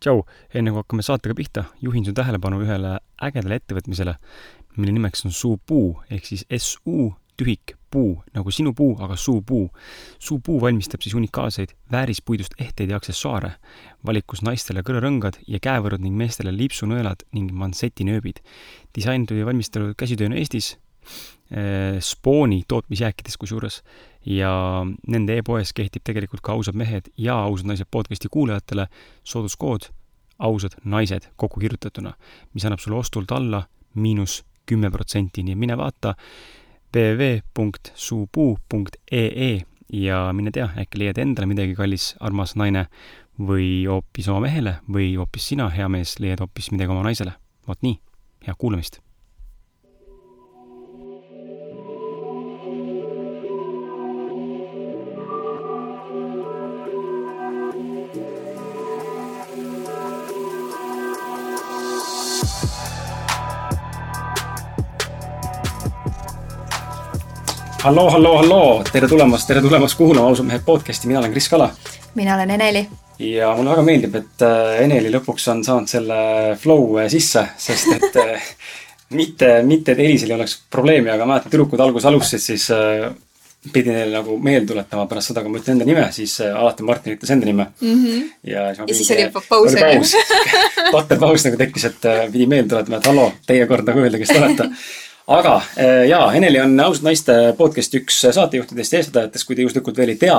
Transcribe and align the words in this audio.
tšau, 0.00 0.24
enne 0.54 0.72
kui 0.72 0.82
hakkame 0.82 1.04
saatega 1.06 1.36
pihta, 1.38 1.64
juhin 1.82 2.06
su 2.06 2.14
tähelepanu 2.16 2.62
ühele 2.64 2.98
ägedale 3.22 3.60
ettevõtmisele, 3.60 4.14
mille 4.76 4.94
nimeks 4.94 5.26
on 5.26 5.34
Suupuu 5.34 5.96
ehk 6.10 6.26
siis 6.26 6.46
S-U 6.58 7.12
tühik 7.38 7.76
puu, 7.90 8.18
nagu 8.34 8.52
sinu 8.52 8.72
puu, 8.76 8.96
aga 9.00 9.16
suupuu. 9.16 9.68
suupuu 10.18 10.60
valmistab 10.60 11.02
siis 11.04 11.14
unikaalseid 11.14 11.72
väärispuidust 11.92 12.58
ehteid 12.60 12.90
ja 12.90 12.98
aksessuaare, 12.98 13.52
valikus 14.06 14.42
naistele 14.42 14.82
kõrarõngad 14.86 15.38
ja 15.46 15.60
käevõrud 15.62 16.02
ning 16.02 16.16
meestele 16.18 16.52
lipsunõelad 16.56 17.24
ning 17.32 17.52
manssetinööbid. 17.52 18.42
disainitud 18.94 19.38
ja 19.38 19.46
valmistatud 19.46 19.94
käsitööna 19.96 20.36
Eestis 20.36 20.76
eh,, 21.50 22.00
Spooni 22.00 22.64
tootmisjääkides 22.68 23.36
kusjuures, 23.36 23.82
ja 24.28 24.84
nende 25.08 25.38
e-poes 25.40 25.72
kehtib 25.72 26.04
tegelikult 26.04 26.42
ka 26.44 26.52
ausad 26.52 26.76
mehed 26.76 27.08
ja 27.16 27.38
ausad 27.46 27.70
naised 27.70 27.88
podcasti 27.90 28.28
kuulajatele 28.30 28.86
sooduskood 29.24 29.88
ausad 30.38 30.72
naised 30.84 31.22
kokku 31.36 31.60
kirjutatuna, 31.60 32.12
mis 32.54 32.64
annab 32.64 32.78
sulle 32.82 32.98
ostult 32.98 33.32
alla 33.32 33.62
miinus 33.94 34.44
kümme 34.66 34.90
protsenti, 34.90 35.42
nii 35.42 35.52
et 35.52 35.58
mine 35.58 35.76
vaata 35.78 36.14
www.suupuu.ee 36.96 39.60
ja 39.92 40.32
mine 40.32 40.50
tea, 40.52 40.68
äkki 40.78 40.98
leiad 41.02 41.18
endale 41.18 41.46
midagi, 41.48 41.74
kallis 41.74 42.16
armas 42.20 42.56
naine, 42.56 42.86
või 43.38 43.86
hoopis 43.88 44.28
oma 44.28 44.40
mehele 44.48 44.74
või 44.92 45.16
hoopis 45.16 45.48
sina, 45.52 45.68
hea 45.72 45.88
mees, 45.88 46.18
leiad 46.20 46.40
hoopis 46.44 46.70
midagi 46.74 46.90
oma 46.92 47.02
naisele. 47.06 47.32
vot 47.68 47.82
nii, 47.82 47.98
head 48.46 48.56
kuulamist 48.58 49.07
halloo, 67.82 68.10
halloo, 68.10 68.36
halloo, 68.36 68.84
tere 68.92 69.08
tulemast, 69.08 69.46
tere 69.46 69.60
tulemast 69.62 69.98
kuulama 69.98 70.28
Ausad 70.28 70.46
mehed 70.46 70.64
podcasti, 70.66 71.06
mina 71.06 71.20
olen 71.20 71.32
Kris 71.32 71.48
Kala. 71.48 71.70
mina 72.14 72.34
olen 72.34 72.50
Eneli. 72.50 72.88
ja 73.18 73.54
mulle 73.56 73.70
väga 73.70 73.82
meeldib, 73.82 74.14
et 74.14 74.42
äh, 74.42 74.80
Eneli 74.82 75.12
lõpuks 75.14 75.46
on 75.52 75.62
saanud 75.64 75.90
selle 75.90 76.18
flow 76.58 76.98
äh, 76.98 77.08
sisse, 77.12 77.46
sest 77.56 77.92
et 77.94 78.18
äh, 78.18 78.50
mitte, 79.20 79.62
mitte, 79.62 79.94
et 79.94 80.02
Elisel 80.02 80.34
ei 80.34 80.36
oleks 80.40 80.58
probleemi, 80.70 81.10
aga 81.10 81.26
mäletan, 81.26 81.54
tüdrukud 81.54 81.80
alguses 81.80 82.10
alustasid, 82.10 82.44
siis 82.44 83.72
pidin 83.72 83.94
neile 83.94 84.20
nagu 84.20 84.38
meelde 84.42 84.72
tuletama 84.72 85.06
pärast 85.10 85.32
seda, 85.32 85.42
kui 85.42 85.52
ma 85.52 85.60
ütlen 85.60 85.76
enda 85.76 85.86
nime, 85.86 86.06
siis 86.14 86.38
alati 86.46 86.86
Martin 86.86 87.18
ütles 87.18 87.30
enda 87.34 87.46
nime 87.46 87.66
mm. 87.80 88.04
-hmm. 88.04 88.30
ja 88.46 88.68
siis, 88.74 88.88
ja 88.88 88.94
siis 88.94 89.10
oli 89.10 89.30
paus. 89.48 89.74
oli 89.74 89.80
paus 89.80 90.14
totter 90.94 91.18
paus 91.18 91.44
nagu 91.46 91.56
tekkis, 91.56 91.84
et 91.84 92.08
pidi 92.32 92.46
meelde 92.46 92.74
tuletama, 92.74 93.02
et 93.02 93.12
halloo, 93.12 93.32
teie 93.46 93.66
kord 93.66 93.86
nagu 93.86 94.02
öelda, 94.02 94.18
kes 94.18 94.34
te 94.34 94.38
olete 94.38 94.70
aga 95.28 95.56
äh, 95.76 96.04
jaa, 96.08 96.32
Eneli 96.36 96.60
on 96.60 96.78
Ausad 96.80 97.06
naiste 97.08 97.34
podcasti 97.58 98.02
üks 98.02 98.20
saatejuhtidest 98.24 98.94
ja 98.94 99.02
eestvedajatest, 99.02 99.46
kui 99.48 99.56
te 99.56 99.66
juhuslikult 99.66 100.00
veel 100.00 100.14
ei 100.14 100.20
tea. 100.20 100.38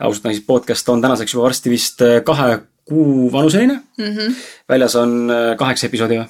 ausad 0.00 0.24
naised 0.24 0.46
podcast 0.48 0.88
on 0.88 1.02
tänaseks 1.02 1.34
juba 1.34 1.48
varsti 1.48 1.72
vist 1.72 2.02
äh, 2.04 2.20
kahe 2.24 2.60
kuu 2.88 3.32
vanuseline 3.32 3.80
mm. 3.96 4.16
-hmm. 4.16 4.34
väljas 4.68 4.96
on 4.96 5.30
äh, 5.30 5.56
kaheksa 5.56 5.86
episoodi 5.86 6.20
või? 6.20 6.28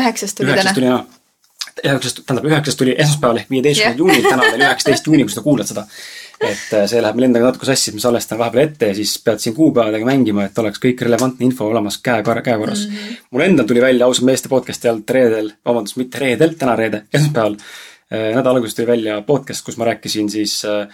üheksast 0.00 0.36
tuli 0.36 0.54
täna. 0.54 1.04
Üheksast, 1.84 2.22
tähendab 2.26 2.48
üheksast 2.50 2.78
tuli 2.78 2.94
esmaspäeval 2.98 3.42
ehk 3.42 3.50
viieteistkümnendal 3.50 4.04
juunil, 4.04 4.30
täna 4.30 4.42
on 4.46 4.54
veel 4.54 4.66
üheksateist 4.68 5.06
juuni, 5.06 5.26
kui 5.28 5.34
sa 5.34 5.44
kuulad 5.44 5.70
seda 5.70 5.86
et 6.38 6.72
äh, 6.74 6.84
see 6.86 7.00
läheb 7.02 7.18
meil 7.18 7.28
endaga 7.28 7.50
natuke 7.50 7.66
sassi, 7.66 7.90
et 7.90 7.98
ma 7.98 8.02
salvestan 8.04 8.38
vahepeal 8.38 8.62
ette 8.62 8.90
ja 8.92 8.96
siis 8.96 9.16
pead 9.24 9.42
siin 9.42 9.56
kuupäevadega 9.56 10.06
mängima, 10.06 10.46
et 10.46 10.58
oleks 10.62 10.80
kõik 10.82 11.02
relevantne 11.06 11.46
info 11.48 11.66
olemas 11.66 11.98
käe, 12.02 12.22
käekorras 12.22 12.86
mm. 12.86 12.94
-hmm. 12.94 13.20
mul 13.34 13.44
endal 13.46 13.66
tuli 13.66 13.82
välja 13.82 14.06
ausalt 14.06 14.28
meeste 14.30 14.48
podcast'i 14.48 14.90
alt 14.90 15.10
reedel, 15.10 15.52
vabandust, 15.66 15.98
mitte 15.98 16.22
reedel, 16.22 16.54
täna 16.58 16.76
reede, 16.76 17.04
esmaspäeval. 17.12 17.58
Äh, 18.08 18.30
nädala 18.36 18.56
alguses 18.56 18.74
tuli 18.74 18.86
välja 18.86 19.20
podcast, 19.22 19.64
kus 19.64 19.76
ma 19.76 19.90
rääkisin 19.90 20.30
siis 20.30 20.62
äh, 20.64 20.86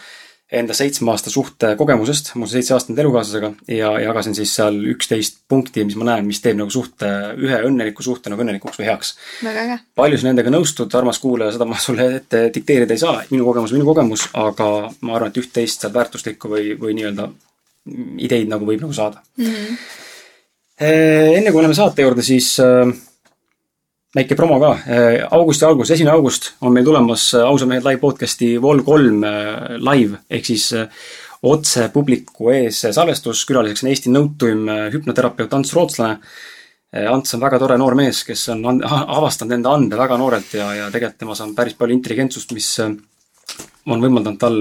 enda 0.58 0.74
seitsme 0.76 1.10
aasta 1.12 1.30
suhte 1.32 1.72
kogemusest, 1.78 2.32
mul 2.38 2.48
seitse 2.50 2.74
aastat 2.76 2.98
elukaaslasega 3.02 3.50
ja 3.74 3.92
jagasin 4.02 4.36
siis 4.36 4.52
seal 4.58 4.76
üksteist 4.92 5.40
punkti, 5.50 5.84
mis 5.86 5.96
ma 6.00 6.08
näen, 6.10 6.26
mis 6.28 6.40
teeb 6.44 6.58
nagu 6.60 6.72
suhte, 6.72 7.08
ühe 7.40 7.60
õnneliku 7.68 8.04
suhte 8.06 8.32
nagu 8.32 8.44
õnnelikuks 8.44 8.80
või 8.80 8.88
heaks. 8.90 9.14
väga 9.44 9.64
äge. 9.66 9.78
palju 10.00 10.20
sa 10.20 10.28
nendega 10.28 10.52
nõustud, 10.54 10.94
armas 10.98 11.20
kuulaja, 11.22 11.54
seda 11.56 11.68
ma 11.68 11.78
sulle 11.80 12.08
ette 12.20 12.44
dikteerida 12.54 12.96
ei 12.96 13.02
saa, 13.02 13.22
minu 13.30 13.48
kogemus, 13.48 13.74
minu 13.76 13.88
kogemus, 13.88 14.28
aga 14.32 14.68
ma 15.00 15.18
arvan, 15.18 15.32
et 15.32 15.42
üht-teist 15.42 15.84
seal 15.84 15.94
väärtuslikku 15.94 16.50
või, 16.52 16.74
või 16.80 16.96
nii-öelda 16.98 17.30
ideid 18.24 18.48
nagu 18.48 18.66
võib 18.68 18.84
nagu 18.84 18.94
saada 18.96 19.20
mm. 19.36 19.50
-hmm. 19.50 21.34
enne 21.40 21.50
kui 21.52 21.60
läheme 21.60 21.76
saate 21.76 22.06
juurde, 22.06 22.24
siis 22.24 22.54
äh, 22.62 22.94
väike 24.14 24.36
promo 24.38 24.60
ka, 24.62 24.70
äh, 24.86 25.24
augusti 25.34 25.66
algus, 25.66 25.90
esimene 25.90 26.14
august 26.14 26.52
on 26.62 26.74
meil 26.74 26.86
tulemas 26.86 27.26
äh, 27.34 27.42
Ausad 27.48 27.70
mehed 27.70 27.84
live 27.86 28.00
podcast'i 28.02 28.54
Vol 28.62 28.84
kolm 28.86 29.24
äh, 29.26 29.74
live. 29.82 30.20
Ehk 30.30 30.46
siis 30.46 30.68
otse 31.44 31.88
publiku 31.92 32.52
ees 32.54 32.84
salvestus, 32.94 33.42
külaliseks 33.48 33.84
on 33.84 33.90
Eesti 33.90 34.12
nõutuim 34.14 34.68
hüpnoterapeut 34.94 35.52
Ants 35.52 35.74
Rootslane. 35.76 36.20
Ants 37.10 37.34
on 37.34 37.42
väga 37.42 37.58
tore 37.58 37.74
noor 37.76 37.96
mees, 37.98 38.22
kes 38.24 38.46
on 38.54 38.78
avastanud 38.86 39.56
enda 39.56 39.72
ande 39.74 39.98
väga 39.98 40.16
noorelt 40.16 40.54
ja, 40.54 40.68
ja 40.78 40.86
tegelikult 40.94 41.18
temas 41.20 41.42
on 41.42 41.52
päris 41.56 41.74
palju 41.76 41.96
intelligentsust, 41.98 42.54
mis 42.54 42.68
on 42.78 44.00
võimaldanud 44.06 44.38
tal 44.40 44.56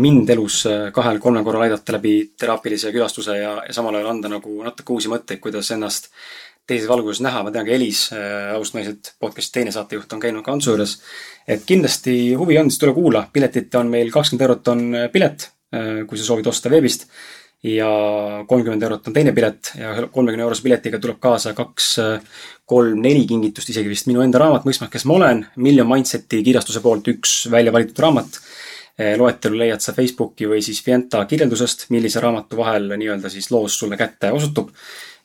mind 0.00 0.32
elus 0.34 0.62
kahel-kolmel 0.96 1.44
korral 1.46 1.66
aidata 1.68 1.94
läbi 1.94 2.16
teraapilise 2.40 2.90
külastuse 2.96 3.36
ja, 3.38 3.52
ja 3.68 3.76
samal 3.76 4.00
ajal 4.00 4.14
anda 4.16 4.32
nagu 4.32 4.56
natuke 4.64 4.96
uusi 4.96 5.12
mõtteid, 5.12 5.38
kuidas 5.44 5.70
ennast 5.76 6.08
teises 6.66 6.88
valguses 6.90 7.22
näha, 7.24 7.44
ma 7.46 7.52
tean 7.54 7.66
ka 7.66 7.74
Elis 7.74 8.08
äh,, 8.14 8.52
Ausad 8.56 8.80
naised, 8.80 9.12
podcast'i 9.22 9.60
teine 9.60 9.72
saatejuht 9.74 10.12
on 10.16 10.22
käinud 10.22 10.44
ka 10.46 10.54
Antsu 10.54 10.72
juures. 10.72 10.98
et 11.46 11.62
kindlasti 11.66 12.34
huvi 12.34 12.58
on, 12.58 12.70
siis 12.70 12.82
tule 12.82 12.94
kuula, 12.96 13.26
piletit 13.32 13.74
on 13.78 13.90
meil 13.92 14.10
kakskümmend 14.14 14.46
eurot 14.48 14.70
on 14.74 14.84
äh, 14.94 15.08
pilet 15.12 15.48
äh,, 15.74 16.04
kui 16.08 16.18
sa 16.18 16.26
soovid 16.26 16.50
osta 16.50 16.72
veebist. 16.72 17.06
ja 17.66 17.88
kolmkümmend 18.48 18.82
eurot 18.82 19.08
on 19.08 19.14
teine 19.14 19.32
pilet 19.34 19.72
ja 19.78 19.94
kolmekümne 20.12 20.44
eurose 20.44 20.62
piletiga 20.62 20.98
tuleb 21.02 21.22
kaasa 21.22 21.54
kaks, 21.54 21.88
äh, 22.02 22.44
kolm, 22.66 23.00
neli 23.02 23.24
kingitust, 23.30 23.70
isegi 23.70 23.90
vist 23.90 24.10
minu 24.10 24.22
enda 24.26 24.42
raamat 24.42 24.66
Mõistmas, 24.66 24.90
kes 24.90 25.06
ma 25.06 25.20
olen, 25.20 25.46
Million 25.56 25.88
Mindseti 25.88 26.42
kirjastuse 26.46 26.82
poolt 26.82 27.08
üks 27.14 27.44
välja 27.50 27.72
valitud 27.72 27.98
raamat. 28.02 28.40
Äh, 28.98 29.14
loetelu 29.20 29.58
leiad 29.62 29.84
sa 29.84 29.94
Facebooki 29.94 30.48
või 30.50 30.62
siis 30.66 30.82
Fienta 30.82 31.24
kirjeldusest, 31.30 31.90
millise 31.94 32.20
raamatu 32.20 32.58
vahel 32.58 32.90
nii-öelda 32.96 33.30
siis 33.30 33.52
loos 33.54 33.78
sulle 33.78 33.98
kätte 34.00 34.34
osutub 34.34 34.72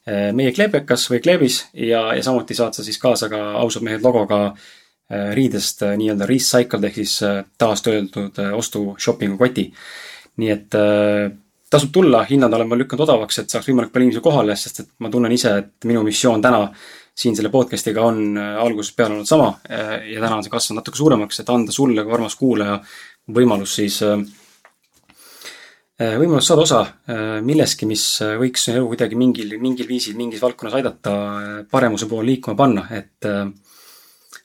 meie 0.07 0.51
kleepekas 0.55 1.03
või 1.11 1.19
kleebis 1.21 1.59
ja, 1.77 2.07
ja 2.15 2.23
samuti 2.25 2.57
saad 2.57 2.73
sa 2.73 2.85
siis 2.85 2.97
kaasa 3.01 3.29
ka 3.29 3.41
ausad 3.61 3.85
mehed 3.85 4.01
logoga 4.01 4.39
eh, 4.49 5.29
riidest 5.37 5.83
eh, 5.85 5.93
nii-öelda 5.99 6.25
recycled 6.29 6.87
ehk 6.89 6.97
siis 7.03 7.19
taastöödeldud 7.61 8.41
ostu 8.57 8.95
shopping'u 8.97 9.37
koti. 9.37 9.67
nii 10.41 10.49
et 10.49 10.75
tasub 11.71 11.91
tulla, 11.93 12.23
hinnad 12.25 12.53
olen 12.53 12.69
ma 12.71 12.77
lükanud 12.79 13.03
odavaks, 13.03 13.37
et 13.39 13.51
saaks 13.51 13.67
võimalikult 13.67 13.93
palju 13.93 14.07
inimesi 14.07 14.23
kohale, 14.23 14.55
sest 14.57 14.79
et 14.79 14.89
ma 15.03 15.11
tunnen 15.11 15.31
ise, 15.31 15.51
et 15.59 15.87
minu 15.87 16.01
missioon 16.07 16.41
täna 16.41 16.63
siin 17.21 17.35
selle 17.35 17.51
podcast'iga 17.51 18.01
on 18.07 18.39
algusest 18.39 18.95
peale 18.95 19.17
olnud 19.17 19.27
sama 19.27 19.51
ja 19.69 20.17
täna 20.23 20.37
on 20.37 20.43
see 20.43 20.51
kasvanud 20.51 20.81
natuke 20.81 20.97
suuremaks, 20.97 21.43
et 21.43 21.51
anda 21.51 21.75
sulle 21.75 22.03
kui 22.07 22.15
armas 22.15 22.35
kuulaja 22.39 22.79
võimalus 23.35 23.75
siis 23.75 23.99
Äh, 24.01 24.23
võimalus 25.99 26.47
saada 26.49 26.63
osa 26.65 26.81
äh, 26.81 27.39
milleski, 27.45 27.87
mis 27.89 28.03
äh, 28.23 28.35
võiks 28.39 28.67
elu 28.71 28.85
kuidagi 28.89 29.17
mingil, 29.19 29.55
mingil 29.61 29.89
viisil, 29.89 30.15
mingis 30.19 30.41
valdkonnas 30.43 30.77
aidata 30.79 31.15
paremuse 31.71 32.07
poole 32.09 32.31
liikuma 32.31 32.57
panna, 32.57 32.85
et 32.95 33.27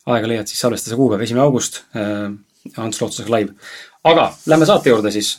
aega 0.06 0.30
leiad 0.30 0.48
siis 0.50 0.60
salvestada 0.62 0.94
see 0.94 1.00
kuupäev, 1.00 1.22
esimene 1.26 1.44
august, 1.44 1.84
Ants 2.76 2.98
Lootusega 3.00 3.30
live. 3.30 3.54
aga 4.06 4.30
lähme 4.50 4.66
saate 4.66 4.90
juurde 4.90 5.10
siis. 5.14 5.36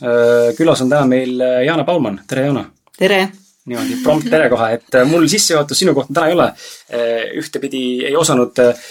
külas 0.56 0.80
on 0.84 0.90
täna 0.92 1.04
meil 1.08 1.36
Jana 1.64 1.84
Palman, 1.84 2.22
tere 2.28 2.46
Jana! 2.48 2.64
tere! 2.98 3.20
niimoodi 3.68 3.98
prompt 4.02 4.30
tere 4.32 4.48
kohe, 4.48 4.70
et 4.78 4.96
mul 5.08 5.26
sissejuhatus 5.28 5.82
sinu 5.82 5.92
kohta 5.96 6.14
täna 6.16 6.30
ei 6.30 6.36
ole. 6.38 6.48
ühtepidi 7.40 7.82
ei 8.08 8.16
osanud 8.16 8.60
äh, 8.64 8.88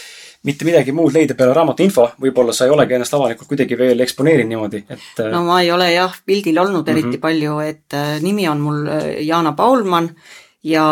mitte 0.47 0.65
midagi 0.67 0.95
muud 0.95 1.13
leida 1.15 1.35
peale 1.37 1.53
raamatu 1.55 1.83
info, 1.83 2.07
võib-olla 2.23 2.55
sa 2.55 2.67
ei 2.67 2.73
olegi 2.73 2.95
ennast 2.95 3.15
avalikult 3.17 3.49
kuidagi 3.51 3.77
veel 3.79 3.99
eksponeerinud 4.05 4.53
niimoodi, 4.53 4.83
et. 4.87 5.05
Äh, 5.19 5.29
no 5.33 5.43
ma 5.47 5.59
ei 5.63 5.71
ole 5.75 5.91
jah 5.91 6.15
pildil 6.25 6.57
olnud 6.63 6.87
eriti 6.87 7.07
mm 7.07 7.13
-hmm. 7.17 7.25
palju, 7.25 7.59
et 7.65 7.97
äh, 7.97 8.17
nimi 8.23 8.47
on 8.49 8.63
mul 8.63 8.87
äh, 8.87 9.07
Jana 9.27 9.51
Paulmann 9.51 10.09
ja 10.63 10.87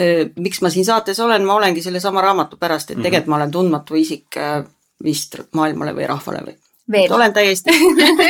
äh, 0.00 0.26
miks 0.36 0.62
ma 0.62 0.70
siin 0.70 0.84
saates 0.84 1.20
olen, 1.20 1.44
ma 1.44 1.54
olengi 1.54 1.82
sellesama 1.82 2.20
raamatu 2.20 2.56
pärast, 2.56 2.90
et 2.90 2.96
-hmm. 2.98 3.02
tegelikult 3.02 3.30
ma 3.30 3.36
olen 3.36 3.50
tundmatu 3.50 3.94
isik 3.94 4.36
äh, 4.36 4.64
vist 5.04 5.38
maailmale 5.52 5.94
või 5.94 6.06
rahvale 6.06 6.42
või. 6.46 6.56
veel. 6.92 7.12
olen 7.12 7.32
täiesti 7.32 7.70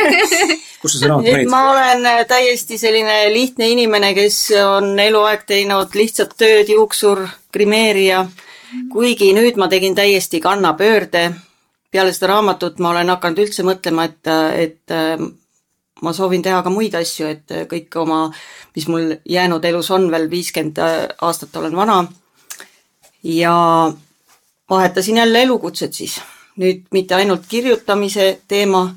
kus 0.82 0.93
sa 0.93 0.99
seda 0.99 1.08
raamatut 1.08 1.32
panid? 1.32 1.50
ma 1.50 1.70
olen 1.70 2.26
täiesti 2.28 2.78
selline 2.78 3.32
lihtne 3.32 3.69
inimene, 3.69 4.14
kes 4.14 4.50
on 4.67 4.99
eluaeg 4.99 5.46
teinud 5.46 5.94
lihtsat 5.94 6.34
tööd, 6.37 6.69
juuksur, 6.69 7.28
grimeerija 7.52 8.26
kuigi 8.93 9.32
nüüd 9.37 9.56
ma 9.56 9.69
tegin 9.69 9.94
täiesti 9.94 10.40
kannapöörde. 10.40 11.32
peale 11.90 12.12
seda 12.12 12.26
raamatut 12.26 12.78
ma 12.78 12.90
olen 12.90 13.08
hakanud 13.08 13.38
üldse 13.38 13.62
mõtlema, 13.64 14.05
et, 14.05 14.28
et 14.56 14.94
ma 16.02 16.12
soovin 16.12 16.43
teha 16.43 16.62
ka 16.62 16.70
muid 16.70 16.94
asju, 16.94 17.26
et 17.26 17.55
kõik 17.70 17.94
oma, 18.00 18.26
mis 18.76 18.88
mul 18.88 19.14
jäänud 19.25 19.64
elus 19.64 19.90
on, 19.90 20.11
veel 20.12 20.28
viiskümmend 20.31 20.81
aastat 21.23 21.56
olen 21.56 21.76
vana. 21.76 22.06
ja 23.23 23.93
vahetasin 24.70 25.17
jälle 25.17 25.43
elukutset 25.43 25.94
siis. 25.94 26.20
nüüd 26.56 26.87
mitte 26.90 27.14
ainult 27.14 27.46
kirjutamise 27.49 28.40
teema, 28.49 28.96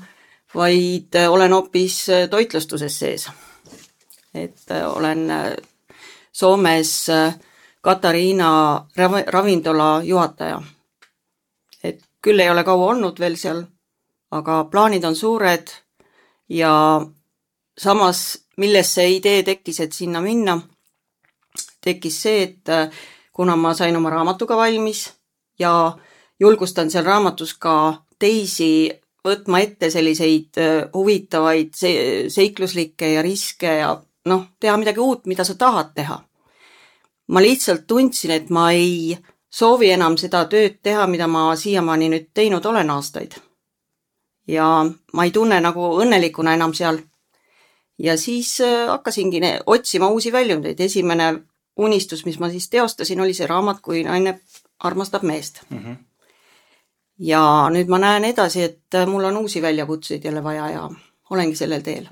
vaid 0.54 1.14
olen 1.28 1.52
hoopis 1.52 2.06
toitlustuses 2.30 2.98
sees. 2.98 3.28
et 4.34 4.70
olen 4.94 5.28
Soomes 6.32 7.06
Katariina 7.80 8.86
ravintola 9.26 10.02
juhataja. 10.04 10.62
et 11.84 12.02
küll 12.22 12.40
ei 12.40 12.50
ole 12.50 12.64
kaua 12.64 12.90
olnud 12.92 13.20
veel 13.20 13.36
seal, 13.40 13.62
aga 14.30 14.64
plaanid 14.64 15.04
on 15.04 15.16
suured 15.16 15.70
ja 16.48 17.00
samas, 17.78 18.20
millest 18.56 18.98
see 18.98 19.16
idee 19.16 19.42
tekkis, 19.42 19.80
et 19.80 19.96
sinna 19.96 20.20
minna, 20.20 20.58
tekkis 21.80 22.22
see, 22.22 22.42
et 22.42 22.68
äh, 22.68 22.90
kuna 23.32 23.56
ma 23.56 23.72
sain 23.74 23.96
oma 23.96 24.10
raamatuga 24.10 24.56
valmis 24.56 25.06
ja 25.58 25.96
julgustan 26.40 26.90
seal 26.90 27.04
raamatus 27.04 27.54
ka 27.54 27.74
teisi 28.18 28.90
võtma 29.24 29.62
ette 29.64 29.90
selliseid 29.90 30.60
äh, 30.60 30.82
huvitavaid 30.94 31.72
seikluslikke 32.28 33.14
ja 33.14 33.22
riske 33.24 33.78
ja 33.80 33.94
noh, 34.28 34.44
teha 34.60 34.76
midagi 34.76 35.00
uut, 35.00 35.24
mida 35.26 35.44
sa 35.44 35.56
tahad 35.56 35.94
teha. 35.96 36.20
Ma 37.30 37.42
lihtsalt 37.42 37.86
tundsin, 37.86 38.30
et 38.34 38.50
ma 38.50 38.70
ei 38.74 39.18
soovi 39.50 39.90
enam 39.90 40.16
seda 40.18 40.44
tööd 40.50 40.80
teha, 40.82 41.06
mida 41.06 41.26
ma 41.30 41.50
siiamaani 41.56 42.08
nüüd 42.10 42.28
teinud 42.34 42.66
olen 42.66 42.90
aastaid 42.90 43.38
ja 44.50 44.86
ma 45.12 45.24
ei 45.24 45.30
tunne 45.30 45.60
nagu 45.60 45.92
õnnelikuna 46.02 46.54
enam 46.58 46.74
seal. 46.74 46.98
ja 47.98 48.16
siis 48.16 48.60
äh, 48.60 48.88
hakkasingi 48.88 49.40
otsima 49.66 50.08
uusi 50.08 50.32
väljundeid, 50.32 50.80
esimene 50.80 51.34
unistus, 51.76 52.24
mis 52.24 52.38
ma 52.38 52.48
siis 52.50 52.68
teostasin, 52.70 53.20
oli 53.20 53.34
see 53.34 53.46
raamat 53.46 53.80
Kui 53.82 54.02
naine 54.04 54.40
armastab 54.78 55.22
meest 55.22 55.62
mm. 55.70 55.78
-hmm. 55.78 55.96
ja 57.18 57.68
nüüd 57.70 57.88
ma 57.88 57.98
näen 57.98 58.24
edasi, 58.24 58.62
et 58.62 58.94
äh, 58.94 59.06
mul 59.06 59.24
on 59.24 59.36
uusi 59.36 59.62
väljakutseid 59.62 60.24
jälle 60.24 60.44
vaja 60.44 60.70
ja 60.70 60.90
olengi 61.30 61.56
sellel 61.56 61.82
teel. 61.82 62.08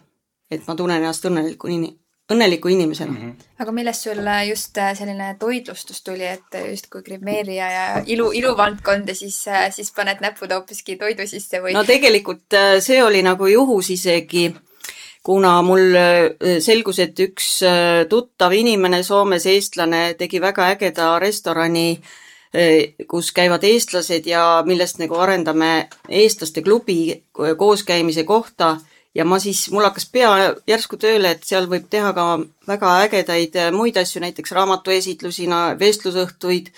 et 0.50 0.67
ma 0.67 0.75
tunnen 0.75 0.97
ennast 0.97 1.25
õnnelikuni, 1.25 1.99
õnneliku 2.32 2.69
inimesena 2.69 3.12
mm. 3.12 3.16
-hmm. 3.16 3.46
aga 3.58 3.72
millest 3.72 4.02
sul 4.02 4.20
just 4.48 4.78
äh, 4.78 4.92
selline 4.98 5.36
toitlustus 5.38 6.02
tuli, 6.02 6.26
et 6.26 6.58
justkui 6.70 7.02
grimeerija 7.02 7.70
ja 7.70 8.02
ilu, 8.06 8.30
iluvaldkond 8.32 9.08
ja 9.08 9.14
siis, 9.14 9.48
äh, 9.48 9.72
siis 9.75 9.92
paned 9.96 10.20
näpud 10.20 10.52
hoopiski 10.52 10.96
toidu 10.96 11.26
sisse 11.26 11.62
või? 11.62 11.72
no 11.72 11.84
tegelikult 11.84 12.52
äh, 12.52 12.78
see 12.80 13.02
oli 13.02 13.22
nagu 13.22 13.46
juhus 13.46 13.90
isegi, 13.90 14.54
kuna 15.22 15.62
mul 15.62 15.96
selgus, 16.60 16.98
et 16.98 17.19
üks 17.20 17.48
tuttav 18.08 18.52
inimene, 18.52 19.02
Soomes 19.02 19.46
eestlane, 19.46 20.14
tegi 20.19 20.40
väga 20.40 20.70
ägeda 20.72 21.19
restorani, 21.19 22.00
kus 23.10 23.32
käivad 23.36 23.64
eestlased 23.64 24.26
ja 24.26 24.62
millest 24.64 24.98
nagu 25.02 25.19
arendame 25.20 25.88
eestlaste 26.08 26.62
klubi 26.62 27.24
kooskäimise 27.58 28.24
kohta 28.24 28.78
ja 29.14 29.25
ma 29.25 29.38
siis, 29.43 29.66
mul 29.70 29.87
hakkas 29.87 30.08
pea 30.12 30.31
järsku 30.69 30.99
tööle, 31.00 31.32
et 31.34 31.44
seal 31.44 31.69
võib 31.70 31.88
teha 31.90 32.12
ka 32.16 32.26
väga 32.69 32.94
ägedaid 33.06 33.56
äh, 33.58 33.70
muid 33.75 33.96
asju, 34.00 34.22
näiteks 34.25 34.52
raamatuesitlusi, 34.56 35.49
vestlusõhtuid, 35.81 36.72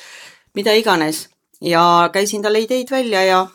mida 0.55 0.75
iganes. 0.75 1.29
ja 1.61 2.11
käisin 2.13 2.43
talle 2.43 2.61
ideid 2.61 2.91
välja 2.91 3.23
ja 3.25 3.47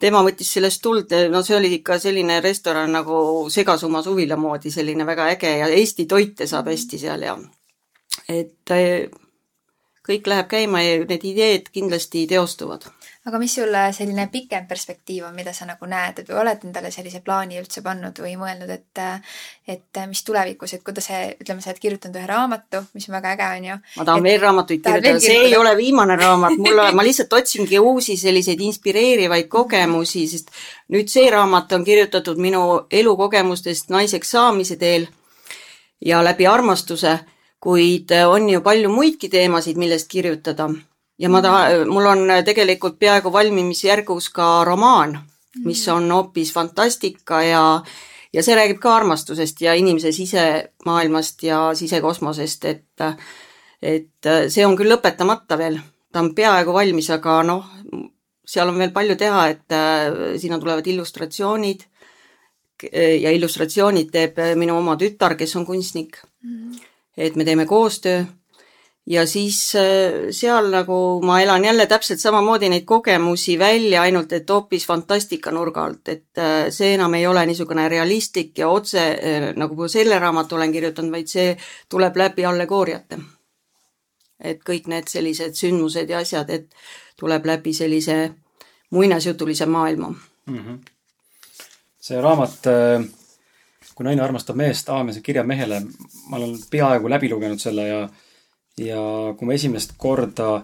tema 0.00 0.22
võttis 0.26 0.50
sellest 0.52 0.82
tuld, 0.82 1.12
no 1.30 1.42
see 1.46 1.56
oli 1.56 1.74
ikka 1.78 1.98
selline 2.02 2.40
restoran 2.40 2.90
nagu 2.92 3.48
Segasumma 3.50 4.02
suvila 4.02 4.36
moodi, 4.36 4.70
selline 4.70 5.06
väga 5.06 5.28
äge 5.36 5.52
ja 5.58 5.68
Eesti 5.68 6.06
toite 6.06 6.46
saab 6.46 6.72
hästi 6.72 6.98
seal 6.98 7.22
ja 7.22 7.36
et 8.28 8.74
äh, 8.74 9.06
kõik 10.02 10.26
läheb 10.26 10.48
käima 10.50 10.82
ja 10.82 10.98
need 11.06 11.24
ideed 11.24 11.70
kindlasti 11.72 12.26
teostuvad 12.26 12.88
aga 13.22 13.38
mis 13.38 13.52
sul 13.54 13.76
selline 13.94 14.24
pikem 14.32 14.64
perspektiiv 14.66 15.28
on, 15.28 15.34
mida 15.36 15.52
sa 15.54 15.66
nagu 15.68 15.86
näed, 15.86 16.18
et 16.18 16.30
oled 16.34 16.64
endale 16.66 16.90
sellise 16.90 17.20
plaani 17.22 17.60
üldse 17.60 17.82
pannud 17.84 18.18
või 18.18 18.34
mõelnud, 18.40 18.70
et 18.74 19.02
et 19.70 20.00
mis 20.10 20.24
tulevikus, 20.26 20.74
et 20.74 20.82
kuidas 20.82 21.06
see, 21.06 21.20
ütleme, 21.38 21.62
sa 21.62 21.70
oled 21.70 21.80
kirjutanud 21.84 22.18
ühe 22.18 22.26
raamatu, 22.26 22.82
mis 22.98 23.06
on 23.08 23.14
väga 23.14 23.36
äge, 23.36 23.48
on 23.58 23.68
ju. 23.70 23.78
ma 23.96 24.08
tahan 24.08 24.18
et, 24.18 24.28
veel 24.28 24.42
raamatuid 24.42 24.82
kirjutada, 24.82 25.22
see 25.22 25.38
ei 25.46 25.56
ole 25.56 25.76
viimane 25.78 26.18
raamat, 26.18 26.58
mul, 26.66 26.84
ma 26.98 27.06
lihtsalt 27.06 27.38
otsingi 27.38 27.78
uusi 27.78 28.18
selliseid 28.18 28.60
inspireerivaid 28.66 29.50
kogemusi, 29.52 30.26
sest 30.28 30.50
nüüd 30.90 31.10
see 31.12 31.30
raamat 31.30 31.78
on 31.78 31.86
kirjutatud 31.86 32.42
minu 32.42 32.64
elukogemustest 32.90 33.94
naiseks 33.94 34.34
saamise 34.34 34.76
teel 34.82 35.06
ja 36.02 36.24
läbi 36.26 36.50
armastuse, 36.50 37.20
kuid 37.62 38.10
on 38.26 38.48
ju 38.50 38.60
palju 38.66 38.90
muidki 38.90 39.30
teemasid, 39.30 39.78
millest 39.78 40.10
kirjutada 40.10 40.72
ja 41.22 41.30
ma 41.30 41.42
tahan, 41.42 41.88
mul 41.88 42.06
on 42.10 42.32
tegelikult 42.44 42.98
peaaegu 42.98 43.32
valmimisjärgus 43.32 44.30
ka 44.34 44.64
romaan, 44.66 45.20
mis 45.64 45.84
on 45.88 46.10
hoopis 46.10 46.52
fantastika 46.52 47.42
ja 47.46 47.62
ja 48.32 48.42
see 48.42 48.56
räägib 48.56 48.80
ka 48.80 48.96
armastusest 48.96 49.60
ja 49.60 49.74
inimese 49.76 50.12
sisemaailmast 50.12 51.42
ja 51.46 51.70
sisekosmosest, 51.76 52.64
et 52.64 53.06
et 53.82 54.30
see 54.48 54.66
on 54.66 54.76
küll 54.78 54.92
lõpetamata 54.94 55.58
veel, 55.58 55.78
ta 56.12 56.22
on 56.22 56.34
peaaegu 56.34 56.74
valmis, 56.74 57.10
aga 57.10 57.40
noh, 57.46 57.64
seal 58.46 58.70
on 58.70 58.78
veel 58.78 58.92
palju 58.94 59.16
teha, 59.18 59.46
et 59.50 59.74
äh, 59.74 60.36
sinna 60.38 60.58
tulevad 60.58 60.86
illustratsioonid. 60.86 61.88
Ja 62.92 63.30
illustratsioonid 63.30 64.08
teeb 64.10 64.40
minu 64.58 64.74
oma 64.74 64.96
tütar, 64.98 65.36
kes 65.38 65.52
on 65.54 65.66
kunstnik. 65.66 66.16
-hmm. 66.18 66.80
et 67.16 67.36
me 67.36 67.44
teeme 67.44 67.66
koostöö 67.66 68.24
ja 69.06 69.26
siis 69.26 69.74
äh, 69.74 70.30
seal 70.30 70.70
nagu 70.70 71.20
ma 71.26 71.40
elan 71.42 71.64
jälle 71.64 71.86
täpselt 71.86 72.20
samamoodi 72.20 72.68
neid 72.68 72.84
kogemusi 72.86 73.58
välja, 73.58 74.02
ainult 74.02 74.32
et 74.32 74.50
hoopis 74.50 74.86
fantastika 74.86 75.50
nurga 75.50 75.84
alt, 75.84 76.08
et 76.08 76.38
äh, 76.38 76.68
see 76.70 76.94
enam 76.94 77.14
ei 77.18 77.26
ole 77.26 77.46
niisugune 77.46 77.88
realistlik 77.88 78.58
ja 78.58 78.68
otse, 78.68 79.06
äh, 79.10 79.48
nagu 79.56 79.88
selle 79.88 80.18
raamatu 80.18 80.56
olen 80.56 80.72
kirjutanud, 80.72 81.12
vaid 81.12 81.30
see 81.30 81.56
tuleb 81.88 82.16
läbi 82.16 82.46
allegooriate. 82.46 83.18
et 84.42 84.58
kõik 84.66 84.88
need 84.90 85.06
sellised 85.06 85.54
sündmused 85.54 86.08
ja 86.10 86.18
asjad, 86.18 86.48
et 86.50 86.74
tuleb 87.16 87.44
läbi 87.46 87.72
sellise 87.72 88.32
muinasjutulise 88.90 89.66
maailma 89.66 90.08
mm. 90.08 90.58
-hmm. 90.58 90.78
see 92.00 92.20
raamat 92.20 92.66
Kui 93.94 94.04
naine 94.04 94.22
armastab 94.22 94.56
meest, 94.56 94.88
Aames 94.88 95.18
kirja 95.22 95.42
mehele, 95.44 95.82
ma 96.28 96.36
olen 96.36 96.56
peaaegu 96.70 97.10
läbi 97.10 97.28
lugenud 97.28 97.60
selle 97.60 97.86
ja 97.86 98.08
ja 98.80 99.00
kui 99.36 99.48
ma 99.48 99.56
esimest 99.58 99.96
korda 100.00 100.62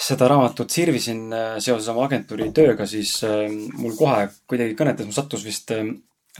seda 0.00 0.28
raamatut 0.32 0.70
sirvisin 0.72 1.26
äh, 1.32 1.56
seoses 1.60 1.88
oma 1.92 2.06
agentuuri 2.08 2.50
tööga, 2.56 2.86
siis 2.88 3.18
äh, 3.26 3.48
mul 3.76 3.96
kohe 3.98 4.28
kuidagi 4.48 4.78
kõnetas, 4.78 5.08
mul 5.08 5.16
sattus 5.16 5.44
vist 5.44 5.74
äh, 5.76 5.84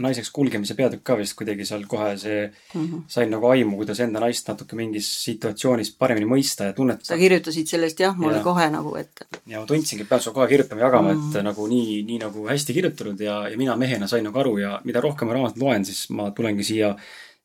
naiseks 0.01 0.31
kulgemise 0.33 0.77
peatükk 0.79 1.03
ka 1.05 1.17
vist 1.19 1.35
kuidagi 1.39 1.67
seal 1.67 1.83
kohe 1.91 2.13
see 2.19 2.45
mm, 2.47 2.81
-hmm. 2.81 3.03
sain 3.11 3.31
nagu 3.31 3.49
aimu, 3.51 3.77
kuidas 3.77 4.01
enda 4.01 4.21
naist 4.23 4.49
natuke 4.49 4.77
mingis 4.79 5.09
situatsioonis 5.25 5.91
paremini 5.99 6.29
mõista 6.31 6.71
ja 6.71 6.73
tunnetada. 6.73 7.11
sa 7.11 7.19
kirjutasid 7.19 7.67
sellest 7.67 8.01
jah, 8.01 8.17
mulle 8.17 8.39
ja. 8.39 8.43
kohe 8.43 8.69
nagu, 8.71 8.95
et. 8.97 9.27
ja 9.47 9.61
ma 9.61 9.67
tundsingi, 9.67 10.07
et 10.07 10.09
pean 10.09 10.23
sulle 10.23 10.35
kohe 10.35 10.49
kirjutama, 10.49 10.81
jagama 10.87 11.13
mm, 11.13 11.21
-hmm. 11.21 11.39
et 11.39 11.45
nagu 11.45 11.67
nii, 11.67 12.03
nii 12.03 12.19
nagu 12.19 12.47
hästi 12.49 12.75
kirjutatud 12.75 13.21
ja, 13.21 13.49
ja 13.49 13.57
mina 13.59 13.77
mehena 13.77 14.07
sain 14.07 14.25
nagu 14.25 14.39
aru 14.39 14.59
ja 14.59 14.81
mida 14.85 15.01
rohkem 15.01 15.29
ma 15.29 15.35
raamatut 15.35 15.63
loen, 15.63 15.85
siis 15.85 16.09
ma 16.11 16.31
tulengi 16.31 16.65
siia 16.65 16.97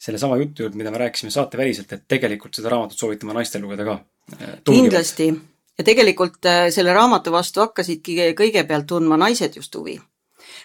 sellesama 0.06 0.38
jutu 0.38 0.64
juurde, 0.64 0.78
mida 0.78 0.92
me 0.92 1.02
rääkisime 1.02 1.34
saateväliselt, 1.34 1.94
et 1.94 2.08
tegelikult 2.08 2.58
seda 2.58 2.72
raamatut 2.74 3.00
soovitan 3.00 3.32
ma 3.32 3.38
naistel 3.40 3.64
lugeda 3.66 3.86
ka. 3.88 4.00
Äh, 4.36 4.58
kindlasti. 4.70 5.30
ja 5.78 5.84
tegelikult 5.84 6.46
äh, 6.46 6.66
selle 6.74 6.94
raamatu 6.94 7.34
vastu 7.34 7.64
hakkasidki 7.66 8.34
kõigepealt 8.38 8.88
tundma 8.90 9.18
naised 9.18 9.56
just 9.56 9.76
huvi. 9.76 10.00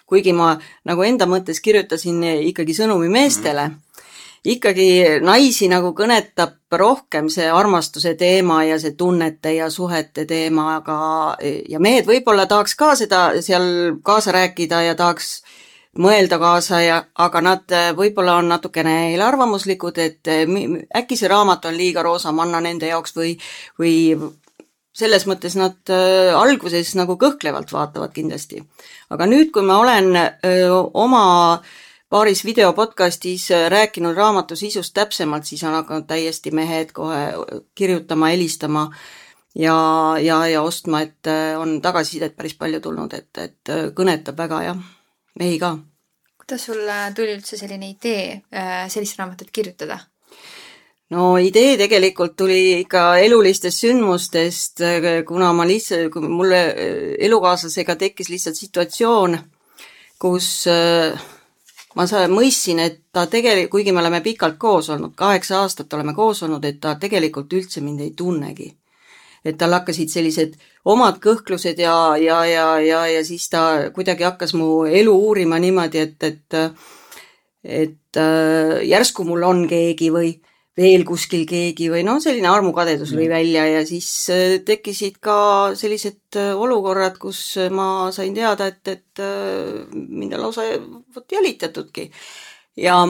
kuigi 0.07 0.33
ma 0.37 0.55
nagu 0.85 1.03
enda 1.03 1.27
mõttes 1.27 1.61
kirjutasin 1.65 2.23
ikkagi 2.51 2.75
sõnumi 2.77 3.09
meestele 3.09 3.69
mm, 3.69 3.75
-hmm. 3.75 4.51
ikkagi 4.55 4.89
naisi 5.25 5.69
nagu 5.69 5.95
kõnetab 5.97 6.59
rohkem 6.73 7.29
see 7.29 7.49
armastuse 7.51 8.15
teema 8.15 8.65
ja 8.65 8.79
see 8.79 8.93
tunnete 8.93 9.55
ja 9.55 9.71
suhete 9.71 10.25
teema, 10.25 10.77
aga 10.77 11.37
ja 11.69 11.81
mehed 11.81 12.07
võib-olla 12.07 12.47
tahaks 12.47 12.75
ka 12.75 12.95
seda 12.95 13.43
seal 13.43 13.97
kaasa 14.03 14.33
rääkida 14.33 14.83
ja 14.83 14.95
tahaks 14.95 15.43
mõelda 15.99 16.39
kaasa 16.39 16.81
ja, 16.85 16.99
aga 17.19 17.41
nad 17.43 17.73
äh, 17.75 17.91
võib-olla 17.97 18.37
on 18.39 18.51
natukene 18.53 19.11
eelarvamuslikud, 19.11 19.99
et 19.99 20.31
äh, 20.31 20.47
äkki 20.97 21.19
see 21.19 21.31
raamat 21.31 21.67
on 21.67 21.77
liiga 21.77 22.05
roosamanna 22.07 22.61
nende 22.63 22.91
jaoks 22.91 23.17
või, 23.17 23.35
või 23.79 23.95
selles 24.95 25.27
mõttes 25.27 25.57
nad 25.59 25.91
äh, 25.91 26.31
alguses 26.37 26.95
nagu 26.99 27.17
kõhklevalt 27.19 27.73
vaatavad 27.75 28.15
kindlasti. 28.15 28.63
aga 29.11 29.27
nüüd, 29.27 29.51
kui 29.51 29.67
ma 29.67 29.81
olen 29.83 30.15
öö, 30.17 30.71
oma 30.95 31.63
paaris 32.11 32.45
videopodcastis 32.45 33.49
rääkinud 33.71 34.15
raamatu 34.15 34.57
sisust 34.57 34.95
täpsemalt, 34.95 35.45
siis 35.45 35.63
on 35.65 35.75
hakanud 35.75 36.07
täiesti 36.07 36.51
mehed 36.51 36.93
kohe 36.93 37.35
kirjutama, 37.75 38.31
helistama 38.31 38.89
ja, 39.55 39.77
ja, 40.23 40.47
ja 40.47 40.63
ostma, 40.63 41.03
et 41.03 41.27
on 41.59 41.81
tagasisidet 41.83 42.37
päris 42.37 42.55
palju 42.55 42.81
tulnud, 42.81 43.15
et, 43.15 43.31
et 43.39 43.75
kõnetab 43.95 44.39
väga 44.39 44.63
jah 44.71 44.89
mehi 45.41 45.59
ka. 45.59 45.75
kuidas 46.41 46.69
sulle 46.69 47.01
tuli 47.17 47.35
üldse 47.39 47.59
selline 47.59 47.91
idee 47.91 48.41
äh, 48.55 48.87
sellist 48.93 49.19
raamatut 49.19 49.51
kirjutada? 49.53 49.99
no 51.11 51.37
idee 51.43 51.75
tegelikult 51.81 52.37
tuli 52.39 52.61
ikka 52.85 53.17
elulistest 53.25 53.83
sündmustest, 53.87 54.85
kuna 55.29 55.53
ma 55.57 55.67
lihtsalt, 55.67 56.13
kui 56.13 56.29
mulle 56.29 56.63
elukaaslasega 57.19 57.97
tekkis 58.05 58.31
lihtsalt 58.31 58.61
situatsioon, 58.61 59.37
kus 60.21 60.51
äh, 60.71 61.29
ma 61.95 62.07
mõistsin, 62.31 62.81
et 62.85 63.01
ta 63.13 63.27
tegelikult, 63.27 63.71
kuigi 63.71 63.93
me 63.93 64.01
oleme 64.03 64.21
pikalt 64.23 64.59
koos 64.59 64.91
olnud, 64.91 65.15
kaheksa 65.17 65.61
aastat 65.63 65.93
oleme 65.93 66.15
koos 66.15 66.43
olnud, 66.47 66.65
et 66.65 66.81
ta 66.81 66.95
tegelikult 67.01 67.53
üldse 67.53 67.81
mind 67.81 68.01
ei 68.01 68.13
tunnegi. 68.17 68.71
Et 69.45 69.59
tal 69.59 69.73
hakkasid 69.73 70.13
sellised 70.13 70.57
omad 70.85 71.21
kõhklused 71.23 71.79
ja, 71.81 72.17
ja, 72.21 72.45
ja, 72.45 72.67
ja, 72.85 73.05
ja 73.09 73.25
siis 73.25 73.49
ta 73.53 73.91
kuidagi 73.95 74.27
hakkas 74.27 74.55
mu 74.59 74.85
elu 74.85 75.15
uurima 75.17 75.59
niimoodi, 75.63 76.09
et, 76.09 76.23
et 76.25 76.61
et 77.65 78.17
äh, 78.17 78.81
järsku 78.89 79.25
mul 79.29 79.45
on 79.45 79.67
keegi 79.69 80.09
või 80.13 80.33
veel 80.81 81.03
kuskil 81.05 81.43
keegi 81.49 81.91
või 81.93 82.05
noh, 82.07 82.21
selline 82.23 82.49
armukadedus 82.49 83.13
lõi 83.13 83.29
välja 83.29 83.67
ja 83.69 83.83
siis 83.87 84.09
äh, 84.33 84.61
tekkisid 84.65 85.19
ka 85.21 85.75
sellised 85.77 86.39
äh, 86.41 86.55
olukorrad, 86.57 87.19
kus 87.21 87.59
ma 87.75 88.09
sain 88.17 88.35
teada, 88.37 88.71
et, 88.71 88.89
et 88.89 89.25
mind 89.93 90.39
on 90.39 90.47
lausa 90.47 90.65
vot 91.15 91.37
jälitatudki. 91.37 92.11
ja, 92.81 93.03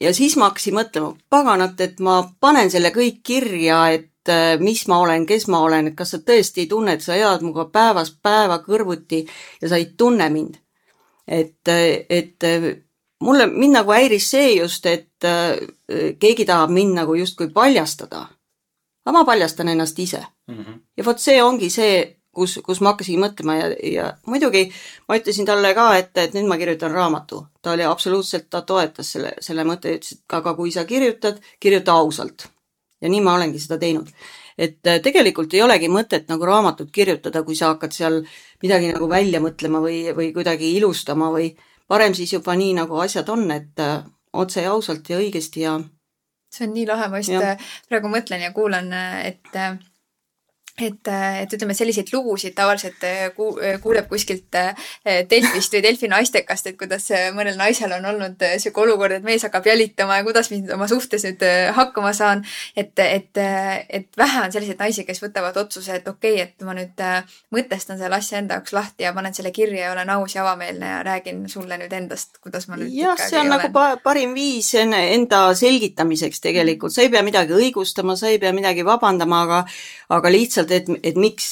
ja 0.00 0.14
siis 0.14 0.36
ma 0.38 0.52
hakkasin 0.52 0.78
mõtlema, 0.78 1.14
paganat, 1.30 1.80
et 1.80 1.98
ma 2.00 2.20
panen 2.40 2.70
selle 2.70 2.94
kõik 2.94 3.24
kirja, 3.26 3.88
et 3.96 4.12
mis 4.60 4.86
ma 4.88 4.98
olen, 4.98 5.26
kes 5.26 5.46
ma 5.48 5.60
olen, 5.64 5.90
et 5.90 5.96
kas 5.96 6.14
sa 6.14 6.18
tõesti 6.18 6.64
ei 6.64 6.70
tunne, 6.70 6.96
et 6.96 7.04
sa 7.04 7.14
elad 7.14 7.44
minuga 7.44 7.68
päevast 7.72 8.18
päeva 8.22 8.58
kõrvuti 8.64 9.24
ja 9.62 9.68
sa 9.68 9.76
ei 9.76 9.92
tunne 9.96 10.30
mind. 10.30 10.56
et, 11.26 11.68
et 12.08 12.44
mulle, 13.20 13.46
mind 13.46 13.78
nagu 13.80 13.92
häiris 13.92 14.30
see 14.30 14.54
just, 14.58 14.86
et 14.86 15.24
äh, 15.24 15.56
keegi 16.18 16.46
tahab 16.48 16.72
mind 16.74 16.96
nagu 17.00 17.14
justkui 17.14 17.48
paljastada. 17.54 18.26
aga 19.06 19.12
ma 19.12 19.24
paljastan 19.24 19.68
ennast 19.68 19.98
ise 19.98 20.24
mm. 20.46 20.54
-hmm. 20.54 20.80
ja 20.96 21.04
vot 21.04 21.18
see 21.18 21.42
ongi 21.42 21.70
see, 21.70 22.16
kus, 22.34 22.58
kus 22.64 22.80
ma 22.80 22.92
hakkasin 22.92 23.20
mõtlema 23.20 23.54
ja, 23.54 23.68
ja 23.92 24.06
muidugi 24.26 24.72
ma 25.08 25.16
ütlesin 25.16 25.46
talle 25.46 25.74
ka, 25.74 25.96
et, 25.96 26.10
et 26.18 26.34
nüüd 26.34 26.48
ma 26.48 26.56
kirjutan 26.56 26.90
raamatu. 26.90 27.46
ta 27.62 27.72
oli 27.72 27.84
absoluutselt, 27.84 28.50
ta 28.50 28.62
toetas 28.62 29.12
selle, 29.12 29.32
selle 29.40 29.64
mõtte, 29.64 29.94
ütles, 29.94 30.12
et 30.12 30.38
aga 30.38 30.54
kui 30.54 30.72
sa 30.72 30.84
kirjutad, 30.84 31.40
kirjuta 31.60 31.92
ausalt. 31.92 32.48
Ja 33.00 33.12
nii 33.12 33.22
ma 33.24 33.36
olengi 33.36 33.60
seda 33.62 33.78
teinud. 33.78 34.10
et 34.58 34.86
äh, 34.88 35.00
tegelikult 35.04 35.54
ei 35.54 35.62
olegi 35.62 35.88
mõtet 35.92 36.28
nagu 36.32 36.46
raamatut 36.48 36.90
kirjutada, 36.92 37.42
kui 37.44 37.56
sa 37.56 37.74
hakkad 37.74 37.92
seal 37.92 38.22
midagi 38.62 38.92
nagu 38.92 39.08
välja 39.08 39.40
mõtlema 39.40 39.82
või, 39.84 39.98
või 40.16 40.32
kuidagi 40.32 40.72
ilustama 40.76 41.28
või 41.34 41.50
parem 41.88 42.14
siis 42.14 42.32
juba 42.32 42.56
nii, 42.56 42.72
nagu 42.80 42.96
asjad 43.02 43.28
on, 43.28 43.50
et 43.50 43.84
äh, 43.84 44.00
otse 44.32 44.64
ja 44.64 44.72
ausalt 44.72 45.10
ja 45.10 45.20
õigesti 45.20 45.66
ja 45.66 45.76
see 46.52 46.68
on 46.68 46.72
nii 46.74 46.86
lahe, 46.88 47.10
ma 47.12 47.20
just 47.20 47.34
ja. 47.34 47.52
Äh, 47.52 47.76
praegu 47.88 48.08
mõtlen 48.08 48.46
ja 48.46 48.52
kuulan, 48.56 48.92
et 49.24 49.52
et, 50.82 51.08
et 51.42 51.54
ütleme, 51.56 51.74
selliseid 51.74 52.10
lugusid 52.12 52.54
tavaliselt 52.56 53.04
äh, 53.04 53.26
äh, 53.30 53.78
kuuleb 53.82 54.08
kuskilt 54.08 54.54
äh, 54.54 54.74
Delfist 55.30 55.72
või 55.72 55.82
Delfi 55.84 56.08
naistekast, 56.10 56.68
et 56.68 56.78
kuidas 56.78 57.08
mõnel 57.36 57.56
naisel 57.56 57.92
on 57.96 58.04
olnud 58.12 58.42
niisugune 58.42 58.92
olukord, 58.92 59.16
et 59.16 59.24
mees 59.24 59.44
hakkab 59.46 59.66
jälitama 59.66 60.18
ja 60.18 60.26
kuidas 60.26 60.50
mind 60.52 60.70
oma 60.74 60.88
suhtes 60.90 61.24
nüüd 61.24 61.42
hakkama 61.76 62.12
saan. 62.16 62.44
et, 62.76 62.92
et, 62.98 63.40
et 63.88 64.08
vähe 64.18 64.42
on 64.44 64.52
selliseid 64.52 64.78
naisi, 64.78 65.04
kes 65.08 65.22
võtavad 65.22 65.56
otsuse, 65.56 65.96
et 65.96 66.08
okei 66.08 66.34
okay,, 66.34 66.44
et 66.44 66.66
ma 66.66 66.76
nüüd 66.76 67.00
mõtestan 67.54 67.98
selle 67.98 68.20
asja 68.20 68.38
enda 68.42 68.60
jaoks 68.60 68.76
lahti 68.76 69.06
ja 69.06 69.14
panen 69.16 69.34
selle 69.34 69.52
kirja 69.56 69.86
ja 69.86 69.92
olen 69.94 70.10
aus 70.16 70.36
ja 70.36 70.44
avameelne 70.44 70.90
ja 70.90 71.02
räägin 71.06 71.44
sulle 71.48 71.78
nüüd 71.80 71.92
endast, 71.96 72.38
kuidas 72.44 72.68
ma 72.68 72.76
nüüd 72.76 72.92
jah, 72.92 73.16
see 73.16 73.40
on 73.40 73.50
nagu 73.50 73.72
pa 73.72 73.88
parim 74.02 74.34
viis 74.36 74.74
enda 74.76 75.42
selgitamiseks 75.56 76.42
tegelikult, 76.44 76.94
sa 76.94 77.04
ei 77.04 77.10
pea 77.12 77.24
midagi 77.26 77.56
õigustama, 77.56 78.16
sa 78.16 78.28
ei 78.28 78.40
pea 78.42 78.52
midagi 78.56 78.84
vabandama, 78.86 79.42
aga 79.46 79.64
aga 80.08 80.30
lihtsalt, 80.30 80.65
et, 80.74 80.88
et 81.02 81.18
miks, 81.20 81.50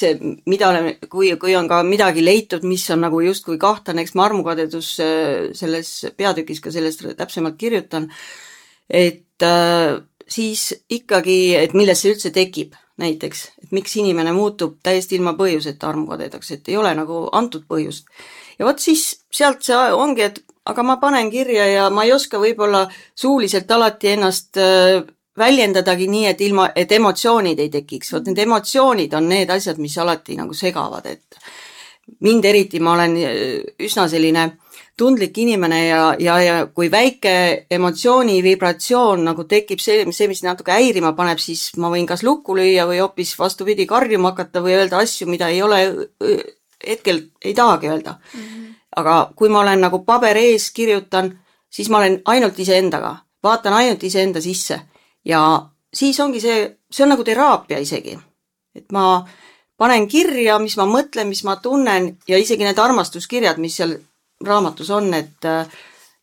mida, 0.49 0.71
kui, 1.11 1.31
kui 1.41 1.55
on 1.57 1.67
ka 1.69 1.81
midagi 1.87 2.23
leitud, 2.25 2.65
mis 2.67 2.83
on 2.93 3.03
nagu 3.05 3.21
justkui 3.23 3.59
kahtlane, 3.61 4.05
eks 4.05 4.15
ma 4.17 4.25
armukadedus 4.29 4.95
äh, 5.03 5.51
selles 5.57 5.91
peatükis 6.17 6.61
ka 6.63 6.73
sellest 6.73 7.05
täpsemalt 7.17 7.57
kirjutan, 7.61 8.09
et 8.89 9.45
äh, 9.45 9.99
siis 10.27 10.71
ikkagi, 10.89 11.55
et 11.59 11.75
millest 11.77 12.05
see 12.05 12.15
üldse 12.15 12.33
tekib, 12.35 12.75
näiteks, 13.01 13.45
et 13.63 13.75
miks 13.75 13.95
inimene 13.99 14.31
muutub 14.35 14.79
täiesti 14.83 15.17
ilma 15.19 15.35
põhjuseta 15.37 15.89
armukadedaks, 15.91 16.51
et 16.55 16.71
ei 16.71 16.77
ole 16.79 16.93
nagu 16.95 17.25
antud 17.35 17.65
põhjust. 17.69 18.07
ja 18.59 18.65
vot 18.65 18.79
siis 18.79 19.09
sealt 19.31 19.65
see 19.67 19.79
ongi, 19.93 20.29
et 20.29 20.39
aga 20.65 20.83
ma 20.83 20.97
panen 21.01 21.29
kirja 21.31 21.65
ja 21.69 21.89
ma 21.93 22.05
ei 22.05 22.13
oska 22.15 22.39
võib-olla 22.41 22.85
suuliselt 23.15 23.71
alati 23.71 24.15
ennast 24.15 24.57
äh, 24.57 25.03
väljendadagi 25.37 26.07
nii, 26.07 26.25
et 26.31 26.41
ilma, 26.41 26.69
et 26.75 26.91
emotsioonid 26.91 27.59
ei 27.59 27.69
tekiks, 27.69 28.13
vot 28.13 28.27
need 28.29 28.39
emotsioonid 28.45 29.13
on 29.17 29.29
need 29.29 29.49
asjad, 29.51 29.79
mis 29.83 29.97
alati 29.99 30.37
nagu 30.39 30.53
segavad, 30.55 31.05
et 31.11 31.39
mind 32.23 32.45
eriti, 32.45 32.79
ma 32.79 32.93
olen 32.95 33.17
üsna 33.83 34.07
selline 34.09 34.45
tundlik 34.97 35.37
inimene 35.43 35.79
ja, 35.87 36.01
ja, 36.19 36.35
ja 36.39 36.55
kui 36.71 36.87
väike 36.91 37.65
emotsiooni 37.71 38.37
vibratsioon 38.43 39.25
nagu 39.27 39.43
tekib, 39.49 39.81
see, 39.83 40.05
see, 40.15 40.29
mis 40.31 40.43
natuke 40.45 40.71
häirima 40.71 41.11
paneb, 41.17 41.41
siis 41.43 41.73
ma 41.81 41.91
võin 41.91 42.07
kas 42.07 42.23
lukku 42.23 42.55
lüüa 42.55 42.87
või 42.87 43.01
hoopis 43.03 43.33
vastupidi, 43.39 43.87
karjuma 43.89 44.31
hakata 44.31 44.63
või 44.63 44.77
öelda 44.77 45.03
asju, 45.03 45.27
mida 45.27 45.51
ei 45.51 45.61
ole 45.65 45.81
hetkel, 46.87 47.25
ei 47.43 47.53
tahagi 47.57 47.91
öelda 47.91 48.15
mm. 48.15 48.39
-hmm. 48.39 48.73
aga 49.03 49.19
kui 49.35 49.49
ma 49.49 49.59
olen 49.65 49.83
nagu 49.83 50.03
paber 50.05 50.37
ees, 50.37 50.71
kirjutan, 50.71 51.33
siis 51.69 51.89
ma 51.89 51.97
olen 51.97 52.21
ainult 52.25 52.59
iseendaga, 52.59 53.17
vaatan 53.43 53.73
ainult 53.73 54.03
iseenda 54.03 54.41
sisse 54.41 54.79
ja 55.25 55.41
siis 55.93 56.19
ongi 56.19 56.41
see, 56.41 56.65
see 56.91 57.03
on 57.05 57.13
nagu 57.15 57.23
teraapia 57.23 57.79
isegi. 57.79 58.17
et 58.75 58.91
ma 58.91 59.25
panen 59.77 60.07
kirja, 60.07 60.59
mis 60.59 60.75
ma 60.77 60.85
mõtlen, 60.89 61.29
mis 61.31 61.43
ma 61.43 61.55
tunnen 61.55 62.17
ja 62.27 62.37
isegi 62.37 62.63
need 62.63 62.79
armastuskirjad, 62.79 63.57
mis 63.57 63.77
seal 63.79 63.95
raamatus 64.43 64.89
on, 64.91 65.13
et 65.13 65.45
äh, 65.45 65.67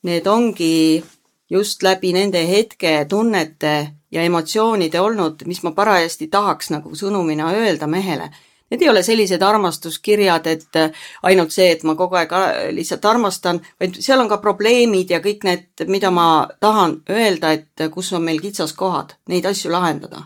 need 0.02 0.26
ongi 0.26 1.02
just 1.50 1.82
läbi 1.82 2.12
nende 2.12 2.44
hetke 2.48 3.04
tunnete 3.08 3.74
ja 4.12 4.22
emotsioonide 4.22 5.00
olnud, 5.00 5.44
mis 5.46 5.62
ma 5.62 5.72
parajasti 5.76 6.28
tahaks 6.28 6.70
nagu 6.72 6.94
sõnumina 6.96 7.52
öelda 7.56 7.88
mehele 7.88 8.30
Need 8.72 8.86
ei 8.86 8.88
ole 8.88 9.02
sellised 9.04 9.42
armastuskirjad, 9.44 10.46
et 10.48 10.76
äh, 10.80 11.00
ainult 11.28 11.52
see, 11.52 11.68
et 11.74 11.82
ma 11.84 11.92
kogu 11.92 12.16
aeg 12.16 12.30
äh, 12.32 12.52
lihtsalt 12.72 13.04
armastan, 13.04 13.58
vaid 13.80 13.98
seal 14.00 14.22
on 14.22 14.30
ka 14.30 14.38
probleemid 14.40 15.10
ja 15.12 15.18
kõik 15.20 15.44
need, 15.44 15.82
mida 15.92 16.08
ma 16.08 16.46
tahan 16.60 17.02
öelda, 17.12 17.50
et 17.52 17.82
äh, 17.84 17.90
kus 17.92 18.14
on 18.16 18.24
meil 18.24 18.40
kitsaskohad, 18.40 19.18
neid 19.28 19.48
asju 19.50 19.74
lahendada. 19.74 20.22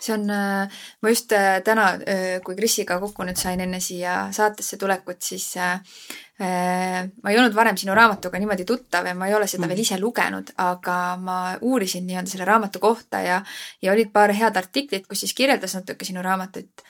See 0.00 0.14
on, 0.14 0.24
ma 0.26 1.12
just 1.12 1.30
täna, 1.64 1.84
kui 2.44 2.56
Krisiga 2.58 2.96
kokku 3.00 3.24
nüüd 3.24 3.38
sain 3.40 3.60
enne 3.62 3.78
siia 3.80 4.16
saatesse 4.36 4.76
tulekut, 4.76 5.20
siis 5.22 5.46
ma 5.54 7.30
ei 7.30 7.38
olnud 7.38 7.54
varem 7.56 7.78
sinu 7.80 7.94
raamatuga 7.96 8.40
niimoodi 8.42 8.66
tuttav 8.68 9.06
ja 9.08 9.14
ma 9.16 9.30
ei 9.30 9.36
ole 9.38 9.46
seda 9.48 9.68
veel 9.70 9.80
ise 9.84 9.96
lugenud, 10.02 10.50
aga 10.60 10.96
ma 11.16 11.38
uurisin 11.60 12.04
nii-öelda 12.08 12.32
selle 12.32 12.48
raamatu 12.48 12.82
kohta 12.82 13.22
ja, 13.24 13.38
ja 13.80 13.94
olid 13.94 14.12
paar 14.12 14.34
head 14.34 14.58
artiklit, 14.60 15.06
kus 15.08 15.24
siis 15.24 15.32
kirjeldas 15.38 15.78
natuke 15.78 16.04
sinu 16.04 16.26
raamatut 16.26 16.84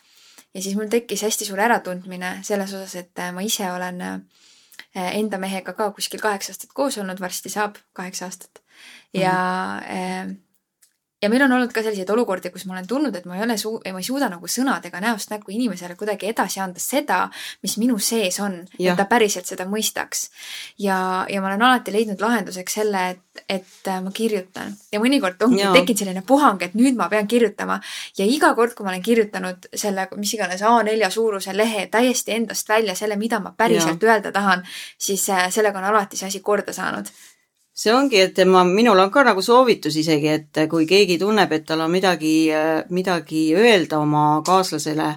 ja 0.55 0.63
siis 0.63 0.77
mul 0.77 0.89
tekkis 0.91 1.23
hästi 1.23 1.49
suur 1.49 1.61
äratundmine 1.61 2.39
selles 2.43 2.75
osas, 2.75 2.95
et 2.95 3.19
äh, 3.19 3.33
ma 3.35 3.43
ise 3.45 3.73
olen 3.73 4.01
äh, 4.01 4.21
enda 4.95 5.39
mehega 5.39 5.73
ka 5.73 5.91
kuskil 5.91 6.23
kaheksa 6.23 6.55
aastat 6.55 6.73
koos 6.75 6.99
olnud, 6.99 7.21
varsti 7.21 7.53
saab 7.53 7.81
kaheksa 7.93 8.31
aastat. 8.31 8.63
ja 9.15 9.35
mm 9.83 10.31
-hmm 10.31 10.44
ja 11.25 11.31
meil 11.33 11.43
on 11.47 11.52
olnud 11.57 11.73
ka 11.73 11.83
selliseid 11.83 12.11
olukordi, 12.12 12.50
kus 12.52 12.66
ma 12.69 12.76
olen 12.76 12.87
tundnud, 12.88 13.14
et 13.16 13.25
ma 13.28 13.38
ei 13.38 13.45
ole 13.47 13.57
suu-, 13.61 13.81
ma 13.81 14.00
ei 14.02 14.07
suuda 14.07 14.28
nagu 14.33 14.49
sõnadega 14.50 15.00
näost 15.00 15.33
näkku 15.33 15.54
inimesele 15.54 15.97
kuidagi 15.97 16.28
edasi 16.31 16.61
anda 16.61 16.83
seda, 16.83 17.21
mis 17.64 17.78
minu 17.81 17.97
sees 18.02 18.38
on, 18.45 18.61
et 18.76 18.99
ta 18.99 19.07
päriselt 19.09 19.49
seda 19.49 19.66
mõistaks. 19.71 20.28
ja, 20.78 20.99
ja 21.31 21.40
ma 21.40 21.50
olen 21.52 21.64
alati 21.69 21.95
leidnud 21.95 22.21
lahenduseks 22.21 22.78
selle, 22.81 23.04
et, 23.14 23.45
et 23.49 23.93
ma 24.04 24.12
kirjutan. 24.14 24.76
Ja 24.93 25.00
mõnikord 25.02 25.40
ongi 25.47 25.64
tekkinud 25.64 26.04
selline 26.04 26.25
puhang, 26.26 26.62
et 26.62 26.76
nüüd 26.78 26.99
ma 26.99 27.09
pean 27.09 27.28
kirjutama. 27.31 27.81
Ja 28.19 28.28
iga 28.28 28.52
kord, 28.54 28.75
kui 28.76 28.87
ma 28.87 28.93
olen 28.93 29.04
kirjutanud 29.04 29.71
selle, 29.75 30.09
mis 30.21 30.35
iganes 30.37 30.62
A4 30.62 31.11
suuruse 31.11 31.57
lehe 31.57 31.87
täiesti 31.90 32.37
endast 32.37 32.69
välja, 32.69 32.95
selle, 32.99 33.16
mida 33.16 33.40
ma 33.40 33.54
päriselt 33.57 34.02
ja. 34.02 34.12
öelda 34.12 34.33
tahan, 34.35 34.66
siis 34.99 35.28
äh, 35.31 35.49
sellega 35.54 35.81
on 35.81 35.93
alati 35.93 36.21
see 36.21 36.28
asi 36.28 36.45
korda 36.45 36.73
saanud 36.76 37.09
see 37.75 37.93
ongi, 37.93 38.21
et 38.23 38.38
ma, 38.47 38.62
minul 38.64 39.00
on 39.02 39.11
ka 39.11 39.25
nagu 39.26 39.43
soovitus 39.43 39.97
isegi, 39.99 40.31
et 40.31 40.64
kui 40.71 40.87
keegi 40.87 41.19
tunneb, 41.19 41.52
et 41.52 41.64
tal 41.66 41.83
on 41.83 41.90
midagi, 41.90 42.35
midagi 42.95 43.49
öelda 43.59 43.99
oma 43.99 44.43
kaaslasele, 44.47 45.09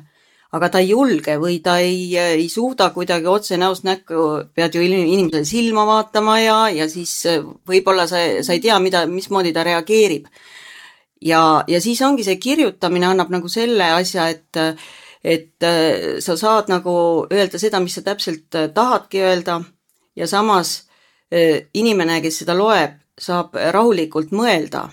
aga 0.57 0.69
ta 0.73 0.81
ei 0.81 0.89
julge 0.89 1.35
või 1.37 1.59
ta 1.61 1.77
ei, 1.83 2.15
ei 2.17 2.47
suuda 2.49 2.89
kuidagi 2.95 3.29
otse 3.29 3.59
näost 3.61 3.85
näkku, 3.85 4.23
pead 4.55 4.73
ju 4.73 4.81
inimesele 4.81 5.45
silma 5.45 5.85
vaatama 5.85 6.39
ja, 6.41 6.57
ja 6.73 6.87
siis 6.89 7.13
võib-olla 7.67 8.07
sa, 8.09 8.23
sa 8.41 8.55
ei 8.55 8.63
tea, 8.63 8.79
mida, 8.81 9.05
mismoodi 9.11 9.53
ta 9.53 9.65
reageerib. 9.67 10.25
ja, 11.21 11.63
ja 11.67 11.81
siis 11.81 12.01
ongi 12.01 12.25
see 12.25 12.39
kirjutamine 12.41 13.11
annab 13.11 13.29
nagu 13.33 13.51
selle 13.51 13.91
asja, 13.99 14.29
et, 14.33 14.81
et 15.21 15.69
sa 16.25 16.37
saad 16.39 16.73
nagu 16.73 16.97
öelda 17.29 17.61
seda, 17.61 17.83
mis 17.83 17.99
sa 17.99 18.05
täpselt 18.07 18.49
tahadki 18.73 19.21
öelda 19.21 19.61
ja 20.15 20.25
samas 20.27 20.87
inimene, 21.74 22.22
kes 22.24 22.41
seda 22.43 22.55
loeb, 22.55 22.93
saab 23.19 23.55
rahulikult 23.74 24.31
mõelda, 24.31 24.86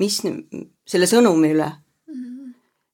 mis 0.00 0.20
selle 0.22 1.08
sõnumi 1.10 1.52
üle. 1.52 1.70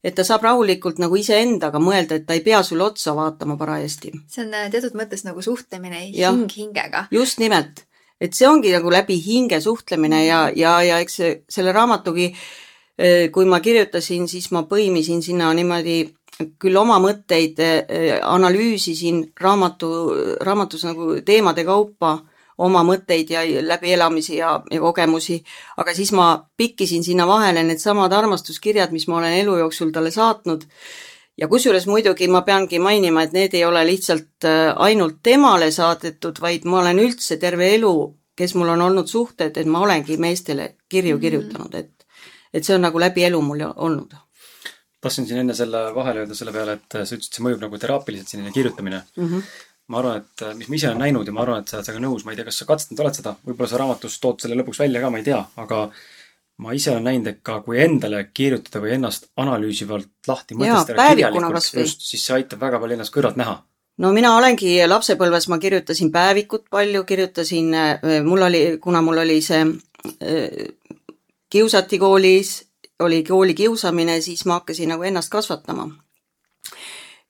Et 0.05 0.15
ta 0.15 0.23
saab 0.23 0.45
rahulikult 0.47 1.01
nagu 1.03 1.17
iseendaga 1.19 1.81
mõelda, 1.83 2.17
et 2.17 2.27
ta 2.27 2.37
ei 2.39 2.43
pea 2.45 2.61
sulle 2.63 2.85
otsa 2.87 3.17
vaatama 3.19 3.57
parajasti. 3.59 4.13
see 4.31 4.45
on 4.45 4.55
äh, 4.55 4.69
teatud 4.71 4.95
mõttes 4.95 5.25
nagu 5.27 5.43
suhtlemine 5.43 6.05
ja, 6.15 6.31
hing 6.31 6.53
hingega. 6.55 7.09
just 7.11 7.43
nimelt, 7.43 7.83
et 8.21 8.33
see 8.33 8.47
ongi 8.49 8.71
nagu 8.73 8.91
läbi 8.95 9.19
hinge 9.19 9.61
suhtlemine 9.61 10.25
ja, 10.25 10.39
ja, 10.55 10.77
ja 10.83 11.01
eks 11.03 11.19
selle 11.51 11.75
raamatugi, 11.75 12.31
kui 13.35 13.45
ma 13.45 13.61
kirjutasin, 13.61 14.29
siis 14.29 14.51
ma 14.55 14.65
põimisin 14.71 15.21
sinna 15.23 15.51
niimoodi 15.55 15.99
küll 16.63 16.79
oma 16.79 16.99
mõtteid, 17.03 17.59
analüüsisin 18.23 19.25
raamatu, 19.41 19.91
raamatus 20.47 20.87
nagu 20.87 21.17
teemade 21.27 21.67
kaupa 21.67 22.21
oma 22.59 22.83
mõtteid 22.87 23.31
ja 23.31 23.43
läbielamisi 23.63 24.37
ja, 24.37 24.59
ja 24.71 24.81
kogemusi, 24.81 25.39
aga 25.79 25.95
siis 25.95 26.13
ma 26.17 26.31
pikkisin 26.57 27.05
sinna 27.07 27.27
vahele 27.27 27.63
needsamad 27.67 28.13
armastuskirjad, 28.13 28.93
mis 28.95 29.07
ma 29.09 29.21
olen 29.21 29.39
elu 29.43 29.57
jooksul 29.63 29.93
talle 29.95 30.11
saatnud. 30.11 30.65
ja 31.39 31.49
kusjuures 31.49 31.87
muidugi 31.87 32.29
ma 32.29 32.43
peangi 32.43 32.79
mainima, 32.83 33.23
et 33.23 33.33
need 33.33 33.55
ei 33.55 33.65
ole 33.65 33.85
lihtsalt 33.87 34.45
äh, 34.45 34.73
ainult 34.77 35.23
temale 35.23 35.71
saadetud, 35.71 36.41
vaid 36.41 36.65
ma 36.65 36.81
olen 36.81 36.99
üldse 36.99 37.37
terve 37.37 37.75
elu, 37.75 37.95
kes 38.37 38.55
mul 38.55 38.75
on 38.75 38.83
olnud 38.83 39.07
suhted, 39.07 39.57
et 39.57 39.67
ma 39.67 39.81
olengi 39.87 40.17
meestele 40.17 40.75
kirju 40.89 41.17
mhm. 41.17 41.23
kirjutanud, 41.23 41.75
et 41.75 41.95
et 42.55 42.65
see 42.65 42.75
on 42.75 42.81
nagu 42.81 42.99
läbi 42.99 43.25
elu 43.29 43.41
mul 43.45 43.63
olnud 43.77 44.15
tahtsin 45.01 45.27
siin 45.27 45.39
enne 45.45 45.55
selle 45.55 45.95
vahele 45.95 46.25
öelda 46.25 46.35
selle 46.35 46.53
peale, 46.53 46.73
et 46.75 46.95
sa 46.97 47.15
ütlesid, 47.15 47.37
see 47.37 47.45
mõjub 47.45 47.61
nagu 47.63 47.79
teraapiliselt, 47.79 48.33
selline 48.33 48.51
kirjutamine 48.53 49.03
mm. 49.17 49.27
-hmm 49.29 49.43
ma 49.89 50.03
arvan, 50.03 50.23
et 50.23 50.45
äh, 50.45 50.55
mis 50.59 50.69
ma 50.69 50.77
ise 50.77 50.91
olen 50.91 51.03
näinud 51.07 51.29
ja 51.29 51.35
ma 51.35 51.43
arvan, 51.45 51.63
et 51.63 51.71
sa 51.71 51.79
oled 51.79 51.89
sellega 51.89 52.05
nõus, 52.05 52.25
ma 52.25 52.35
ei 52.35 52.39
tea, 52.39 52.47
kas 52.49 52.61
sa 52.61 52.69
katsetanud 52.69 53.03
oled 53.05 53.19
seda, 53.19 53.35
võib-olla 53.47 53.71
sa 53.71 53.81
raamatus 53.81 54.19
tood 54.23 54.45
selle 54.45 54.59
lõpuks 54.61 54.83
välja 54.85 55.03
ka, 55.03 55.11
ma 55.13 55.21
ei 55.23 55.27
tea, 55.27 55.41
aga 55.65 55.81
ma 56.65 56.75
ise 56.77 56.93
olen 56.93 57.09
näinud, 57.09 57.31
et 57.31 57.41
ka 57.47 57.61
kui 57.65 57.81
endale 57.81 58.25
kirjutada 58.35 58.83
või 58.85 58.93
ennast 58.99 59.31
analüüsivalt 59.41 60.29
lahti 60.29 60.59
mõtestada 60.59 61.09
kirjalikult 61.13 61.81
just, 61.81 62.05
siis 62.05 62.27
see 62.27 62.37
aitab 62.37 62.63
väga 62.67 62.81
palju 62.83 62.99
ennast 62.99 63.15
kõrvalt 63.15 63.41
näha. 63.41 63.57
no 64.05 64.13
mina 64.13 64.35
olengi 64.37 64.77
lapsepõlves, 64.87 65.49
ma 65.49 65.61
kirjutasin 65.63 66.13
päevikut 66.13 66.69
palju, 66.71 67.05
kirjutasin, 67.09 67.75
äh, 67.75 68.09
mul 68.27 68.45
oli, 68.51 68.63
kuna 68.83 69.03
mul 69.03 69.25
oli 69.25 69.41
see 69.43 69.65
äh, 69.65 70.73
kiusati 71.49 71.99
koolis, 71.99 72.59
oli 73.01 73.23
kooli 73.25 73.55
kiusamine, 73.55 74.21
siis 74.21 74.45
ma 74.45 74.61
hakkasin 74.61 74.93
nagu 74.93 75.03
ennast 75.07 75.31
kasvatama. 75.33 75.89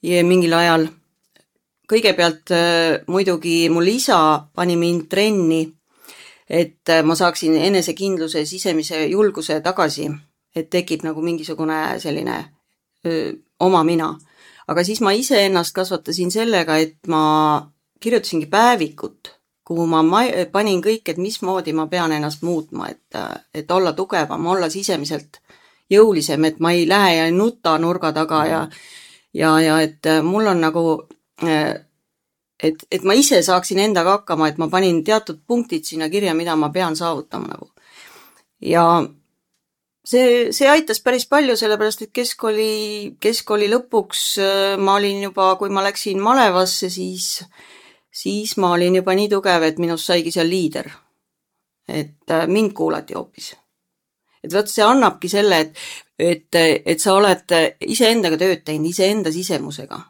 ja 0.02 0.24
mingil 0.24 0.52
ajal 0.54 0.88
kõigepealt 1.88 2.52
äh, 2.52 3.00
muidugi 3.06 3.68
mul 3.72 3.88
isa 3.88 4.18
pani 4.54 4.76
mind 4.76 5.08
trenni, 5.08 5.62
et 6.48 6.88
äh, 6.88 7.02
ma 7.04 7.16
saaksin 7.16 7.56
enesekindluse, 7.68 8.44
sisemise 8.46 9.06
julguse 9.06 9.60
tagasi, 9.64 10.08
et 10.56 10.70
tekib 10.70 11.04
nagu 11.06 11.22
mingisugune 11.22 11.98
selline 12.02 12.38
öö, 13.06 13.32
oma 13.60 13.84
mina. 13.84 14.16
aga 14.68 14.84
siis 14.84 15.00
ma 15.00 15.12
iseennast 15.16 15.72
kasvatasin 15.74 16.30
sellega, 16.30 16.76
et 16.76 17.06
ma 17.08 17.22
kirjutasingi 18.00 18.46
päevikut, 18.46 19.32
kuhu 19.64 19.86
ma 19.86 20.02
panin 20.52 20.82
kõik, 20.82 21.08
et 21.08 21.16
mismoodi 21.16 21.72
ma 21.72 21.86
pean 21.86 22.12
ennast 22.12 22.42
muutma, 22.42 22.88
et, 22.88 23.16
et 23.54 23.70
olla 23.70 23.92
tugevam, 23.92 24.46
olla 24.46 24.68
sisemiselt 24.68 25.40
jõulisem, 25.90 26.44
et 26.44 26.60
ma 26.60 26.72
ei 26.72 26.88
lähe 26.88 27.14
ja 27.16 27.24
ei 27.26 27.32
nuta 27.32 27.78
nurga 27.78 28.12
taga 28.12 28.46
ja 28.46 28.66
ja, 29.34 29.60
ja 29.60 29.80
et 29.80 30.04
mul 30.22 30.46
on 30.46 30.60
nagu 30.60 30.84
et, 32.62 32.84
et 32.90 33.04
ma 33.06 33.14
ise 33.14 33.40
saaksin 33.44 33.80
endaga 33.82 34.18
hakkama, 34.18 34.48
et 34.48 34.58
ma 34.58 34.68
panin 34.70 35.02
teatud 35.06 35.40
punktid 35.46 35.86
sinna 35.86 36.08
kirja, 36.10 36.34
mida 36.34 36.56
ma 36.56 36.72
pean 36.74 36.96
saavutama 36.98 37.52
nagu. 37.52 37.70
ja 38.60 38.84
see, 40.04 40.50
see 40.52 40.70
aitas 40.70 41.00
päris 41.04 41.28
palju, 41.30 41.56
sellepärast 41.58 42.06
et 42.06 42.14
keskkooli, 42.16 42.72
keskkooli 43.22 43.70
lõpuks 43.70 44.24
äh, 44.42 44.74
ma 44.80 44.98
olin 44.98 45.28
juba, 45.28 45.52
kui 45.60 45.70
ma 45.70 45.84
läksin 45.86 46.22
malevasse, 46.22 46.90
siis, 46.90 47.44
siis 48.10 48.56
ma 48.58 48.72
olin 48.74 48.98
juba 48.98 49.14
nii 49.14 49.30
tugev, 49.36 49.68
et 49.68 49.78
minust 49.82 50.10
saigi 50.10 50.34
seal 50.34 50.50
liider. 50.50 50.90
et 51.88 52.30
äh, 52.34 52.46
mind 52.46 52.74
kuulati 52.76 53.14
hoopis. 53.14 53.54
et 54.42 54.52
vot 54.52 54.68
see 54.68 54.84
annabki 54.84 55.30
selle, 55.30 55.60
et, 55.60 55.78
et, 56.18 56.62
et 56.84 57.00
sa 57.00 57.14
oled 57.14 57.58
iseendaga 57.86 58.36
tööd 58.36 58.66
teinud, 58.66 58.90
iseenda 58.90 59.32
sisemusega 59.32 60.02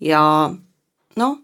ja 0.00 0.22
noh, 1.16 1.36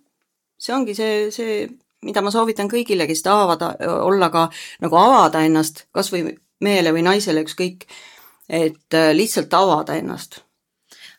see 0.59 0.75
ongi 0.75 0.95
see, 0.95 1.31
see, 1.35 1.67
mida 2.07 2.23
ma 2.23 2.33
soovitan 2.35 2.71
kõigile, 2.71 3.07
kes 3.11 3.25
tahavad 3.25 3.65
olla 3.89 4.31
ka 4.31 4.47
nagu 4.85 4.99
avada 5.01 5.43
ennast, 5.47 5.87
kas 5.95 6.13
või 6.13 6.29
mehele 6.63 6.93
või 6.95 7.05
naisele, 7.07 7.43
ükskõik, 7.47 7.87
et 8.49 8.95
äh, 8.95 9.13
lihtsalt 9.17 9.55
avada 9.55 9.97
ennast 9.99 10.43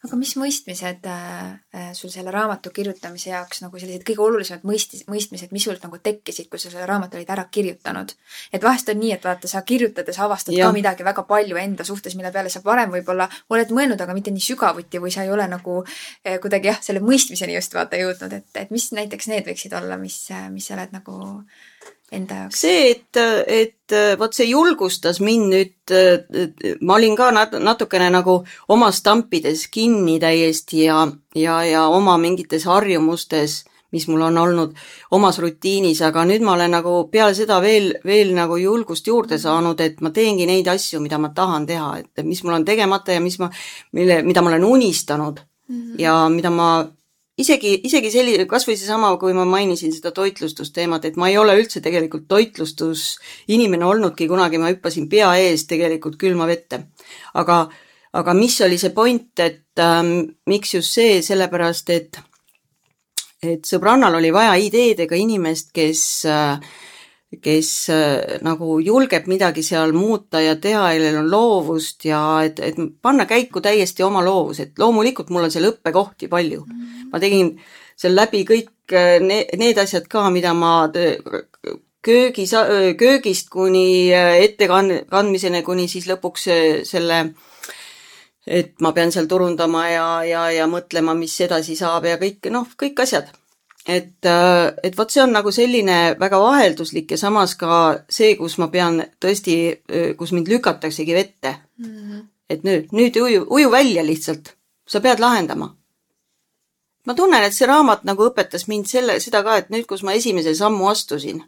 aga 0.04 0.18
mis 0.20 0.34
mõistmised 0.36 1.06
äh, 1.08 1.44
äh, 1.72 1.92
sul 1.96 2.12
selle 2.12 2.32
raamatu 2.34 2.74
kirjutamise 2.76 3.30
jaoks 3.30 3.62
nagu 3.64 3.80
sellised 3.80 4.04
kõige 4.08 4.24
olulisemad 4.26 4.66
mõistis, 4.68 5.06
mõistmised, 5.08 5.54
mis 5.56 5.64
sul 5.64 5.78
nagu 5.80 6.00
tekkisid, 6.04 6.50
kui 6.52 6.60
sa 6.60 6.68
selle 6.68 6.88
raamatu 6.90 7.16
olid 7.20 7.32
ära 7.32 7.46
kirjutanud? 7.48 8.12
et 8.52 8.64
vahest 8.64 8.92
on 8.92 9.00
nii, 9.00 9.14
et 9.16 9.24
vaata, 9.24 9.48
sa 9.48 9.64
kirjutades 9.64 10.20
avastad 10.20 10.58
ja. 10.58 10.68
ka 10.68 10.76
midagi 10.76 11.08
väga 11.08 11.24
palju 11.30 11.60
enda 11.62 11.88
suhtes, 11.88 12.18
mille 12.20 12.34
peale 12.36 12.52
sa 12.52 12.60
varem 12.66 12.92
võib-olla 12.92 13.30
oled 13.56 13.72
mõelnud, 13.72 14.04
aga 14.04 14.16
mitte 14.18 14.34
nii 14.36 14.44
sügavuti 14.44 15.00
või 15.00 15.14
sa 15.16 15.24
ei 15.24 15.32
ole 15.32 15.48
nagu 15.48 15.80
eh, 15.88 16.36
kuidagi 16.44 16.74
jah, 16.74 16.82
selle 16.84 17.04
mõistmiseni 17.04 17.56
just 17.56 17.76
vaata 17.78 18.00
jõudnud, 18.02 18.36
et, 18.42 18.50
et 18.60 18.76
mis 18.76 18.90
näiteks 18.92 19.32
need 19.32 19.48
võiksid 19.48 19.78
olla, 19.80 19.96
mis, 20.02 20.26
mis 20.52 20.68
sa 20.68 20.76
oled 20.76 20.92
nagu 21.00 21.16
enda 22.14 22.44
jaoks? 22.44 22.62
see, 22.62 22.92
et, 22.92 23.22
et 23.48 23.98
vot 24.20 24.34
see 24.34 24.48
julgustas 24.50 25.20
mind 25.24 25.50
nüüd, 25.54 25.94
ma 26.82 26.98
olin 26.98 27.18
ka 27.20 27.30
nat-, 27.36 27.60
natukene 27.60 28.10
nagu 28.14 28.40
oma 28.74 28.92
stampides 28.92 29.68
kinni 29.74 30.20
täiesti 30.22 30.86
ja, 30.88 31.04
ja, 31.36 31.60
ja 31.68 31.86
oma 31.92 32.18
mingites 32.22 32.66
harjumustes, 32.70 33.64
mis 33.94 34.08
mul 34.10 34.26
on 34.26 34.38
olnud 34.42 34.74
omas 35.14 35.38
rutiinis, 35.42 36.02
aga 36.06 36.26
nüüd 36.26 36.42
ma 36.46 36.56
olen 36.56 36.74
nagu 36.74 36.96
peale 37.14 37.36
seda 37.38 37.60
veel, 37.62 37.92
veel 38.06 38.34
nagu 38.34 38.58
julgust 38.58 39.08
juurde 39.08 39.38
saanud, 39.42 39.82
et 39.86 40.02
ma 40.02 40.10
teengi 40.16 40.48
neid 40.50 40.70
asju, 40.72 41.02
mida 41.04 41.20
ma 41.22 41.30
tahan 41.36 41.68
teha, 41.70 41.92
et 42.02 42.26
mis 42.26 42.42
mul 42.44 42.58
on 42.58 42.66
tegemata 42.66 43.14
ja 43.14 43.22
mis 43.22 43.38
ma, 43.42 43.52
mille, 43.94 44.24
mida 44.26 44.42
ma 44.42 44.54
olen 44.54 44.66
unistanud 44.66 45.44
mm 45.68 45.82
-hmm. 45.82 46.02
ja 46.02 46.30
mida 46.30 46.50
ma 46.50 46.70
isegi, 47.38 47.74
isegi 47.88 48.12
selline, 48.14 48.46
kas 48.50 48.68
või 48.68 48.76
seesama, 48.78 49.14
kui 49.22 49.34
ma 49.38 49.46
mainisin 49.50 49.94
seda 49.96 50.12
toitlustusteemat, 50.16 51.06
et 51.06 51.18
ma 51.20 51.30
ei 51.32 51.38
ole 51.42 51.56
üldse 51.60 51.82
tegelikult 51.84 52.28
toitlustusinimene 52.32 53.86
olnudki 53.86 54.28
kunagi, 54.32 54.62
ma 54.62 54.74
hüppasin 54.74 55.10
pea 55.10 55.34
ees 55.42 55.66
tegelikult 55.70 56.20
külma 56.22 56.48
vette. 56.50 56.84
aga, 57.34 57.66
aga 58.14 58.34
mis 58.38 58.60
oli 58.62 58.78
see 58.78 58.94
point, 58.94 59.40
et 59.40 59.80
ähm, 59.82 60.20
miks 60.46 60.74
just 60.74 60.94
see, 60.94 61.22
sellepärast 61.22 61.90
et 61.90 62.22
et 63.44 63.66
sõbrannal 63.68 64.16
oli 64.16 64.32
vaja 64.32 64.56
ideedega 64.56 65.18
inimest, 65.20 65.74
kes 65.76 66.02
äh, 66.32 66.60
kes 67.42 67.70
äh, 67.94 68.40
nagu 68.46 68.78
julgeb 68.84 69.28
midagi 69.32 69.64
seal 69.66 69.94
muuta 69.96 70.42
ja 70.44 70.56
teha, 70.62 70.90
kellel 70.94 71.22
on 71.24 71.30
loovust 71.32 72.06
ja 72.06 72.22
et, 72.46 72.60
et 72.60 72.80
panna 73.02 73.26
käiku 73.30 73.62
täiesti 73.64 74.04
oma 74.04 74.24
loovus, 74.26 74.60
et 74.64 74.80
loomulikult 74.80 75.32
mul 75.34 75.48
on 75.48 75.54
seal 75.54 75.70
õppekohti 75.72 76.30
palju. 76.32 76.66
ma 77.12 77.22
tegin 77.22 77.56
seal 77.96 78.16
läbi 78.16 78.44
kõik 78.50 78.94
äh, 78.94 79.18
ne, 79.24 79.44
need 79.58 79.78
asjad 79.78 80.08
ka, 80.10 80.30
mida 80.34 80.54
ma 80.54 80.90
köögis, 82.04 82.56
köögist 83.00 83.50
kuni 83.50 84.14
äh, 84.14 84.40
ettekandmiseni, 84.50 85.64
kuni 85.64 85.88
siis 85.88 86.10
lõpuks 86.12 86.50
selle 86.90 87.24
et 88.44 88.74
ma 88.84 88.92
pean 88.92 89.12
seal 89.12 89.30
turundama 89.32 89.88
ja, 89.88 90.08
ja, 90.28 90.50
ja 90.52 90.68
mõtlema, 90.68 91.16
mis 91.16 91.36
edasi 91.46 91.78
saab 91.80 92.10
ja 92.10 92.18
kõik, 92.20 92.52
noh, 92.52 92.68
kõik 92.76 93.00
asjad 93.06 93.32
et, 93.88 94.26
äh, 94.26 94.74
et 94.84 94.98
vot 94.98 95.12
see 95.12 95.24
on 95.24 95.34
nagu 95.36 95.52
selline 95.52 96.16
väga 96.20 96.40
vahelduslik 96.40 97.12
ja 97.12 97.18
samas 97.20 97.56
ka 97.60 98.00
see, 98.10 98.36
kus 98.40 98.58
ma 98.62 98.70
pean 98.72 99.02
tõesti, 99.22 99.58
äh, 99.92 100.12
kus 100.18 100.32
mind 100.32 100.52
lükataksegi 100.52 101.14
vette 101.14 101.56
mm. 101.78 101.86
-hmm. 101.86 102.28
et 102.50 102.64
nüüd, 102.64 102.92
nüüd 102.92 103.16
uju, 103.22 103.46
uju 103.50 103.72
välja 103.72 104.06
lihtsalt, 104.06 104.56
sa 104.88 105.02
pead 105.02 105.20
lahendama. 105.20 105.76
ma 107.06 107.14
tunnen, 107.14 107.44
et 107.44 107.54
see 107.54 107.68
raamat 107.68 108.04
nagu 108.04 108.30
õpetas 108.30 108.68
mind 108.68 108.88
selle, 108.88 109.20
seda 109.20 109.44
ka, 109.44 109.58
et 109.58 109.70
nüüd, 109.70 109.86
kus 109.86 110.04
ma 110.04 110.14
esimese 110.14 110.56
sammu 110.56 110.88
astusin 110.88 111.44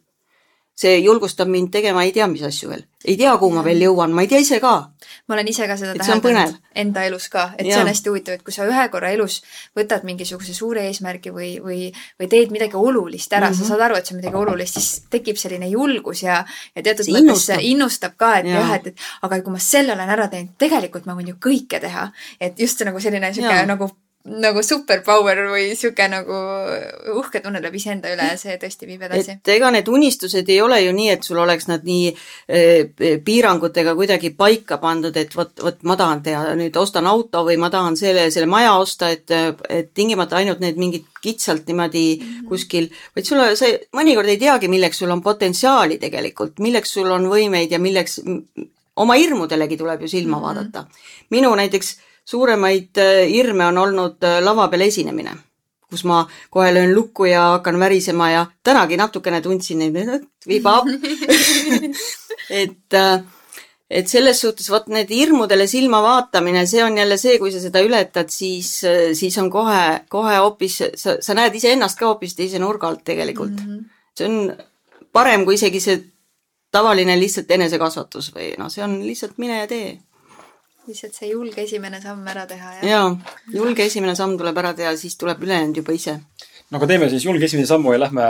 see 0.76 1.00
julgustab 1.00 1.48
mind 1.48 1.72
tegema 1.72 2.04
ei 2.04 2.12
tea 2.12 2.28
mis 2.28 2.44
asju 2.44 2.70
veel. 2.70 2.84
ei 3.06 3.16
tea, 3.18 3.32
kuhu 3.38 3.54
ma 3.54 3.64
veel 3.64 3.84
jõuan, 3.86 4.12
ma 4.12 4.26
ei 4.26 4.28
tea 4.28 4.42
ise 4.44 4.60
ka. 4.60 4.74
ma 5.28 5.36
olen 5.36 5.48
ise 5.48 5.68
ka 5.70 5.78
seda 5.80 5.94
täheldanud 5.96 6.58
enda 6.76 7.06
elus 7.08 7.28
ka, 7.32 7.46
et 7.58 7.68
ja. 7.68 7.78
see 7.78 7.84
on 7.86 7.92
hästi 7.92 8.12
huvitav, 8.12 8.36
et 8.36 8.44
kui 8.44 8.54
sa 8.54 8.68
ühe 8.68 8.86
korra 8.92 9.12
elus 9.16 9.40
võtad 9.78 10.04
mingisuguse 10.08 10.54
suure 10.58 10.84
eesmärgi 10.90 11.32
või, 11.36 11.52
või, 11.64 11.90
või 12.20 12.30
teed 12.32 12.52
midagi 12.52 12.76
olulist 12.76 13.34
ära 13.34 13.48
mm, 13.48 13.54
-hmm. 13.54 13.58
sa 13.58 13.64
mhm. 13.64 13.72
saad 13.72 13.86
aru, 13.88 14.00
et 14.00 14.10
see 14.10 14.16
on 14.18 14.22
midagi 14.22 14.42
olulist, 14.42 14.80
siis 14.80 15.10
tekib 15.16 15.40
selline 15.40 15.70
julgus 15.72 16.24
ja, 16.26 16.42
ja 16.76 16.84
teatud 16.84 17.08
mõttes 17.08 17.24
innustab. 17.24 17.68
innustab 17.72 18.18
ka, 18.18 18.34
et 18.42 18.52
ja. 18.52 18.60
jah, 18.60 18.74
et, 18.80 18.92
et 18.92 19.06
aga 19.28 19.42
kui 19.42 19.56
ma 19.56 19.64
selle 19.64 19.96
olen 19.96 20.16
ära 20.18 20.28
teinud, 20.32 20.58
tegelikult 20.60 21.08
ma 21.08 21.16
võin 21.16 21.32
ju 21.32 21.40
kõike 21.40 21.80
teha. 21.80 22.10
et 22.40 22.60
just 22.60 22.78
see 22.78 22.90
nagu 22.90 23.00
selline 23.00 23.32
niisugune 23.32 23.64
nagu 23.70 23.92
nagu 24.26 24.62
superpower 24.66 25.44
või 25.52 25.66
sihuke 25.78 26.08
nagu 26.10 26.38
uhke 27.20 27.42
tunne 27.44 27.60
tuleb 27.62 27.76
iseenda 27.78 28.10
üle 28.10 28.26
ja 28.32 28.38
see 28.40 28.56
tõesti 28.62 28.88
viib 28.90 29.04
edasi. 29.06 29.36
et 29.38 29.52
ega 29.54 29.70
need 29.74 29.90
unistused 29.92 30.50
ei 30.50 30.62
ole 30.66 30.80
ju 30.82 30.94
nii, 30.98 31.10
et 31.14 31.28
sul 31.28 31.38
oleks 31.42 31.68
nad 31.70 31.86
nii 31.86 32.08
eh, 32.10 33.20
piirangutega 33.26 33.94
kuidagi 33.98 34.32
paika 34.38 34.80
pandud, 34.82 35.18
et 35.18 35.36
vot, 35.38 35.52
vot 35.62 35.84
ma 35.86 35.98
tahan 36.00 36.24
teha, 36.26 36.56
nüüd 36.58 36.78
ostan 36.82 37.06
auto 37.10 37.44
või 37.46 37.60
ma 37.62 37.70
tahan 37.74 37.98
selle, 38.00 38.30
selle 38.34 38.50
maja 38.50 38.74
osta, 38.82 39.12
et, 39.14 39.30
et 39.70 39.94
tingimata 39.94 40.40
ainult 40.42 40.64
need 40.64 40.82
mingid 40.82 41.06
kitsalt 41.22 41.70
niimoodi 41.70 42.06
mm 42.16 42.26
-hmm. 42.26 42.48
kuskil, 42.50 42.90
vaid 43.16 43.30
sul, 43.30 43.44
sa 43.56 43.70
mõnikord 43.94 44.30
ei 44.34 44.42
teagi, 44.42 44.68
milleks 44.72 45.04
sul 45.04 45.14
on 45.14 45.22
potentsiaali 45.22 46.00
tegelikult, 46.02 46.58
milleks 46.60 46.98
sul 46.98 47.12
on 47.12 47.30
võimeid 47.30 47.72
ja 47.72 47.80
milleks, 47.80 48.22
oma 48.96 49.22
hirmudelegi 49.22 49.78
tuleb 49.78 50.02
ju 50.02 50.08
silma 50.08 50.38
mm 50.38 50.42
-hmm. 50.42 50.46
vaadata. 50.46 50.86
minu 51.30 51.56
näiteks 51.56 51.98
suuremaid 52.26 52.98
äh, 52.98 53.28
hirme 53.30 53.68
on 53.70 53.78
olnud 53.78 54.24
äh, 54.26 54.42
lava 54.44 54.68
peal 54.72 54.86
esinemine, 54.88 55.36
kus 55.90 56.04
ma 56.10 56.24
kohe 56.54 56.72
löön 56.74 56.96
lukku 56.96 57.30
ja 57.30 57.52
hakkan 57.56 57.80
värisema 57.80 58.32
ja 58.32 58.46
tänagi 58.64 58.98
natukene 58.98 59.42
tundsin 59.42 59.84
neid, 59.84 60.28
vibab 60.48 60.90
et, 62.64 62.94
äh, 62.94 63.20
et 63.90 64.10
selles 64.10 64.42
suhtes 64.42 64.70
vot 64.74 64.90
need 64.90 65.14
hirmudele 65.14 65.68
silma 65.70 66.02
vaatamine, 66.02 66.66
see 66.66 66.84
on 66.84 66.98
jälle 66.98 67.18
see, 67.22 67.38
kui 67.40 67.54
sa 67.54 67.62
seda 67.62 67.84
ületad, 67.86 68.34
siis, 68.34 68.80
siis 69.14 69.38
on 69.38 69.52
kohe, 69.54 70.02
kohe 70.10 70.40
hoopis, 70.42 70.82
sa, 70.98 71.20
sa 71.22 71.38
näed 71.38 71.56
iseennast 71.56 72.00
ka 72.00 72.10
hoopis 72.10 72.34
teise 72.36 72.60
nurga 72.60 72.90
alt 72.90 73.06
tegelikult 73.06 73.54
mm. 73.54 73.70
-hmm. 73.70 73.86
see 74.18 74.28
on 74.28 74.58
parem 75.14 75.46
kui 75.46 75.56
isegi 75.56 75.80
see 75.80 76.02
tavaline 76.76 77.16
lihtsalt 77.20 77.52
enesekasvatus 77.52 78.34
või 78.36 78.50
noh, 78.60 78.72
see 78.74 78.84
on 78.84 78.98
lihtsalt 79.06 79.38
mine 79.38 79.62
ja 79.62 79.68
tee 79.70 79.94
lihtsalt 80.90 81.18
see 81.18 81.32
julge 81.32 81.64
esimene 81.64 82.00
samm 82.04 82.28
ära 82.32 82.46
teha 82.50 82.74
ja. 82.78 82.82
jaa, 82.90 83.36
julge 83.54 83.86
esimene 83.90 84.16
samm 84.18 84.38
tuleb 84.40 84.58
ära 84.62 84.74
teha, 84.78 84.94
siis 85.00 85.18
tuleb 85.22 85.44
ülejäänud 85.46 85.82
juba 85.82 85.96
ise. 85.96 86.16
no 86.70 86.80
aga 86.80 86.90
teeme 86.94 87.10
siis 87.12 87.26
julge 87.26 87.48
esimese 87.48 87.74
sammu 87.74 87.94
ja 87.96 88.02
lähme, 88.06 88.26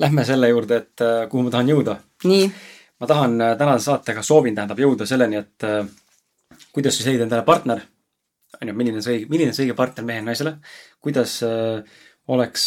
lähme 0.00 0.24
selle 0.28 0.50
juurde, 0.52 0.82
et 0.84 1.04
äh, 1.06 1.22
kuhu 1.30 1.46
ma 1.46 1.54
tahan 1.54 1.72
jõuda. 1.74 1.96
nii. 2.30 2.50
ma 3.00 3.10
tahan 3.12 3.38
äh, 3.46 3.54
tänase 3.60 3.90
saatega, 3.90 4.24
soovin 4.26 4.58
tähendab 4.58 4.82
jõuda 4.82 5.08
selleni, 5.08 5.40
et 5.40 5.68
äh, 5.68 5.84
kuidas 6.72 6.98
siis 6.98 7.10
leida 7.10 7.26
endale 7.28 7.46
partner, 7.46 7.84
on 8.60 8.72
ju, 8.72 8.76
milline 8.76 9.04
see 9.04 9.18
õige, 9.18 9.30
milline 9.32 9.54
see 9.56 9.68
õige 9.68 9.78
partner 9.78 10.06
mehele, 10.06 10.30
naisele, 10.30 10.56
kuidas 11.00 11.38
oleks 12.30 12.66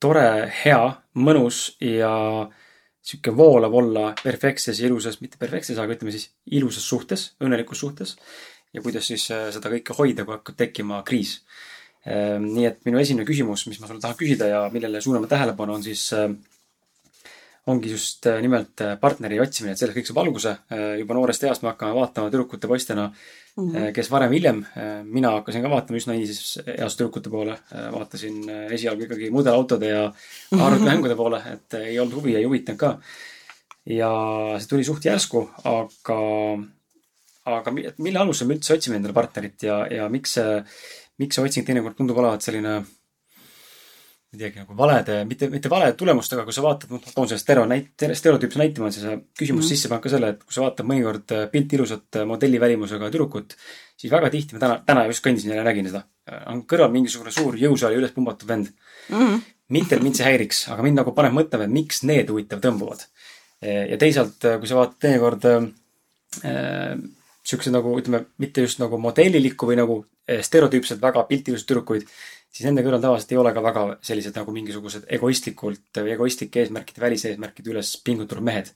tore, 0.00 0.28
hea, 0.62 0.80
mõnus 1.18 1.60
ja 1.82 2.14
äh, 2.44 2.67
sihuke 3.08 3.32
voolav 3.36 3.74
olla 3.74 4.12
perfektses 4.20 4.80
ja 4.80 4.88
ilusas, 4.88 5.20
mitte 5.22 5.40
perfektses, 5.40 5.78
aga 5.80 5.96
ütleme 5.96 6.12
siis 6.12 6.28
ilusas 6.58 6.84
suhtes, 6.88 7.30
õnnelikus 7.44 7.80
suhtes. 7.84 8.16
ja 8.76 8.82
kuidas 8.84 9.06
siis 9.08 9.24
äh, 9.32 9.48
seda 9.54 9.70
kõike 9.72 9.96
hoida, 9.96 10.26
kui 10.28 10.36
hakkab 10.36 10.56
tekkima 10.60 11.00
kriis. 11.08 11.38
Ehm, 12.04 12.44
nii 12.52 12.66
et 12.68 12.82
minu 12.84 13.00
esimene 13.00 13.24
küsimus, 13.26 13.64
mis 13.68 13.80
ma 13.80 13.88
sulle 13.88 14.02
tahan 14.02 14.16
küsida 14.18 14.50
ja 14.50 14.60
millele 14.72 15.00
suuname 15.00 15.26
tähelepanu, 15.30 15.78
on 15.78 15.86
siis 15.86 16.04
äh, 16.12 16.28
ongi 17.68 17.90
just 17.92 18.26
äh, 18.26 18.40
nimelt 18.44 18.80
partneri 19.00 19.40
otsimine, 19.42 19.74
et 19.74 19.80
sellest 19.80 19.98
kõik 19.98 20.08
saab 20.08 20.22
alguse. 20.22 20.54
juba 21.00 21.16
noorest 21.16 21.44
east 21.44 21.64
me 21.64 21.72
hakkame 21.72 21.96
vaatama 21.96 22.30
tüdrukute 22.32 22.70
poistena 22.70 23.08
mm, 23.58 23.70
-hmm. 23.70 23.92
kes 23.92 24.10
varem-hiljem, 24.10 24.62
äh, 24.76 25.04
mina 25.04 25.32
hakkasin 25.38 25.62
ka 25.62 25.70
vaatama 25.70 26.00
üsna 26.00 26.16
iisis 26.16 26.60
eas 26.76 26.96
tüdrukute 26.96 27.30
poole, 27.30 27.58
äh, 27.72 27.88
vaatasin 27.92 28.48
esialgu 28.76 29.04
ikkagi 29.06 29.30
mudelautode 29.30 29.88
ja 29.88 30.04
arvutimängude 30.58 31.16
poole, 31.16 31.42
et 31.52 31.74
ei 31.74 31.98
olnud 31.98 32.20
huvi, 32.20 32.36
ei 32.36 32.44
huvitanud 32.44 32.78
ka. 32.78 32.98
ja 33.86 34.10
see 34.58 34.68
tuli 34.68 34.84
suht 34.84 35.04
järsku, 35.04 35.48
aga, 35.64 36.20
aga 37.44 37.72
mille 37.72 38.18
alusel 38.18 38.48
me 38.48 38.58
üldse 38.58 38.74
otsime 38.74 38.96
endale 38.96 39.16
partnerit 39.16 39.62
ja, 39.62 39.86
ja 39.90 40.08
miks 40.08 40.36
see, 40.36 40.62
miks 41.18 41.36
see 41.36 41.44
otsing 41.44 41.66
teinekord 41.66 41.96
tundub 41.96 42.20
olevat 42.20 42.44
selline 42.44 42.82
ma 44.28 44.36
ei 44.36 44.40
teagi, 44.42 44.60
nagu 44.60 44.74
valede, 44.76 45.22
mitte, 45.24 45.46
mitte 45.48 45.70
valede 45.72 45.94
tulemustega, 45.96 46.42
kui 46.44 46.52
sa 46.52 46.60
vaatad, 46.60 46.90
noh, 46.92 47.04
toon 47.14 47.30
selle 47.30 47.40
stereo 47.40 47.64
näit-, 47.68 48.04
stereotüüpse 48.20 48.60
näitama, 48.60 48.90
siis 48.92 49.06
küsimus 49.06 49.62
mm 49.62 49.64
-hmm. 49.64 49.68
sisse 49.68 49.88
paneb 49.88 50.02
ka 50.04 50.12
selle, 50.12 50.28
et 50.34 50.42
kui 50.44 50.52
sa 50.52 50.66
vaatad 50.66 50.84
mõnikord 50.84 51.32
äh, 51.32 51.46
pilti 51.52 51.78
ilusat 51.78 52.18
äh, 52.20 52.26
modelli 52.28 52.60
välimusega 52.60 53.08
tüdrukut, 53.08 53.56
siis 53.96 54.12
väga 54.12 54.28
tihti, 54.30 54.54
ma 54.54 54.60
täna, 54.60 54.82
täna 54.84 55.06
just 55.08 55.24
kõndisin 55.24 55.54
ja 55.56 55.64
nägin 55.64 55.88
seda, 55.88 56.04
äh, 56.28 56.42
on 56.52 56.66
kõrval 56.68 56.92
mingisugune 56.92 57.32
suur 57.32 57.56
jõusaali 57.56 57.96
üles 57.96 58.12
pumbatud 58.12 58.48
vend 58.48 58.68
mm. 59.08 59.16
-hmm. 59.16 59.40
mitte, 59.68 59.96
et 59.96 60.02
mind 60.02 60.20
see 60.20 60.28
häiriks, 60.28 60.68
aga 60.68 60.82
mind 60.82 61.00
nagu 61.00 61.12
paneb 61.16 61.32
mõtlema, 61.32 61.64
et 61.64 61.72
miks 61.72 62.02
need 62.02 62.28
huvitav 62.28 62.60
tõmbuvad. 62.60 63.08
ja 63.62 63.96
teisalt, 63.98 64.38
kui 64.38 64.68
sa 64.68 64.76
vaatad 64.76 64.98
teinekord 65.00 65.44
äh, 65.44 66.98
siukseid 67.42 67.72
nagu 67.72 67.96
ütleme, 67.98 68.26
mitte 68.38 68.60
just 68.60 68.78
nagu 68.78 68.98
modellilikku 68.98 69.66
või 69.66 69.76
nagu 69.76 70.04
stereotüüpselt 70.42 71.00
väga 71.00 71.24
piltilusid 71.24 71.66
tüdrukuid 71.66 72.04
siis 72.52 72.66
nende 72.66 72.84
kõrval 72.86 73.02
tavaliselt 73.02 73.34
ei 73.34 73.40
ole 73.40 73.52
ka 73.56 73.62
väga 73.64 73.84
sellised 74.08 74.38
nagu 74.38 74.54
mingisugused 74.54 75.06
egoistlikult 75.18 76.00
või 76.00 76.14
egoistlike 76.16 76.64
eesmärkide, 76.64 77.04
väliseesmärkide 77.04 77.74
üles 77.74 77.94
pingutanud 78.04 78.46
mehed. 78.48 78.72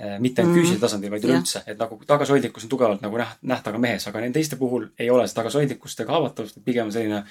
Äh, 0.00 0.16
mitte 0.22 0.42
ainult 0.42 0.54
mm. 0.54 0.60
füüsilisel 0.60 0.82
tasandil, 0.82 1.12
vaid 1.12 1.26
üleüldse, 1.28 1.62
et 1.68 1.78
nagu 1.78 1.98
tagasihoidlikkus 2.08 2.64
on 2.66 2.72
tugevalt 2.72 3.04
nagu 3.04 3.20
näht-, 3.20 3.42
nähta 3.46 3.74
ka 3.74 3.80
mehes, 3.82 4.06
aga 4.08 4.22
nende 4.24 4.38
teiste 4.38 4.56
puhul 4.58 4.88
ei 4.98 5.10
ole 5.12 5.26
see 5.28 5.36
tagasihoidlikkust 5.36 6.00
ega 6.02 6.16
haavatavust, 6.16 6.62
pigem 6.64 6.90
selline 6.94 7.22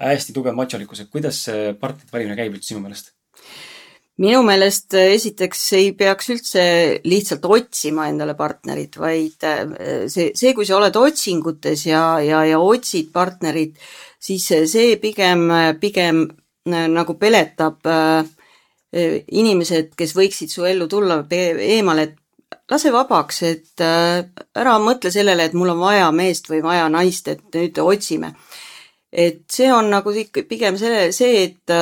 hästi 0.00 0.34
tugev 0.34 0.56
macholikkus, 0.56 1.04
et 1.04 1.12
kuidas 1.12 1.42
see 1.48 1.74
partnerite 1.78 2.16
valimine 2.16 2.38
käib 2.38 2.56
üldse 2.56 2.72
sinu 2.72 2.82
meelest? 2.82 3.12
Minu 4.22 4.42
meelest 4.46 4.96
äh, 4.96 5.12
esiteks 5.16 5.62
ei 5.78 5.92
peaks 5.98 6.30
üldse 6.32 6.64
lihtsalt 7.04 7.44
otsima 7.44 8.08
endale 8.10 8.36
partnerit, 8.38 8.96
vaid 9.00 9.46
äh, 9.46 10.06
see, 10.12 10.32
see, 10.34 10.54
kui 10.56 10.68
sa 10.68 10.78
oled 10.78 10.96
otsingutes 10.96 11.86
ja, 11.88 12.04
ja, 12.24 12.44
ja 12.48 12.60
otsid 12.62 13.12
partnerit, 13.14 13.76
siis 14.20 14.46
see 14.72 14.96
pigem, 15.02 15.48
pigem 15.80 16.24
äh, 16.26 16.86
nagu 16.92 17.18
peletab 17.20 17.84
äh, 17.90 18.24
inimesed, 18.96 19.92
kes 19.98 20.14
võiksid 20.16 20.52
su 20.52 20.64
ellu 20.64 20.86
tulla 20.88 21.20
eemale, 21.30 22.06
et 22.06 22.22
lase 22.70 22.92
vabaks, 22.94 23.42
et 23.46 23.84
äh, 23.84 24.24
ära 24.58 24.76
mõtle 24.82 25.10
sellele, 25.14 25.46
et 25.46 25.56
mul 25.56 25.74
on 25.74 25.82
vaja 25.82 26.10
meest 26.14 26.50
või 26.50 26.62
vaja 26.64 26.88
naist, 26.92 27.28
et 27.28 27.44
nüüd 27.54 27.78
otsime. 27.82 28.32
Et 29.16 29.44
see 29.48 29.70
on 29.72 29.86
nagu 29.88 30.12
pigem 30.48 30.76
selle, 30.76 31.06
see, 31.16 31.44
et 31.46 31.72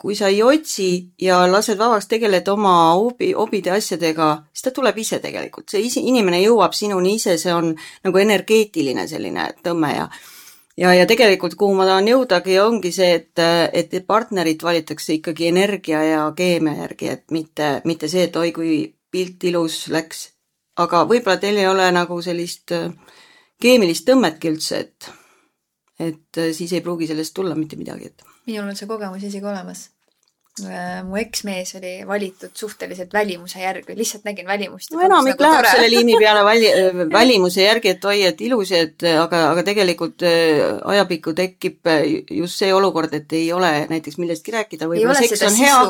kui 0.00 0.16
sa 0.16 0.30
ei 0.32 0.40
otsi 0.42 0.88
ja 1.20 1.42
lased 1.50 1.76
vabaks, 1.76 2.08
tegeled 2.08 2.48
oma 2.48 2.94
hobi, 2.96 3.34
hobide 3.36 3.74
asjadega, 3.74 4.30
siis 4.52 4.64
ta 4.64 4.72
tuleb 4.72 4.96
ise 5.02 5.20
tegelikult, 5.20 5.68
see 5.68 5.84
isi, 5.84 6.06
inimene 6.08 6.40
jõuab 6.40 6.72
sinuni 6.72 7.18
ise, 7.18 7.36
see 7.38 7.52
on 7.52 7.74
nagu 7.76 8.22
energeetiline 8.22 9.04
selline 9.10 9.50
tõmme 9.64 9.92
ja 9.92 10.08
ja, 10.76 10.94
ja 10.94 11.06
tegelikult, 11.06 11.54
kuhu 11.58 11.74
ma 11.78 11.86
tahan 11.88 12.08
jõudagi, 12.10 12.58
ongi 12.62 12.92
see, 12.94 13.12
et, 13.20 13.42
et 13.72 13.94
partnerit 14.06 14.62
valitakse 14.62 15.18
ikkagi 15.18 15.50
energia 15.50 16.02
ja 16.04 16.22
keemia 16.36 16.84
järgi, 16.84 17.10
et 17.12 17.34
mitte, 17.34 17.74
mitte 17.84 18.10
see, 18.10 18.26
et 18.28 18.36
oi, 18.40 18.52
kui 18.56 18.78
pilt 19.14 19.44
ilus 19.50 19.84
läks. 19.94 20.30
aga 20.76 21.04
võib-olla 21.06 21.38
teil 21.38 21.60
ei 21.60 21.68
ole 21.70 21.84
nagu 21.94 22.16
sellist 22.22 22.72
äh, 22.74 22.88
keemilist 23.62 24.08
tõmmetki 24.08 24.50
üldse, 24.50 24.80
et, 24.80 25.10
et 26.00 26.38
äh, 26.38 26.52
siis 26.52 26.72
ei 26.72 26.80
pruugi 26.80 27.06
sellest 27.10 27.34
tulla 27.34 27.54
mitte 27.54 27.76
midagi, 27.76 28.12
et. 28.12 28.24
minul 28.46 28.68
on 28.68 28.76
see 28.76 28.90
kogemus 28.90 29.22
isegi 29.22 29.46
olemas 29.46 29.88
Äh, 30.62 31.00
mu 31.02 31.16
eksmees 31.18 31.72
oli 31.74 32.04
valitud 32.06 32.52
suhteliselt 32.54 33.10
välimuse 33.12 33.58
järgi, 33.58 33.96
lihtsalt 33.98 34.22
nägin 34.24 34.46
välimust. 34.46 34.92
no 34.94 35.00
enamik 35.02 35.34
nagu 35.34 35.42
läheb 35.42 35.56
tore. 35.56 35.70
selle 35.72 35.88
liini 35.90 36.14
peale 36.14 36.44
väli, 36.46 36.68
äh, 36.78 37.00
välimuse 37.10 37.64
järgi, 37.64 37.90
et 37.90 38.04
oi, 38.04 38.20
et 38.28 38.44
ilus, 38.46 38.70
et 38.70 39.02
aga, 39.02 39.40
aga 39.48 39.64
tegelikult 39.66 40.22
ajapikku 40.94 41.34
tekib 41.34 41.90
just 42.30 42.62
see 42.62 42.70
olukord, 42.74 43.16
et 43.18 43.34
ei 43.34 43.50
ole 43.52 43.72
näiteks 43.90 44.20
millestki 44.22 44.54
rääkida, 44.54 44.86
võib-olla 44.92 45.18
seks 45.24 45.42
on 45.48 45.58
hea, 45.58 45.80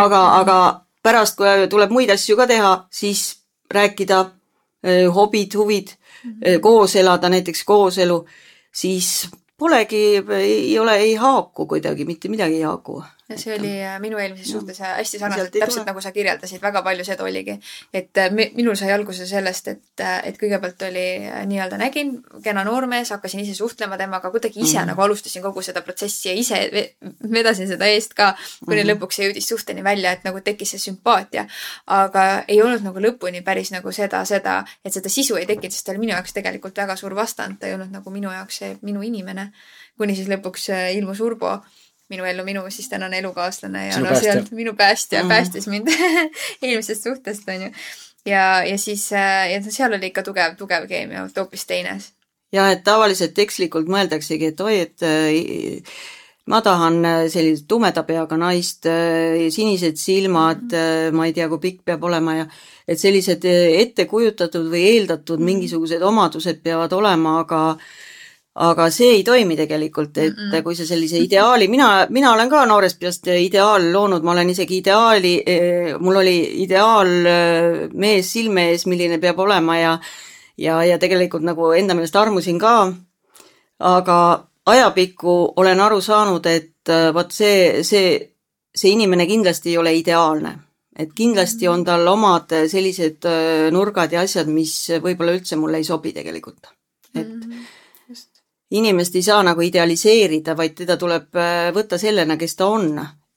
aga, 0.00 0.22
aga 0.38 0.56
pärast, 1.04 1.36
kui 1.36 1.68
tuleb 1.68 1.92
muid 1.92 2.16
asju 2.16 2.40
ka 2.40 2.48
teha, 2.48 2.72
siis 2.88 3.26
rääkida, 3.68 4.22
hobid, 5.12 5.60
huvid 5.60 5.92
mm, 5.92 6.32
-hmm. 6.32 6.60
koos 6.64 6.96
elada, 6.96 7.28
näiteks 7.28 7.66
kooselu, 7.68 8.22
siis 8.72 9.28
polegi, 9.58 10.22
ei 10.36 10.78
ole, 10.78 10.96
ei 10.96 11.14
haaku 11.14 11.66
kuidagi, 11.66 12.04
mitte 12.04 12.28
midagi 12.28 12.60
ei 12.60 12.62
haaku 12.68 13.02
ja 13.30 13.38
see 13.38 13.54
oli 13.54 13.70
äh, 13.84 13.96
minu 14.02 14.18
eelmises 14.18 14.50
suhtes 14.50 14.80
äh, 14.80 14.96
hästi 14.98 15.18
sarnaselt, 15.20 15.54
täpselt 15.54 15.86
nagu 15.86 16.00
sa 16.02 16.10
kirjeldasid, 16.12 16.60
väga 16.62 16.82
palju 16.82 17.04
seda 17.06 17.24
oligi. 17.24 17.56
et 17.94 18.18
äh, 18.18 18.30
minul 18.32 18.74
sai 18.78 18.90
alguse 18.92 19.26
sellest, 19.26 19.68
et, 19.68 20.02
et 20.24 20.38
kõigepealt 20.40 20.82
oli 20.88 21.04
nii-öelda 21.50 21.78
nägin 21.78 22.16
kena 22.42 22.64
noormees, 22.66 23.12
hakkasin 23.14 23.44
ise 23.44 23.54
suhtlema 23.54 23.98
temaga, 24.00 24.30
kuidagi 24.30 24.60
ise 24.60 24.78
mm 24.78 24.82
-hmm. 24.82 24.86
nagu 24.92 25.02
alustasin 25.02 25.42
kogu 25.42 25.62
seda 25.62 25.82
protsessi 25.86 26.28
ja 26.28 26.34
ise 26.34 26.88
vedasin 27.32 27.68
seda 27.68 27.86
eest 27.86 28.14
ka, 28.14 28.34
kuni 28.64 28.82
mm 28.82 28.88
-hmm. 28.88 28.94
lõpuks 28.94 29.20
see 29.20 29.28
jõudis 29.28 29.48
suhteni 29.48 29.84
välja, 29.84 30.12
et 30.12 30.24
nagu 30.24 30.40
tekkis 30.40 30.70
see 30.70 30.78
sümpaatia. 30.78 31.46
aga 31.86 32.44
ei 32.48 32.62
olnud 32.62 32.82
nagu 32.82 32.98
lõpuni 32.98 33.42
päris 33.42 33.70
nagu 33.70 33.92
seda, 33.92 34.24
seda, 34.24 34.64
et 34.84 34.92
seda 34.92 35.08
sisu 35.08 35.36
ei 35.36 35.46
tekkinud, 35.46 35.72
sest 35.72 35.86
ta 35.86 35.92
oli 35.92 35.98
minu 35.98 36.12
jaoks 36.12 36.32
tegelikult 36.32 36.76
väga 36.76 36.96
suur 36.96 37.14
vastand, 37.14 37.58
ta 37.58 37.66
ei 37.66 37.74
olnud 37.74 37.90
nagu 37.90 38.10
minu 38.10 38.32
jaoks 38.32 38.58
see 38.58 38.76
minu 38.82 39.02
inimene. 39.02 39.52
kuni 39.98 40.16
siis 40.16 40.28
lõpuks 40.28 40.68
ilmus 40.96 41.20
Urbo 41.20 41.60
minu 42.10 42.26
ellu 42.26 42.44
minu 42.44 42.62
siis 42.70 42.88
tänane 42.90 43.18
elukaaslane 43.22 43.86
ja 43.86 43.96
Sinu 43.96 44.04
no 44.04 44.10
päästja. 44.10 44.32
sealt 44.32 44.50
minu 44.50 44.74
päästja 44.76 45.22
mm 45.22 45.24
-hmm. 45.24 45.34
päästis 45.34 45.66
mind 45.66 45.88
eelmisest 46.62 47.02
suhtest 47.02 47.48
onju. 47.48 47.70
ja, 48.26 48.64
ja 48.64 48.78
siis 48.78 49.12
äh, 49.12 49.50
ja 49.52 49.62
seal 49.68 49.92
oli 49.92 50.06
ikka 50.06 50.22
tugev, 50.22 50.56
tugev 50.56 50.88
keemia, 50.88 51.28
hoopis 51.36 51.66
teine. 51.66 52.00
jah, 52.52 52.72
et 52.72 52.84
tavaliselt 52.84 53.38
ekslikult 53.38 53.86
mõeldaksegi, 53.86 54.50
et 54.52 54.60
oi, 54.60 54.80
et 54.80 55.02
äh, 55.02 55.92
ma 56.46 56.60
tahan 56.60 57.04
äh, 57.04 57.28
sellist 57.28 57.68
tumeda 57.68 58.02
peaga 58.02 58.36
naist, 58.36 58.86
sinised 59.50 59.96
silmad, 59.96 60.74
ma 61.12 61.26
ei 61.26 61.32
tea, 61.32 61.48
kui 61.48 61.58
pikk 61.58 61.84
peab 61.84 62.04
olema 62.04 62.34
ja 62.34 62.46
et 62.88 62.98
sellised 62.98 63.44
ettekujutatud 63.44 64.70
või 64.70 64.82
eeldatud 64.94 65.40
mingisugused 65.40 66.02
omadused 66.02 66.62
peavad 66.62 66.92
olema, 66.92 67.40
aga 67.40 67.60
aga 68.54 68.88
see 68.90 69.12
ei 69.14 69.22
toimi 69.24 69.56
tegelikult, 69.56 70.16
et 70.18 70.36
mm 70.36 70.50
-mm. 70.50 70.62
kui 70.62 70.74
sa 70.74 70.86
sellise 70.86 71.18
ideaali, 71.18 71.68
mina, 71.68 72.06
mina 72.10 72.32
olen 72.32 72.50
ka 72.50 72.66
noorest 72.66 72.98
peast 73.00 73.26
ideaal 73.26 73.92
loonud, 73.92 74.22
ma 74.22 74.32
olen 74.32 74.50
isegi 74.50 74.76
ideaali, 74.78 75.44
mul 75.98 76.16
oli 76.16 76.62
ideaal 76.62 77.08
mees 77.94 78.32
silme 78.32 78.70
ees, 78.70 78.86
milline 78.86 79.18
peab 79.18 79.38
olema 79.38 79.78
ja 79.78 79.98
ja, 80.58 80.84
ja 80.84 80.98
tegelikult 80.98 81.42
nagu 81.42 81.72
enda 81.72 81.94
meelest 81.94 82.16
armusin 82.16 82.58
ka. 82.58 82.92
aga 83.78 84.48
ajapikku 84.66 85.52
olen 85.56 85.80
aru 85.80 86.00
saanud, 86.00 86.46
et 86.46 86.92
vot 87.14 87.30
see, 87.32 87.82
see, 87.82 88.18
see 88.74 88.92
inimene 88.92 89.26
kindlasti 89.26 89.70
ei 89.70 89.78
ole 89.78 89.94
ideaalne. 89.94 90.58
et 90.98 91.12
kindlasti 91.16 91.68
on 91.68 91.84
tal 91.84 92.06
omad 92.08 92.52
sellised 92.68 93.24
nurgad 93.70 94.12
ja 94.12 94.20
asjad, 94.20 94.46
mis 94.46 94.90
võib-olla 95.00 95.38
üldse 95.38 95.56
mulle 95.56 95.78
ei 95.78 95.84
sobi 95.84 96.12
tegelikult. 96.12 96.66
et 97.14 97.26
mm 97.26 97.40
-hmm 97.40 97.79
inimest 98.70 99.16
ei 99.18 99.22
saa 99.26 99.42
nagu 99.46 99.62
idealiseerida, 99.66 100.56
vaid 100.56 100.76
teda 100.78 100.96
tuleb 101.00 101.36
äh, 101.38 101.68
võtta 101.74 101.98
sellena, 101.98 102.36
kes 102.38 102.56
ta 102.56 102.70
on. 102.70 102.92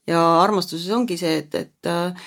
ja 0.07 0.21
armastuses 0.41 0.91
ongi 0.91 1.15
see, 1.17 1.37
et, 1.39 1.55
et 1.55 1.87
äh, 1.87 2.25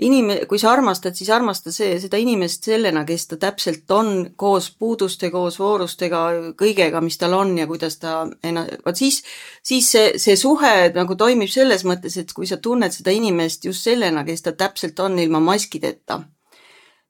inim-, 0.00 0.32
kui 0.48 0.58
sa 0.58 0.70
armastad, 0.72 1.14
siis 1.14 1.28
armasta 1.30 1.72
see, 1.72 1.98
seda 2.00 2.16
inimest 2.20 2.64
sellena, 2.70 3.04
kes 3.04 3.26
ta 3.28 3.36
täpselt 3.40 3.90
on, 3.92 4.30
koos 4.40 4.70
puuduste, 4.78 5.30
koos 5.30 5.58
voorustega, 5.60 6.22
kõigega, 6.58 7.02
mis 7.04 7.18
tal 7.20 7.36
on 7.36 7.52
ja 7.58 7.68
kuidas 7.70 7.98
ta 8.02 8.22
enna-, 8.42 8.66
vot 8.86 8.96
siis, 8.96 9.20
siis 9.62 9.90
see, 9.92 10.06
see 10.18 10.38
suhe 10.40 10.90
nagu 10.96 11.16
toimib 11.20 11.52
selles 11.52 11.84
mõttes, 11.84 12.16
et 12.18 12.32
kui 12.32 12.48
sa 12.48 12.56
tunned 12.56 12.94
seda 12.96 13.14
inimest 13.14 13.68
just 13.68 13.86
sellena, 13.86 14.24
kes 14.24 14.46
ta 14.46 14.56
täpselt 14.56 14.98
on, 15.04 15.18
ilma 15.20 15.42
maskideta, 15.44 16.22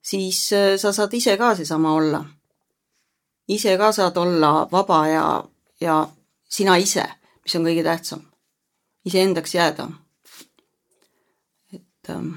siis 0.02 0.42
äh, 0.56 0.74
sa 0.80 0.92
saad 0.96 1.14
ise 1.16 1.38
ka 1.40 1.54
seesama 1.60 1.94
olla 1.94 2.24
ise 3.50 3.76
ka 3.78 3.92
saad 3.92 4.16
olla 4.20 4.68
vaba 4.72 5.00
ja, 5.08 5.24
ja 5.80 5.96
sina 6.48 6.76
ise, 6.80 7.06
mis 7.44 7.56
on 7.58 7.66
kõige 7.66 7.84
tähtsam. 7.86 8.26
iseendaks 9.04 9.54
jääda. 9.54 9.88
et 11.72 12.10
ähm, 12.10 12.34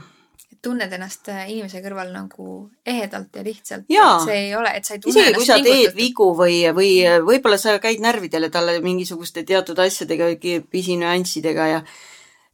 tunned 0.63 0.93
ennast 0.95 1.27
äh, 1.29 1.49
inimese 1.51 1.81
kõrval 1.83 2.13
nagu 2.13 2.69
ehedalt 2.85 3.35
ja 3.35 3.43
lihtsalt. 3.43 3.85
see 4.25 4.39
ei 4.47 4.55
ole, 4.55 4.71
et 4.77 4.85
sa 4.85 4.95
ei 4.95 5.03
tunne 5.03 5.19
isegi 5.19 5.35
kui 5.35 5.45
sa 5.45 5.59
teed 5.59 5.95
vigu 5.97 6.31
või, 6.37 6.63
või 6.75 6.91
võib-olla 7.27 7.59
sa 7.59 7.77
käid 7.83 7.99
närvidele 8.03 8.49
talle 8.49 8.79
mingisuguste 8.81 9.43
teatud 9.43 9.79
asjadega, 9.79 10.31
pisinüanssidega 10.71 11.67
ja 11.67 11.83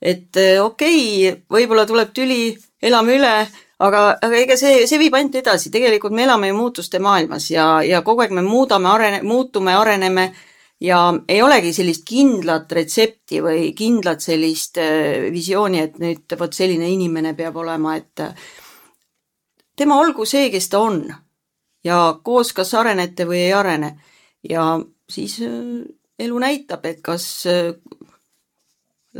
et 0.01 0.37
äh, 0.39 0.57
okei 0.63 1.29
okay,, 1.29 1.41
võib-olla 1.51 1.85
tuleb 1.85 2.13
tüli, 2.15 2.57
elame 2.81 3.19
üle 3.19 3.33
aga, 3.79 4.03
aga 4.21 4.37
ega 4.43 4.57
see, 4.59 4.85
see 4.87 4.99
viib 5.01 5.15
ainult 5.17 5.39
edasi, 5.39 5.71
tegelikult 5.71 6.15
me 6.15 6.25
elame 6.25 6.51
ju 6.51 6.57
muutuste 6.57 6.99
maailmas 7.03 7.49
ja, 7.51 7.79
ja 7.85 8.01
kogu 8.05 8.25
aeg 8.25 8.35
me 8.35 8.43
muudame, 8.45 8.89
arene-, 8.91 9.23
muutume, 9.23 9.75
areneme 9.75 10.29
ja 10.83 10.99
ei 11.27 11.41
olegi 11.43 11.73
sellist 11.75 12.05
kindlat 12.07 12.71
retsepti 12.75 13.41
või 13.43 13.71
kindlat 13.77 14.23
sellist 14.23 14.79
äh, 14.81 15.29
visiooni, 15.33 15.83
et 15.83 15.99
nüüd 16.01 16.37
vot 16.39 16.55
selline 16.55 16.89
inimene 16.91 17.35
peab 17.37 17.59
olema, 17.59 17.95
et 17.99 18.23
äh, 18.23 18.47
tema 19.75 19.99
olgu 19.99 20.27
see, 20.27 20.49
kes 20.51 20.69
ta 20.71 20.83
on. 20.83 21.03
Ja 21.83 22.19
koos 22.23 22.51
kas 22.51 22.73
arenete 22.75 23.23
või 23.23 23.45
ei 23.45 23.53
arene. 23.55 23.93
Ja 24.43 24.73
siis 25.09 25.37
äh, 25.43 25.85
elu 26.19 26.39
näitab, 26.43 26.83
et 26.85 26.99
kas 27.03 27.29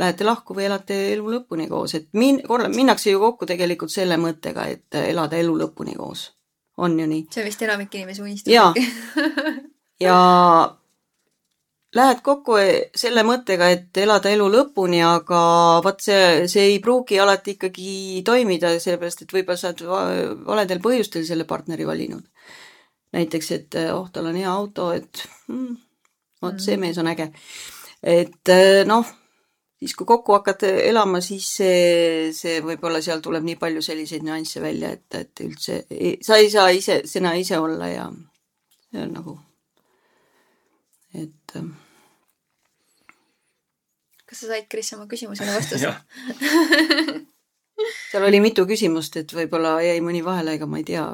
lähete 0.00 0.26
lahku 0.26 0.56
või 0.56 0.66
elate 0.68 0.98
elu 1.14 1.32
lõpuni 1.36 1.68
koos, 1.70 1.94
et 1.98 2.08
min-, 2.16 2.40
korra-, 2.46 2.70
minnakse 2.72 3.12
ju 3.12 3.20
kokku 3.22 3.48
tegelikult 3.48 3.92
selle 3.92 4.18
mõttega, 4.20 4.66
et 4.72 5.00
elada 5.04 5.38
elu 5.40 5.56
lõpuni 5.64 5.96
koos. 5.98 6.30
on 6.80 6.98
ju 6.98 7.06
nii? 7.06 7.26
see 7.30 7.42
on 7.42 7.48
vist 7.48 7.62
enamik 7.66 7.94
inimese 7.94 8.22
unistus. 8.22 8.52
jaa. 8.52 8.72
ja 10.06 10.16
lähed 11.96 12.22
kokku 12.24 12.56
selle 12.96 13.24
mõttega, 13.26 13.70
et 13.74 14.00
elada 14.00 14.32
elu 14.32 14.48
lõpuni, 14.54 15.02
aga 15.04 15.42
vot 15.84 16.00
see, 16.00 16.48
see 16.48 16.72
ei 16.72 16.80
pruugi 16.82 17.20
alati 17.20 17.56
ikkagi 17.58 18.22
toimida, 18.24 18.72
sellepärast 18.80 19.26
et 19.26 19.36
võib-olla 19.36 19.60
sa 19.60 19.74
oled 19.74 20.44
valedel 20.46 20.82
põhjustel 20.82 21.26
selle 21.28 21.44
partneri 21.44 21.86
valinud. 21.86 22.24
näiteks, 23.12 23.52
et 23.52 23.76
oh, 23.90 24.06
tal 24.12 24.30
on 24.30 24.36
hea 24.38 24.50
auto, 24.50 24.92
et 24.94 25.24
hmm, 25.48 25.74
vot 26.42 26.60
see 26.62 26.76
mm. 26.76 26.80
mees 26.86 26.98
on 27.02 27.10
äge. 27.10 27.32
et 28.00 28.54
noh 28.86 29.16
siis 29.80 29.94
kui 29.96 30.06
kokku 30.06 30.36
hakkad 30.36 30.64
elama, 30.68 31.22
siis 31.24 31.46
see, 31.56 32.32
see 32.36 32.60
võib-olla 32.64 33.00
seal 33.04 33.22
tuleb 33.24 33.46
nii 33.46 33.56
palju 33.60 33.82
selliseid 33.84 34.26
nüansse 34.26 34.60
välja, 34.62 34.92
et, 34.96 35.06
et 35.16 35.44
üldse 35.46 35.82
sa 36.26 36.40
ei 36.40 36.50
saa 36.52 36.68
ise, 36.76 37.00
sina 37.08 37.32
ise 37.40 37.58
olla 37.58 37.88
ja 37.88 38.08
see 38.90 39.04
on 39.06 39.14
nagu, 39.16 39.38
et. 41.14 41.56
Ähm, 41.56 41.72
kas 44.28 44.44
sa 44.44 44.52
said, 44.52 44.68
Kris, 44.70 44.92
oma 44.94 45.08
küsimusele 45.10 45.56
vastuse 45.56 45.94
seal 48.10 48.26
oli 48.26 48.40
mitu 48.44 48.66
küsimust, 48.68 49.16
et 49.16 49.32
võib-olla 49.32 49.78
jäi 49.84 50.00
mõni 50.04 50.20
vahele, 50.24 50.58
ega 50.58 50.68
ma 50.68 50.80
ei 50.80 50.84
tea. 50.86 51.04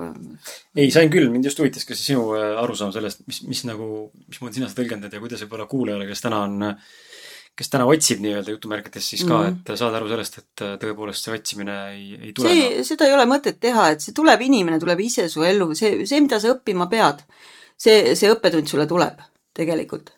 ei, 0.75 0.91
sain 0.91 1.11
küll, 1.13 1.31
mind 1.31 1.47
just 1.47 1.61
huvitas 1.63 1.87
ka 1.87 1.95
see 1.95 2.13
sinu 2.13 2.33
äh, 2.35 2.57
arusaam 2.59 2.91
sellest, 2.95 3.23
mis, 3.31 3.43
mis 3.47 3.63
nagu, 3.69 4.09
mismoodi 4.27 4.59
sina 4.59 4.71
seda 4.71 4.83
tõlgendad 4.83 5.15
ja 5.15 5.23
kuidas 5.23 5.45
võib-olla 5.45 5.69
kuulajale, 5.71 6.09
kes 6.11 6.25
täna 6.27 6.43
on 6.49 6.67
äh, 6.67 6.97
kes 7.57 7.71
täna 7.73 7.87
otsib 7.89 8.21
nii-öelda 8.25 8.53
jutumärkides 8.53 9.07
siis 9.13 9.23
ka 9.25 9.39
mm, 9.39 9.47
-hmm. 9.47 9.73
et 9.73 9.79
saada 9.81 9.97
aru 9.97 10.11
sellest, 10.11 10.39
et 10.43 10.65
äh, 10.65 10.75
tõepoolest 10.83 11.25
see 11.25 11.37
otsimine 11.39 11.77
ei, 11.95 12.19
ei 12.29 12.33
tule. 12.37 12.53
see, 12.53 12.83
seda 12.91 13.09
ei 13.09 13.15
ole 13.17 13.25
mõtet 13.31 13.57
teha, 13.61 13.89
et 13.95 14.05
see 14.05 14.13
tuleb, 14.17 14.45
inimene 14.45 14.81
tuleb 14.83 15.01
ise 15.01 15.29
su 15.33 15.45
ellu, 15.47 15.71
see, 15.75 16.05
see, 16.07 16.21
mida 16.21 16.41
sa 16.43 16.53
õppima 16.53 16.89
pead, 16.93 17.23
see, 17.81 18.13
see 18.19 18.33
õppetund 18.33 18.69
sulle 18.69 18.87
tuleb 18.91 19.23
tegelikult. 19.57 20.13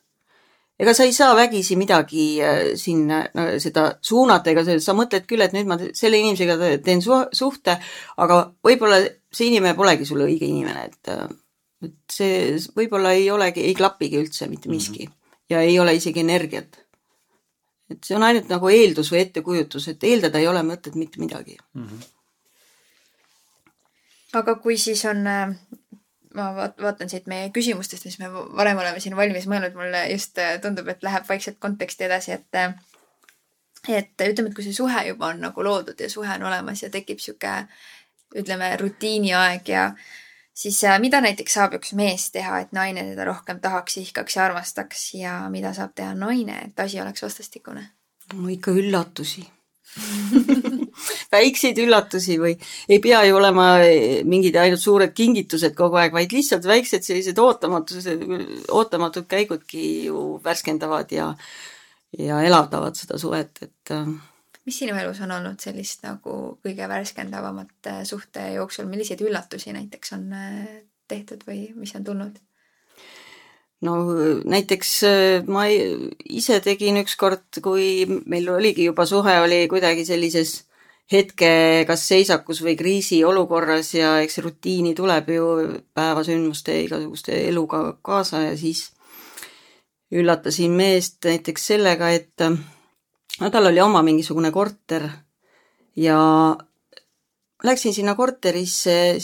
ega 0.79 0.95
sa 0.95 1.07
ei 1.07 1.13
saa 1.15 1.37
vägisi 1.39 1.77
midagi 1.79 2.25
äh, 2.43 2.61
siin 2.79 3.07
no, 3.11 3.47
seda 3.63 3.87
suunata, 4.03 4.51
ega 4.51 4.81
sa 4.83 4.97
mõtled 4.99 5.31
küll, 5.31 5.47
et 5.47 5.55
nüüd 5.55 5.71
ma 5.71 5.79
selle 5.93 6.19
inimesega 6.19 6.59
teen 6.83 7.03
su 7.03 7.23
suhte, 7.33 7.79
aga 8.17 8.41
võib-olla 8.67 8.99
see 9.31 9.53
inimene 9.53 9.79
polegi 9.79 10.09
sulle 10.09 10.27
õige 10.27 10.47
inimene, 10.47 10.91
et 10.91 11.15
äh, 11.15 11.29
et 11.87 11.95
see 12.11 12.59
võib-olla 12.75 13.15
ei 13.15 13.31
olegi, 13.31 13.63
ei 13.63 13.79
klapigi 13.79 14.19
üldse 14.19 14.51
mitte 14.51 14.67
miski 14.67 15.05
mm 15.05 15.11
-hmm. 15.11 15.35
ja 15.55 15.61
ei 15.63 15.79
ole 15.79 15.95
isegi 15.95 16.27
energiat 16.27 16.88
et 17.91 18.05
see 18.05 18.17
on 18.17 18.25
ainult 18.27 18.51
nagu 18.53 18.71
eeldus 18.73 19.13
või 19.13 19.23
ettekujutus, 19.25 19.89
et 19.93 20.05
eeldada 20.05 20.41
ei 20.41 20.49
ole 20.51 20.63
mõtet 20.67 20.95
mitte 20.99 21.21
midagi 21.23 21.57
mm. 21.75 21.87
-hmm. 21.87 22.01
aga 24.41 24.55
kui 24.65 24.77
siis 24.79 25.05
on, 25.09 25.27
äh, 25.27 25.57
ma 26.35 26.51
vaatan 26.83 27.09
siit 27.09 27.27
meie 27.27 27.51
küsimustest, 27.55 28.05
mis 28.05 28.19
me 28.19 28.33
varem 28.33 28.79
oleme 28.79 29.01
siin 29.01 29.17
valmis 29.17 29.49
mõelnud, 29.51 29.75
mulle 29.75 30.05
just 30.13 30.39
äh, 30.39 30.61
tundub, 30.61 30.89
et 30.89 31.03
läheb 31.03 31.29
vaikselt 31.29 31.59
konteksti 31.59 32.05
edasi, 32.11 32.33
et 32.33 32.55
äh, 32.55 32.75
et 33.89 34.21
ütleme, 34.29 34.49
et 34.49 34.55
kui 34.55 34.65
see 34.65 34.77
suhe 34.77 35.07
juba 35.09 35.33
on 35.33 35.41
nagu 35.41 35.65
loodud 35.65 36.01
ja 36.01 36.11
suhe 36.11 36.35
on 36.35 36.49
olemas 36.51 36.83
ja 36.83 36.91
tekib 36.91 37.19
sihuke 37.23 37.53
ütleme, 38.37 38.77
rutiiniaeg 38.77 39.69
ja 39.69 39.85
äh, 39.87 40.09
siis 40.59 40.81
äh, 40.85 40.99
mida 41.03 41.21
näiteks 41.25 41.59
saab 41.59 41.77
üks 41.79 41.95
mees 41.99 42.31
teha, 42.35 42.63
et 42.65 42.75
naine 42.77 43.05
teda 43.11 43.29
rohkem 43.29 43.61
tahaks, 43.65 44.01
ihkaks 44.03 44.39
ja 44.39 44.47
armastaks 44.49 45.05
ja 45.19 45.37
mida 45.53 45.75
saab 45.77 45.95
teha 45.99 46.15
naine, 46.19 46.59
et 46.71 46.87
asi 46.87 47.01
oleks 47.03 47.23
vastastikune? 47.27 47.87
no 48.35 48.51
ikka 48.53 48.75
üllatusi 48.77 49.47
väikseid 51.35 51.79
üllatusi 51.81 52.37
või 52.41 52.55
ei 52.91 52.99
pea 53.03 53.23
ju 53.29 53.39
olema 53.39 53.69
eh, 53.87 54.21
mingid 54.29 54.57
ainult 54.61 54.83
suured 54.83 55.15
kingitused 55.17 55.77
kogu 55.79 55.97
aeg, 56.01 56.13
vaid 56.13 56.35
lihtsalt 56.35 56.67
väiksed 56.69 57.07
sellised 57.07 57.39
ootamatused, 57.41 58.25
ootamatud 58.75 59.29
käigudki 59.31 59.85
ju 60.09 60.25
värskendavad 60.45 61.15
ja, 61.15 61.31
ja 62.19 62.43
elavdavad 62.45 62.99
seda 63.01 63.21
suhet, 63.21 63.63
et 63.65 63.95
äh, 63.97 64.11
mis 64.69 64.83
sinu 64.83 64.97
elus 65.01 65.23
on 65.25 65.33
olnud 65.33 65.63
sellist 65.65 66.05
nagu 66.05 66.35
kõige 66.65 66.89
värskendavamat 66.91 67.89
äh, 67.89 68.03
suhte 68.09 68.45
jooksul, 68.59 68.89
milliseid 68.91 69.25
üllatusi 69.25 69.73
näiteks 69.73 70.13
on 70.19 70.29
äh, 70.37 70.69
tehtud 71.09 71.47
või 71.49 71.71
mis 71.79 71.95
on 71.97 72.05
tulnud? 72.05 72.37
no 73.89 73.97
näiteks 74.45 74.93
äh, 75.09 75.49
ma 75.49 75.65
ise 75.71 76.61
tegin 76.65 77.01
ükskord, 77.01 77.63
kui 77.65 78.05
meil 78.27 78.49
oligi 78.53 78.91
juba 78.91 79.09
suhe 79.09 79.39
oli 79.41 79.65
kuidagi 79.73 80.05
sellises 80.09 80.59
hetke 81.09 81.51
kas 81.89 82.05
seisakus 82.11 82.61
või 82.61 82.77
kriisiolukorras 82.77 83.95
ja 83.97 84.19
eks 84.21 84.43
rutiini 84.45 84.93
tuleb 84.99 85.31
ju 85.33 85.47
päevasündmuste 85.97 86.83
igasuguste 86.85 87.39
eluga 87.49 87.87
kaasa 88.05 88.51
ja 88.51 88.57
siis 88.61 88.91
üllatasin 90.13 90.77
meest 90.77 91.25
näiteks 91.25 91.71
sellega, 91.73 92.11
et 92.13 92.45
no 93.41 93.51
tal 93.51 93.71
oli 93.71 93.81
oma 93.81 94.03
mingisugune 94.03 94.51
korter 94.51 95.09
ja 95.97 96.19
läksin 97.65 97.95
sinna 97.95 98.15
korterisse, 98.15 99.19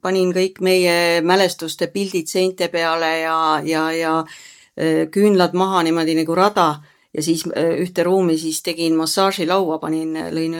panin 0.00 0.32
kõik 0.36 0.60
meie 0.60 1.22
mälestuste 1.24 1.88
pildid 1.92 2.28
seinte 2.28 2.68
peale 2.68 3.12
ja, 3.22 3.38
ja, 3.64 3.84
ja 3.92 4.18
äh, 4.24 5.06
küünlad 5.12 5.56
maha 5.56 5.82
niimoodi 5.86 6.16
nagu 6.18 6.36
rada 6.36 6.68
ja 7.14 7.22
siis 7.22 7.46
äh, 7.52 7.76
ühte 7.80 8.04
ruumi 8.04 8.36
siis 8.38 8.62
tegin 8.62 8.96
massaažilaua, 9.00 9.78
panin, 9.78 10.16
lõin 10.34 10.58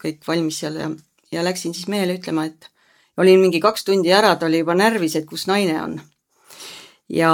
kõik 0.00 0.26
valmis 0.26 0.62
seal 0.64 0.80
ja, 0.80 0.90
ja 1.32 1.46
läksin 1.46 1.74
siis 1.74 1.88
mehele 1.88 2.18
ütlema, 2.18 2.48
et 2.50 2.70
olin 3.20 3.40
mingi 3.40 3.60
kaks 3.60 3.84
tundi 3.84 4.12
ära, 4.12 4.34
ta 4.36 4.48
oli 4.48 4.62
juba 4.62 4.74
närvis, 4.74 5.16
et 5.18 5.28
kus 5.28 5.46
naine 5.50 5.76
on. 5.82 6.00
ja 7.10 7.32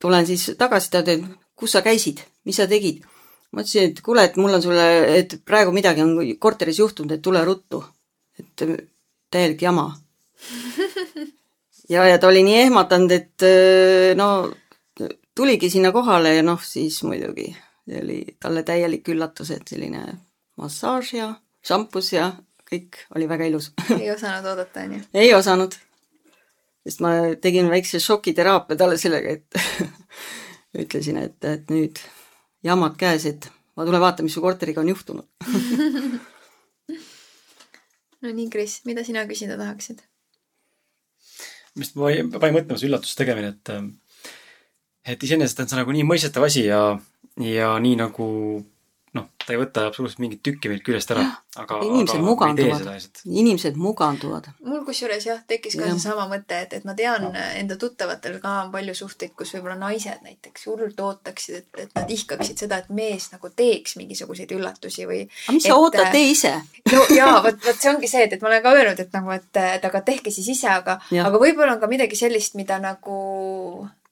tulen 0.00 0.26
siis 0.26 0.50
tagasi, 0.58 0.90
ta 0.90 1.04
ütleb, 1.04 1.28
kus 1.56 1.76
sa 1.76 1.84
käisid, 1.84 2.24
mis 2.44 2.56
sa 2.56 2.66
tegid? 2.68 3.04
Ma 3.52 3.64
ütlesin, 3.64 3.90
et 3.90 4.02
kuule, 4.04 4.24
et 4.24 4.36
mul 4.40 4.54
on 4.54 4.62
sulle, 4.62 4.86
et 5.18 5.38
praegu 5.44 5.72
midagi 5.74 6.04
on 6.04 6.14
korteris 6.38 6.78
juhtunud, 6.78 7.16
et 7.16 7.22
tule 7.22 7.44
ruttu. 7.44 7.82
et 8.38 8.64
täielik 9.30 9.62
jama. 9.62 9.90
ja, 11.94 12.06
ja 12.06 12.18
ta 12.18 12.28
oli 12.28 12.42
nii 12.46 12.60
ehmatanud, 12.66 13.12
et 13.12 13.48
no 14.16 14.30
tuligi 15.34 15.70
sinna 15.70 15.92
kohale 15.92 16.34
ja 16.36 16.46
noh, 16.46 16.62
siis 16.64 17.02
muidugi 17.04 17.50
see 17.90 18.02
oli 18.02 18.18
talle 18.40 18.62
täielik 18.62 19.08
üllatus, 19.08 19.50
et 19.54 19.68
selline 19.68 20.04
massaaž 20.60 21.12
ja 21.16 21.28
šampus 21.66 22.12
ja 22.14 22.30
kõik 22.70 23.00
oli 23.16 23.26
väga 23.28 23.48
ilus 23.50 23.72
ei 23.96 24.10
osanud 24.12 24.46
oodata, 24.52 24.84
onju? 24.86 25.02
ei 25.22 25.34
osanud. 25.34 25.74
sest 26.86 27.02
ma 27.04 27.12
tegin 27.42 27.70
väikse 27.72 28.00
šokiteraapia 28.00 28.78
talle 28.78 28.98
sellega, 29.00 29.36
et 29.36 29.60
ütlesin, 30.84 31.18
et, 31.24 31.38
et 31.44 31.70
nüüd 31.72 32.00
jamad 32.66 32.96
käes, 33.00 33.26
et 33.30 33.50
ma 33.76 33.86
tulen 33.88 34.02
vaatan, 34.02 34.26
mis 34.26 34.34
su 34.36 34.42
korteriga 34.44 34.82
on 34.82 34.92
juhtunud 34.92 35.26
no 38.22 38.32
nii, 38.32 38.48
Kris, 38.52 38.80
mida 38.88 39.04
sina 39.06 39.24
küsida 39.28 39.58
tahaksid? 39.60 40.02
vist 41.78 41.96
ma 41.96 42.10
panin 42.38 42.56
mõtlema 42.58 42.78
see 42.80 42.90
üllatuse 42.90 43.16
tegemine, 43.18 43.54
et, 43.54 43.66
et 45.14 45.28
iseenesest 45.28 45.64
on 45.64 45.70
see 45.70 45.80
nagu 45.80 45.94
nii 45.94 46.06
mõistetav 46.08 46.46
asi 46.48 46.66
ja, 46.66 46.82
ja 47.40 47.72
nii 47.82 47.96
nagu 48.00 48.26
noh, 49.16 49.26
ta 49.42 49.54
ei 49.54 49.58
võta 49.58 49.84
absoluutselt 49.88 50.20
mingit 50.22 50.42
tükki 50.46 50.70
meilt 50.70 50.84
küljest 50.86 51.10
ära, 51.10 51.24
aga 51.58 51.80
inimesed 51.82 52.22
muganduvad, 52.22 52.84
inimesed 53.26 53.78
muganduvad. 53.80 54.46
mul 54.66 54.84
kusjuures 54.86 55.26
jah, 55.26 55.40
tekkis 55.50 55.74
ka 55.78 55.88
ja. 55.88 55.96
seesama 55.96 56.28
mõte, 56.30 56.60
et, 56.66 56.76
et 56.78 56.86
ma 56.86 56.94
tean 56.98 57.26
no. 57.26 57.32
enda 57.58 57.78
tuttavatel 57.80 58.38
ka 58.42 58.54
on 58.64 58.72
palju 58.74 58.94
suhteid, 59.00 59.34
kus 59.38 59.54
võib-olla 59.56 59.76
naised 59.80 60.22
näiteks 60.26 60.68
hullult 60.70 61.02
ootaksid, 61.06 61.58
et, 61.62 61.82
et 61.86 61.98
nad 61.98 62.14
ihkaksid 62.16 62.62
seda, 62.64 62.78
et 62.84 62.94
mees 62.94 63.30
nagu 63.34 63.50
teeks 63.50 63.98
mingisuguseid 63.98 64.54
üllatusi 64.54 65.08
või 65.10 65.24
aga 65.26 65.58
mis 65.58 65.66
et, 65.66 65.72
sa 65.72 65.78
ootad, 65.82 66.10
tee 66.14 66.30
ise 66.30 66.54
no 66.94 67.06
jaa, 67.10 67.38
vot, 67.42 67.62
vot 67.66 67.82
see 67.82 67.90
ongi 67.90 68.10
see, 68.10 68.26
et, 68.28 68.38
et 68.38 68.44
ma 68.44 68.52
olen 68.52 68.66
ka 68.66 68.74
öelnud, 68.78 69.06
et 69.06 69.16
nagu, 69.18 69.34
et, 69.34 69.64
et 69.78 69.90
aga 69.90 70.04
tehke 70.06 70.34
siis 70.34 70.54
ise, 70.54 70.70
aga, 70.70 71.00
aga 71.26 71.34
võib-olla 71.42 71.74
on 71.74 71.82
ka 71.82 71.90
midagi 71.90 72.18
sellist, 72.18 72.54
mida 72.60 72.78
nagu 72.82 73.18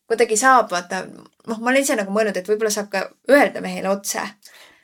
kuidagi 0.08 0.38
saab, 0.40 0.70
vaata, 0.72 1.02
noh, 1.48 1.58
ma 1.60 1.70
olen 1.70 1.84
ise 1.84 1.96
nagu 1.98 2.12
mõelnud, 2.14 2.36
et 2.40 2.46
võib-olla 2.48 2.72
saab 2.72 2.88
ka 2.92 3.02
öelda 3.28 3.60
mehele 3.64 3.90
otse 3.92 4.22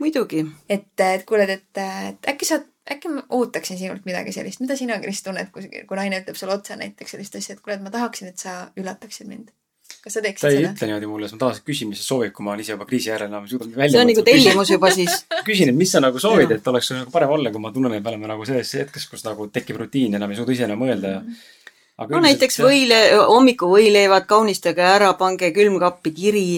muidugi. 0.05 0.45
et, 0.69 0.87
et 1.01 1.27
kuule, 1.29 1.49
et, 1.49 1.67
et 1.81 2.31
äkki 2.35 2.49
sa, 2.49 2.61
äkki 2.91 3.11
ma 3.13 3.25
ootaksin 3.39 3.81
sinult 3.81 4.07
midagi 4.09 4.35
sellist, 4.37 4.63
mida 4.65 4.77
sina, 4.79 5.01
Kris, 5.03 5.25
tunned, 5.25 5.51
kui, 5.55 5.69
kui 5.89 5.99
naine 5.99 6.23
ütleb 6.23 6.39
sulle 6.39 6.57
otse 6.59 6.77
näiteks 6.81 7.17
sellist 7.17 7.37
asja, 7.41 7.57
et 7.57 7.65
kuule, 7.65 7.79
et 7.79 7.85
ma 7.85 7.93
tahaksin, 7.95 8.33
et 8.33 8.41
sa 8.41 8.65
üllataksid 8.81 9.31
mind. 9.31 9.53
kas 10.05 10.17
sa 10.17 10.21
teeksid 10.25 10.45
seda? 10.45 10.53
ta 10.53 10.61
ei 10.61 10.69
ütle 10.69 10.87
niimoodi 10.91 11.09
mulle, 11.09 11.29
siis 11.29 11.37
ma 11.37 11.43
tavaliselt 11.45 11.67
küsin, 11.69 11.91
mis 11.93 12.01
sa 12.01 12.07
soovid, 12.13 12.33
kui 12.37 12.45
ma 12.45 12.53
olen 12.53 12.65
ise 12.65 12.73
juba 12.73 12.87
kriisi 12.89 13.11
järel 13.11 13.29
enam 13.29 13.49
suudan 13.49 13.73
välja 13.73 13.97
see 13.97 14.05
on 14.05 14.11
nagu 14.11 14.25
tellimus 14.29 14.73
juba 14.73 14.91
siis 14.93 15.19
küsin, 15.49 15.73
et 15.73 15.77
mis 15.77 15.93
sa 15.93 16.01
nagu 16.05 16.21
soovid, 16.21 16.55
et 16.57 16.73
oleks 16.73 16.93
nagu 16.93 17.13
parem 17.13 17.35
olla, 17.37 17.53
kui 17.53 17.65
ma 17.65 17.73
tunnen, 17.73 17.97
et 17.97 18.05
me 18.05 18.13
oleme 18.13 18.33
nagu 18.33 18.47
selles 18.49 18.73
hetkes, 18.81 19.09
kus 19.11 19.25
nagu 19.29 19.49
tekib 19.53 19.81
rutiin, 19.81 20.17
enam 20.21 20.33
ei 20.33 20.41
suuda 20.41 20.57
ise 20.57 20.67
enam 20.69 20.81
mõelda 20.85 21.19
ja 21.19 21.21
-hmm 21.21 21.53
aga 21.95 22.17
no 22.17 22.23
näiteks 22.25 22.59
võile, 22.59 22.97
hommikuvõileivad 23.31 24.27
kaunistage 24.27 24.83
ära, 24.83 25.13
pange 25.19 25.53
külmkappi 25.55 26.11
kiri 26.15 26.49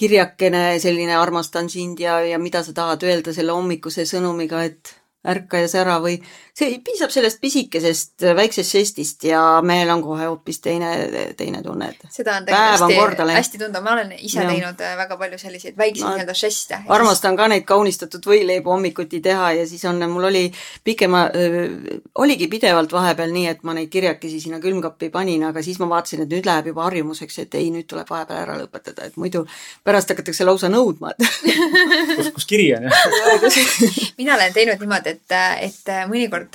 kirjakene, 0.00 0.78
selline 0.80 1.16
armastan 1.18 1.68
sind 1.68 2.00
ja, 2.00 2.20
ja 2.24 2.38
mida 2.40 2.62
sa 2.64 2.72
tahad 2.76 3.04
öelda 3.04 3.34
selle 3.36 3.52
hommikuse 3.56 4.06
sõnumiga, 4.08 4.64
et 4.64 4.94
ärka 5.28 5.60
ja 5.60 5.68
sära 5.68 5.98
või 6.00 6.16
see 6.60 6.78
piisab 6.84 7.12
sellest 7.12 7.40
pisikesest 7.40 8.26
väiksest 8.36 8.76
žestist 8.76 9.24
ja 9.28 9.42
mehel 9.64 9.90
on 9.94 10.02
kohe 10.04 10.26
hoopis 10.28 10.60
teine, 10.64 10.90
teine 11.38 11.62
tunne, 11.64 11.90
et 11.94 12.12
seda 12.12 12.36
on 12.38 12.46
tegelikult 12.48 13.20
hästi, 13.20 13.36
hästi 13.36 13.60
tunda, 13.62 13.82
ma 13.84 13.94
olen 13.96 14.12
ise 14.18 14.42
ja. 14.42 14.48
teinud 14.50 14.82
äh, 14.84 14.96
väga 14.98 15.16
palju 15.20 15.38
selliseid 15.40 15.78
väikseid 15.78 16.06
nii-öelda 16.06 16.36
žeste. 16.36 16.80
armastan 16.92 17.38
ka 17.38 17.48
neid 17.52 17.66
kaunistatud 17.68 18.26
võileibu 18.30 18.74
hommikuti 18.74 19.22
teha 19.24 19.52
ja 19.60 19.66
siis 19.68 19.84
on, 19.88 20.02
mul 20.12 20.28
oli 20.30 20.44
pikema 20.84 21.26
äh,, 21.28 21.56
oligi 22.20 22.48
pidevalt 22.52 22.92
vahepeal 22.92 23.32
nii, 23.34 23.46
et 23.54 23.64
ma 23.66 23.74
neid 23.76 23.90
kirjakesi 23.92 24.42
sinna 24.44 24.60
külmkappi 24.60 25.10
panin, 25.14 25.44
aga 25.48 25.64
siis 25.64 25.80
ma 25.80 25.88
vaatasin, 25.94 26.24
et 26.26 26.34
nüüd 26.34 26.48
läheb 26.48 26.70
juba 26.72 26.86
harjumuseks, 26.88 27.40
et 27.44 27.58
ei, 27.60 27.70
nüüd 27.74 27.88
tuleb 27.90 28.08
vahepeal 28.10 28.44
ära 28.44 28.58
lõpetada, 28.60 29.08
et 29.08 29.16
muidu 29.20 29.46
pärast 29.86 30.12
hakatakse 30.12 30.46
lausa 30.46 30.70
nõudma, 30.72 31.14
kus, 32.18 32.32
kus 32.36 32.48
kiri 32.50 32.70
on, 32.76 32.88
jah? 32.90 33.48
mina 34.20 34.36
olen 34.36 34.54
teinud 34.56 34.80
niimoodi, 34.82 35.16
et, 35.16 35.38
et 35.70 35.92
mõnikord 36.10 36.49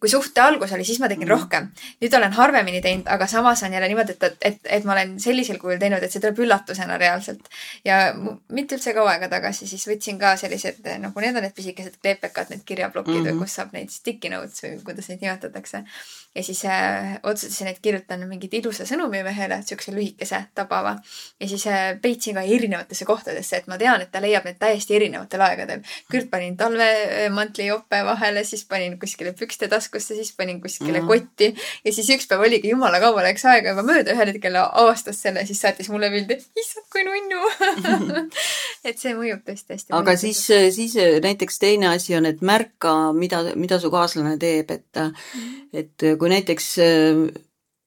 kui 0.00 0.10
suhte 0.12 0.40
algus 0.40 0.72
oli, 0.76 0.84
siis 0.84 1.00
ma 1.00 1.08
tegin 1.08 1.26
mm. 1.26 1.32
rohkem. 1.32 1.68
nüüd 2.02 2.14
olen 2.16 2.34
harvemini 2.36 2.82
teinud, 2.84 3.08
aga 3.08 3.26
samas 3.30 3.62
on 3.64 3.72
jälle 3.72 3.88
niimoodi, 3.88 4.16
et, 4.16 4.38
et, 4.44 4.58
et 4.78 4.84
ma 4.84 4.92
olen 4.92 5.14
sellisel 5.22 5.58
kujul 5.60 5.80
teinud, 5.80 6.02
et 6.04 6.12
see 6.12 6.22
tuleb 6.22 6.42
üllatusena 6.44 6.98
reaalselt. 7.00 7.48
ja 7.84 8.00
mitte 8.52 8.76
üldse 8.76 8.94
kaua 8.96 9.14
aega 9.14 9.30
tagasi 9.32 9.68
siis 9.70 9.86
võtsin 9.88 10.20
ka 10.20 10.34
sellised, 10.40 10.84
nagu 11.04 11.24
need 11.24 11.36
on 11.36 11.46
need 11.46 11.56
pisikesed 11.56 12.00
kleepekad, 12.02 12.52
need 12.52 12.64
kirjaplokid 12.68 13.22
mm, 13.22 13.30
-hmm. 13.30 13.44
kus 13.44 13.56
saab 13.60 13.72
neid 13.76 13.92
sticky 13.94 14.32
notes 14.32 14.64
või 14.66 14.76
kuidas 14.90 15.08
neid 15.08 15.24
nimetatakse 15.24 15.84
ja 16.34 16.42
siis 16.42 16.64
äh, 16.64 17.18
otsustasin, 17.22 17.66
et 17.66 17.78
kirjutan 17.82 18.22
mingit 18.28 18.52
ilusa 18.54 18.84
sõnumi 18.86 19.24
mehele, 19.26 19.56
siukse 19.66 19.90
lühikese, 19.90 20.38
tabava. 20.54 20.92
ja 21.40 21.48
siis 21.48 21.64
äh, 21.66 21.96
peitsin 22.02 22.36
ka 22.38 22.44
erinevatesse 22.46 23.04
kohtadesse, 23.04 23.56
et 23.56 23.66
ma 23.66 23.78
tean, 23.78 24.04
et 24.04 24.12
ta 24.12 24.22
leiab 24.22 24.46
need 24.46 24.60
täiesti 24.60 24.94
erinevatel 24.94 25.42
aegadel. 25.42 25.82
küll 26.10 26.28
panin 26.30 26.56
talvemantli 26.56 27.66
jope 27.66 28.02
vahele, 28.06 28.44
siis 28.44 28.62
panin 28.64 28.94
kuskile 29.00 29.32
pükste 29.32 29.68
taskusse, 29.68 30.14
siis 30.14 30.30
panin 30.36 30.60
kuskile 30.62 31.00
mm. 31.00 31.08
kotti 31.08 31.50
ja 31.84 31.92
siis 31.92 32.12
üks 32.14 32.30
päev 32.30 32.46
oligi 32.46 32.70
jumala 32.70 33.02
kaua 33.02 33.26
läks 33.26 33.44
aega 33.50 33.74
juba 33.74 33.82
mööda, 33.90 34.14
ühel 34.14 34.30
hetkel 34.30 34.60
avastas 34.62 35.18
selle, 35.24 35.42
siis 35.50 35.58
saatis 35.66 35.90
mulle 35.90 36.12
pildi, 36.14 36.38
issand 36.62 36.86
kui 36.94 37.02
nunnu 37.08 37.42
et 38.88 39.02
see 39.02 39.16
mõjub 39.18 39.42
tõesti 39.50 39.74
hästi. 39.74 39.96
aga 39.98 40.14
siis, 40.20 40.44
siis 40.78 40.94
näiteks 41.26 41.58
teine 41.58 41.90
asi 41.90 42.14
on, 42.14 42.30
et 42.30 42.38
märka, 42.38 42.94
mida, 43.18 43.42
mida 43.58 43.82
su 43.82 43.90
kaaslane 43.90 44.38
teeb, 44.38 44.70
et 44.78 45.02
mm., 45.02 45.58
et 45.70 46.02
kui 46.20 46.30
näiteks 46.32 46.66
äh, 46.84 47.22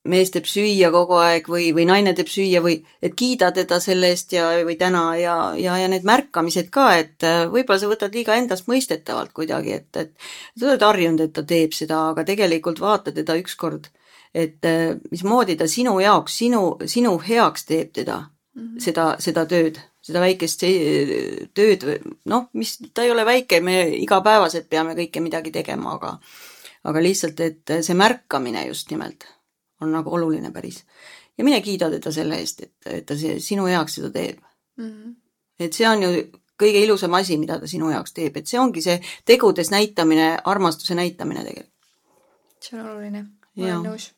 mees 0.09 0.33
teeb 0.33 0.47
süüa 0.49 0.89
kogu 0.91 1.15
aeg 1.21 1.47
või, 1.47 1.69
või 1.75 1.85
naine 1.87 2.11
teeb 2.15 2.27
süüa 2.31 2.59
või 2.63 2.75
et 3.03 3.15
kiida 3.19 3.51
teda 3.55 3.79
selle 3.83 4.09
eest 4.11 4.33
ja, 4.35 4.49
või 4.67 4.75
täna 4.79 5.03
ja, 5.19 5.35
ja, 5.59 5.77
ja 5.79 5.87
need 5.91 6.03
märkamised 6.07 6.69
ka, 6.73 6.89
et 6.99 7.23
äh, 7.27 7.45
võib-olla 7.51 7.79
sa 7.79 7.91
võtad 7.91 8.15
liiga 8.15 8.35
endastmõistetavalt 8.41 9.31
kuidagi, 9.35 9.77
et, 9.79 10.01
et 10.01 10.11
sa 10.59 10.67
oled 10.67 10.83
harjunud, 10.89 11.23
et 11.23 11.35
ta 11.35 11.45
teeb 11.47 11.75
seda, 11.77 12.09
aga 12.11 12.27
tegelikult 12.27 12.83
vaata 12.83 13.15
teda 13.15 13.37
ükskord, 13.39 13.87
et 14.35 14.67
äh, 14.67 14.97
mismoodi 15.11 15.55
ta 15.59 15.69
sinu 15.71 15.95
jaoks, 16.03 16.35
sinu, 16.43 16.65
sinu 16.83 17.15
heaks 17.23 17.69
teeb 17.69 17.95
teda 17.95 18.19
mm, 18.19 18.61
-hmm. 18.61 18.83
seda, 18.83 19.09
seda 19.23 19.47
tööd, 19.47 19.79
seda 20.03 20.19
väikest 20.19 20.67
tööd, 21.55 21.87
noh, 22.27 22.49
mis, 22.59 22.75
ta 22.93 23.07
ei 23.07 23.11
ole 23.11 23.23
väike, 23.25 23.61
me 23.63 23.85
igapäevaselt 24.03 24.67
peame 24.69 24.97
kõike 24.99 25.23
midagi 25.23 25.51
tegema, 25.51 25.95
aga 25.95 26.17
aga 26.83 27.03
lihtsalt, 27.03 27.39
et 27.39 27.73
see 27.81 27.95
märkamine 27.95 28.67
just 28.67 28.91
nimelt 28.91 29.27
on 29.81 29.91
nagu 29.91 30.13
oluline 30.15 30.51
päris. 30.51 30.83
ja 31.37 31.43
mine 31.43 31.61
kiida 31.61 31.89
teda 31.89 32.11
selle 32.11 32.39
eest, 32.39 32.63
et, 32.63 32.75
et 32.85 33.05
ta 33.05 33.17
see 33.17 33.39
sinu 33.39 33.65
heaks 33.65 33.99
seda 33.99 34.09
teeb 34.11 34.39
mm. 34.77 34.89
-hmm. 34.89 35.13
et 35.59 35.73
see 35.73 35.87
on 35.89 36.03
ju 36.03 36.09
kõige 36.63 36.83
ilusam 36.85 37.13
asi, 37.13 37.37
mida 37.37 37.59
ta 37.59 37.67
sinu 37.67 37.89
jaoks 37.91 38.13
teeb, 38.13 38.37
et 38.37 38.49
see 38.49 38.59
ongi 38.59 38.81
see 38.81 38.99
tegudes 39.25 39.71
näitamine, 39.73 40.37
armastuse 40.45 40.95
näitamine 40.95 41.45
tegelikult. 41.45 41.71
see 42.59 42.79
on 42.79 42.85
oluline, 42.89 43.23
ma 43.55 43.65
olen 43.65 43.89
nõus. 43.89 44.11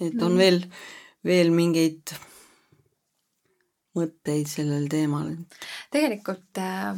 et 0.00 0.22
on 0.22 0.32
mm. 0.32 0.38
veel, 0.38 0.60
veel 1.24 1.50
mingeid 1.54 2.14
mõtteid 3.98 4.50
sellel 4.50 4.88
teemal? 4.90 5.32
tegelikult 5.94 6.62
äh, 6.62 6.94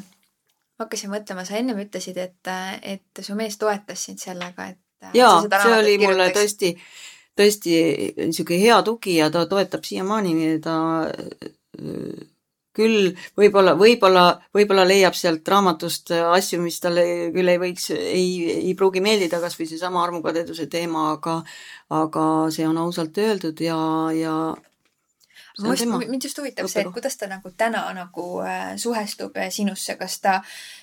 hakkasin 0.81 1.13
mõtlema, 1.13 1.45
sa 1.49 1.59
ennem 1.59 1.81
ütlesid, 1.87 2.19
et, 2.21 2.53
et 2.83 3.25
su 3.25 3.37
mees 3.39 3.59
toetas 3.61 4.07
sind 4.09 4.23
sellega, 4.23 4.71
et 4.73 5.11
jaa, 5.17 5.41
see 5.63 5.75
oli 5.79 5.99
mulle 6.03 6.31
tõesti, 6.37 6.73
tõesti 7.37 7.77
niisugune 8.23 8.63
hea 8.63 8.81
tugi 8.87 9.19
ja 9.21 9.31
ta 9.33 9.47
toetab 9.51 9.85
siiamaani, 9.89 10.57
ta 10.65 10.77
küll 12.77 13.13
võib-olla, 13.39 13.73
võib-olla, 13.79 14.25
võib-olla 14.55 14.85
leiab 14.89 15.17
sealt 15.17 15.49
raamatust 15.49 16.13
asju, 16.19 16.61
mis 16.61 16.79
talle 16.83 17.05
küll 17.35 17.53
ei 17.53 17.61
võiks, 17.61 17.91
ei, 17.97 18.29
ei 18.69 18.75
pruugi 18.79 19.01
meeldida, 19.05 19.41
kas 19.41 19.57
või 19.59 19.69
seesama 19.71 20.03
armukadeduse 20.05 20.69
teema, 20.73 21.11
aga 21.17 21.41
aga 21.97 22.25
see 22.53 22.67
on 22.69 22.79
ausalt 22.83 23.17
öeldud 23.23 23.61
ja, 23.65 23.79
ja 24.17 24.37
mind 25.63 26.23
just 26.23 26.39
huvitab 26.39 26.69
see, 26.69 26.83
et 26.83 26.93
kuidas 26.93 27.17
ta 27.17 27.29
nagu 27.31 27.51
täna 27.57 27.85
nagu 27.97 28.27
äh, 28.45 28.75
suhestub 28.77 29.37
äh, 29.37 29.51
sinusse, 29.51 29.97
kas 29.97 30.21
ta 30.21 30.35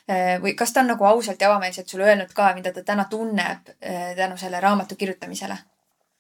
äh, 0.08 0.40
või 0.42 0.56
kas 0.58 0.74
ta 0.74 0.82
on 0.82 0.92
nagu 0.94 1.06
ausalt 1.06 1.42
ja 1.42 1.52
avameelselt 1.52 1.90
sulle 1.90 2.10
öelnud 2.10 2.34
ka, 2.34 2.54
mida 2.58 2.74
ta 2.74 2.84
täna 2.84 3.06
tunneb 3.10 3.70
äh, 3.80 4.16
tänu 4.18 4.38
selle 4.38 4.60
raamatu 4.60 4.96
kirjutamisele? 4.96 5.58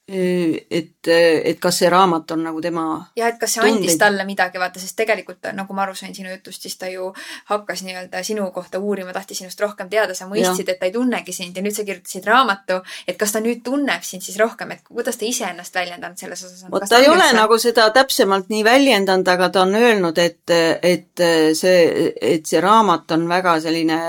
Et, 0.07 1.07
et 1.07 1.59
kas 1.63 1.77
see 1.79 1.89
raamat 1.89 2.31
on 2.35 2.41
nagu 2.43 2.61
tema 2.61 2.83
ja 3.15 3.29
et 3.31 3.37
kas 3.39 3.53
see 3.55 3.61
tundeid... 3.61 3.77
andis 3.79 3.97
talle 4.01 4.25
midagi, 4.27 4.59
vaata, 4.59 4.79
sest 4.81 4.97
tegelikult 4.99 5.47
nagu 5.55 5.75
ma 5.75 5.85
aru 5.85 5.95
sain 5.95 6.11
sinu 6.15 6.27
jutust, 6.27 6.65
siis 6.65 6.75
ta 6.77 6.89
ju 6.91 7.07
hakkas 7.47 7.85
nii-öelda 7.87 8.23
sinu 8.27 8.49
kohta 8.51 8.81
uurima, 8.83 9.13
tahtis 9.15 9.39
sinust 9.39 9.61
rohkem 9.63 9.87
teada, 9.89 10.15
sa 10.17 10.27
mõistsid, 10.27 10.67
et 10.73 10.81
ta 10.81 10.89
ei 10.89 10.91
tunnegi 10.91 11.35
sind 11.35 11.55
ja 11.55 11.63
nüüd 11.63 11.75
sa 11.75 11.85
kirjutasid 11.87 12.27
raamatu, 12.27 12.81
et 13.07 13.19
kas 13.19 13.31
ta 13.31 13.39
nüüd 13.43 13.61
tunneb 13.63 14.03
sind 14.03 14.25
siis 14.25 14.35
rohkem, 14.41 14.73
et 14.75 14.83
kuidas 14.89 15.19
ta 15.19 15.25
ise 15.25 15.47
ennast 15.47 15.75
väljendanud 15.79 16.19
selles 16.19 16.43
osas 16.43 16.65
on? 16.65 16.73
vot 16.75 16.83
ta 16.89 16.99
ei 16.99 17.07
ole 17.07 17.21
üldse... 17.21 17.37
nagu 17.37 17.59
seda 17.63 17.87
täpsemalt 17.95 18.51
nii 18.51 18.65
väljendanud, 18.67 19.31
aga 19.37 19.49
ta 19.55 19.63
on 19.63 19.77
öelnud, 19.79 20.19
et, 20.19 20.55
et 20.83 21.23
see, 21.55 22.11
et 22.33 22.43
see 22.43 22.59
raamat 22.63 23.15
on 23.15 23.23
väga 23.31 23.55
selline 23.63 24.01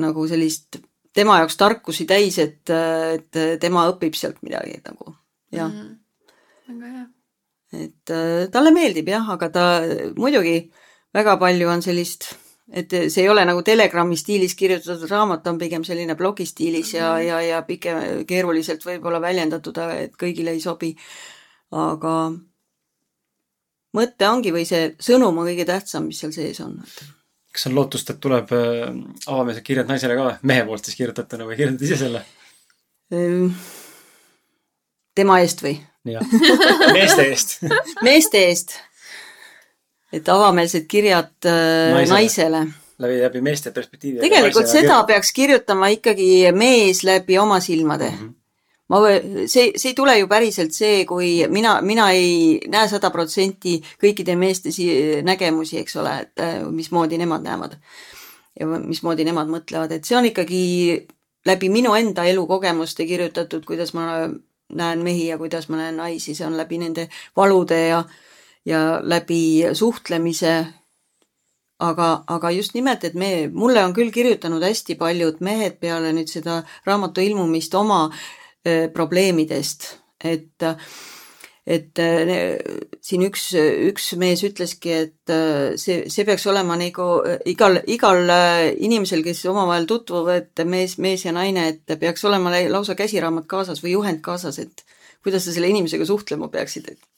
nagu 0.00 0.24
sellist 0.30 0.80
tema 1.12 1.38
jaoks 1.40 1.56
tarkusi 1.60 2.06
täis, 2.08 2.38
et, 2.42 2.70
et 2.70 3.40
tema 3.60 3.86
õpib 3.92 4.16
sealt 4.18 4.40
midagi 4.42 4.78
nagu, 4.84 5.16
jah 5.52 5.68
mm. 5.68 5.80
-hmm. 5.80 6.78
väga 6.78 6.92
hea. 6.92 7.08
et 7.84 8.10
äh, 8.10 8.50
talle 8.52 8.70
meeldib 8.70 9.08
jah, 9.08 9.28
aga 9.30 9.48
ta 9.48 9.66
muidugi 10.16 10.70
väga 11.14 11.36
palju 11.36 11.68
on 11.68 11.82
sellist, 11.82 12.30
et 12.72 12.90
see 12.90 13.24
ei 13.24 13.28
ole 13.28 13.44
nagu 13.44 13.62
Telegrami 13.62 14.16
stiilis 14.16 14.54
kirjutatud 14.54 15.10
raamat, 15.10 15.46
on 15.46 15.58
pigem 15.58 15.84
selline 15.84 16.14
blogi 16.14 16.46
stiilis 16.46 16.92
mm 16.94 16.98
-hmm. 16.98 17.02
ja, 17.02 17.18
ja, 17.20 17.40
ja 17.40 17.62
pikem, 17.62 18.24
keeruliselt 18.26 18.84
võib-olla 18.84 19.20
väljendatud, 19.20 19.78
et 19.78 20.16
kõigile 20.16 20.50
ei 20.50 20.60
sobi. 20.60 20.96
aga 21.72 22.32
mõte 23.96 24.28
ongi 24.28 24.52
või 24.52 24.64
see 24.68 24.94
sõnum 25.00 25.38
on 25.38 25.46
kõige 25.46 25.64
tähtsam, 25.64 26.04
mis 26.04 26.18
seal 26.20 26.32
sees 26.32 26.60
on, 26.60 26.82
kas 27.52 27.66
on 27.68 27.76
lootust, 27.76 28.10
et 28.10 28.20
tuleb 28.22 28.52
äh, 28.56 28.82
avameelsed 29.26 29.64
kirjad 29.66 29.90
naisele 29.90 30.16
ka 30.18 30.28
mehe 30.48 30.64
poolt 30.68 30.88
siis 30.88 30.98
kirjutatuna 31.00 31.48
või 31.48 31.58
kirjutad 31.60 31.86
ise 31.86 31.98
selle? 32.00 32.24
Ehm, 33.12 33.48
tema 35.14 35.40
eest 35.44 35.64
või? 35.64 35.76
jah, 36.08 36.36
meeste 36.96 37.26
eest 37.30 37.58
meeste 38.08 38.44
eest. 38.48 38.76
et 40.12 40.28
avameelsed 40.28 40.88
kirjad 40.90 41.34
äh, 41.46 41.92
naisele, 41.94 42.14
naisele.. 42.14 42.62
läbi, 43.04 43.18
läbi 43.22 43.42
meeste 43.44 43.70
perspektiivi. 43.70 44.22
tegelikult 44.24 44.66
seda 44.66 44.86
kirjad. 44.88 45.08
peaks 45.12 45.32
kirjutama 45.36 45.92
ikkagi 45.94 46.30
mees 46.56 47.04
läbi 47.06 47.38
oma 47.38 47.60
silmade 47.60 48.10
mm. 48.10 48.22
-hmm 48.22 48.41
ma, 48.90 49.00
see, 49.46 49.72
see 49.76 49.90
ei 49.92 49.96
tule 49.96 50.16
ju 50.18 50.28
päriselt 50.30 50.74
see, 50.76 51.04
kui 51.08 51.34
mina, 51.52 51.76
mina 51.84 52.08
ei 52.14 52.58
näe 52.70 52.88
sada 52.90 53.12
protsenti 53.14 53.78
kõikide 54.02 54.36
meeste 54.38 54.72
si-, 54.74 55.22
nägemusi, 55.26 55.78
eks 55.82 55.96
ole, 56.02 56.16
et 56.26 56.42
äh, 56.42 56.60
mismoodi 56.70 57.20
nemad 57.20 57.46
näevad. 57.46 57.78
ja 58.60 58.66
mismoodi 58.68 59.24
nemad 59.24 59.48
mõtlevad, 59.48 59.94
et 59.94 60.04
see 60.04 60.16
on 60.18 60.26
ikkagi 60.28 60.64
läbi 61.48 61.70
minu 61.72 61.94
enda 61.96 62.26
elukogemuste 62.28 63.06
kirjutatud, 63.08 63.64
kuidas 63.64 63.94
ma 63.96 64.28
näen 64.76 65.00
mehi 65.04 65.30
ja 65.30 65.38
kuidas 65.40 65.70
ma 65.72 65.78
näen 65.80 65.96
naisi, 65.96 66.34
see 66.36 66.46
on 66.46 66.58
läbi 66.58 66.78
nende 66.82 67.08
valude 67.36 67.80
ja 67.86 68.04
ja 68.66 69.00
läbi 69.02 69.64
suhtlemise 69.74 70.52
aga, 71.82 72.10
aga 72.30 72.50
just 72.54 72.76
nimelt, 72.76 73.02
et 73.04 73.14
me, 73.18 73.48
mulle 73.48 73.82
on 73.82 73.94
küll 73.96 74.12
kirjutanud 74.14 74.62
hästi 74.62 74.94
paljud 75.00 75.40
mehed 75.40 75.80
peale 75.80 76.12
nüüd 76.12 76.30
seda 76.30 76.60
raamatu 76.86 77.24
ilmumist 77.24 77.74
oma 77.74 78.04
Äh, 78.12 78.41
probleemidest, 78.94 79.88
et 80.24 80.70
et 81.62 81.98
äh, 82.02 82.56
siin 83.04 83.22
üks, 83.22 83.52
üks 83.54 84.08
mees 84.18 84.42
ütleski, 84.42 84.94
et 85.04 85.30
äh, 85.30 85.76
see, 85.78 86.08
see 86.10 86.26
peaks 86.26 86.46
olema 86.50 86.74
nagu 86.78 87.06
igal, 87.46 87.78
igal 87.86 88.32
inimesel, 88.74 89.22
kes 89.22 89.44
omavahel 89.52 89.86
tutvuvad, 89.90 90.64
mees, 90.66 90.96
mees 90.98 91.22
ja 91.26 91.34
naine, 91.36 91.68
et 91.70 91.94
peaks 92.00 92.26
olema 92.26 92.50
lausa 92.66 92.98
käsiraamat 92.98 93.46
kaasas 93.50 93.84
või 93.84 93.94
juhend 93.94 94.24
kaasas, 94.26 94.58
et 94.58 94.82
kuidas 95.22 95.46
sa 95.46 95.54
selle 95.54 95.70
inimesega 95.70 96.06
suhtlema 96.08 96.50
peaksid, 96.50 96.90
et 96.90 97.08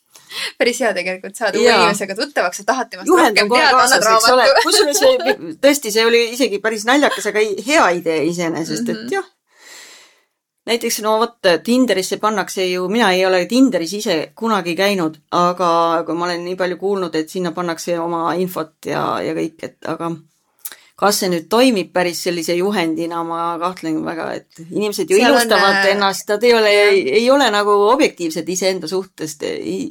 päris 0.58 0.80
hea 0.82 0.90
tegelikult 0.96 1.38
saada 1.38 1.58
uue 1.58 1.70
inimesega 1.70 2.16
tuttavaks, 2.18 2.60
sa 2.60 2.68
tahad 2.68 2.90
temast 2.90 3.08
Juhend 3.10 3.38
rohkem 3.38 3.52
teada, 3.52 3.82
annad 3.84 4.06
raamatu. 4.08 4.64
kusjuures 4.66 5.02
tõesti, 5.62 5.92
see 5.94 6.06
oli 6.08 6.22
isegi 6.34 6.60
päris 6.64 6.86
naljakas, 6.88 7.30
aga 7.30 7.44
hea 7.68 7.86
idee 8.00 8.20
iseenesest 8.30 8.82
mm, 8.82 8.90
-hmm. 8.90 8.98
et 8.98 9.04
mhm. 9.04 9.14
jah, 9.14 9.30
näiteks 10.66 11.00
no 11.04 11.18
vot, 11.20 11.38
Tinderisse 11.64 12.16
pannakse 12.20 12.66
ju, 12.66 12.88
mina 12.88 13.10
ei 13.12 13.26
ole 13.26 13.44
Tinderis 13.46 13.92
ise 14.00 14.16
kunagi 14.36 14.76
käinud, 14.76 15.18
aga 15.30 15.70
kui 16.06 16.16
ma 16.16 16.28
olen 16.28 16.44
nii 16.44 16.56
palju 16.60 16.78
kuulnud, 16.80 17.14
et 17.14 17.30
sinna 17.30 17.52
pannakse 17.52 17.98
oma 18.00 18.34
infot 18.40 18.88
ja, 18.88 19.04
ja 19.24 19.34
kõik, 19.36 19.58
et 19.62 19.90
aga 19.94 20.10
kas 20.94 21.18
see 21.18 21.28
nüüd 21.32 21.48
toimib 21.50 21.88
päris 21.94 22.20
sellise 22.22 22.54
juhendina, 22.54 23.24
ma 23.26 23.56
kahtlen 23.58 23.96
väga, 24.06 24.28
et 24.38 24.60
inimesed 24.62 25.10
ju 25.10 25.16
Seal 25.18 25.32
ilustavad 25.32 25.72
on... 25.72 25.78
Äh, 25.80 25.88
ennast, 25.90 26.28
nad 26.30 26.44
ei 26.46 26.52
ole, 26.54 26.74
ei 27.18 27.24
ole 27.34 27.48
nagu 27.50 27.72
objektiivsed 27.88 28.48
iseenda 28.54 28.86
suhtest, 28.86 29.42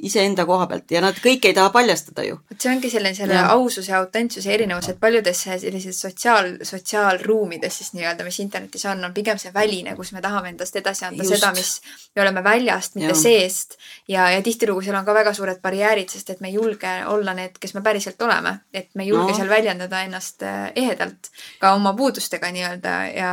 iseenda 0.07 0.45
koha 0.47 0.67
pealt 0.71 0.93
ja 0.95 1.01
nad 1.03 1.19
kõike 1.19 1.51
ei 1.51 1.57
taha 1.57 1.73
paljastada 1.75 2.23
ju. 2.23 2.37
vot 2.47 2.63
see 2.63 2.71
ongi 2.71 2.91
selline, 2.93 3.17
selle 3.17 3.35
ja. 3.35 3.49
aususe 3.51 3.91
ja 3.91 3.99
autentsuse 3.99 4.53
erinevus, 4.55 4.87
et 4.93 5.01
paljudes 5.01 5.43
sellises 5.43 5.99
sotsiaal, 6.05 6.53
sotsiaalruumides 6.63 7.81
siis 7.81 7.91
nii-öelda, 7.97 8.23
mis 8.23 8.39
internetis 8.39 8.87
on, 8.87 9.03
on 9.03 9.17
pigem 9.17 9.41
see 9.43 9.51
väline, 9.51 9.97
kus 9.99 10.13
me 10.15 10.23
tahame 10.23 10.53
endast 10.53 10.79
edasi 10.79 11.09
anda 11.09 11.27
Just. 11.27 11.35
seda, 11.35 11.51
mis 11.57 11.73
me 12.15 12.23
oleme 12.23 12.45
väljast, 12.47 12.95
mitte 12.95 13.11
ja. 13.11 13.19
seest. 13.25 13.77
ja, 14.07 14.29
ja 14.31 14.39
tihtilugu 14.41 14.85
seal 14.87 14.95
on 15.01 15.03
ka 15.03 15.19
väga 15.19 15.35
suured 15.35 15.59
barjäärid, 15.59 16.15
sest 16.15 16.31
et 16.31 16.39
me 16.39 16.53
ei 16.53 16.55
julge 16.61 16.95
olla 17.11 17.35
need, 17.35 17.59
kes 17.59 17.75
me 17.75 17.83
päriselt 17.83 18.21
oleme, 18.23 18.55
et 18.71 18.87
me 18.95 19.03
ei 19.03 19.11
julge 19.11 19.33
no. 19.33 19.37
seal 19.41 19.51
väljendada 19.51 20.05
ennast 20.07 20.47
ehedalt 20.47 20.92
ehedalt 20.93 21.29
ka 21.59 21.73
oma 21.75 21.93
puudustega 21.97 22.51
nii-öelda 22.53 22.93
ja, 23.17 23.31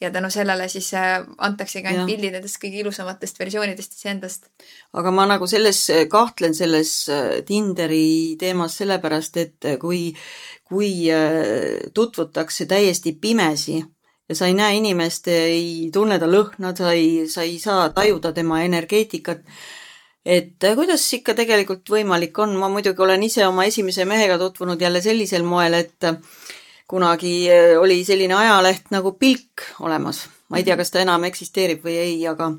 ja 0.00 0.10
tänu 0.10 0.30
sellele 0.30 0.68
siis 0.68 0.92
äh, 0.94 1.20
antaksegi 1.38 1.90
ainult 1.90 2.10
pildid 2.10 2.36
nendest 2.36 2.60
kõige 2.62 2.82
ilusamatest 2.82 3.38
versioonidest 3.42 3.98
iseendast. 3.98 4.48
aga 4.92 5.10
ma 5.10 5.26
nagu 5.26 5.46
selles, 5.50 5.84
kahtlen 6.10 6.54
selles 6.54 6.94
äh, 7.08 7.42
Tinderi 7.46 8.36
teemas 8.38 8.78
sellepärast, 8.80 9.36
et 9.36 9.68
äh, 9.68 9.78
kui, 9.80 10.12
kui 10.64 10.92
tutvutakse 11.94 12.66
täiesti 12.66 13.12
pimesi 13.20 13.82
ja 14.28 14.34
sa 14.34 14.48
ei 14.48 14.56
näe 14.56 14.78
inimest, 14.78 15.28
ei 15.28 15.90
tunne 15.92 16.18
ta 16.18 16.30
lõhna, 16.30 16.72
sa 16.76 16.92
ei, 16.96 17.28
sa 17.28 17.44
ei 17.44 17.58
saa 17.60 17.90
tajuda 17.92 18.32
tema 18.32 18.62
energeetikat 18.64 19.44
et 20.24 20.62
kuidas 20.76 21.04
ikka 21.18 21.34
tegelikult 21.34 21.88
võimalik 21.90 22.38
on, 22.44 22.54
ma 22.58 22.70
muidugi 22.70 23.02
olen 23.02 23.24
ise 23.26 23.46
oma 23.46 23.66
esimese 23.66 24.06
mehega 24.06 24.38
tutvunud 24.38 24.80
jälle 24.80 25.02
sellisel 25.02 25.42
moel, 25.42 25.74
et 25.82 26.06
kunagi 26.88 27.48
eh, 27.50 27.78
oli 27.78 28.04
selline 28.04 28.34
ajaleht 28.34 28.90
nagu 28.90 29.12
Pilk 29.12 29.66
olemas. 29.80 30.28
ma 30.48 30.58
ei 30.58 30.64
tea, 30.64 30.76
kas 30.76 30.90
ta 30.90 31.00
enam 31.00 31.24
eksisteerib 31.24 31.84
või 31.84 31.96
ei, 31.96 32.16
aga, 32.28 32.50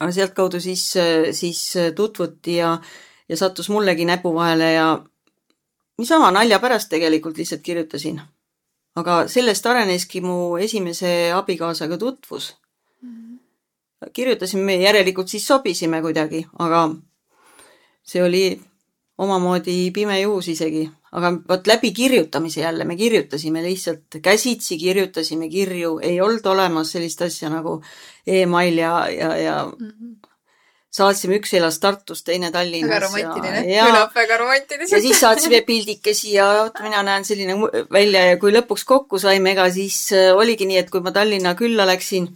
aga 0.00 0.12
sealtkaudu 0.12 0.60
siis, 0.60 0.88
eh, 0.96 1.32
siis 1.32 1.60
tutvuti 1.96 2.56
ja, 2.56 2.76
ja 3.28 3.36
sattus 3.36 3.68
mullegi 3.68 4.04
näpu 4.04 4.34
vahele 4.34 4.72
ja 4.72 4.88
niisama 5.98 6.30
nalja 6.30 6.58
pärast 6.60 6.88
tegelikult 6.88 7.36
lihtsalt 7.36 7.62
kirjutasin. 7.62 8.20
aga 8.96 9.28
sellest 9.28 9.66
areneski 9.66 10.20
mu 10.20 10.56
esimese 10.56 11.32
abikaasaga 11.32 11.98
tutvus. 11.98 12.54
kirjutasime, 14.12 14.76
järelikult 14.76 15.28
siis 15.28 15.46
sobisime 15.46 16.00
kuidagi, 16.02 16.46
aga 16.58 16.90
see 18.02 18.22
oli 18.22 18.60
omamoodi 19.18 19.90
pime 19.90 20.20
juhus 20.20 20.48
isegi, 20.48 20.90
aga 21.16 21.32
vot 21.48 21.68
läbi 21.68 21.92
kirjutamise 21.96 22.60
jälle, 22.60 22.84
me 22.84 22.96
kirjutasime 22.96 23.62
lihtsalt 23.64 24.18
käsitsi, 24.22 24.78
kirjutasime 24.78 25.48
kirju, 25.48 25.98
ei 26.04 26.20
olnud 26.20 26.46
olemas 26.52 26.92
sellist 26.92 27.22
asja 27.24 27.50
nagu 27.52 27.78
email 28.26 28.80
ja, 28.82 28.94
ja, 29.10 29.30
ja 29.40 29.54
mm 29.64 29.90
-hmm. 29.90 30.32
saatsime, 30.90 31.38
üks 31.40 31.54
elas 31.56 31.78
Tartus, 31.80 32.22
teine 32.24 32.50
Tallinnas. 32.50 32.90
väga 32.90 33.06
romantiline, 33.06 33.62
kõlab 33.88 34.14
väga 34.14 34.36
romantiliselt. 34.42 34.92
ja 34.92 35.00
siis 35.08 35.20
saatsime 35.20 35.60
pildikesi 35.60 36.32
ja 36.32 36.48
vot 36.64 36.82
mina 36.82 37.02
näen 37.02 37.24
selline 37.24 37.54
välja 37.92 38.24
ja 38.30 38.36
kui 38.36 38.52
lõpuks 38.52 38.84
kokku 38.84 39.18
saime, 39.18 39.50
ega 39.56 39.70
siis 39.70 40.12
äh, 40.12 40.36
oligi 40.36 40.66
nii, 40.66 40.78
et 40.78 40.90
kui 40.90 41.00
ma 41.00 41.12
Tallinna 41.12 41.54
külla 41.54 41.86
läksin, 41.86 42.28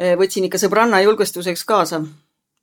äh, 0.00 0.16
võtsin 0.18 0.50
ikka 0.50 0.58
sõbranna 0.58 1.02
julgestuseks 1.02 1.64
kaasa 1.64 2.02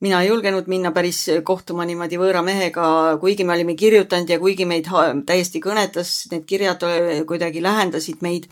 mina 0.00 0.20
ei 0.22 0.28
julgenud 0.28 0.68
minna 0.70 0.92
päris 0.94 1.24
kohtuma 1.44 1.86
niimoodi 1.88 2.18
võõra 2.20 2.42
mehega, 2.46 3.18
kuigi 3.20 3.44
me 3.44 3.56
olime 3.56 3.74
kirjutanud 3.78 4.30
ja 4.30 4.38
kuigi 4.38 4.66
meid 4.68 4.86
täiesti 5.26 5.60
kõnetas, 5.62 6.28
need 6.32 6.46
kirjad 6.46 6.84
kuidagi 7.26 7.62
lähendasid 7.62 8.22
meid. 8.22 8.48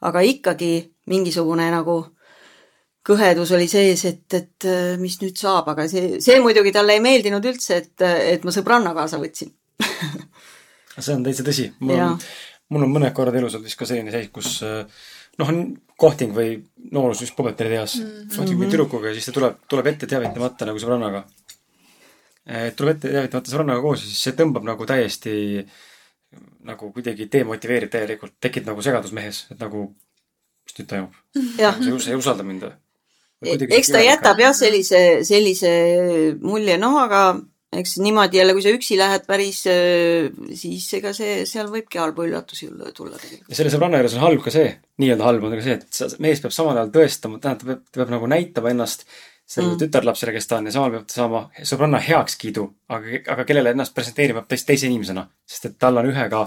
aga 0.00 0.20
ikkagi 0.22 0.92
mingisugune 1.10 1.70
nagu 1.74 1.96
kõhedus 3.08 3.50
oli 3.56 3.66
sees, 3.68 4.04
et, 4.04 4.34
et 4.34 4.66
mis 5.00 5.16
nüüd 5.22 5.36
saab, 5.36 5.72
aga 5.72 5.88
see, 5.88 6.20
see 6.20 6.38
muidugi 6.44 6.72
talle 6.72 6.94
ei 6.94 7.00
meeldinud 7.00 7.44
üldse, 7.44 7.76
et, 7.76 8.04
et 8.36 8.44
ma 8.44 8.52
sõbranna 8.54 8.92
kaasa 8.94 9.18
võtsin 9.18 9.54
see 10.98 11.14
on 11.14 11.24
täitsa 11.24 11.46
tõsi. 11.46 11.70
mul 11.80 11.96
on, 11.96 12.18
on 12.84 12.92
mõned 12.92 13.14
korrad 13.16 13.38
elus 13.40 13.56
olnud 13.56 13.70
vist 13.70 13.80
ka 13.80 13.88
selline 13.88 14.12
seis, 14.12 14.28
kus 14.34 14.60
noh, 15.40 15.52
kohting 15.98 16.32
või 16.34 16.54
noorus 16.94 17.24
just 17.24 17.36
puberteedi 17.36 17.74
eas 17.74 17.98
mm 17.98 18.06
-hmm. 18.06 18.36
kohting 18.36 18.58
mingi 18.58 18.74
tüdrukuga 18.76 19.10
ja 19.10 19.18
siis 19.18 19.26
ta 19.26 19.34
tuleb, 19.34 19.60
tuleb 19.68 19.86
ette 19.92 20.06
teavitamata 20.06 20.68
nagu 20.68 20.78
sõbrannaga. 20.78 21.24
et 22.46 22.76
tuleb 22.76 22.96
ette 22.96 23.12
teavitamata 23.12 23.50
sõbrannaga 23.50 23.82
koos 23.82 24.02
ja 24.02 24.10
siis 24.10 24.22
see 24.22 24.36
tõmbab 24.38 24.64
nagu 24.64 24.86
täiesti 24.86 25.32
nagu 26.68 26.92
kuidagi 26.92 27.28
demotiveerib 27.32 27.90
täielikult, 27.90 28.34
tekib 28.40 28.66
nagu 28.68 28.82
segadus 28.82 29.12
mehes, 29.16 29.46
et 29.50 29.60
nagu 29.60 29.88
mis 30.68 30.78
nüüd 30.78 30.88
toimub? 30.88 31.14
sa 32.00 32.10
ei 32.10 32.18
usalda 32.18 32.44
mind 32.46 32.66
või? 32.66 32.74
eks 33.78 33.92
ta 33.94 34.02
jätab 34.02 34.40
jah, 34.42 34.54
sellise, 34.56 35.02
sellise 35.26 35.70
mulje, 36.42 36.76
noh 36.78 36.98
aga 37.00 37.22
eks 37.76 37.98
niimoodi 38.00 38.38
jälle, 38.40 38.54
kui 38.56 38.64
sa 38.64 38.72
üksi 38.72 38.96
lähed 38.98 39.26
päris, 39.28 39.60
siis 40.56 40.86
ega 40.96 41.12
see, 41.16 41.42
seal 41.48 41.68
võibki 41.72 42.00
halbu 42.00 42.24
üllatusi 42.24 42.70
tulla 42.96 43.20
tegelikult. 43.20 43.50
ja 43.50 43.58
selle 43.58 43.72
sõbranna 43.74 44.00
juures 44.00 44.16
on 44.16 44.24
halb 44.24 44.44
ka 44.44 44.52
see, 44.54 44.70
nii-öelda 45.02 45.26
halb 45.28 45.44
on 45.44 45.56
ka 45.56 45.64
see, 45.66 45.76
et 45.76 46.20
mees 46.24 46.40
peab 46.44 46.54
samal 46.56 46.78
ajal 46.78 46.94
tõestama, 46.96 47.40
tähendab, 47.42 47.60
ta 47.60 47.72
peab, 47.74 47.82
ta 47.92 48.02
peab 48.02 48.14
nagu 48.16 48.30
näitama 48.32 48.72
ennast 48.72 49.04
sellele 49.48 49.74
mm. 49.74 49.78
tütarlapsele, 49.80 50.32
kes 50.36 50.46
ta 50.46 50.58
on 50.60 50.68
ja 50.68 50.72
samal 50.74 50.90
peab 50.92 51.04
ta 51.08 51.14
saama 51.16 51.38
sõbranna 51.70 52.00
heakskiidu, 52.04 52.64
aga, 52.92 53.20
aga 53.32 53.44
kellele 53.48 53.72
ennast 53.72 53.94
presenteerima 53.96 54.42
peab 54.44 54.64
teise 54.68 54.90
inimesena. 54.90 55.24
sest 55.48 55.70
et 55.70 55.78
tal 55.80 55.96
on 55.96 56.08
ühega, 56.10 56.42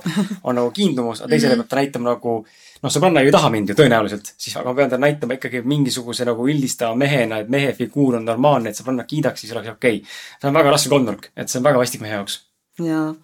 on 0.48 0.60
nagu 0.60 0.70
kiindumus, 0.76 1.24
aga 1.24 1.32
teisele 1.32 1.56
-hmm. 1.56 1.64
peab 1.64 1.70
ta 1.72 1.80
näitama 1.80 2.12
nagu 2.12 2.36
noh, 2.84 2.94
sõbranna 2.94 3.24
ju 3.24 3.32
ei 3.32 3.34
taha 3.34 3.50
mind 3.50 3.74
ju 3.74 3.78
tõenäoliselt, 3.80 4.34
siis 4.38 4.56
aga 4.58 4.70
ma 4.70 4.76
pean 4.76 4.94
talle 4.94 5.06
näitama 5.08 5.40
ikkagi 5.40 5.64
mingisuguse 5.66 6.26
nagu 6.30 6.46
üldistava 6.48 6.96
mehena, 6.96 7.40
et 7.42 7.50
mehe 7.50 7.74
figuur 7.74 8.20
on 8.20 8.26
normaalne, 8.26 8.70
et 8.70 8.78
sõbranna 8.78 9.08
kiidaks, 9.10 9.42
siis 9.42 9.54
oleks 9.56 9.74
okei 9.74 9.98
okay.. 9.98 10.14
see 10.42 10.50
on 10.50 10.54
väga 10.60 10.76
raske 10.76 10.94
kolmnurk, 10.94 11.32
et 11.36 11.50
see 11.50 11.58
on 11.60 11.66
väga 11.66 11.82
vastik 11.82 12.06
mehe 12.06 12.14
jaoks. 12.14 12.38
jaa 12.86 13.16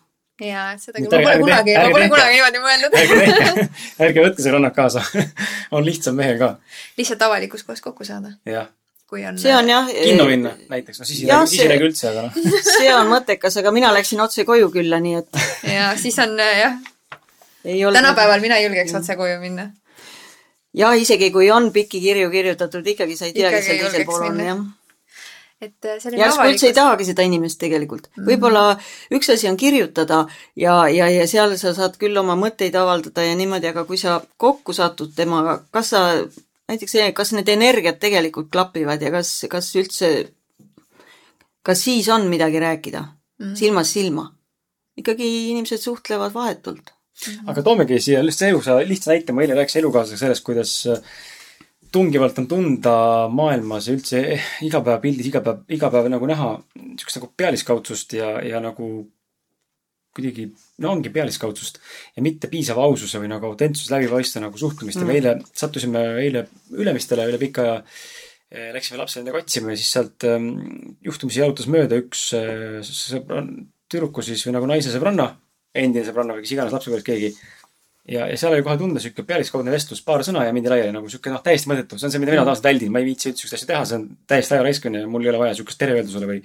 jaa, 0.41 0.73
seda 0.77 1.01
küll, 1.01 1.13
ma 1.13 1.21
pole 1.21 1.37
kunagi, 1.43 1.77
ma 1.77 1.93
pole 1.93 2.09
kunagi 2.09 2.33
niimoodi 2.33 2.63
mõelnud. 2.65 2.97
ärge 2.97 3.21
tehke, 3.29 3.69
ärge 4.07 4.25
võtke 4.25 4.47
sõbrannad 4.47 4.73
kaasa 4.73 5.05
on 5.77 5.85
lihtsam 5.85 6.17
mehel 6.17 6.41
ka. 6.41 6.51
lihtsalt 6.97 7.21
avalikus 7.29 7.63
kohas 7.63 7.81
kokku 7.85 8.05
saada. 8.09 8.33
jah 8.45 8.73
kui 9.07 9.25
on. 9.25 9.39
see 9.39 9.55
on 9.55 9.69
jah. 9.69 9.87
kinno 9.87 10.27
minna 10.29 10.53
näiteks, 10.69 10.99
no 10.99 11.07
siis 11.07 11.23
ei 11.23 11.31
räägi, 11.31 11.51
siis 11.53 11.63
ei 11.63 11.71
räägi 11.71 11.89
üldse, 11.89 12.11
aga 12.11 12.27
noh. 12.27 12.39
see 12.77 12.93
on 12.93 13.11
mõttekas, 13.11 13.59
aga 13.61 13.73
mina 13.75 13.91
läksin 13.95 14.21
otse 14.23 14.45
koju 14.47 14.69
külla, 14.73 15.01
nii 15.03 15.19
et. 15.21 15.43
ja 15.77 15.91
siis 15.99 16.17
on 16.23 16.35
jah. 16.39 16.79
tänapäeval 17.63 18.43
mina 18.43 18.59
ei 18.59 18.67
julgeks 18.67 18.95
otse 18.99 19.15
koju 19.19 19.39
minna. 19.43 19.69
ja 20.73 20.91
isegi 20.93 21.31
kui 21.31 21.51
on 21.51 21.71
pikki 21.75 22.03
kirju 22.03 22.31
kirjutatud, 22.33 22.93
ikkagi 22.95 23.15
sa 23.19 23.29
ei 23.29 23.37
tea, 23.37 23.53
kes 23.55 23.71
seal 23.71 23.85
teisel 23.85 24.05
pool 24.09 24.27
on, 24.31 24.43
jah 24.51 24.67
et 25.57 25.85
äh, 25.89 25.97
selline 25.97 26.21
järsku 26.21 26.43
üldse 26.51 26.67
ei 26.69 26.75
tahagi 26.77 27.05
seda 27.07 27.23
inimest 27.25 27.57
tegelikult 27.61 28.07
mm 28.07 28.13
-hmm.. 28.13 28.27
võib-olla 28.29 28.77
üks 29.17 29.31
asi 29.33 29.47
on 29.49 29.57
kirjutada 29.57 30.27
ja, 30.55 30.75
ja, 30.93 31.07
ja 31.09 31.25
seal 31.27 31.55
sa 31.57 31.73
saad 31.73 31.97
küll 31.97 32.17
oma 32.21 32.35
mõtteid 32.37 32.77
avaldada 32.77 33.25
ja 33.25 33.33
niimoodi, 33.35 33.71
aga 33.71 33.85
kui 33.85 33.97
sa 33.97 34.19
kokku 34.37 34.73
satud 34.73 35.15
temaga, 35.17 35.63
kas 35.71 35.89
sa 35.95 36.03
näiteks 36.67 36.97
see, 36.97 37.11
kas 37.15 37.33
need 37.35 37.49
energiat 37.51 37.99
tegelikult 37.99 38.49
klapivad 38.51 39.01
ja 39.01 39.11
kas, 39.13 39.31
kas 39.51 39.69
üldse, 39.79 40.11
kas 41.65 41.85
siis 41.87 42.09
on 42.09 42.27
midagi 42.31 42.59
rääkida 42.59 43.01
mm 43.01 43.45
-hmm. 43.45 43.55
silmast 43.55 43.93
silma? 43.93 44.33
ikkagi 44.97 45.49
inimesed 45.51 45.77
suhtlevad 45.77 46.33
vahetult 46.33 46.89
mm. 46.89 47.33
-hmm. 47.33 47.49
aga 47.49 47.63
toomegi 47.63 47.99
siia 47.99 48.25
lihtsalt 48.25 48.49
elusa, 48.49 48.77
lihtsa 48.77 49.11
näite, 49.11 49.33
ma 49.33 49.41
eile 49.41 49.55
rääkisin 49.55 49.79
elukaaslasega 49.79 50.19
sellest, 50.19 50.43
kuidas 50.43 50.87
äh, 50.87 51.01
tungivalt 51.91 52.39
on 52.39 52.47
tunda 52.47 52.95
maailmas 53.29 53.87
ja 53.87 53.93
üldse 53.93 54.39
igapäevapildis, 54.61 55.27
igapäev, 55.27 55.63
igapäev 55.69 56.09
nagu 56.11 56.25
näha 56.25 56.49
niisugust 56.75 57.19
nagu 57.19 57.31
pealiskaudsust 57.37 58.13
ja, 58.13 58.41
ja 58.41 58.59
nagu 58.59 59.07
kuidagi, 60.17 60.47
no 60.83 60.91
ongi 60.95 61.11
pealiskaudsust 61.13 61.79
ja 62.15 62.23
mitte 62.25 62.49
piisava 62.51 62.85
aususe 62.87 63.21
või 63.21 63.29
nagu 63.31 63.51
autentsuse 63.51 63.93
läbipaistva 63.93 64.43
nagu 64.47 64.59
suhtumist 64.59 65.01
mm.. 65.01 65.07
me 65.07 65.19
eile 65.19 65.35
sattusime 65.51 66.03
eile 66.23 66.47
Ülemistele 66.77 67.27
üle 67.29 67.39
pika 67.41 67.65
aja. 67.65 67.81
Eh, 68.47 68.69
läksime 68.71 68.95
lapse 68.95 69.19
nendega 69.19 69.41
otsima 69.41 69.73
ja 69.73 69.79
siis 69.79 69.89
sealt 69.91 70.23
ähm, 70.23 70.53
juhtumisi 71.03 71.41
jalutas 71.41 71.67
mööda 71.67 71.97
üks 71.99 72.29
äh, 72.37 72.77
sõbran-, 72.87 73.49
tüdruku 73.91 74.23
siis 74.23 74.45
või 74.47 74.53
nagu 74.55 74.69
naise 74.69 74.93
sõbranna, 74.93 75.25
endine 75.75 76.05
sõbranna 76.07 76.37
või 76.37 76.45
kes 76.45 76.53
iganes 76.55 76.71
lapsepõlves 76.71 77.03
keegi 77.09 77.33
ja, 78.07 78.27
ja 78.31 78.39
seal 78.39 78.55
oli 78.55 78.63
kohe 78.65 78.77
tunda 78.79 79.01
sihuke 79.03 79.25
pealiskaudne 79.27 79.71
vestlus, 79.73 80.01
paar 80.05 80.23
sõna 80.25 80.45
ja 80.47 80.55
mindi 80.55 80.71
laiali 80.71 80.95
nagu 80.95 81.09
sihuke 81.11 81.31
noh, 81.33 81.43
täiesti 81.45 81.71
mõttetu, 81.71 81.99
see 81.99 82.09
on 82.09 82.15
see, 82.15 82.23
mida 82.23 82.33
mina 82.33 82.45
tavaliselt 82.45 82.69
väldin, 82.69 82.91
ma 82.93 83.03
ei 83.03 83.09
viitsi 83.09 83.31
üldse 83.31 83.43
sihukest 83.43 83.59
asja 83.59 83.71
teha, 83.73 83.85
see 83.89 83.99
on 83.99 84.09
täiesti 84.31 84.55
aja 84.55 84.67
raiskamine 84.67 85.03
ja 85.03 85.11
mul 85.11 85.25
ei 85.25 85.31
ole 85.33 85.41
vaja 85.43 85.55
sihukest 85.57 85.81
tere 85.81 85.97
öelda 85.97 86.13
sulle 86.13 86.29
või. 86.29 86.43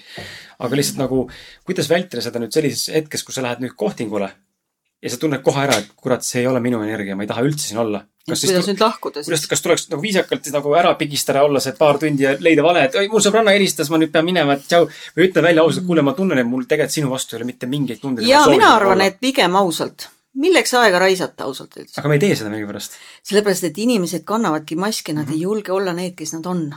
aga 0.58 0.78
lihtsalt 0.80 1.02
nagu, 1.02 1.26
kuidas 1.68 1.90
vältida 1.92 2.24
seda 2.24 2.42
nüüd 2.42 2.54
sellises 2.54 2.88
hetkes, 2.94 3.26
kus 3.26 3.38
sa 3.38 3.44
lähed 3.46 3.62
nüüd 3.62 3.76
kohtingule 3.78 4.32
ja 5.02 5.10
sa 5.10 5.18
tunned 5.18 5.42
kohe 5.42 5.66
ära, 5.66 5.76
et 5.82 5.92
kurat, 5.98 6.24
see 6.26 6.42
ei 6.42 6.48
ole 6.50 6.62
minu 6.62 6.80
energia, 6.82 7.16
ma 7.18 7.26
ei 7.26 7.30
taha 7.30 7.44
üldse 7.46 7.68
siin 7.68 7.82
olla. 7.82 8.04
kuidas 8.26 8.68
nüüd 8.68 8.82
lahkuda 8.82 9.22
siis? 9.26 9.46
kas 9.50 9.62
tuleks 9.62 9.88
nagu 9.90 10.02
viisakalt 10.02 10.46
nagu 10.54 10.74
ära 10.78 10.94
pigistada, 10.98 11.42
olla 11.46 11.62
see 11.62 11.74
paar 11.78 11.98
tundi 12.02 12.26
ja 12.26 12.36
leida 12.38 12.62
vale, 12.66 12.86
et 12.88 12.98
oi, 12.98 13.08
mul 13.10 13.22
sõbranna 13.22 13.54
helistas, 13.54 13.90
ma 13.90 13.98
nüüd 14.02 14.12
pean 14.14 14.26
minema, 14.26 14.58
et 14.58 14.66
tšau. 14.66 14.86
või 15.16 15.28
ütle 15.28 15.42
välja 15.46 15.66
ausalt, 15.66 15.86
kuule, 15.86 16.06
ma 16.06 16.14
tunnen, 16.18 16.38
et 16.38 16.46
mul 16.46 16.66
tegelikult 16.70 16.98
sinu 16.98 17.10
vastu 17.10 17.36
ei 17.36 17.42
ole 17.42 17.50
mitte 17.50 17.70
mingeid 17.70 18.02
tundeid. 18.02 18.26
jaa, 18.30 18.46
mina 18.50 18.74
arvan, 18.76 19.02
et 19.06 19.18
pigem 19.22 19.58
ausalt 19.58 20.06
milleks 20.34 20.72
aega 20.78 21.02
raisata 21.02 21.44
ausalt 21.48 21.76
öeldes? 21.76 21.98
aga 21.98 22.08
me 22.08 22.18
ei 22.18 22.24
tee 22.24 22.38
seda 22.38 22.52
millegipärast. 22.52 22.96
sellepärast, 23.28 23.68
et 23.68 23.82
inimesed 23.84 24.24
kannavadki 24.28 24.76
maske, 24.76 25.12
nad 25.12 25.26
mm 25.26 25.30
-hmm. 25.30 25.34
ei 25.34 25.40
julge 25.48 25.72
olla 25.72 25.92
need, 25.92 26.16
kes 26.16 26.32
nad 26.38 26.46
on. 26.46 26.72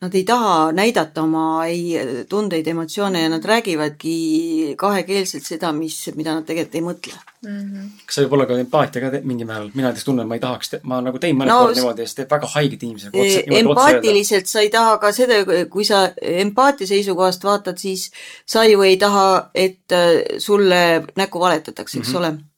Nad 0.00 0.14
ei 0.14 0.24
taha 0.28 0.72
näidata 0.76 1.22
oma 1.22 1.64
ei 1.66 1.96
tundeid, 2.28 2.66
emotsioone 2.66 3.22
ja 3.22 3.28
nad 3.28 3.44
räägivadki 3.44 4.74
kahekeelselt 4.76 5.44
seda, 5.44 5.72
mis, 5.72 6.10
mida 6.14 6.34
nad 6.34 6.44
tegelikult 6.44 6.74
ei 6.74 6.82
mõtle 6.84 7.14
mm. 7.46 7.60
-hmm. 7.60 7.86
kas 8.06 8.14
see 8.14 8.24
võib 8.24 8.34
olla 8.36 8.46
ka 8.46 8.58
empaatia 8.60 9.02
ka 9.02 9.20
mingil 9.22 9.48
määral, 9.48 9.70
mina 9.74 9.88
näiteks 9.88 10.04
tunnen, 10.04 10.28
ma 10.28 10.36
ei 10.36 10.42
tahaks, 10.42 10.74
ma 10.82 11.00
nagu 11.00 11.18
tein 11.22 11.38
mõned 11.38 11.52
no, 11.52 11.58
korrad 11.62 11.80
niimoodi 11.80 12.04
ja 12.04 12.10
see 12.10 12.18
teeb 12.20 12.34
väga 12.36 12.50
haiget 12.54 12.82
inimesele. 12.82 13.24
E, 13.24 13.60
empaatiliselt 13.60 14.50
sa 14.52 14.60
ei 14.60 14.70
taha 14.74 14.98
ka 14.98 15.12
seda, 15.16 15.40
kui 15.72 15.84
sa 15.88 16.02
empaatia 16.20 16.90
seisukohast 16.92 17.44
vaatad, 17.44 17.80
siis 17.80 18.10
sa 18.46 18.64
ju 18.68 18.82
ei 18.82 18.96
taha, 19.00 19.50
et 19.54 19.96
äh, 19.96 20.38
sulle 20.38 20.82
näkku 21.16 21.40
valetatakse, 21.40 21.98
eks 21.98 22.08
mm 22.08 22.14
-hmm. 22.14 22.18
ole 22.18 22.55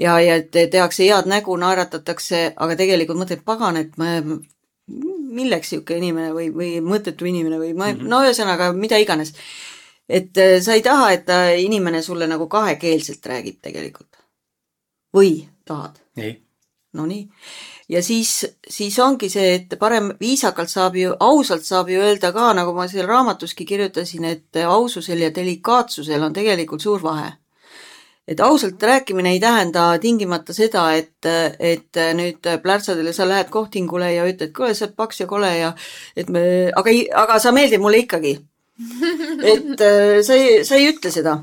ja, 0.00 0.20
ja 0.20 0.38
tehakse 0.50 1.04
head 1.04 1.28
nägu, 1.30 1.56
naeratatakse, 1.60 2.42
aga 2.56 2.76
tegelikult 2.78 3.20
mõtled, 3.20 3.44
pagan, 3.46 3.78
et 3.80 3.96
ma, 4.00 4.16
milleks 4.90 5.72
niisugune 5.72 6.00
inimene 6.00 6.34
või, 6.34 6.48
või 6.54 6.70
mõttetu 6.84 7.28
inimene 7.28 7.60
või 7.60 7.72
ma 7.74 7.90
mm, 7.90 7.98
-hmm. 8.00 8.10
no 8.10 8.22
ühesõnaga, 8.26 8.72
mida 8.74 8.98
iganes. 8.98 9.34
et 10.08 10.38
äh, 10.38 10.58
sa 10.62 10.74
ei 10.74 10.82
taha, 10.82 11.12
et 11.12 11.26
ta 11.26 11.40
inimene 11.54 12.02
sulle 12.02 12.26
nagu 12.26 12.48
kahekeelselt 12.48 13.26
räägib 13.26 13.60
tegelikult. 13.62 14.16
või 15.16 15.48
tahad? 15.64 16.00
ei. 16.16 16.40
Nonii. 16.92 17.28
ja 17.88 18.02
siis, 18.02 18.46
siis 18.68 18.98
ongi 18.98 19.28
see, 19.28 19.54
et 19.54 19.78
parem 19.78 20.10
viisakalt 20.20 20.68
saab 20.68 20.96
ju, 20.96 21.14
ausalt 21.20 21.64
saab 21.64 21.88
ju 21.88 22.00
öelda 22.00 22.32
ka, 22.32 22.52
nagu 22.54 22.74
ma 22.74 22.88
seal 22.88 23.06
raamatuski 23.06 23.64
kirjutasin, 23.64 24.24
et 24.24 24.56
aususel 24.66 25.22
ja 25.22 25.30
delikaatsusel 25.34 26.22
on 26.22 26.32
tegelikult 26.32 26.82
suur 26.82 27.02
vahe 27.02 27.30
et 28.30 28.40
ausalt 28.40 28.82
rääkimine 28.82 29.30
ei 29.30 29.40
tähenda 29.40 29.98
tingimata 29.98 30.54
seda, 30.54 30.84
et, 30.94 31.26
et 31.58 31.98
nüüd 32.14 32.46
plärtsadele 32.62 33.12
sa 33.12 33.26
lähed 33.28 33.50
kohtingule 33.50 34.12
ja 34.14 34.26
ütled, 34.28 34.52
kuule, 34.54 34.74
sa 34.74 34.86
oled 34.86 34.94
paks 34.98 35.24
ja 35.24 35.26
kole 35.30 35.50
ja 35.56 35.72
et 36.16 36.30
me, 36.30 36.42
aga, 36.76 36.94
aga 37.24 37.38
sa 37.42 37.52
meeldid 37.56 37.82
mulle 37.82 38.04
ikkagi. 38.04 38.36
et 39.52 39.82
äh, 39.84 40.20
sa 40.24 40.38
ei, 40.38 40.62
sa 40.64 40.78
ei 40.78 40.92
ütle 40.92 41.10
seda. 41.12 41.40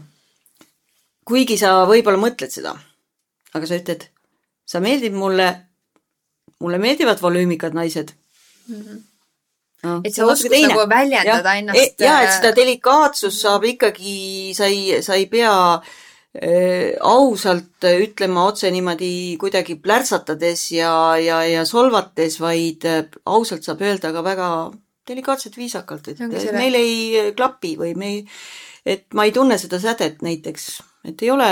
kuigi 1.27 1.57
sa 1.59 1.81
võib-olla 1.89 2.21
mõtled 2.23 2.55
seda. 2.55 2.71
aga 3.53 3.67
sa 3.67 3.81
ütled, 3.81 4.07
sa 4.65 4.79
meeldid 4.79 5.13
mulle, 5.13 5.51
mulle 6.63 6.79
meeldivad 6.79 7.21
volüümikad 7.21 7.75
naised 7.75 8.15
mm. 8.67 8.81
-hmm. 8.81 9.05
No, 9.83 10.01
et 10.03 10.15
see 10.15 10.25
oskus 10.25 10.49
nagu 10.49 10.89
väljendada 10.89 11.53
ja, 11.53 11.59
ennast. 11.59 12.01
ja, 12.01 12.21
et 12.23 12.29
äh, 12.29 12.35
seda 12.39 12.55
delikaatsust 12.55 13.41
saab 13.41 13.63
ikkagi, 13.63 14.53
sa 14.57 14.65
ei, 14.65 15.03
sa 15.03 15.13
ei 15.13 15.27
pea 15.29 15.53
Äh, 15.77 16.06
ausalt 17.01 17.85
ütlema 17.87 18.45
otse 18.51 18.69
niimoodi 18.73 19.37
kuidagi 19.41 19.77
plärtsatades 19.81 20.67
ja, 20.75 20.91
ja, 21.21 21.41
ja 21.47 21.63
solvates, 21.65 22.39
vaid 22.41 22.85
äh, 22.85 23.05
ausalt 23.25 23.65
saab 23.65 23.81
öelda 23.81 24.11
ka 24.13 24.23
väga 24.25 24.49
delikaatselt, 25.07 25.57
viisakalt, 25.57 26.11
et 26.11 26.21
meil 26.53 26.75
ei 26.77 27.31
klapi 27.37 27.73
või 27.79 27.95
me 27.97 28.11
ei, 28.11 28.21
et 28.85 29.07
ma 29.15 29.25
ei 29.25 29.33
tunne 29.33 29.57
seda 29.57 29.79
sädet 29.79 30.21
näiteks, 30.25 30.69
et 31.07 31.23
ei 31.23 31.31
ole, 31.31 31.51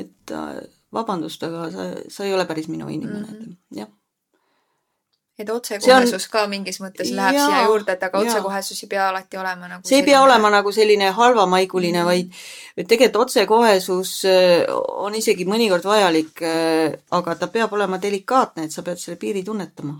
et 0.00 0.34
äh, 0.34 0.60
vabandust, 0.92 1.44
aga 1.46 1.68
sa, 1.70 1.88
sa 2.10 2.26
ei 2.26 2.34
ole 2.34 2.48
päris 2.48 2.70
minu 2.72 2.88
inimene 2.90 3.26
mm, 3.26 3.38
-hmm. 3.38 3.56
jah 3.82 3.90
et 5.40 5.50
otsekohesus 5.50 6.26
on... 6.26 6.30
ka 6.32 6.44
mingis 6.50 6.80
mõttes 6.82 7.10
läheb 7.16 7.38
ja, 7.38 7.46
siia 7.48 7.64
juurde, 7.68 7.94
et 7.96 8.04
aga 8.06 8.20
otsekohesus 8.20 8.82
ei 8.84 8.90
pea 8.90 9.08
alati 9.08 9.40
olema 9.40 9.70
nagu 9.70 9.82
see 9.82 9.94
selline... 9.94 10.04
ei 10.04 10.12
pea 10.12 10.20
olema 10.26 10.52
nagu 10.52 10.72
selline 10.76 11.10
halvamaiguline 11.16 12.02
mm, 12.02 12.08
-hmm. 12.08 12.76
vaid 12.76 12.88
tegelikult 12.92 13.28
otsekohesus 13.28 14.12
äh, 14.28 14.64
on 15.06 15.14
isegi 15.14 15.46
mõnikord 15.48 15.84
vajalik, 15.84 16.42
äh, 16.42 16.94
aga 17.10 17.34
ta 17.34 17.48
peab 17.48 17.72
olema 17.72 18.00
delikaatne, 18.02 18.64
et 18.64 18.72
sa 18.72 18.82
pead 18.82 18.98
selle 19.02 19.16
piiri 19.16 19.42
tunnetama. 19.42 19.98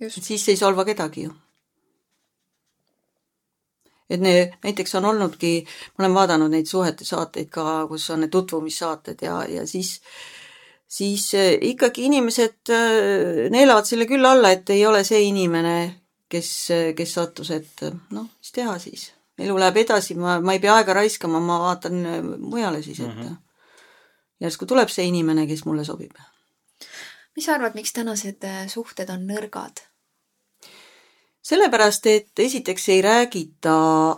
et 0.00 0.24
siis 0.24 0.48
ei 0.48 0.56
solva 0.56 0.84
kedagi 0.84 1.22
ju. 1.22 1.34
et 4.10 4.20
ne, 4.20 4.58
näiteks 4.64 4.94
on 4.94 5.04
olnudki, 5.04 5.66
ma 5.96 6.04
olen 6.04 6.14
vaadanud 6.14 6.50
neid 6.50 6.66
suhete 6.66 7.04
saateid 7.04 7.48
ka, 7.48 7.86
kus 7.88 8.10
on 8.10 8.20
need 8.20 8.30
tutvumissaated 8.30 9.22
ja, 9.22 9.44
ja 9.48 9.66
siis 9.66 10.00
äh, 10.00 10.37
siis 10.88 11.28
eh, 11.34 11.54
ikkagi 11.70 12.06
inimesed 12.08 12.72
eh, 12.72 13.44
neelavad 13.52 13.86
selle 13.88 14.08
küll 14.08 14.24
alla, 14.24 14.52
et 14.54 14.70
ei 14.72 14.84
ole 14.88 15.04
see 15.06 15.20
inimene, 15.28 15.74
kes, 16.30 16.52
eh, 16.74 16.86
kes 16.96 17.14
sattus, 17.20 17.52
et 17.54 17.84
noh, 18.14 18.30
mis 18.38 18.54
teha 18.54 18.78
siis. 18.82 19.10
elu 19.38 19.54
läheb 19.54 19.76
edasi, 19.84 20.16
ma, 20.18 20.40
ma 20.42 20.56
ei 20.56 20.62
pea 20.62 20.80
aega 20.80 20.96
raiskama, 20.98 21.38
ma 21.38 21.60
vaatan 21.62 22.00
mujale 22.42 22.82
siis, 22.82 22.98
et 23.00 23.06
mm 23.06 23.20
-hmm. 23.20 23.36
järsku 24.40 24.66
tuleb 24.66 24.88
see 24.90 25.04
inimene, 25.06 25.46
kes 25.46 25.64
mulle 25.64 25.84
sobib. 25.84 26.16
mis 27.36 27.44
sa 27.44 27.54
arvad, 27.54 27.74
miks 27.74 27.92
tänased 27.92 28.42
suhted 28.68 29.10
on 29.10 29.28
nõrgad? 29.28 29.84
sellepärast, 31.42 32.06
et 32.06 32.38
esiteks 32.38 32.88
ei 32.88 33.02
räägita 33.02 33.74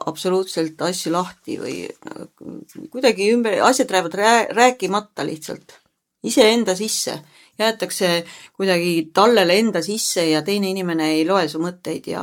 absoluutselt 0.07 0.83
asju 0.83 1.13
lahti 1.13 1.59
või 1.59 1.89
kuidagi 2.91 3.33
ümber, 3.33 3.61
asjad 3.63 3.91
lähevad 3.91 4.15
rää, 4.15 4.47
rääkimata 4.51 5.27
lihtsalt, 5.27 5.80
iseenda 6.23 6.77
sisse. 6.77 7.21
jäetakse 7.61 8.25
kuidagi 8.57 9.11
tallele 9.15 9.59
enda 9.59 9.83
sisse 9.83 10.25
ja 10.31 10.43
teine 10.43 10.71
inimene 10.71 11.11
ei 11.13 11.27
loe 11.29 11.49
su 11.49 11.59
mõtteid 11.61 12.07
ja 12.09 12.23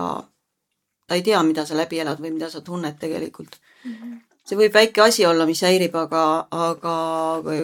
ta 1.08 1.16
ei 1.16 1.22
tea, 1.22 1.44
mida 1.44 1.66
sa 1.66 1.78
läbi 1.78 2.00
elad 2.00 2.20
või 2.20 2.32
mida 2.34 2.50
sa 2.50 2.62
tunned 2.62 2.98
tegelikult 3.00 3.60
mm. 3.84 3.94
-hmm. 3.94 4.18
see 4.46 4.58
võib 4.58 4.74
väike 4.74 5.02
asi 5.02 5.26
olla, 5.26 5.46
mis 5.46 5.62
häirib, 5.62 5.96
aga, 5.96 6.48
aga 6.52 6.96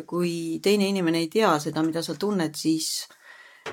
kui 0.05 0.59
teine 0.61 0.87
inimene 0.87 1.19
ei 1.25 1.27
tea 1.27 1.57
seda, 1.59 1.83
mida 1.83 2.01
sa 2.01 2.15
tunned, 2.15 2.55
siis 2.55 3.07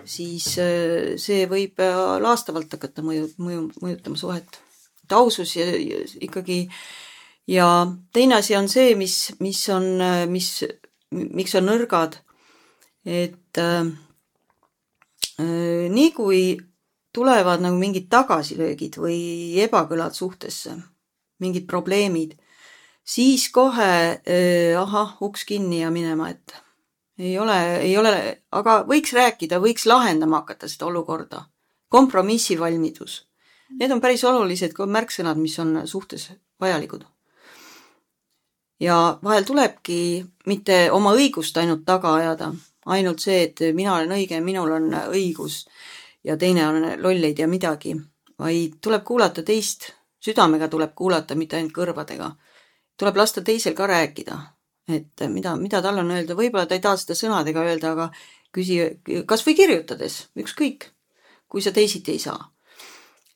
siis 0.04 0.46
äh, 0.58 1.18
see 1.20 1.46
võib 1.50 1.80
äh, 1.82 2.00
laastavalt 2.22 2.72
hakata 2.76 3.02
mõju, 3.04 3.30
mõju, 3.42 3.66
mõjutama 3.82 4.16
suhet. 4.16 4.60
et 5.04 5.12
ausus 5.12 5.56
ja, 5.56 5.66
ja 5.66 6.04
ikkagi 6.20 6.68
ja 7.50 7.86
teine 8.12 8.38
asi 8.38 8.56
on 8.56 8.68
see, 8.68 8.94
mis, 8.94 9.32
mis 9.40 9.62
on, 9.68 9.92
äh, 10.00 10.26
mis, 10.30 10.64
miks 11.10 11.54
on 11.58 11.66
nõrgad, 11.66 12.20
et 13.04 13.58
äh, 13.58 13.90
nii 15.90 16.12
kui 16.16 16.42
tulevad 17.14 17.62
nagu 17.64 17.78
mingid 17.80 18.08
tagasilöögid 18.12 19.00
või 19.00 19.20
ebakõlad 19.64 20.14
suhtesse, 20.14 20.76
mingid 21.40 21.66
probleemid, 21.66 22.36
siis 23.04 23.48
kohe 23.52 23.92
äh, 24.18 24.80
ahah, 24.80 25.16
uks 25.22 25.44
kinni 25.48 25.80
ja 25.84 25.90
minema 25.94 26.30
ette 26.30 26.70
ei 27.20 27.38
ole, 27.38 27.76
ei 27.76 27.96
ole, 27.98 28.42
aga 28.52 28.80
võiks 28.88 29.12
rääkida, 29.12 29.60
võiks 29.60 29.86
lahendama 29.86 30.40
hakata 30.40 30.68
seda 30.68 30.88
olukorda. 30.88 31.44
kompromissivalmidus. 31.90 33.26
Need 33.80 33.90
on 33.90 34.00
päris 34.00 34.22
olulised 34.24 34.76
märksõnad, 34.78 35.36
mis 35.36 35.58
on 35.58 35.86
suhtes 35.86 36.30
vajalikud. 36.60 37.04
ja 38.80 39.18
vahel 39.22 39.44
tulebki 39.44 40.24
mitte 40.46 40.90
oma 40.90 41.12
õigust 41.12 41.56
ainult 41.56 41.84
taga 41.84 42.14
ajada, 42.14 42.52
ainult 42.90 43.22
see, 43.22 43.42
et 43.48 43.64
mina 43.74 43.94
olen 43.94 44.12
õige, 44.18 44.40
minul 44.44 44.72
on 44.76 44.92
õigus 45.14 45.64
ja 46.24 46.36
teine 46.36 46.66
on 46.68 46.86
loll, 47.02 47.24
ei 47.24 47.34
tea 47.34 47.48
midagi, 47.48 47.94
vaid 48.38 48.78
tuleb 48.82 49.04
kuulata 49.04 49.42
teist, 49.46 49.92
südamega 50.20 50.68
tuleb 50.68 50.94
kuulata, 50.94 51.34
mitte 51.34 51.56
ainult 51.56 51.74
kõrvadega. 51.76 52.30
tuleb 53.00 53.16
lasta 53.16 53.42
teisel 53.42 53.74
ka 53.74 53.86
rääkida 53.86 54.40
et 54.94 55.24
mida, 55.28 55.54
mida 55.56 55.80
tal 55.82 56.00
on 56.02 56.10
öelda, 56.14 56.36
võib-olla 56.38 56.66
ta 56.68 56.76
ei 56.76 56.84
taha 56.84 56.98
seda 57.00 57.16
sõnadega 57.18 57.64
öelda, 57.66 57.92
aga 57.94 58.08
küsi 58.54 58.78
kas 59.28 59.44
või 59.46 59.56
kirjutades, 59.58 60.20
ükskõik, 60.38 60.88
kui 61.50 61.62
sa 61.62 61.72
teisiti 61.74 62.16
ei 62.16 62.22
saa. 62.22 62.40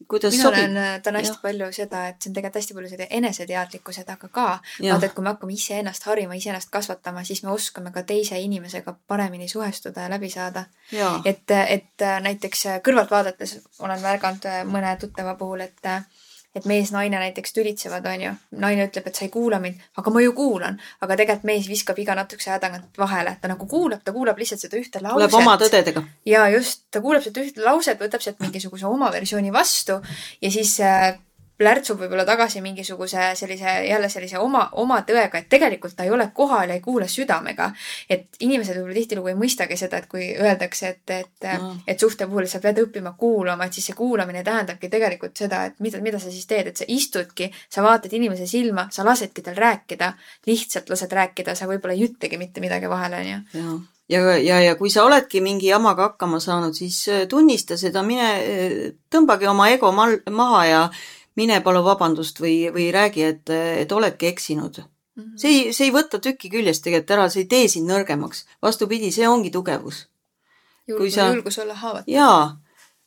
Kuidas 0.08 0.34
mina 0.34 0.42
sobib? 0.42 0.64
olen, 0.64 1.02
ta 1.02 1.10
on 1.10 1.18
hästi 1.20 1.36
ja. 1.36 1.42
palju 1.42 1.70
seda, 1.72 2.02
et 2.08 2.18
see 2.22 2.30
on 2.30 2.36
tegelikult 2.38 2.60
hästi 2.60 2.76
palju 2.78 2.90
seda 2.92 3.06
eneseteadlikkuse 3.18 4.04
taga 4.08 4.28
ka. 4.28 4.46
vaata, 4.82 5.06
et 5.06 5.14
kui 5.16 5.24
me 5.24 5.32
hakkame 5.32 5.56
iseennast 5.56 6.08
harima, 6.10 6.38
iseennast 6.38 6.70
kasvatama, 6.74 7.24
siis 7.24 7.42
me 7.44 7.52
oskame 7.54 7.92
ka 7.94 8.02
teise 8.02 8.38
inimesega 8.40 8.96
paremini 9.08 9.48
suhestuda 9.48 10.06
ja 10.06 10.10
läbi 10.10 10.30
saada. 10.30 10.66
et, 11.24 11.50
et 11.50 12.08
näiteks 12.28 12.66
kõrvalt 12.84 13.10
vaadates 13.10 13.58
olen 13.78 14.00
märganud 14.00 14.50
mõne 14.70 14.96
tuttava 15.00 15.34
puhul, 15.40 15.66
et 15.66 15.94
et 16.54 16.66
mees-naine 16.70 17.18
näiteks 17.18 17.52
tülitsevad, 17.52 18.06
onju. 18.06 18.32
naine 18.62 18.86
ütleb, 18.88 19.08
et 19.10 19.18
sa 19.18 19.24
ei 19.26 19.32
kuula 19.34 19.58
mind, 19.62 19.80
aga 19.98 20.12
ma 20.14 20.22
ju 20.22 20.32
kuulan. 20.36 20.78
aga 21.00 21.16
tegelikult 21.20 21.48
mees 21.50 21.68
viskab 21.68 21.98
iga 21.98 22.14
natukese 22.14 22.52
aja 22.52 22.60
tagant 22.62 22.98
vahele, 22.98 23.36
ta 23.40 23.50
nagu 23.50 23.66
kuulab, 23.66 24.04
ta 24.04 24.12
kuulab 24.12 24.38
lihtsalt 24.38 24.62
seda 24.66 24.78
ühte 24.78 25.02
lauset. 25.02 25.18
kuuleb 25.18 25.38
oma 25.40 25.56
tõdedega. 25.60 26.04
ja 26.30 26.46
just, 26.54 26.86
ta 26.90 27.02
kuulab 27.04 27.26
seda 27.26 27.42
ühte 27.42 27.64
lauset, 27.64 28.00
võtab 28.00 28.22
sealt 28.22 28.40
mingisuguse 28.44 28.86
oma 28.86 29.10
versiooni 29.12 29.52
vastu 29.52 30.00
ja 30.40 30.50
siis 30.50 30.78
äh, 30.80 31.18
plärtsub 31.64 32.02
võib-olla 32.02 32.26
tagasi 32.28 32.60
mingisuguse 32.64 33.30
sellise, 33.38 33.78
jälle 33.88 34.08
sellise 34.12 34.38
oma, 34.42 34.66
oma 34.82 35.00
tõega, 35.08 35.40
et 35.40 35.48
tegelikult 35.52 35.96
ta 35.96 36.04
ei 36.04 36.12
ole 36.12 36.28
kohal 36.36 36.68
ja 36.68 36.76
ei 36.76 36.82
kuule 36.84 37.08
südamega. 37.08 37.70
et 38.10 38.36
inimesed 38.44 38.76
võib-olla 38.76 38.98
tihtilugu 39.00 39.32
ei 39.32 39.38
mõistagi 39.38 39.78
seda, 39.80 40.02
et 40.02 40.08
kui 40.10 40.28
öeldakse, 40.34 40.92
et, 40.92 41.10
et 41.10 41.48
mm., 41.48 41.80
et 41.88 42.00
suhte 42.00 42.28
puhul 42.28 42.48
sa 42.50 42.60
pead 42.60 42.82
õppima 42.84 43.14
kuulama, 43.18 43.64
et 43.64 43.78
siis 43.78 43.88
see 43.90 43.96
kuulamine 43.96 44.44
tähendabki 44.44 44.92
tegelikult 44.92 45.36
seda, 45.36 45.64
et 45.70 45.80
mida, 45.80 46.02
mida 46.04 46.20
sa 46.20 46.32
siis 46.32 46.46
teed, 46.50 46.68
et 46.70 46.84
sa 46.84 46.88
istudki, 46.88 47.50
sa 47.72 47.84
vaatad 47.86 48.12
inimese 48.12 48.46
silma, 48.50 48.88
sa 48.92 49.06
lasedki 49.06 49.44
tal 49.46 49.56
rääkida, 49.56 50.12
lihtsalt 50.46 50.92
lased 50.92 51.12
rääkida, 51.12 51.56
sa 51.56 51.70
võib-olla 51.70 51.96
ei 51.96 52.06
ütlegi 52.10 52.40
mitte 52.40 52.64
midagi 52.64 52.90
vahele, 52.92 53.24
onju 53.24 53.82
ja, 54.08 54.20
ja, 54.36 54.60
ja 54.60 54.76
kui 54.76 54.90
sa 54.92 55.04
oledki 55.06 55.40
mingi 55.44 55.70
jamaga 55.70 56.10
hakkama 56.10 56.40
saanud, 56.42 56.76
siis 56.76 57.00
äh, 57.08 57.24
tunnista 57.30 57.78
seda, 57.80 58.04
mine 58.06 58.30
äh, 58.36 58.78
tõmbagi 59.12 59.48
oma 59.50 59.70
ego 59.72 59.92
mal, 59.96 60.18
maha 60.30 60.64
ja 60.68 60.82
mine 61.38 61.60
palu 61.64 61.82
vabandust 61.84 62.40
või, 62.42 62.56
või 62.74 62.88
räägi, 62.94 63.22
et, 63.26 63.54
et 63.84 63.92
oledki 63.92 64.30
eksinud 64.30 64.80
mm. 64.80 65.22
-hmm. 65.22 65.38
see 65.40 65.52
ei, 65.52 65.72
see 65.72 65.88
ei 65.88 65.94
võta 65.94 66.20
tükki 66.22 66.50
küljest 66.50 66.84
tegelikult 66.84 67.16
ära, 67.16 67.28
see 67.30 67.44
ei 67.44 67.50
tee 67.50 67.68
sind 67.68 67.90
nõrgemaks. 67.90 68.44
vastupidi, 68.62 69.12
see 69.12 69.28
ongi 69.28 69.50
tugevus. 69.50 70.06
julgus, 70.88 71.14
sa... 71.14 71.30
olla 71.62 71.74
haavatav. 71.74 72.12
jaa, 72.12 72.56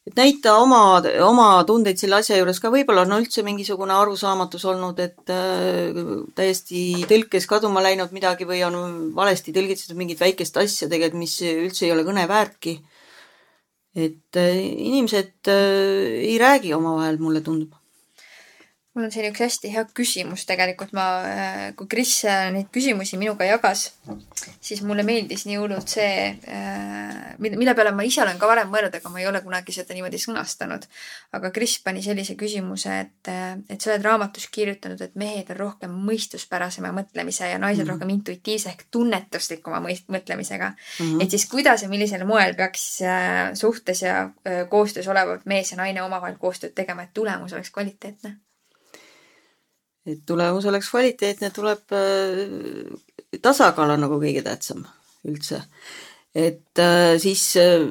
et 0.07 0.15
näita 0.15 0.57
oma, 0.57 0.81
oma 1.27 1.47
tundeid 1.67 1.99
selle 1.99 2.19
asja 2.19 2.37
juures 2.39 2.59
ka, 2.59 2.71
võib-olla 2.73 3.05
on 3.07 3.17
üldse 3.21 3.43
mingisugune 3.47 3.93
arusaamatus 3.93 4.65
olnud, 4.65 4.99
et 4.99 5.33
äh, 5.33 6.03
täiesti 6.35 7.07
tõlkes 7.07 7.47
kaduma 7.47 7.83
läinud 7.85 8.11
midagi 8.15 8.47
või 8.49 8.63
on 8.67 8.77
valesti 9.15 9.55
tõlgitud 9.55 9.95
mingit 9.95 10.19
väikest 10.19 10.57
asja 10.63 10.89
tegelikult, 10.91 11.23
mis 11.23 11.41
üldse 11.41 11.87
ei 11.87 11.95
ole 11.95 12.07
kõne 12.07 12.27
väärtki. 12.27 12.79
et 13.95 14.35
äh, 14.37 14.55
inimesed 14.91 15.47
äh, 15.47 16.23
ei 16.27 16.37
räägi 16.37 16.73
omavahel, 16.73 17.17
mulle 17.19 17.41
tundub 17.41 17.76
mul 18.97 19.05
on 19.05 19.13
siin 19.13 19.27
üks 19.29 19.43
hästi 19.43 19.69
hea 19.69 19.83
küsimus 19.95 20.47
tegelikult, 20.49 20.93
ma, 20.97 21.05
äh, 21.29 21.57
kui 21.77 21.85
Kris 21.91 22.15
äh, 22.25 22.47
neid 22.53 22.71
küsimusi 22.73 23.19
minuga 23.21 23.45
jagas, 23.45 23.91
siis 24.63 24.81
mulle 24.85 25.03
meeldis 25.05 25.43
nii 25.45 25.59
hullult 25.61 25.91
see, 25.93 26.31
äh, 26.49 27.35
mille 27.37 27.75
peale 27.77 27.91
ma 27.93 28.05
ise 28.07 28.23
olen 28.23 28.39
ka 28.41 28.49
varem 28.49 28.71
mõelnud, 28.73 28.97
aga 28.97 29.11
ma 29.13 29.21
ei 29.21 29.27
ole 29.29 29.43
kunagi 29.45 29.75
seda 29.75 29.93
niimoodi 29.93 30.17
sõnastanud. 30.21 30.87
aga 31.37 31.51
Kris 31.53 31.77
pani 31.85 32.01
sellise 32.01 32.33
küsimuse, 32.39 32.95
et, 33.03 33.31
et 33.69 33.77
sa 33.81 33.91
oled 33.91 34.07
raamatus 34.07 34.47
kirjutanud, 34.53 35.01
et 35.05 35.13
mehed 35.19 35.51
on 35.53 35.59
rohkem 35.61 35.93
mõistuspärasema 36.07 36.89
mõtlemise 36.95 37.51
ja 37.51 37.61
naised 37.61 37.83
mm 37.83 37.85
-hmm. 37.85 37.91
rohkem 37.93 38.15
intuitiivse 38.15 38.73
ehk 38.73 38.87
tunnetuslikuma 38.91 39.83
mõtlemisega 39.83 40.71
mm. 40.71 41.05
-hmm. 41.05 41.23
et 41.23 41.29
siis 41.29 41.45
kuidas 41.45 41.83
ja 41.83 41.89
millisel 41.89 42.25
moel 42.25 42.55
peaks 42.55 42.99
suhtes 43.53 44.01
ja 44.01 44.29
koostöös 44.69 45.07
olevad 45.07 45.45
mees 45.45 45.71
ja 45.71 45.77
naine 45.77 46.01
omavahel 46.01 46.37
koostööd 46.37 46.73
tegema, 46.73 47.03
et 47.03 47.13
tulemus 47.13 47.53
oleks 47.53 47.69
kvaliteetne 47.71 48.37
et 50.07 50.23
tulemus 50.25 50.65
oleks 50.65 50.89
kvaliteetne, 50.91 51.51
tuleb 51.55 51.95
äh, 51.95 53.41
tasakaal 53.43 53.95
on 53.95 54.05
nagu 54.05 54.19
kõige 54.21 54.43
tähtsam 54.45 54.85
üldse. 55.27 55.63
et 56.35 56.79
äh, 56.79 57.17
siis 57.19 57.43
äh, 57.59 57.83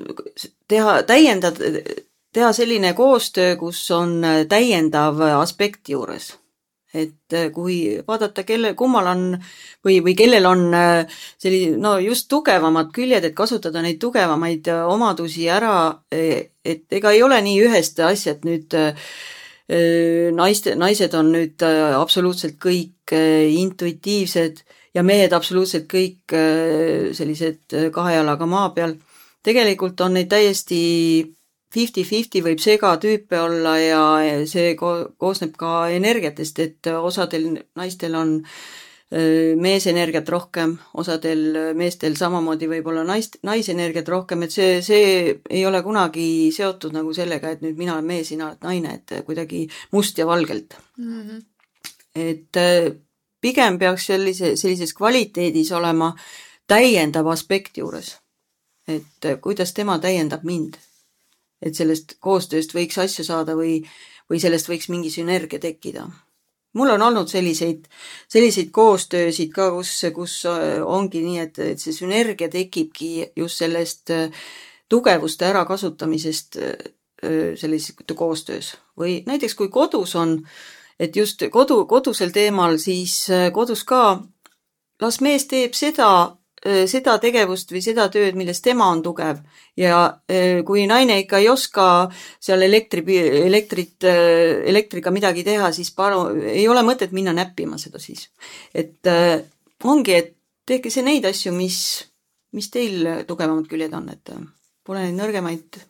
teha, 0.69 1.03
täiendada, 1.03 1.85
teha 2.33 2.51
selline 2.53 2.95
koostöö, 2.95 3.57
kus 3.61 3.85
on 3.91 4.21
täiendav 4.49 5.21
aspekt 5.37 5.89
juures. 5.89 6.35
et 6.97 7.35
kui 7.53 8.01
vaadata, 8.09 8.43
kelle, 8.49 8.73
kummal 8.75 9.07
on 9.11 9.25
või, 9.85 9.99
või 10.01 10.15
kellel 10.17 10.47
on 10.49 10.63
selline, 11.37 11.77
no 11.77 11.99
just 12.01 12.29
tugevamad 12.33 12.89
küljed, 12.95 13.25
et 13.25 13.35
kasutada 13.37 13.83
neid 13.85 13.99
tugevamaid 14.01 14.71
omadusi 14.89 15.51
ära, 15.53 16.01
et 16.11 16.87
ega 16.89 17.13
ei 17.13 17.21
ole 17.23 17.43
nii 17.45 17.59
ühest 17.67 18.01
asja, 18.01 18.33
et 18.33 18.49
nüüd 18.49 18.79
äh, 18.79 18.97
naiste, 19.69 20.77
naised 20.79 21.15
on 21.19 21.33
nüüd 21.35 21.63
äh, 21.67 21.95
absoluutselt 21.99 22.59
kõik 22.63 23.15
äh, 23.17 23.49
intuitiivsed 23.59 24.63
ja 24.95 25.03
mehed 25.03 25.35
absoluutselt 25.35 25.89
kõik 25.91 26.35
äh, 26.37 27.11
sellised 27.17 27.75
kahe 27.93 28.15
jalaga 28.15 28.47
maa 28.47 28.71
peal. 28.77 28.97
tegelikult 29.43 30.01
on 30.01 30.15
neid 30.15 30.31
täiesti 30.31 30.79
fifty-fifty 31.75 32.43
võib 32.43 32.63
segatüüpe 32.63 33.41
olla 33.41 33.77
ja 33.79 34.03
see 34.47 34.75
ko 34.79 35.13
koosneb 35.19 35.57
ka 35.59 35.89
energiatest, 35.91 36.59
et 36.59 36.87
osadel 36.87 37.51
naistel 37.75 38.15
on 38.15 38.39
äh, 38.41 38.86
meesenergiat 39.11 40.29
rohkem, 40.29 40.73
osadel 40.99 41.75
meestel 41.79 42.17
samamoodi 42.19 42.67
võib-olla 42.67 43.05
naist, 43.07 43.39
naisenergiat 43.47 44.09
rohkem, 44.11 44.43
et 44.43 44.55
see, 44.55 44.81
see 44.83 45.05
ei 45.47 45.63
ole 45.67 45.79
kunagi 45.87 46.51
seotud 46.55 46.97
nagu 46.97 47.15
sellega, 47.15 47.53
et 47.55 47.63
nüüd 47.63 47.79
mina 47.79 47.95
olen 47.95 48.09
mees, 48.09 48.33
sina 48.33 48.49
oled 48.49 48.67
naine, 48.67 48.97
et 48.99 49.15
kuidagi 49.29 49.69
must 49.95 50.19
ja 50.19 50.27
valgelt 50.27 50.75
mm. 50.99 51.21
-hmm. 51.21 51.45
et 52.15 52.99
pigem 53.41 53.79
peaks 53.79 54.07
sellise, 54.11 54.57
sellises 54.57 54.95
kvaliteedis 54.95 55.71
olema 55.73 56.11
täiendav 56.67 57.27
aspekt 57.31 57.79
juures. 57.79 58.17
et 58.89 59.27
kuidas 59.41 59.73
tema 59.73 59.99
täiendab 59.99 60.43
mind. 60.43 60.77
et 61.63 61.75
sellest 61.75 62.17
koostööst 62.21 62.75
võiks 62.75 62.99
asju 62.99 63.25
saada 63.25 63.55
või, 63.55 63.87
või 64.31 64.41
sellest 64.41 64.69
võiks 64.69 64.89
mingi 64.89 65.11
sünergia 65.11 65.59
tekkida 65.59 66.11
mul 66.77 66.93
on 66.95 67.03
olnud 67.03 67.31
selliseid, 67.31 67.89
selliseid 68.29 68.71
koostöösid 68.75 69.53
ka, 69.55 69.71
kus, 69.75 69.95
kus 70.15 70.37
ongi 70.85 71.25
nii, 71.25 71.41
et, 71.47 71.59
et 71.73 71.83
see 71.83 71.97
sünergia 71.97 72.51
tekibki 72.53 73.33
just 73.37 73.63
sellest 73.65 74.13
tugevuste 74.89 75.49
ärakasutamisest 75.49 76.61
sellises 77.57 77.95
koostöös. 78.15 78.75
Või 78.99 79.23
näiteks 79.27 79.57
kui 79.57 79.71
kodus 79.73 80.15
on, 80.21 80.39
et 81.01 81.17
just 81.17 81.43
kodu, 81.51 81.85
kodusel 81.89 82.31
teemal, 82.35 82.77
siis 82.79 83.25
kodus 83.57 83.85
ka 83.89 84.03
las 85.03 85.21
mees 85.25 85.49
teeb 85.49 85.75
seda, 85.77 86.37
seda 86.91 87.17
tegevust 87.23 87.71
või 87.73 87.83
seda 87.85 88.09
tööd, 88.13 88.37
milles 88.39 88.61
tema 88.65 88.89
on 88.91 89.03
tugev 89.05 89.39
ja 89.79 90.01
kui 90.67 90.87
naine 90.91 91.19
ikka 91.23 91.41
ei 91.43 91.49
oska 91.53 91.87
seal 92.13 92.65
elektri, 92.67 93.05
elektrit, 93.45 94.07
elektriga 94.07 95.13
midagi 95.15 95.45
teha, 95.47 95.71
siis 95.77 95.93
palun, 95.95 96.41
ei 96.49 96.67
ole 96.69 96.83
mõtet 96.87 97.15
minna 97.17 97.35
näppima 97.37 97.79
seda 97.79 98.03
siis. 98.03 98.29
et 98.75 99.07
ongi, 99.85 100.15
et 100.17 100.35
tehke 100.67 100.91
see 100.91 101.07
neid 101.07 101.27
asju, 101.29 101.55
mis, 101.55 101.79
mis 102.57 102.71
teil 102.75 103.25
tugevamad 103.29 103.69
küljed 103.71 103.95
on, 103.95 104.11
et 104.13 104.35
pole 104.87 105.05
neid 105.05 105.17
nõrgemaid 105.19 105.81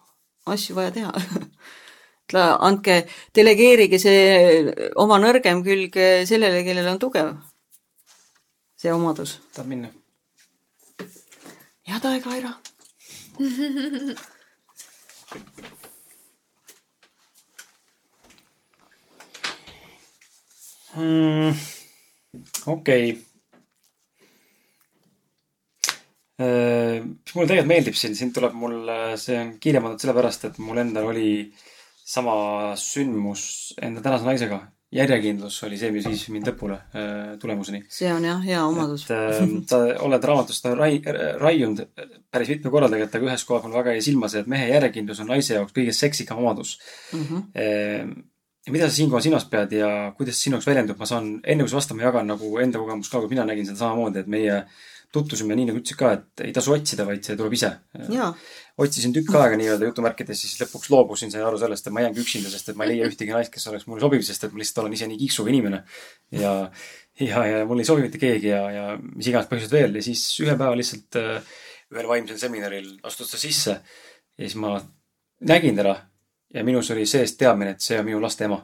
asju 0.53 0.77
vaja 0.77 0.95
teha 0.95 1.13
andke, 2.69 3.03
delegeerige 3.35 4.01
see 4.03 4.73
oma 4.99 5.21
nõrgem 5.23 5.63
külg 5.67 6.01
sellele, 6.29 6.65
kellel 6.67 6.95
on 6.95 7.03
tugev 7.03 7.37
see 8.77 8.93
omadus. 8.93 9.39
tahad 9.55 9.71
minna? 9.71 9.93
Head 11.87 12.05
aega, 12.11 12.31
Aira 12.35 12.53
mm,. 20.97 21.53
okei 22.67 23.11
okay.. 23.13 23.17
Äh, 26.37 27.01
mulle 27.33 27.49
tegelikult 27.49 27.71
meeldib 27.71 27.97
siin, 27.97 28.13
siin 28.17 28.33
tuleb 28.37 28.53
mul, 28.61 28.91
see 29.17 29.39
on 29.41 29.55
kirja 29.61 29.81
pandud 29.81 30.03
sellepärast, 30.03 30.43
et 30.51 30.59
mul 30.61 30.83
endal 30.83 31.09
oli 31.09 31.31
sama 32.07 32.35
sündmus 32.77 33.73
enda 33.83 34.03
tänase 34.05 34.29
naisega 34.29 34.59
järjekindlus 34.95 35.57
oli 35.67 35.79
see, 35.81 35.91
mis 35.95 36.07
viis 36.07 36.23
mind 36.31 36.47
lõpule 36.47 36.77
äh, 36.95 37.33
tulemuseni. 37.43 37.83
see 37.91 38.11
on 38.15 38.25
jah, 38.25 38.39
hea 38.45 38.61
omadus. 38.63 39.07
et 39.09 39.17
äh, 39.17 39.41
sa 39.67 39.81
oled 40.07 40.29
raamatust 40.31 40.69
rai-, 40.79 41.03
raiunud 41.41 41.83
päris 42.31 42.53
mitme 42.55 42.71
korra 42.71 42.91
tegelikult, 42.93 43.19
aga 43.19 43.33
ühes 43.33 43.47
kohas 43.49 43.67
mul 43.67 43.77
väga 43.81 43.97
jäi 43.97 44.07
silma 44.07 44.31
see, 44.31 44.45
et 44.45 44.51
mehe 44.51 44.71
järjekindlus 44.71 45.25
on 45.25 45.33
naise 45.35 45.59
jaoks 45.59 45.75
kõige 45.75 45.95
seksikam 45.97 46.39
omadus 46.45 46.77
mm. 47.13 47.25
-hmm. 47.27 48.23
ja 48.67 48.75
mida 48.77 48.91
sa 48.91 48.97
siinkohal 48.97 49.25
silmas 49.27 49.49
pead 49.51 49.75
ja 49.75 49.91
kuidas 50.17 50.43
sinu 50.43 50.57
jaoks 50.57 50.71
väljendub, 50.71 50.99
ma 51.03 51.11
saan, 51.11 51.33
enne 51.43 51.67
kui 51.67 51.75
sa 51.75 51.81
vastad, 51.81 51.99
ma 51.99 52.07
jagan 52.07 52.31
nagu 52.31 52.59
enda 52.63 52.79
kogemust 52.79 53.11
ka, 53.11 53.21
kui 53.25 53.35
mina 53.35 53.49
nägin 53.49 53.67
seda 53.67 53.83
samamoodi, 53.83 54.23
et 54.23 54.31
meie 54.31 54.63
tutvusime 55.17 55.57
nii, 55.59 55.71
nagu 55.71 55.81
ütlesid 55.81 55.99
ka, 56.01 56.13
et 56.17 56.45
ei 56.47 56.55
tasu 56.57 56.75
otsida, 56.75 57.07
vaid 57.09 57.25
see 57.27 57.37
tuleb 57.39 57.57
ise. 57.57 57.73
Otsisin 58.85 59.15
tükk 59.17 59.35
aega 59.41 59.57
nii-öelda 59.57 59.89
jutumärkides, 59.89 60.43
siis 60.45 60.59
lõpuks 60.61 60.91
loobusin, 60.93 61.33
sain 61.33 61.47
aru 61.49 61.61
sellest, 61.61 61.89
et 61.89 61.97
ma 61.97 62.05
jäängi 62.05 62.23
üksinda, 62.23 62.53
sest 62.53 62.73
et 62.73 62.79
ma 62.79 62.85
ei 62.85 62.95
leia 62.95 63.09
ühtegi 63.09 63.33
naist, 63.33 63.53
kes 63.55 63.67
oleks 63.73 63.87
mulle 63.89 64.05
sobiv, 64.05 64.25
sest 64.27 64.45
et 64.45 64.53
ma 64.53 64.61
lihtsalt 64.61 64.83
olen 64.85 64.97
ise 64.99 65.09
nii 65.09 65.21
kiiksuga 65.25 65.53
inimene. 65.55 65.83
ja, 66.37 66.53
ja, 67.21 67.47
ja 67.51 67.63
mul 67.69 67.81
ei 67.81 67.89
sobi 67.89 68.05
mitte 68.05 68.21
keegi 68.21 68.53
ja, 68.53 68.61
ja 68.75 68.85
mis 69.01 69.31
iganes 69.31 69.49
põhjused 69.49 69.73
veel. 69.73 69.97
Ja 69.97 70.05
siis 70.05 70.27
ühe 70.45 70.59
päeva 70.59 70.77
lihtsalt 70.77 71.19
äh, 71.21 71.57
ühel 71.95 72.09
vaimsel 72.11 72.39
seminaril 72.41 72.93
astus 73.07 73.33
ta 73.33 73.41
sisse 73.41 73.79
ja 73.79 74.45
siis 74.45 74.57
ma 74.61 74.77
nägin 75.47 75.77
teda 75.79 75.97
ja 76.55 76.65
minus 76.65 76.91
oli 76.91 77.07
sees 77.07 77.37
teadmine, 77.37 77.77
et 77.77 77.85
see 77.85 77.99
on 78.01 78.07
minu 78.09 78.21
laste 78.23 78.47
ema 78.49 78.59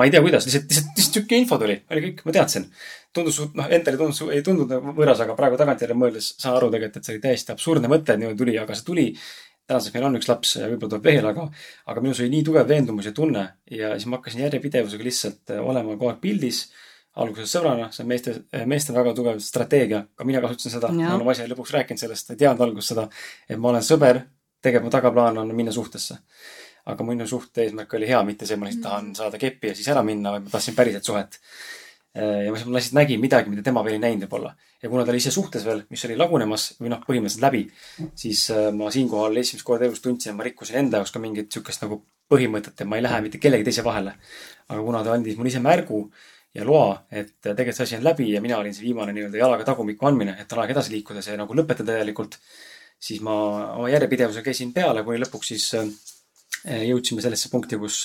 ma 0.00 0.08
ei 0.08 0.14
tea, 0.14 0.22
kuidas, 0.24 0.48
lihtsalt, 0.48 0.64
lihtsalt, 0.70 0.96
lihtsalt 0.96 1.18
sihuke 1.18 1.36
info 1.36 1.60
tuli, 1.60 1.76
oli 1.92 2.02
kõik, 2.06 2.24
ma 2.24 2.34
teadsin. 2.38 2.66
tundus, 3.12 3.42
noh, 3.58 3.68
endale 3.68 4.00
tundus, 4.00 4.22
ei 4.32 4.40
tundunud 4.46 4.96
võõras, 4.96 5.20
aga 5.20 5.36
praegu 5.36 5.58
tagantjärele 5.60 5.98
mõeldes 5.98 6.32
saan 6.40 6.56
aru 6.56 6.70
tegelikult, 6.72 6.96
et 6.96 7.08
see 7.08 7.16
oli 7.16 7.22
täiesti 7.26 7.52
absurdne 7.52 7.90
mõte, 7.90 8.14
et 8.14 8.22
niimoodi 8.22 8.40
tuli, 8.40 8.56
aga 8.62 8.76
see 8.78 8.86
tuli 8.86 9.06
tänaseks 9.70 9.94
meil 9.94 10.06
on 10.08 10.18
üks 10.18 10.28
laps 10.30 10.54
ja 10.58 10.68
võib-olla 10.68 10.94
tuleb 10.94 11.08
veel, 11.08 11.26
aga, 11.30 11.46
aga 11.92 12.04
minus 12.04 12.20
oli 12.22 12.30
nii 12.32 12.46
tugev 12.46 12.70
veendumus 12.70 13.08
ja 13.10 13.12
tunne 13.16 13.44
ja 13.70 13.92
siis 13.96 14.08
ma 14.10 14.18
hakkasin 14.18 14.44
järjepidevusega 14.46 15.06
lihtsalt 15.06 15.52
äh, 15.54 15.60
olema 15.72 15.94
kogu 15.94 16.10
aeg 16.12 16.22
pildis. 16.24 16.68
alguses 17.20 17.50
sõbrana, 17.50 17.88
see 17.90 18.04
on 18.04 18.08
meeste, 18.08 18.32
äh, 18.54 18.66
meestel 18.70 18.94
väga 18.94 19.12
tugev 19.18 19.40
strateegia, 19.42 20.04
ka 20.14 20.24
mina 20.24 20.40
kasutasin 20.40 20.76
seda, 20.76 20.92
ma 20.94 21.16
olen 21.16 21.32
asja 21.32 21.48
lõpuks 21.50 21.72
rääkinud 21.74 22.02
sellest, 22.02 22.30
ei 22.30 22.38
teadnud 22.38 22.62
alguses 22.68 22.92
seda, 22.92 23.08
et 23.50 23.58
ma 23.58 23.72
olen 23.72 23.82
sõber, 23.82 24.22
tegelikult 24.62 24.86
mu 24.86 24.92
tagaplaan 24.94 25.40
on 25.42 25.50
minna 25.56 25.74
suhtesse. 25.74 26.20
Aga 26.86 27.04
minu 27.04 27.26
suhte 27.26 27.66
eesmärk 27.66 27.92
oli 27.98 28.08
hea, 28.08 28.22
mitte 28.24 28.46
see, 28.46 28.56
ma 28.56 28.66
lihtsalt 28.66 28.86
tahan 28.86 29.12
saada 29.14 29.38
keppi 29.38 29.72
ja 29.72 29.74
siis 29.74 29.88
ära 29.92 30.02
minna, 30.06 30.32
vaid 30.36 30.46
ma 30.46 30.54
tahtsin 30.54 30.78
päriselt 30.78 31.04
suhet 31.04 31.40
Äh, 32.10 32.46
ja 32.46 32.50
ma 32.50 32.74
lihtsalt 32.74 32.96
nägin 32.98 33.20
midagi, 33.22 33.50
mida 33.52 33.62
tema 33.62 33.84
veel 33.86 33.94
ei 33.94 34.02
näinud 34.02 34.24
võib-olla. 34.24 34.56
ja 34.82 34.88
kuna 34.90 35.04
ta 35.04 35.12
oli 35.12 35.20
ise 35.22 35.30
suhtes 35.30 35.62
veel, 35.62 35.84
mis 35.94 36.02
oli 36.08 36.16
lagunemas 36.18 36.64
või 36.80 36.90
noh, 36.90 36.98
põhimõtteliselt 37.04 37.44
läbi, 37.44 37.60
siis 38.18 38.48
äh, 38.50 38.70
ma 38.74 38.88
siinkohal 38.90 39.36
esimest 39.38 39.62
korda 39.68 39.86
elus 39.86 40.02
tundsin, 40.02 40.32
et 40.32 40.38
ma 40.38 40.46
rikkusin 40.48 40.80
enda 40.80 40.98
jaoks 40.98 41.14
ka 41.14 41.22
mingit 41.22 41.52
sihukest 41.54 41.84
nagu 41.84 42.00
põhimõtet, 42.32 42.74
et 42.74 42.90
ma 42.90 42.98
ei 42.98 43.04
lähe 43.04 43.20
mitte 43.22 43.38
kellegi 43.38 43.68
teise 43.68 43.84
vahele. 43.86 44.16
aga 44.66 44.80
kuna 44.82 45.04
ta 45.06 45.14
andis 45.14 45.38
mulle 45.38 45.52
ise 45.52 45.62
märgu 45.62 46.00
ja 46.58 46.66
loa, 46.66 46.96
et 47.12 47.36
tegelikult 47.44 47.78
see 47.78 47.86
asi 47.86 47.98
on 48.00 48.04
läbi 48.08 48.26
ja 48.32 48.42
mina 48.42 48.58
olin 48.58 48.74
see 48.74 48.88
viimane 48.88 49.14
nii-öelda 49.14 49.38
jalaga 49.44 49.68
tagumikku 49.70 50.10
andmine, 50.10 50.34
et 50.40 50.52
on 50.52 50.64
aeg 50.64 50.74
edasi 50.74 50.96
liikuda, 50.96 51.22
see 51.22 51.38
nagu 51.38 51.54
lõpetada 51.54 51.94
täielikult, 51.94 52.40
siis 52.98 53.22
ma 53.22 53.36
oma 53.76 53.86
järjepidevusega 53.92 54.50
käisin 54.50 54.74
peale, 54.74 55.06
kuni 55.06 55.22
lõpuks 55.22 55.54
siis 55.54 55.70
äh, 55.78 55.86
jõudsime 56.64 57.22
sellesse 57.24 57.48
punkti, 57.52 57.78
kus 57.80 58.02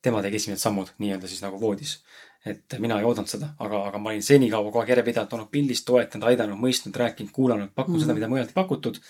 tema 0.00 0.22
tegi 0.24 0.40
esimesed 0.40 0.62
sammud 0.64 0.92
nii-öelda 0.98 1.28
siis 1.28 1.42
nagu 1.44 1.60
voodis 1.60 1.98
et 2.46 2.76
mina 2.80 2.96
ei 3.00 3.04
oodanud 3.04 3.28
seda, 3.28 3.50
aga, 3.60 3.82
aga 3.90 3.98
ma 4.00 4.12
olin 4.12 4.24
senikaua 4.24 4.64
kogu 4.68 4.80
aeg 4.80 4.94
järjepidevalt 4.94 5.34
olnud 5.36 5.50
pildis, 5.52 5.82
toetanud, 5.84 6.26
aidanud, 6.30 6.60
mõistnud, 6.60 6.96
rääkinud, 6.96 7.32
kuulanud, 7.36 7.72
pakkunud 7.76 7.98
mm. 7.98 8.06
seda, 8.06 8.16
mida 8.16 8.30
mujalt 8.32 8.52
ei 8.52 8.56
pakutud. 8.56 9.00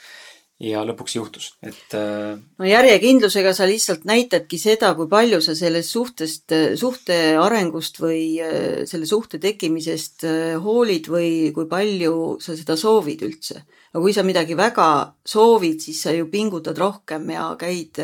Ja 0.61 0.83
lõpuks 0.85 1.15
juhtus, 1.17 1.47
et. 1.65 1.95
Äh, 1.97 2.37
no 2.37 2.69
järjekindlusega 2.69 3.53
sa 3.57 3.67
lihtsalt 3.69 4.05
näitadki 4.09 4.59
seda, 4.61 4.93
kui 4.99 5.09
palju 5.11 5.41
sa 5.45 5.55
sellest 5.57 5.95
suhtest, 5.97 6.55
suhte 6.81 7.17
arengust 7.41 8.01
või 8.03 8.23
äh, 8.45 8.83
selle 8.89 9.09
suhte 9.09 9.41
tekkimisest 9.41 10.27
äh, 10.29 10.55
hoolid 10.61 11.09
või 11.13 11.31
kui 11.57 11.69
palju 11.71 12.37
sa 12.45 12.57
seda 12.59 12.77
soovid 12.81 13.25
üldse. 13.27 13.65
aga 13.91 14.05
kui 14.05 14.15
sa 14.15 14.23
midagi 14.27 14.57
väga 14.59 14.91
soovid, 15.27 15.81
siis 15.81 16.03
sa 16.05 16.13
ju 16.15 16.29
pingutad 16.31 16.79
rohkem 16.79 17.31
ja 17.33 17.49
käid 17.59 17.99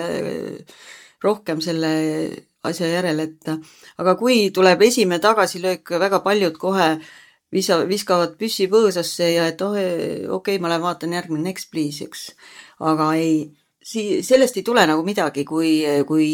rohkem 1.22 1.60
selle 1.60 1.92
asja 2.66 2.88
järele, 2.88 3.28
et 3.28 4.00
aga 4.00 4.16
kui 4.18 4.50
tuleb 4.50 4.82
esimene 4.82 5.20
tagasilöök, 5.22 5.92
väga 6.00 6.18
paljud 6.24 6.56
kohe 6.58 6.96
visa, 7.52 7.78
viskavad 7.88 8.34
püssi 8.40 8.66
põõsasse 8.72 9.30
ja 9.34 9.46
et 9.50 9.62
oh, 9.64 9.76
okei 9.76 10.26
okay,, 10.38 10.58
ma 10.62 10.72
lähen 10.72 10.84
vaatan 10.84 11.14
järgmine 11.16 11.48
Next 11.50 11.70
Please, 11.70 12.04
eks. 12.04 12.26
aga 12.80 13.12
ei, 13.18 13.38
sii-, 13.86 14.20
sellest 14.26 14.58
ei 14.58 14.66
tule 14.66 14.84
nagu 14.88 15.04
midagi, 15.06 15.46
kui, 15.48 15.78
kui 16.08 16.28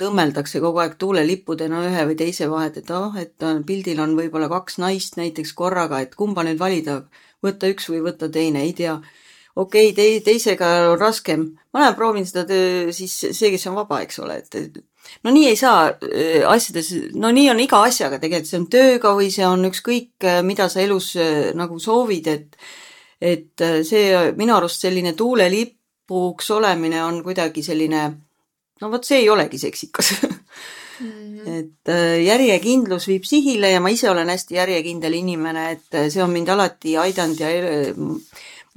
tõmmeldakse 0.00 0.62
kogu 0.64 0.82
aeg 0.84 0.98
tuulelippudena 1.00 1.84
ühe 1.90 2.08
või 2.10 2.18
teise 2.18 2.50
vahet, 2.50 2.80
et 2.82 2.92
oh, 2.96 3.16
et 3.20 3.48
pildil 3.68 4.02
on 4.04 4.16
võib-olla 4.18 4.50
kaks 4.52 4.80
naist 4.82 5.20
näiteks 5.20 5.54
korraga, 5.58 6.02
et 6.04 6.18
kumba 6.18 6.46
nüüd 6.46 6.60
valida, 6.60 7.02
võtta 7.44 7.70
üks 7.70 7.90
või 7.92 8.02
võtta 8.08 8.30
teine, 8.32 8.64
ei 8.66 8.76
tea 8.76 8.98
okei 9.58 9.90
okay, 9.90 9.94
te, 9.96 10.06
teisega 10.24 10.68
on 10.92 11.00
raskem, 11.00 11.48
ma 11.72 11.82
olen 11.82 11.98
proovinud 11.98 12.30
seda 12.30 12.46
siis 12.94 13.14
see, 13.26 13.50
kes 13.54 13.66
on 13.70 13.78
vaba, 13.80 14.02
eks 14.04 14.20
ole, 14.22 14.38
et 14.44 14.80
no 15.24 15.32
nii 15.34 15.48
ei 15.50 15.56
saa 15.58 15.88
äh, 15.90 16.44
asjades, 16.48 16.92
no 17.18 17.30
nii 17.34 17.48
on 17.52 17.62
iga 17.62 17.82
asjaga 17.86 18.20
tegelikult, 18.22 18.50
see 18.50 18.60
on 18.60 18.68
tööga 18.72 19.14
või 19.16 19.30
see 19.34 19.46
on 19.48 19.66
ükskõik, 19.70 20.12
äh, 20.26 20.40
mida 20.46 20.68
sa 20.72 20.82
elus 20.84 21.14
äh, 21.18 21.50
nagu 21.58 21.80
soovid, 21.82 22.30
et 22.34 22.62
et 23.18 23.58
see 23.82 24.12
minu 24.38 24.54
arust 24.54 24.84
selline 24.84 25.10
tuulelipuks 25.18 26.52
olemine 26.54 27.00
on 27.02 27.16
kuidagi 27.24 27.64
selline, 27.66 28.02
no 28.78 28.90
vot 28.92 29.08
see 29.08 29.24
ei 29.24 29.26
olegi 29.32 29.58
seksikas 29.58 30.12
mm. 30.22 31.08
-hmm. 31.08 31.56
et 31.56 31.90
järjekindlus 32.22 33.08
viib 33.10 33.26
sihile 33.26 33.72
ja 33.72 33.80
ma 33.82 33.90
ise 33.90 34.06
olen 34.10 34.30
hästi 34.30 34.54
järjekindel 34.54 35.18
inimene, 35.18 35.64
et 35.72 35.98
see 36.12 36.22
on 36.22 36.30
mind 36.30 36.54
alati 36.54 36.94
aidanud 36.96 37.42
ja 37.42 37.50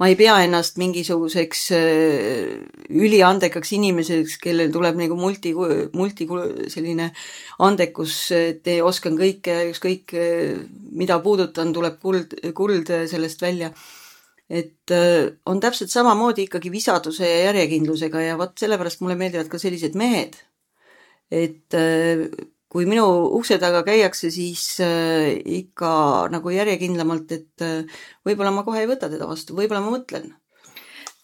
ma 0.02 0.08
ei 0.10 0.16
pea 0.18 0.34
ennast 0.42 0.80
mingisuguseks 0.82 1.60
äh, 1.76 2.56
üliandekaks 2.90 3.70
inimeseks, 3.76 4.34
kellel 4.42 4.72
tuleb 4.74 4.96
nagu 4.98 5.14
multi, 5.14 5.52
multi 5.94 6.26
selline 6.72 7.12
andekus, 7.62 8.16
et 8.34 8.66
oskan 8.82 9.14
kõike, 9.20 9.60
ükskõik 9.70 10.16
mida 10.98 11.20
puudutan, 11.22 11.70
tuleb 11.76 12.00
kuld, 12.02 12.34
kuld 12.58 12.90
sellest 13.12 13.46
välja. 13.46 13.70
et 14.50 14.90
äh, 14.90 15.30
on 15.46 15.60
täpselt 15.62 15.88
samamoodi 15.88 16.48
ikkagi 16.48 16.70
visaduse 16.72 17.24
ja 17.24 17.44
järjekindlusega 17.46 18.20
ja 18.20 18.34
vot 18.36 18.58
sellepärast 18.58 19.00
mulle 19.00 19.14
meeldivad 19.16 19.48
ka 19.48 19.58
sellised 19.58 19.94
mehed. 19.94 20.34
et 21.30 21.78
äh, 21.78 22.26
kui 22.72 22.88
minu 22.88 23.06
ukse 23.36 23.58
taga 23.60 23.82
käiakse, 23.84 24.30
siis 24.32 24.64
äh, 24.80 25.32
ikka 25.60 26.28
nagu 26.32 26.52
järjekindlamalt, 26.54 27.34
et 27.36 27.64
äh, 27.64 27.98
võib-olla 28.24 28.54
ma 28.54 28.64
kohe 28.64 28.80
ei 28.80 28.88
võta 28.88 29.12
teda 29.12 29.28
vastu, 29.28 29.56
võib-olla 29.58 29.84
ma 29.84 29.92
mõtlen. 29.98 30.32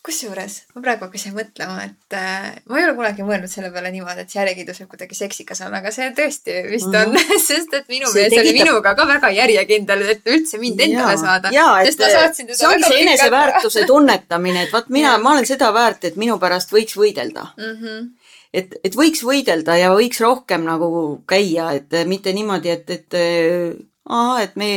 kusjuures 0.09 0.55
ma 0.73 0.81
praegu 0.81 1.05
hakkasin 1.05 1.35
mõtlema, 1.37 1.83
et 1.89 2.17
äh, 2.17 2.53
ma 2.69 2.79
ei 2.79 2.85
ole 2.85 2.95
kunagi 2.97 3.25
mõelnud 3.25 3.51
selle 3.53 3.73
peale 3.73 3.91
niimoodi, 3.93 4.27
et 4.27 4.37
järjekindlus 4.37 4.83
võib 4.83 4.93
kuidagi 4.93 5.17
seksikas 5.17 5.65
olla, 5.65 5.81
aga 5.81 5.93
see 5.93 6.11
tõesti 6.17 6.61
vist 6.69 6.89
on 6.89 7.11
mm, 7.15 7.17
-hmm. 7.17 7.43
sest 7.49 7.75
et 7.81 7.89
minu 7.89 8.13
mees 8.13 8.29
tekitab... 8.29 8.45
oli 8.45 8.55
minuga 8.61 8.95
ka 9.01 9.09
väga 9.09 9.33
järjekindel, 9.41 10.07
et 10.15 10.33
üldse 10.37 10.61
mind 10.61 10.85
endale 10.85 11.17
ja, 11.17 11.19
saada. 11.25 11.53
saatsin 11.97 12.53
teda 12.53 12.61
see 12.61 12.73
ongi 12.75 12.93
see 12.93 13.03
eneseväärtuse 13.07 13.89
tunnetamine, 13.89 14.69
et 14.69 14.73
vaat 14.77 14.93
mina, 14.93 15.17
ma 15.25 15.37
olen 15.37 15.49
seda 15.49 15.73
väärt, 15.73 16.05
et 16.05 16.21
minu 16.21 16.37
pärast 16.39 16.77
võiks 16.77 16.97
võidelda 17.01 17.55
mm. 17.57 17.77
-hmm 17.77 18.09
et, 18.53 18.79
et 18.85 18.97
võiks 18.97 19.23
võidelda 19.27 19.77
ja 19.79 19.93
võiks 19.95 20.21
rohkem 20.25 20.65
nagu 20.67 20.91
käia, 21.29 21.73
et 21.79 21.99
mitte 22.09 22.33
niimoodi, 22.37 22.73
et, 22.73 22.91
et 22.91 23.19
aa, 24.09 24.41
et 24.43 24.57
me 24.57 24.71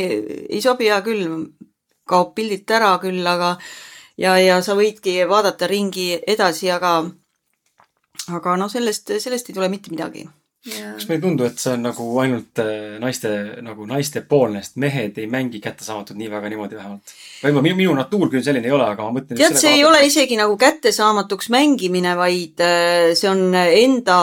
ei 0.48 0.60
sobi, 0.64 0.90
hea 0.90 1.00
küll, 1.06 1.26
kaob 2.08 2.34
pildilt 2.36 2.70
ära 2.70 2.92
küll, 3.02 3.24
aga 3.26 3.56
ja, 4.20 4.36
ja 4.40 4.60
sa 4.62 4.76
võidki 4.78 5.22
vaadata 5.28 5.70
ringi 5.70 6.12
edasi, 6.26 6.70
aga, 6.70 6.98
aga 8.28 8.56
no 8.60 8.68
sellest, 8.72 9.16
sellest 9.22 9.50
ei 9.50 9.56
tule 9.58 9.72
mitte 9.72 9.92
midagi 9.94 10.26
Yeah. 10.62 10.92
kas 10.94 11.08
meile 11.08 11.18
ei 11.18 11.22
tundu, 11.24 11.42
et 11.48 11.58
see 11.58 11.72
on 11.74 11.80
nagu 11.82 12.04
ainult 12.22 12.60
äh, 12.62 12.92
naiste, 13.02 13.30
nagu 13.66 13.82
naistepoolne, 13.90 14.60
sest 14.62 14.76
mehed 14.78 15.16
ei 15.18 15.26
mängi 15.26 15.58
kättesaamatut 15.58 16.14
nii 16.20 16.28
väga 16.30 16.52
niimoodi 16.52 16.78
vähemalt. 16.78 17.14
võib-olla 17.40 17.64
minu, 17.66 17.78
minu 17.80 17.96
natuur 17.98 18.30
küll 18.30 18.44
selline 18.46 18.70
ei 18.70 18.76
ole, 18.76 18.86
aga 18.86 19.08
ma 19.08 19.16
mõtlen. 19.16 19.40
tead, 19.40 19.58
see 19.58 19.72
ei 19.80 19.82
ole 19.82 20.04
isegi 20.06 20.38
nagu 20.38 20.54
kättesaamatuks 20.60 21.50
mängimine, 21.50 22.14
vaid 22.14 22.62
äh, 22.62 23.08
see 23.18 23.32
on 23.32 23.42
enda, 23.58 24.20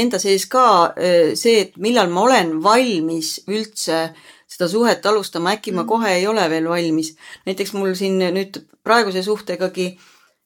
enda 0.00 0.22
sees 0.24 0.48
ka 0.48 0.66
äh, 0.96 1.34
see, 1.36 1.66
et 1.66 1.76
millal 1.76 2.08
ma 2.16 2.24
olen 2.30 2.56
valmis 2.64 3.36
üldse 3.44 4.06
seda 4.48 4.72
suhet 4.72 5.04
alustama, 5.12 5.52
äkki 5.58 5.76
ma 5.76 5.82
mm. 5.82 5.92
kohe 5.92 6.16
ei 6.16 6.28
ole 6.30 6.48
veel 6.48 6.72
valmis. 6.72 7.12
näiteks 7.44 7.76
mul 7.76 7.92
siin 7.98 8.22
nüüd 8.24 8.62
praeguse 8.80 9.20
suhtegagi, 9.26 9.90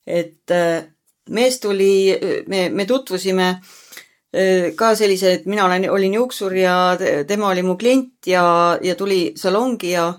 et 0.03 0.59
mees 1.31 1.63
tuli, 1.63 1.93
me, 2.51 2.71
me 2.75 2.91
tutvusime 2.91 3.53
Äh, 3.63 3.88
ka 4.77 4.93
sellise, 4.95 5.33
et 5.33 5.47
mina 5.49 5.65
olen, 5.65 5.87
olin 5.91 6.15
juuksur 6.15 6.53
ja 6.53 6.75
tema 7.27 7.49
oli 7.49 7.63
mu 7.65 7.79
klient 7.81 8.27
ja, 8.29 8.79
ja 8.83 8.95
tuli 8.95 9.33
salongi 9.37 9.91
ja, 9.95 10.13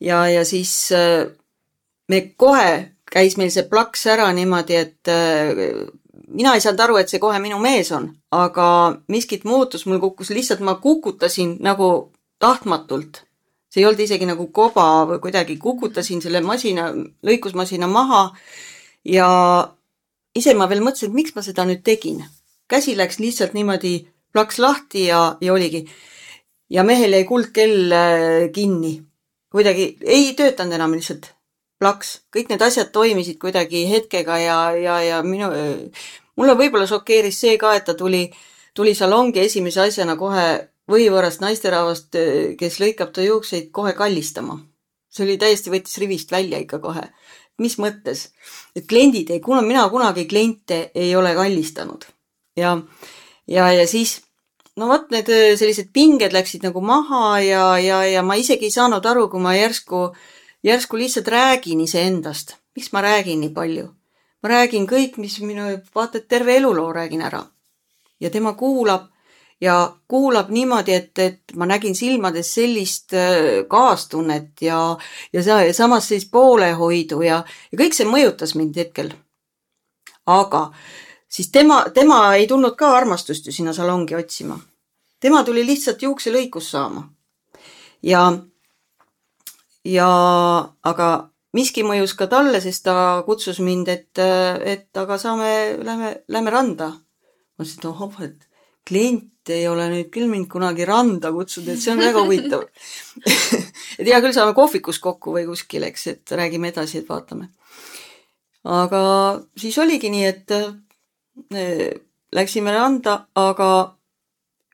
ja, 0.00 0.28
ja 0.28 0.44
siis 0.44 0.92
äh, 0.92 1.26
me 2.08 2.20
kohe 2.36 2.94
käis 3.10 3.36
meil 3.36 3.50
see 3.50 3.66
plaks 3.66 4.06
ära 4.06 4.28
niimoodi, 4.34 4.76
et 4.78 5.10
äh, 5.10 5.58
mina 6.30 6.54
ei 6.54 6.62
saanud 6.62 6.84
aru, 6.84 7.00
et 7.00 7.10
see 7.10 7.22
kohe 7.22 7.40
minu 7.42 7.58
mees 7.62 7.90
on, 7.96 8.06
aga 8.30 8.68
miskit 9.10 9.44
muutus, 9.44 9.86
mul 9.86 9.98
kukkus, 10.02 10.30
lihtsalt 10.34 10.62
ma 10.62 10.76
kukutasin 10.82 11.56
nagu 11.64 12.12
tahtmatult. 12.38 13.24
see 13.70 13.82
ei 13.82 13.86
olnud 13.86 14.00
isegi 14.02 14.26
nagu 14.26 14.48
koba 14.50 15.06
või 15.06 15.20
kuidagi, 15.22 15.56
kukutasin 15.58 16.22
selle 16.22 16.40
masina, 16.42 16.88
lõikusmasina 17.26 17.86
maha 17.86 18.32
ja 19.06 19.28
ise 20.34 20.54
ma 20.54 20.66
veel 20.70 20.82
mõtlesin, 20.82 21.10
et 21.10 21.18
miks 21.18 21.34
ma 21.34 21.42
seda 21.46 21.66
nüüd 21.66 21.82
tegin 21.86 22.24
käsi 22.70 22.96
läks 22.96 23.18
lihtsalt 23.18 23.54
niimoodi 23.54 23.98
plaks 24.32 24.58
lahti 24.58 25.06
ja, 25.06 25.36
ja 25.40 25.52
oligi. 25.52 25.84
ja 26.70 26.84
mehel 26.84 27.12
jäi 27.12 27.24
kuldkell 27.24 27.92
äh, 27.92 28.50
kinni. 28.54 29.02
kuidagi 29.50 29.96
ei 30.06 30.34
töötanud 30.38 30.78
enam 30.78 30.94
lihtsalt 30.94 31.32
plaks, 31.80 32.20
kõik 32.34 32.50
need 32.52 32.62
asjad 32.62 32.92
toimisid 32.92 33.38
kuidagi 33.40 33.86
hetkega 33.90 34.38
ja, 34.38 34.58
ja, 34.76 34.98
ja 35.02 35.22
minu, 35.24 35.48
mulle 36.36 36.56
võib-olla 36.58 36.86
šokeeris 36.86 37.40
see 37.40 37.56
ka, 37.58 37.72
et 37.74 37.88
ta 37.88 37.94
tuli, 37.96 38.26
tuli 38.76 38.94
salongi 38.94 39.40
esimese 39.46 39.86
asjana 39.86 40.16
kohe 40.20 40.46
võhivõõrast 40.90 41.40
naisterahvast, 41.40 42.18
kes 42.60 42.78
lõikab 42.82 43.14
ta 43.16 43.24
juukseid, 43.24 43.70
kohe 43.72 43.94
kallistama. 43.96 44.58
see 45.10 45.24
oli 45.24 45.38
täiesti, 45.38 45.72
võttis 45.72 45.98
rivist 45.98 46.30
välja 46.30 46.60
ikka 46.60 46.78
kohe. 46.78 47.08
mis 47.58 47.78
mõttes? 47.78 48.28
et 48.76 48.86
kliendid 48.86 49.30
ei, 49.30 49.40
kuna 49.40 49.62
mina 49.62 49.88
kunagi 49.88 50.28
kliente 50.28 50.90
ei 50.94 51.16
ole 51.16 51.34
kallistanud 51.34 52.04
ja, 52.60 52.76
ja, 53.48 53.72
ja 53.72 53.86
siis 53.88 54.20
no 54.76 54.88
vot, 54.90 55.10
need 55.14 55.28
äh, 55.32 55.52
sellised 55.58 55.92
pinged 55.94 56.34
läksid 56.34 56.64
nagu 56.66 56.82
maha 56.84 57.40
ja, 57.44 57.64
ja, 57.82 58.02
ja 58.06 58.24
ma 58.26 58.36
isegi 58.40 58.68
ei 58.68 58.74
saanud 58.74 59.06
aru, 59.06 59.28
kui 59.32 59.42
ma 59.42 59.54
järsku, 59.56 60.10
järsku 60.66 61.00
lihtsalt 61.00 61.28
räägin 61.28 61.80
iseendast. 61.84 62.56
miks 62.76 62.92
ma 62.92 63.02
räägin 63.02 63.40
nii 63.40 63.54
palju? 63.54 63.88
ma 64.42 64.48
räägin 64.48 64.86
kõik, 64.88 65.18
mis 65.20 65.40
minu, 65.44 65.68
vaata, 65.94 66.18
et 66.18 66.28
terve 66.28 66.56
eluloo 66.56 66.92
räägin 66.92 67.22
ära. 67.22 67.44
ja 68.20 68.30
tema 68.30 68.54
kuulab 68.54 69.10
ja 69.60 69.96
kuulab 70.08 70.48
niimoodi, 70.48 70.94
et, 70.94 71.18
et 71.18 71.56
ma 71.56 71.66
nägin 71.68 71.94
silmades 71.94 72.54
sellist 72.54 73.12
äh, 73.12 73.66
kaastunnet 73.68 74.62
ja, 74.64 74.96
ja 75.32 75.42
sa, 75.44 75.60
samas 75.76 76.08
sellist 76.08 76.30
poolehoidu 76.32 77.20
ja, 77.26 77.42
ja 77.72 77.82
kõik 77.82 77.96
see 77.96 78.08
mõjutas 78.08 78.56
mind 78.56 78.76
hetkel. 78.80 79.12
aga 80.26 80.70
siis 81.30 81.50
tema, 81.54 81.84
tema 81.94 82.20
ei 82.36 82.46
tulnud 82.50 82.76
ka 82.76 82.90
armastust 82.96 83.46
ju 83.46 83.52
sinna 83.54 83.72
salongi 83.72 84.14
otsima. 84.18 84.58
tema 85.20 85.44
tuli 85.44 85.66
lihtsalt 85.66 86.02
juukselõikust 86.02 86.70
saama. 86.70 87.08
ja, 88.02 88.22
ja 89.84 90.10
aga 90.82 91.30
miski 91.52 91.84
mõjus 91.86 92.14
ka 92.18 92.26
talle, 92.30 92.60
sest 92.60 92.84
ta 92.84 93.22
kutsus 93.26 93.60
mind, 93.60 93.88
et, 93.88 94.18
et 94.18 94.96
aga 94.96 95.18
saame, 95.18 95.78
lähme, 95.84 96.14
lähme 96.28 96.50
randa. 96.50 96.92
ma 97.58 97.64
ütlesin, 97.64 97.78
et 97.78 97.90
ohoh, 97.90 98.22
et 98.24 98.48
klient 98.86 99.50
ei 99.50 99.66
ole 99.68 99.88
nüüd 99.90 100.10
küll 100.14 100.28
mind 100.30 100.48
kunagi 100.50 100.84
randa 100.86 101.32
kutsunud, 101.32 101.72
et 101.72 101.80
see 101.80 101.92
on 101.92 102.00
väga 102.00 102.22
huvitav 102.24 102.62
et 103.98 104.06
hea 104.06 104.20
küll, 104.20 104.34
saame 104.34 104.54
kohvikus 104.56 105.00
kokku 105.02 105.34
või 105.34 105.46
kuskil, 105.48 105.84
eks, 105.88 106.06
et 106.12 106.36
räägime 106.38 106.70
edasi, 106.70 107.02
et 107.02 107.08
vaatame. 107.10 107.50
aga 108.64 109.02
siis 109.58 109.78
oligi 109.78 110.10
nii, 110.12 110.24
et 110.28 110.56
läksime 112.32 112.72
randa, 112.74 113.26
aga 113.34 113.70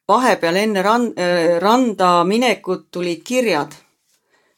vahepeal 0.08 0.56
enne 0.56 0.82
rand, 0.82 1.20
randa 1.62 2.24
minekut 2.24 2.88
tulid 2.90 3.22
kirjad 3.26 3.74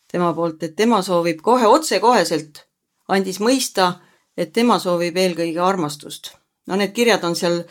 tema 0.09 0.33
poolt, 0.35 0.63
et 0.63 0.77
tema 0.77 1.03
soovib 1.05 1.43
kohe 1.45 1.69
otsekoheselt, 1.69 2.65
andis 3.13 3.41
mõista, 3.45 3.93
et 4.37 4.53
tema 4.53 4.79
soovib 4.81 5.17
eelkõige 5.17 5.61
armastust. 5.61 6.35
no 6.67 6.77
need 6.77 6.93
kirjad 6.93 7.25
on 7.25 7.37
seal, 7.37 7.63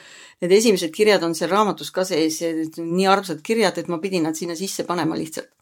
need 0.42 0.52
esimesed 0.52 0.94
kirjad 0.94 1.24
on 1.24 1.36
seal 1.36 1.50
raamatus 1.50 1.92
ka 1.92 2.06
sees, 2.06 2.42
nii 2.78 3.08
armsad 3.08 3.42
kirjad, 3.42 3.78
et 3.78 3.88
ma 3.88 3.98
pidin 3.98 4.24
nad 4.24 4.36
sinna 4.36 4.56
sisse 4.56 4.84
panema 4.86 5.18
lihtsalt 5.18 5.57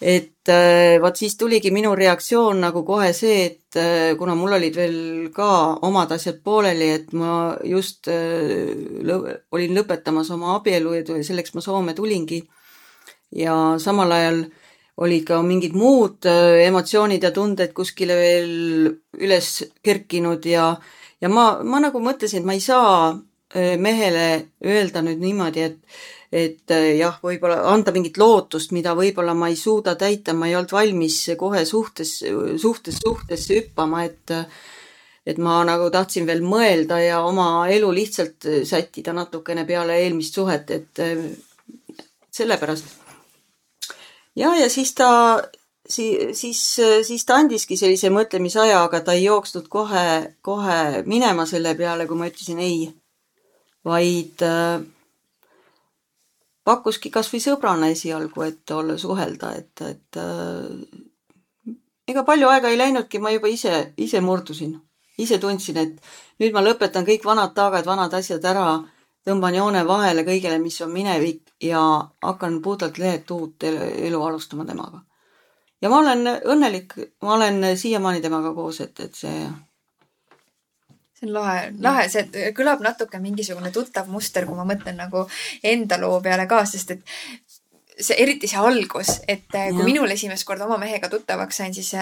et 0.00 0.48
äh, 0.48 0.98
vot 1.02 1.16
siis 1.18 1.34
tuligi 1.36 1.72
minu 1.74 1.90
reaktsioon 1.98 2.60
nagu 2.62 2.84
kohe 2.86 3.10
see, 3.16 3.38
et 3.48 3.78
äh, 3.78 4.14
kuna 4.18 4.36
mul 4.38 4.54
olid 4.54 4.76
veel 4.78 4.98
ka 5.34 5.48
omad 5.86 6.12
asjad 6.14 6.38
pooleli, 6.44 6.90
et 6.94 7.12
ma 7.18 7.56
just 7.66 8.06
äh, 8.12 8.70
lõ 9.02 9.18
olin 9.54 9.74
lõpetamas 9.74 10.30
oma 10.34 10.54
abielu 10.58 10.94
ja 11.00 11.22
selleks 11.26 11.54
ma 11.54 11.64
Soome 11.64 11.94
tulingi. 11.98 12.44
ja 13.34 13.76
samal 13.78 14.12
ajal 14.12 14.44
olid 15.04 15.24
ka 15.26 15.42
mingid 15.42 15.74
muud 15.76 16.24
emotsioonid 16.24 17.22
ja 17.22 17.30
tunded 17.30 17.74
kuskile 17.76 18.14
veel 18.16 18.86
üles 19.20 19.50
kerkinud 19.84 20.46
ja, 20.48 20.70
ja 21.20 21.28
ma, 21.28 21.58
ma 21.62 21.82
nagu 21.82 22.00
mõtlesin, 22.00 22.40
et 22.40 22.46
ma 22.46 22.56
ei 22.56 22.62
saa 22.64 23.18
mehele 23.78 24.24
öelda 24.64 25.02
nüüd 25.04 25.20
niimoodi, 25.20 25.60
et 25.60 25.76
et 26.32 26.70
äh, 26.74 26.94
jah, 26.98 27.18
võib-olla 27.24 27.62
anda 27.72 27.92
mingit 27.94 28.18
lootust, 28.20 28.72
mida 28.76 28.94
võib-olla 28.96 29.34
ma 29.34 29.48
ei 29.48 29.56
suuda 29.56 29.94
täita, 29.96 30.34
ma 30.36 30.48
ei 30.48 30.56
olnud 30.58 30.72
valmis 30.76 31.22
kohe 31.40 31.64
suhtes, 31.64 32.18
suhtes, 32.60 33.00
suhtesse 33.04 33.62
hüppama, 33.62 34.04
et 34.08 34.36
et 35.28 35.36
ma 35.44 35.58
nagu 35.64 35.90
tahtsin 35.92 36.24
veel 36.24 36.40
mõelda 36.40 37.02
ja 37.02 37.18
oma 37.20 37.66
elu 37.68 37.88
lihtsalt 37.92 38.46
sättida 38.64 39.12
natukene 39.12 39.66
peale 39.68 39.98
eelmist 40.00 40.38
suhet, 40.38 40.70
et 40.72 41.02
sellepärast. 42.32 42.84
ja, 44.36 44.54
ja 44.56 44.70
siis 44.72 44.94
ta, 44.96 45.10
siis, 45.88 46.38
siis, 46.40 46.62
siis 47.06 47.24
ta 47.28 47.40
andiski 47.42 47.76
sellise 47.76 48.10
mõtlemisaja, 48.14 48.82
aga 48.84 49.02
ta 49.04 49.16
ei 49.16 49.26
jooksnud 49.26 49.68
kohe, 49.68 50.36
kohe 50.40 51.02
minema 51.06 51.46
selle 51.46 51.74
peale, 51.76 52.06
kui 52.06 52.16
ma 52.16 52.30
ütlesin 52.30 52.62
ei. 52.64 52.88
vaid 53.84 54.42
äh, 54.44 54.80
pakkuski 56.68 57.10
kasvõi 57.14 57.40
sõbrana 57.42 57.88
esialgu, 57.94 58.44
et 58.44 58.74
olla, 58.76 58.98
suhelda, 59.00 59.54
et, 59.56 59.84
et 59.88 60.20
äh, 60.20 61.72
ega 62.12 62.24
palju 62.28 62.50
aega 62.52 62.72
ei 62.72 62.78
läinudki, 62.80 63.20
ma 63.24 63.32
juba 63.32 63.48
ise, 63.52 63.94
ise 63.96 64.20
murdusin. 64.24 64.76
ise 65.18 65.38
tundsin, 65.42 65.78
et 65.82 66.10
nüüd 66.38 66.52
ma 66.54 66.62
lõpetan 66.62 67.06
kõik 67.06 67.24
vanad 67.26 67.50
taagad, 67.54 67.86
vanad 67.86 68.12
asjad 68.14 68.44
ära, 68.46 68.66
tõmban 69.26 69.56
joone 69.56 69.80
vahele 69.86 70.22
kõigele, 70.24 70.60
mis 70.62 70.76
on 70.84 70.92
minevik 70.94 71.56
ja 71.62 71.80
hakkan 72.22 72.60
puhtalt 72.62 73.00
lehelt 73.02 73.30
uut 73.34 73.64
elu 73.64 74.20
alustama 74.22 74.64
temaga. 74.64 75.02
ja 75.82 75.88
ma 75.88 75.98
olen 75.98 76.26
õnnelik, 76.54 76.94
ma 77.22 77.34
olen 77.34 77.76
siiamaani 77.76 78.20
temaga 78.20 78.54
koos, 78.54 78.80
et, 78.80 79.00
et 79.00 79.14
see 79.14 79.48
see 81.18 81.26
on 81.26 81.34
lahe, 81.34 81.68
lahe, 81.82 82.06
see 82.12 82.52
kõlab 82.56 82.82
natuke 82.84 83.20
mingisugune 83.22 83.72
tuttav 83.74 84.08
muster, 84.10 84.46
kui 84.46 84.56
ma 84.58 84.66
mõtlen 84.68 84.98
nagu 84.98 85.26
enda 85.62 85.98
loo 86.00 86.20
peale 86.24 86.46
ka, 86.50 86.62
sest 86.68 86.94
et 86.94 87.04
see, 87.98 88.16
eriti 88.16 88.50
see 88.50 88.62
algus, 88.62 89.18
et 89.26 89.48
kui 89.50 89.82
ja. 89.82 89.86
minul 89.86 90.10
esimest 90.14 90.46
korda 90.46 90.68
oma 90.68 90.78
mehega 90.78 91.10
tuttavaks 91.10 91.62
sain, 91.62 91.74
siis 91.74 91.94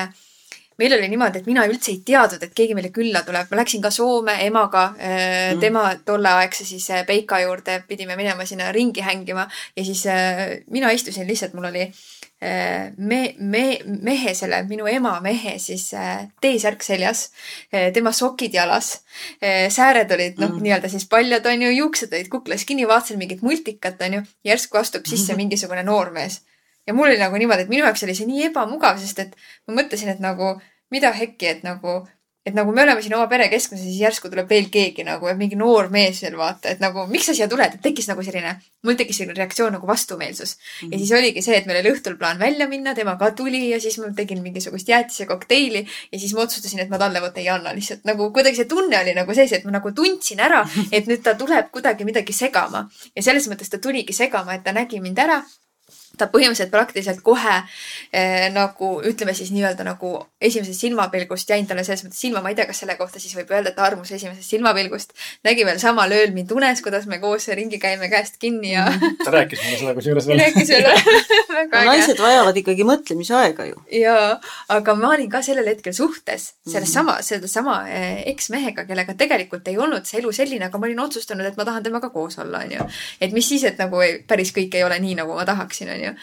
meil 0.77 0.93
oli 0.93 1.09
niimoodi, 1.09 1.41
et 1.41 1.49
mina 1.49 1.65
üldse 1.69 1.93
ei 1.95 2.03
teadnud, 2.05 2.43
et 2.45 2.53
keegi 2.57 2.77
meile 2.77 2.91
külla 2.95 3.23
tuleb. 3.25 3.49
ma 3.51 3.61
läksin 3.63 3.83
ka 3.83 3.91
Soome 3.91 4.37
emaga 4.45 4.91
mm., 4.93 5.61
tema 5.63 5.89
tolleaegse 6.05 6.69
siis 6.69 6.91
äh, 6.91 7.07
Peika 7.07 7.41
juurde, 7.41 7.83
pidime 7.89 8.17
minema 8.17 8.45
sinna 8.45 8.69
ringi 8.73 9.01
hängima 9.01 9.49
ja 9.77 9.85
siis 9.85 10.05
äh, 10.07 10.61
mina 10.71 10.91
istusin 10.93 11.27
lihtsalt, 11.27 11.57
mul 11.57 11.71
oli 11.71 11.89
äh, 11.89 12.05
me, 12.41 13.21
me, 13.39 13.63
mehe, 14.05 14.35
selle 14.37 14.59
minu 14.69 14.85
ema 14.91 15.15
mehe 15.25 15.55
siis 15.63 15.87
T-särk 16.43 16.85
seljas, 16.85 17.31
tema 17.71 18.13
sokid 18.13 18.55
jalas, 18.55 18.91
sääred 19.41 20.13
olid 20.13 20.43
noh 20.43 20.51
mm., 20.53 20.67
nii-öelda 20.67 20.91
siis 20.93 21.09
paljad 21.09 21.49
onju, 21.49 21.71
juuksed 21.79 22.13
olid 22.13 22.29
kuklas 22.29 22.67
kinni, 22.69 22.85
vaatasin 22.89 23.17
mingit 23.23 23.41
multikat 23.47 24.05
onju, 24.05 24.21
järsku 24.45 24.83
astub 24.83 25.09
sisse 25.09 25.37
mingisugune 25.41 25.87
noormees 25.89 26.43
ja 26.87 26.95
mul 26.95 27.09
oli 27.09 27.19
nagu 27.19 27.37
niimoodi, 27.41 27.67
et 27.67 27.73
minu 27.73 27.85
jaoks 27.85 28.05
oli 28.07 28.15
see 28.15 28.29
nii 28.29 28.51
ebamugav, 28.51 29.01
sest 29.03 29.25
et 29.25 29.37
ma 29.67 29.81
mõtlesin, 29.81 30.13
et 30.13 30.23
nagu 30.23 30.55
mida 30.95 31.11
hekki, 31.17 31.49
et 31.51 31.65
nagu, 31.67 31.99
et 32.47 32.55
nagu 32.55 32.73
me 32.73 32.83
oleme 32.85 33.03
siin 33.03 33.15
oma 33.17 33.27
pere 33.31 33.49
keskmes 33.51 33.81
ja 33.83 33.89
siis 33.89 33.99
järsku 34.01 34.31
tuleb 34.31 34.47
veel 34.51 34.69
keegi 34.73 35.05
nagu, 35.07 35.27
et 35.27 35.39
mingi 35.39 35.59
noor 35.59 35.89
mees 35.91 36.21
veel 36.23 36.37
vaata, 36.39 36.71
et 36.77 36.83
nagu 36.83 37.07
miks 37.11 37.27
sa 37.31 37.35
siia 37.35 37.49
tuled, 37.51 37.75
et 37.75 37.83
tekkis 37.83 38.07
nagu 38.11 38.23
selline, 38.23 38.53
mul 38.87 38.99
tekkis 38.99 39.19
selline 39.21 39.35
reaktsioon 39.41 39.75
nagu 39.75 39.89
vastumeelsus 39.89 40.55
mm. 40.55 40.63
-hmm. 40.63 40.93
ja 40.93 40.99
siis 41.03 41.13
oligi 41.19 41.43
see, 41.43 41.59
et 41.59 41.67
meil 41.67 41.81
oli 41.83 41.93
õhtul 41.97 42.17
plaan 42.21 42.39
välja 42.39 42.69
minna, 42.71 42.95
tema 42.95 43.17
ka 43.19 43.31
tuli 43.31 43.65
ja 43.71 43.81
siis 43.81 43.99
ma 43.99 44.13
tegin 44.17 44.43
mingisugust 44.43 44.89
jäätise 44.89 45.27
kokteili 45.27 45.87
ja 46.13 46.19
siis 46.19 46.35
ma 46.35 46.47
otsustasin, 46.47 46.81
et 46.87 46.89
ma 46.89 46.99
talle 46.99 47.21
võtta 47.21 47.43
ei 47.43 47.49
anna 47.49 47.75
lihtsalt 47.75 48.05
nagu 48.05 48.31
kuidagi 48.33 48.63
see 48.63 48.71
tunne 48.71 49.01
oli 49.01 49.15
nagu 49.15 49.35
sees, 49.35 49.53
et 49.53 49.65
ma 49.65 49.75
nagu 49.81 49.93
tundsin 49.93 50.41
ära, 50.41 50.63
et 50.97 51.07
nüüd 51.11 51.23
ta 51.23 51.35
tuleb 51.35 51.71
kuidagi 51.75 52.05
midagi 52.05 52.33
segama 52.33 52.89
ja 53.17 53.23
selles 53.23 53.51
mõttes 53.51 53.71
ta 53.71 53.79
tuligi 53.79 54.13
segama, 54.13 54.55
et 54.55 54.65
ta 54.65 54.73
nägi 54.73 55.01
mind 55.01 55.19
ära 55.19 55.43
ta 56.19 56.29
põhimõtteliselt 56.33 56.73
praktiliselt 56.73 57.21
kohe 57.25 57.57
eh, 58.13 58.47
nagu 58.53 58.91
ütleme 59.07 59.35
siis 59.37 59.51
nii-öelda 59.55 59.85
nagu 59.87 60.13
esimesest 60.41 60.81
silmapilgust 60.81 61.51
jäin 61.51 61.67
talle 61.69 61.85
selles 61.85 62.05
mõttes 62.07 62.21
silma, 62.25 62.43
ma 62.45 62.53
ei 62.53 62.59
tea, 62.59 62.67
kas 62.69 62.81
selle 62.83 62.97
kohta 62.99 63.21
siis 63.23 63.35
võib 63.37 63.51
öelda, 63.53 63.73
et 63.73 63.81
armus 63.83 64.13
esimesest 64.17 64.55
silmapilgust. 64.55 65.13
nägi 65.47 65.67
veel 65.69 65.81
samal 65.83 66.13
ööl 66.13 66.33
mind 66.37 66.53
unes, 66.57 66.83
kuidas 66.85 67.07
me 67.11 67.19
koos 67.23 67.49
ringi 67.49 67.79
käime 67.83 68.09
käest 68.13 68.41
kinni 68.43 68.73
ja 68.73 68.87
mhm. 68.89 69.19
ta 69.25 69.35
rääkis 69.35 69.63
mulle 69.65 69.81
seda 69.83 69.95
kusjuures 69.99 70.29
veel. 70.31 70.41
rääkis 70.45 70.73
veel 70.75 70.89
naised 71.91 72.21
vajavad 72.23 72.61
ikkagi 72.63 72.87
mõtlemisaega 72.89 73.69
ju. 73.71 73.83
jaa, 74.01 74.37
aga 74.77 74.97
ma 74.99 75.13
olin 75.15 75.31
ka 75.33 75.43
sellel 75.47 75.69
hetkel 75.73 75.97
suhtes 75.97 76.53
selles 76.67 76.89
mhm. 76.89 76.95
sama, 76.95 77.19
sellesama 77.27 77.79
eh, 77.93 78.23
eksmehega, 78.33 78.87
kellega 78.89 79.17
tegelikult 79.19 79.69
ei 79.69 79.79
olnud 79.79 80.09
see 80.09 80.21
elu 80.23 80.33
selline, 80.37 80.71
aga 80.71 80.81
ma 80.81 80.89
olin 80.89 81.05
otsustanud, 81.07 81.47
et 81.49 81.61
ma 81.61 81.69
tahan 81.69 81.85
temaga 81.85 82.11
koos 82.15 82.39
olla, 82.43 82.65
onju. 82.65 82.89
et 83.21 83.37
mis 83.37 83.49
siis, 83.49 83.65
et 83.69 83.81
nagu 83.81 84.01
päris 84.29 84.53
kõik 84.57 84.77
ei 84.77 84.85
ole 84.87 84.99
nii, 85.03 85.17
nagu 85.23 85.37
ma 85.37 85.45
tahaksin, 85.49 85.93
onju 85.97 86.06
onju 86.07 86.19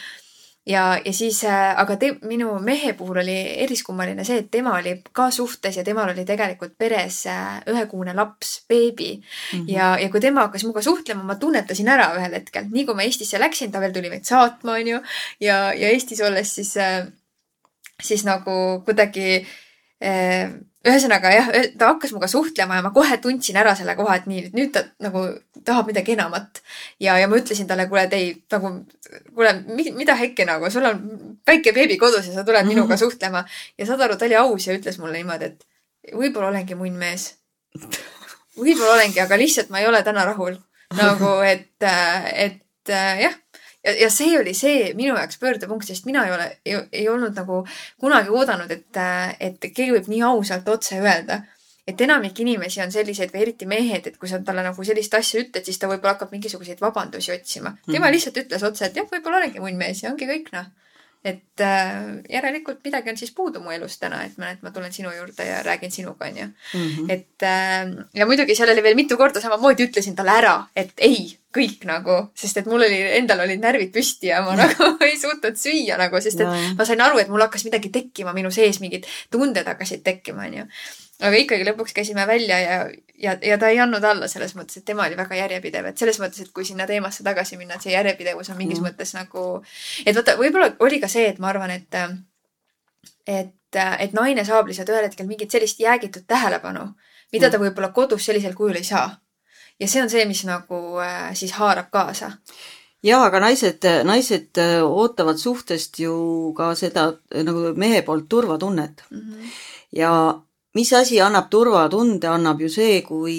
ja, 0.65 0.84
ja 1.05 1.13
siis, 1.13 1.43
äh, 1.43 1.73
aga 1.79 1.95
te, 1.99 2.13
minu 2.27 2.53
mehe 2.63 2.93
puhul 2.97 3.19
oli 3.23 3.36
eriskummaline 3.65 4.23
see, 4.27 4.43
et 4.43 4.49
tema 4.51 4.75
oli 4.77 4.95
ka 5.15 5.29
suhtes 5.34 5.77
ja 5.77 5.84
temal 5.84 6.11
oli 6.13 6.25
tegelikult 6.27 6.77
peres 6.79 7.23
äh, 7.31 7.57
ühekuune 7.71 8.15
laps, 8.15 8.53
beebi 8.69 9.15
mm. 9.17 9.59
-hmm. 9.59 9.65
ja, 9.73 9.93
ja 9.99 10.09
kui 10.09 10.21
tema 10.23 10.47
hakkas 10.47 10.63
minuga 10.63 10.81
suhtlema, 10.81 11.23
ma 11.23 11.36
tunnetasin 11.36 11.89
ära 11.89 12.13
ühel 12.17 12.38
hetkel, 12.39 12.69
nii 12.71 12.86
kui 12.86 12.95
ma 12.95 13.07
Eestisse 13.07 13.39
läksin, 13.39 13.71
ta 13.71 13.81
veel 13.84 13.93
tuli 13.93 14.09
meid 14.09 14.23
saatma, 14.25 14.77
onju. 14.79 15.01
ja, 15.39 15.57
ja 15.73 15.89
Eestis 15.89 16.21
olles 16.21 16.55
siis, 16.55 16.77
äh, 16.77 17.07
siis 18.01 18.23
nagu 18.25 18.81
kuidagi 18.86 19.43
ühesõnaga 20.84 21.31
jah, 21.31 21.49
ta 21.79 21.91
hakkas 21.93 22.11
minuga 22.11 22.27
suhtlema 22.31 22.77
ja 22.77 22.84
ma 22.84 22.91
kohe 22.95 23.17
tundsin 23.23 23.57
ära 23.59 23.71
selle 23.79 23.95
koha, 23.95 24.17
et 24.19 24.25
nii, 24.27 24.49
nüüd 24.55 24.73
ta 24.75 24.84
nagu 25.03 25.23
tahab 25.63 25.88
midagi 25.91 26.15
enamat. 26.17 26.59
ja, 26.99 27.15
ja 27.21 27.29
ma 27.31 27.39
ütlesin 27.39 27.69
talle, 27.69 27.88
kuule, 27.91 28.03
et 28.09 28.15
ei, 28.17 28.34
nagu, 28.51 28.73
kuule, 29.36 29.53
mida 29.95 30.17
hekki 30.19 30.47
nagu, 30.49 30.71
sul 30.73 30.88
on 30.89 31.05
väike 31.47 31.71
beebi 31.75 31.97
kodus 32.01 32.27
ja 32.27 32.36
sa 32.36 32.43
tuled 32.47 32.67
minuga 32.67 32.97
suhtlema. 32.99 33.45
ja 33.77 33.88
saad 33.88 34.03
aru, 34.03 34.17
ta 34.19 34.27
oli 34.27 34.39
aus 34.39 34.67
ja 34.67 34.75
ütles 34.75 34.99
mulle 34.99 35.21
niimoodi, 35.21 35.53
et 35.53 36.17
võib-olla 36.19 36.51
olengi 36.51 36.75
munn 36.79 36.99
mees. 36.99 37.29
võib-olla 38.59 38.97
olengi, 38.97 39.23
aga 39.23 39.39
lihtsalt 39.39 39.71
ma 39.71 39.79
ei 39.79 39.88
ole 39.88 40.03
täna 40.03 40.27
rahul. 40.27 40.59
nagu, 40.99 41.31
et, 41.47 41.88
et 42.34 42.91
jah 42.91 43.39
ja, 43.84 43.95
ja 44.05 44.09
see 44.13 44.38
oli 44.39 44.53
see 44.57 44.91
minu 44.97 45.15
jaoks 45.17 45.39
pöördepunkt, 45.41 45.88
sest 45.88 46.05
mina 46.09 46.25
ei 46.27 46.36
ole, 46.36 46.47
ei 46.91 47.07
olnud 47.09 47.36
nagu 47.38 47.63
kunagi 48.01 48.31
oodanud, 48.34 48.71
et, 48.71 49.01
et 49.39 49.67
keegi 49.69 49.91
võib 49.97 50.11
nii 50.11 50.21
ausalt 50.29 50.69
otse 50.69 51.01
öelda. 51.01 51.43
et 51.88 51.99
enamik 52.01 52.38
inimesi 52.39 52.79
on 52.79 52.91
selliseid 52.91 53.34
või 53.34 53.41
eriti 53.43 53.65
mehed, 53.67 54.05
et 54.07 54.13
kui 54.17 54.29
sa 54.31 54.38
talle 54.39 54.63
nagu 54.63 54.84
sellist 54.88 55.13
asja 55.17 55.41
ütled, 55.41 55.65
siis 55.67 55.79
ta 55.79 55.89
võib-olla 55.91 56.13
hakkab 56.13 56.31
mingisuguseid 56.31 56.79
vabandusi 56.79 57.34
otsima. 57.34 57.73
tema 57.86 58.07
mm. 58.07 58.13
lihtsalt 58.15 58.39
ütles 58.45 58.63
otse, 58.63 58.86
et 58.88 58.95
jah, 58.95 59.09
võib-olla 59.11 59.41
olengi 59.41 59.59
munn 59.59 59.75
mees 59.75 60.03
ja 60.03 60.13
ongi 60.13 60.29
kõik 60.29 60.53
noh 60.55 60.71
et 61.24 61.61
äh, 61.63 61.99
järelikult 62.30 62.82
midagi 62.84 63.09
on 63.09 63.17
siis 63.17 63.32
puudu 63.36 63.61
mu 63.63 63.71
elus 63.71 63.95
täna, 63.99 64.24
et 64.28 64.36
ma, 64.38 64.49
et 64.51 64.63
ma 64.63 64.74
tulen 64.76 64.91
sinu 64.91 65.11
juurde 65.15 65.45
ja 65.47 65.61
räägin 65.63 65.91
sinuga, 65.91 66.28
onju. 66.28 66.49
Mhm. 66.74 67.09
et 67.09 67.45
äh, 67.47 67.93
ja 68.13 68.28
muidugi 68.28 68.55
seal 68.55 68.74
oli 68.74 68.84
veel 68.84 68.99
mitu 68.99 69.17
korda 69.17 69.41
samamoodi 69.41 69.88
ütlesin 69.88 70.17
talle 70.19 70.36
ära, 70.41 70.55
et 70.76 70.91
ei, 70.97 71.38
kõik 71.53 71.86
nagu, 71.88 72.17
sest 72.36 72.59
et 72.59 72.67
mul 72.67 72.82
oli, 72.82 72.99
endal 73.19 73.45
olid 73.45 73.61
närvid 73.61 73.93
püsti 73.93 74.32
ja 74.32 74.41
ma 74.43 74.57
nagu 74.59 74.89
ei 75.07 75.15
suutnud 75.21 75.59
süüa 75.59 75.99
nagu, 76.01 76.19
sest 76.21 76.41
et 76.41 76.49
no. 76.49 76.76
ma 76.78 76.88
sain 76.89 77.01
aru, 77.05 77.21
et 77.24 77.32
mul 77.32 77.45
hakkas 77.45 77.63
midagi 77.69 77.93
tekkima 77.93 78.36
minu 78.36 78.51
sees, 78.51 78.82
mingid 78.84 79.07
tunded 79.32 79.67
hakkasid 79.69 80.03
tekkima, 80.03 80.49
onju 80.49 80.67
aga 81.22 81.39
ikkagi 81.39 81.66
lõpuks 81.68 81.93
käisime 81.95 82.26
välja 82.28 82.59
ja, 82.59 82.78
ja, 83.20 83.36
ja 83.41 83.57
ta 83.61 83.70
ei 83.70 83.80
andnud 83.84 84.03
alla 84.07 84.28
selles 84.32 84.55
mõttes, 84.57 84.80
et 84.80 84.86
tema 84.86 85.05
oli 85.07 85.18
väga 85.20 85.38
järjepidev, 85.38 85.89
et 85.89 86.01
selles 86.01 86.20
mõttes, 86.22 86.41
et 86.43 86.53
kui 86.55 86.66
sinna 86.66 86.88
teemasse 86.89 87.26
tagasi 87.26 87.57
minna, 87.59 87.78
et 87.78 87.86
see 87.86 87.93
järjepidevus 87.93 88.49
on 88.53 88.59
mingis 88.59 88.82
mm. 88.82 88.89
mõttes 88.89 89.14
nagu, 89.18 89.47
et 90.05 90.16
vaata, 90.18 90.38
võib-olla 90.39 90.74
oli 90.84 90.99
ka 91.03 91.09
see, 91.11 91.28
et 91.30 91.41
ma 91.43 91.51
arvan, 91.53 91.74
et, 91.76 91.99
et, 93.30 93.82
et 93.99 94.16
naine 94.18 94.45
saab 94.47 94.70
lihtsalt 94.70 94.93
ühel 94.93 95.09
hetkel 95.09 95.30
mingit 95.30 95.53
sellist 95.53 95.82
jäägitud 95.84 96.26
tähelepanu, 96.28 96.89
mida 97.34 97.47
mm. 97.47 97.51
ta 97.55 97.61
võib-olla 97.61 97.93
kodus 97.95 98.26
sellisel 98.30 98.57
kujul 98.57 98.82
ei 98.82 98.88
saa. 98.88 99.09
ja 99.80 99.88
see 99.89 100.01
on 100.01 100.09
see, 100.09 100.26
mis 100.30 100.43
nagu 100.45 100.80
äh, 101.01 101.34
siis 101.38 101.53
haarab 101.57 101.89
kaasa 101.91 102.34
jaa, 103.03 103.26
aga 103.26 103.39
naised, 103.43 103.86
naised 104.07 104.59
äh, 104.61 104.80
ootavad 104.84 105.38
suhtest 105.38 105.99
ju 105.99 106.53
ka 106.57 106.74
seda 106.76 107.11
nagu 107.43 107.74
mehe 107.76 108.01
poolt 108.01 108.30
turvatunnet 108.30 109.03
mm. 109.09 109.20
-hmm. 109.20 109.53
ja 109.91 110.11
mis 110.74 110.93
asi 110.93 111.19
annab 111.21 111.49
turvatunde, 111.53 112.28
annab 112.30 112.61
ju 112.63 112.69
see, 112.71 113.01
kui, 113.05 113.38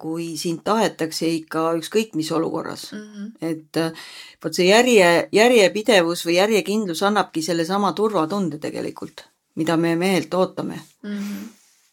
kui 0.00 0.32
sind 0.40 0.62
tahetakse 0.64 1.28
ikka 1.28 1.66
ükskõik 1.80 2.16
mis 2.16 2.30
olukorras 2.32 2.88
mm. 2.92 3.02
-hmm. 3.02 3.30
et 3.40 4.44
vot 4.44 4.54
see 4.54 4.68
järje, 4.68 5.28
järjepidevus 5.32 6.26
või 6.26 6.38
järjekindlus 6.38 7.02
annabki 7.02 7.42
sellesama 7.42 7.92
turvatunde 7.92 8.58
tegelikult, 8.58 9.24
mida 9.54 9.76
me 9.76 9.96
mehelt 9.96 10.34
ootame 10.34 10.80
mm. 11.02 11.18
-hmm. 11.18 11.48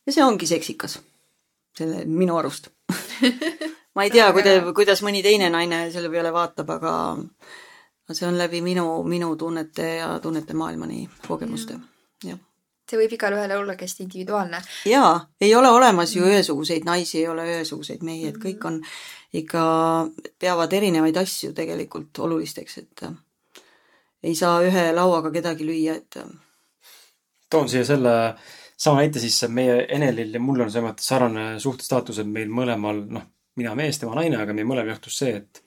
ja 0.05 0.13
see 0.13 0.23
ongi 0.23 0.47
seksikas, 0.47 0.99
selle 1.77 2.05
minu 2.05 2.37
arust 2.37 2.69
ma 3.95 4.03
ei 4.03 4.11
tea, 4.11 4.31
kuidas, 4.33 4.73
kuidas 4.75 5.01
mõni 5.03 5.23
teine 5.23 5.49
naine 5.49 5.91
selle 5.91 6.09
peale 6.09 6.33
vaatab, 6.33 6.69
aga 6.69 7.17
see 8.11 8.27
on 8.27 8.37
läbi 8.37 8.61
minu, 8.61 9.03
minu 9.03 9.35
tunnete 9.35 9.95
ja 9.95 10.19
tunnete 10.19 10.53
maailmani 10.53 11.09
kogemuste, 11.27 11.79
jah 12.23 12.39
see 12.89 12.99
võib 12.99 13.15
igalühele 13.15 13.57
olla 13.57 13.75
hästi 13.79 14.03
individuaalne. 14.07 14.61
jaa, 14.89 15.13
ei 15.41 15.55
ole 15.55 15.69
olemas 15.69 16.15
ju 16.15 16.25
ühesuguseid 16.25 16.87
naisi, 16.87 17.19
ei 17.21 17.27
ole 17.27 17.45
ühesuguseid 17.53 18.03
mehi, 18.05 18.27
et 18.29 18.37
kõik 18.41 18.65
on 18.65 18.81
ikka, 19.33 19.63
peavad 20.39 20.73
erinevaid 20.73 21.17
asju 21.21 21.53
tegelikult 21.57 22.19
olulisteks, 22.25 22.77
et 22.77 23.03
äh, 23.07 23.17
ei 24.23 24.35
saa 24.35 24.61
ühe 24.65 24.89
lauaga 24.95 25.31
kedagi 25.31 25.67
lüüa, 25.67 25.99
et 26.01 26.21
äh. 26.21 26.31
toon 27.49 27.69
siia 27.69 27.85
selle 27.85 28.15
sama 28.79 29.03
näite 29.03 29.19
siis, 29.19 29.41
meie 29.51 29.83
Enelil 29.95 30.33
ja 30.33 30.41
mul 30.41 30.63
on 30.63 30.71
selles 30.71 30.87
mõttes 30.89 31.09
sarnane 31.11 31.59
suhtestaatus, 31.59 32.21
et 32.23 32.29
meil 32.29 32.51
mõlemal, 32.51 33.03
noh, 33.11 33.25
mina 33.59 33.73
mees, 33.75 33.99
tema 33.99 34.15
naine, 34.17 34.39
aga 34.39 34.55
meil 34.55 34.67
mõlemal 34.69 34.95
juhtus 34.95 35.19
see, 35.19 35.35
et 35.41 35.63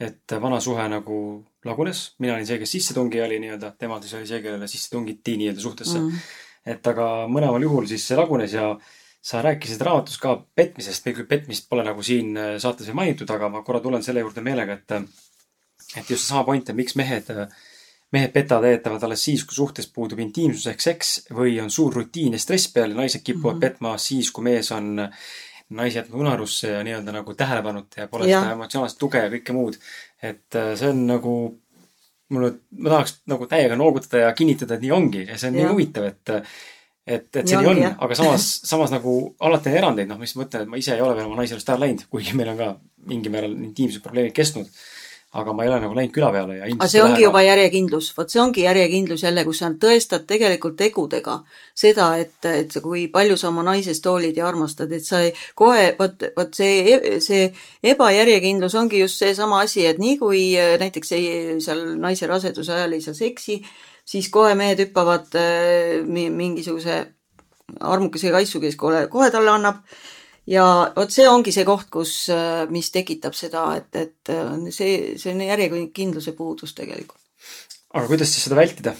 et 0.00 0.36
vana 0.42 0.60
suhe 0.60 0.86
nagu 0.88 1.18
lagunes, 1.64 2.14
mina 2.18 2.34
olin 2.34 2.46
see, 2.46 2.58
kes 2.58 2.72
sissetungija 2.76 3.26
oli 3.26 3.40
nii-öelda, 3.42 3.74
tema 3.78 4.00
siis 4.00 4.14
oli 4.18 4.28
see, 4.28 4.40
kellele 4.44 4.68
sisse 4.68 4.90
tungiti 4.92 5.36
nii-öelda 5.40 5.60
suhtesse. 5.60 5.98
Mm. 5.98 6.22
Et 6.74 6.86
aga 6.92 7.06
mõlemal 7.28 7.62
juhul 7.64 7.88
siis 7.88 8.04
see 8.08 8.18
lagunes 8.18 8.52
ja 8.56 8.74
sa 9.22 9.42
rääkisid 9.44 9.80
raamatus 9.84 10.16
ka 10.20 10.36
petmisest 10.56 11.06
või 11.06 11.16
küll 11.18 11.28
petmist 11.28 11.68
pole 11.68 11.84
nagu 11.84 12.02
siin 12.04 12.36
äh, 12.36 12.54
saates 12.60 12.88
veel 12.88 12.96
mainitud, 12.96 13.30
aga 13.30 13.50
ma 13.52 13.64
korra 13.64 13.82
tulen 13.84 14.04
selle 14.04 14.24
juurde 14.24 14.44
meelega, 14.44 14.78
et 14.80 14.96
et 15.96 16.10
just 16.10 16.22
seesama 16.22 16.44
point, 16.46 16.68
et 16.68 16.76
miks 16.76 16.94
mehed, 16.96 17.28
mehed 18.14 18.32
petavad, 18.34 18.68
veetavad 18.68 19.04
alles 19.06 19.24
siis, 19.26 19.44
kui 19.44 19.56
suhtes 19.56 19.88
puudub 19.90 20.20
intiimsus 20.22 20.68
ehk 20.70 20.84
seks 20.84 21.12
või 21.34 21.56
on 21.62 21.70
suur 21.70 21.94
rutiin 21.98 22.36
ja 22.36 22.42
stress 22.42 22.70
peal 22.74 22.94
ja 22.94 23.00
naised 23.00 23.24
kipuvad 23.24 23.56
mm 23.56 23.58
-hmm. 23.58 23.60
petma 23.60 23.98
siis, 23.98 24.30
kui 24.30 24.44
mees 24.44 24.70
on 24.72 25.08
naisi 25.70 25.98
jätnud 25.98 26.20
unarusse 26.20 26.70
ja 26.72 26.84
nii-öelda 26.86 27.14
nagu 27.14 27.34
tähelepanuta 27.34 28.00
ja 28.00 28.08
pole 28.10 28.28
ja. 28.28 28.40
seda 28.42 28.56
emotsionaalset 28.56 28.98
tuge 28.98 29.22
ja 29.22 29.30
kõike 29.32 29.54
muud. 29.54 29.78
et 30.22 30.58
äh, 30.58 30.72
see 30.78 30.90
on 30.90 31.06
nagu 31.06 31.34
mulle, 32.30 32.52
ma 32.78 32.94
tahaks 32.94 33.20
nagu 33.30 33.46
täiega 33.50 33.78
noogutada 33.78 34.26
ja 34.26 34.34
kinnitada, 34.36 34.76
et 34.76 34.84
nii 34.84 34.92
ongi 34.94 35.24
ja 35.26 35.38
see 35.38 35.50
on 35.50 35.58
ja. 35.58 35.64
nii 35.64 35.72
huvitav, 35.72 36.06
et 36.10 36.34
et, 37.10 37.26
et 37.36 37.48
see 37.48 37.58
nii 37.58 37.70
on, 37.70 37.82
aga 38.06 38.16
samas, 38.18 38.46
samas 38.68 38.92
nagu 38.94 39.14
alati 39.42 39.72
on 39.72 39.78
erandeid, 39.80 40.10
noh, 40.10 40.18
mis 40.20 40.34
ma 40.36 40.46
ütlen, 40.46 40.66
et 40.66 40.70
ma 40.70 40.78
ise 40.78 40.94
ei 40.94 41.02
ole 41.02 41.16
veel 41.18 41.26
oma 41.26 41.40
naise 41.40 41.56
elust 41.56 41.70
ära 41.72 41.82
läinud, 41.82 42.06
kuigi 42.12 42.36
meil 42.38 42.52
on 42.52 42.60
ka 42.60 42.68
mingil 43.10 43.34
määral 43.34 43.56
intiimsed 43.56 44.04
probleemid 44.04 44.34
kestnud. 44.36 44.68
Aga 45.32 45.52
ma 45.54 45.62
ei 45.62 45.70
ole 45.70 45.78
nagu 45.84 45.94
läinud 45.94 46.10
küla 46.14 46.28
peale 46.34 46.56
ja 46.58 46.68
aga 46.74 46.86
see 46.90 47.02
ongi 47.04 47.22
juba 47.22 47.42
järjekindlus, 47.46 48.08
vot 48.16 48.32
see 48.32 48.40
ongi 48.42 48.64
järjekindlus 48.64 49.22
jälle, 49.22 49.44
kus 49.46 49.60
sa 49.62 49.68
tõestad 49.84 50.24
tegelikult 50.26 50.74
tegudega 50.80 51.36
seda, 51.82 52.08
et, 52.18 52.34
et 52.50 52.74
kui 52.82 53.04
palju 53.12 53.36
sa 53.38 53.52
oma 53.52 53.62
naisest 53.68 54.08
hoolid 54.10 54.40
ja 54.40 54.48
armastad, 54.48 54.90
et 54.96 55.06
sa 55.06 55.22
ei, 55.22 55.30
kohe, 55.54 55.92
vot, 56.00 56.26
vot 56.34 56.58
see, 56.58 56.98
see 57.22 57.46
ebajärjekindlus 57.92 58.74
ongi 58.82 59.04
just 59.04 59.22
seesama 59.22 59.62
asi, 59.62 59.86
et 59.86 60.02
nii 60.02 60.18
kui 60.18 60.42
äh, 60.58 60.74
näiteks 60.82 61.14
ei, 61.14 61.30
seal 61.62 61.86
naise 62.02 62.26
raseduse 62.30 62.74
ajal 62.74 62.98
ei 62.98 63.06
saa 63.06 63.14
seksi, 63.14 63.60
siis 64.02 64.32
kohe 64.34 64.56
mehed 64.58 64.82
hüppavad 64.82 65.38
äh, 65.38 66.00
mingisuguse 66.10 67.04
armukese 67.78 68.34
kaisu, 68.34 68.58
kes 68.58 68.74
kohe, 68.74 69.06
kohe 69.12 69.30
talle 69.30 69.54
annab 69.54 69.84
ja 70.50 70.64
vot 70.96 71.12
see 71.12 71.28
ongi 71.30 71.52
see 71.54 71.66
koht, 71.68 71.88
kus, 71.92 72.14
äh, 72.34 72.64
mis 72.72 72.90
tekitab 72.94 73.36
seda, 73.38 73.66
et, 73.78 73.90
et 73.96 74.32
äh, 74.32 74.50
see, 74.74 75.14
see 75.20 75.34
on 75.34 75.44
järjekindluse 75.46 76.34
puudus 76.38 76.74
tegelikult. 76.76 77.20
aga 77.94 78.06
kuidas 78.10 78.32
siis 78.34 78.48
seda 78.48 78.58
vältida? 78.58 78.94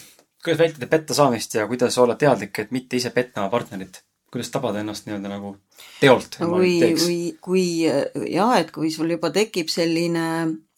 kuidas 0.44 0.62
vältida 0.62 0.88
petta 0.90 1.16
saamist 1.16 1.54
ja 1.58 1.66
kuidas 1.70 1.98
olla 1.98 2.16
teadlik, 2.20 2.58
et 2.58 2.70
mitte 2.74 3.00
ise 3.00 3.12
petta 3.14 3.42
oma 3.42 3.52
partnerit? 3.52 4.02
kuidas 4.30 4.50
tabada 4.54 4.80
ennast 4.80 5.08
nii-öelda 5.08 5.32
nagu 5.32 5.56
teolt? 6.00 6.38
kui, 6.38 6.74
kui, 7.02 7.20
kui 7.42 7.66
jah, 8.30 8.54
et 8.60 8.70
kui 8.74 8.92
sul 8.94 9.10
juba 9.16 9.32
tekib 9.34 9.72
selline 9.72 10.26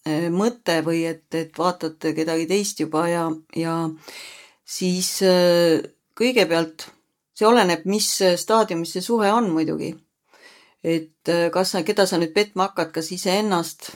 äh, 0.09 0.31
mõte 0.33 0.81
või 0.87 1.05
et, 1.11 1.29
et 1.37 1.59
vaatad 1.59 2.13
kedagi 2.17 2.49
teist 2.49 2.81
juba 2.81 3.05
ja, 3.11 3.27
ja 3.57 3.77
siis 4.65 5.19
kõigepealt 6.17 6.89
see 7.37 7.49
oleneb, 7.49 7.85
mis 7.89 8.09
staadiumis 8.41 8.97
see 8.97 9.05
suhe 9.05 9.29
on 9.33 9.51
muidugi 9.53 9.93
et 10.83 11.29
äh, 11.31 11.49
kas 11.55 11.73
sa, 11.73 11.83
keda 11.87 12.07
sa 12.07 12.19
nüüd 12.19 12.35
petma 12.35 12.69
hakkad, 12.69 12.91
kas 12.95 13.13
iseennast 13.15 13.93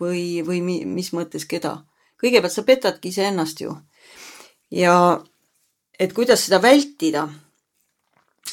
või, 0.00 0.40
või 0.46 0.62
mi, 0.62 0.78
mis 0.86 1.10
mõttes 1.12 1.46
keda. 1.50 1.82
kõigepealt 2.18 2.54
sa 2.54 2.62
petadki 2.62 3.10
iseennast 3.10 3.60
ju. 3.60 3.74
ja 4.70 5.22
et 5.98 6.12
kuidas 6.14 6.46
seda 6.46 6.62
vältida. 6.62 7.28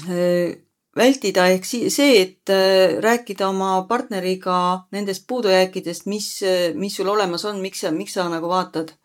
Äh, 0.10 0.58
vältida 0.96 1.48
ehk 1.54 1.66
see, 1.66 2.22
et 2.22 2.50
äh, 2.50 2.98
rääkida 3.02 3.50
oma 3.50 3.86
partneriga 3.88 4.88
nendest 4.92 5.28
puudujääkidest, 5.28 6.06
mis, 6.06 6.42
mis 6.74 6.96
sul 6.96 7.08
olemas 7.08 7.46
on, 7.46 7.62
miks 7.62 7.86
sa, 7.86 7.92
miks 7.92 8.14
sa 8.14 8.30
nagu 8.30 8.50
vaatad 8.50 8.96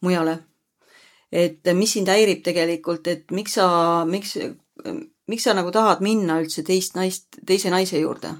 mujale. 0.00 0.38
et 1.34 1.66
mis 1.74 1.92
sind 1.92 2.06
häirib 2.06 2.44
tegelikult, 2.44 3.08
et 3.10 3.30
miks 3.34 3.56
sa, 3.58 4.04
miks, 4.06 4.36
miks 5.26 5.42
sa 5.42 5.54
nagu 5.54 5.72
tahad 5.72 6.02
minna 6.04 6.38
üldse 6.42 6.64
teist 6.66 6.96
naist, 6.98 7.40
teise 7.46 7.70
naise 7.72 7.98
juurde? 8.00 8.34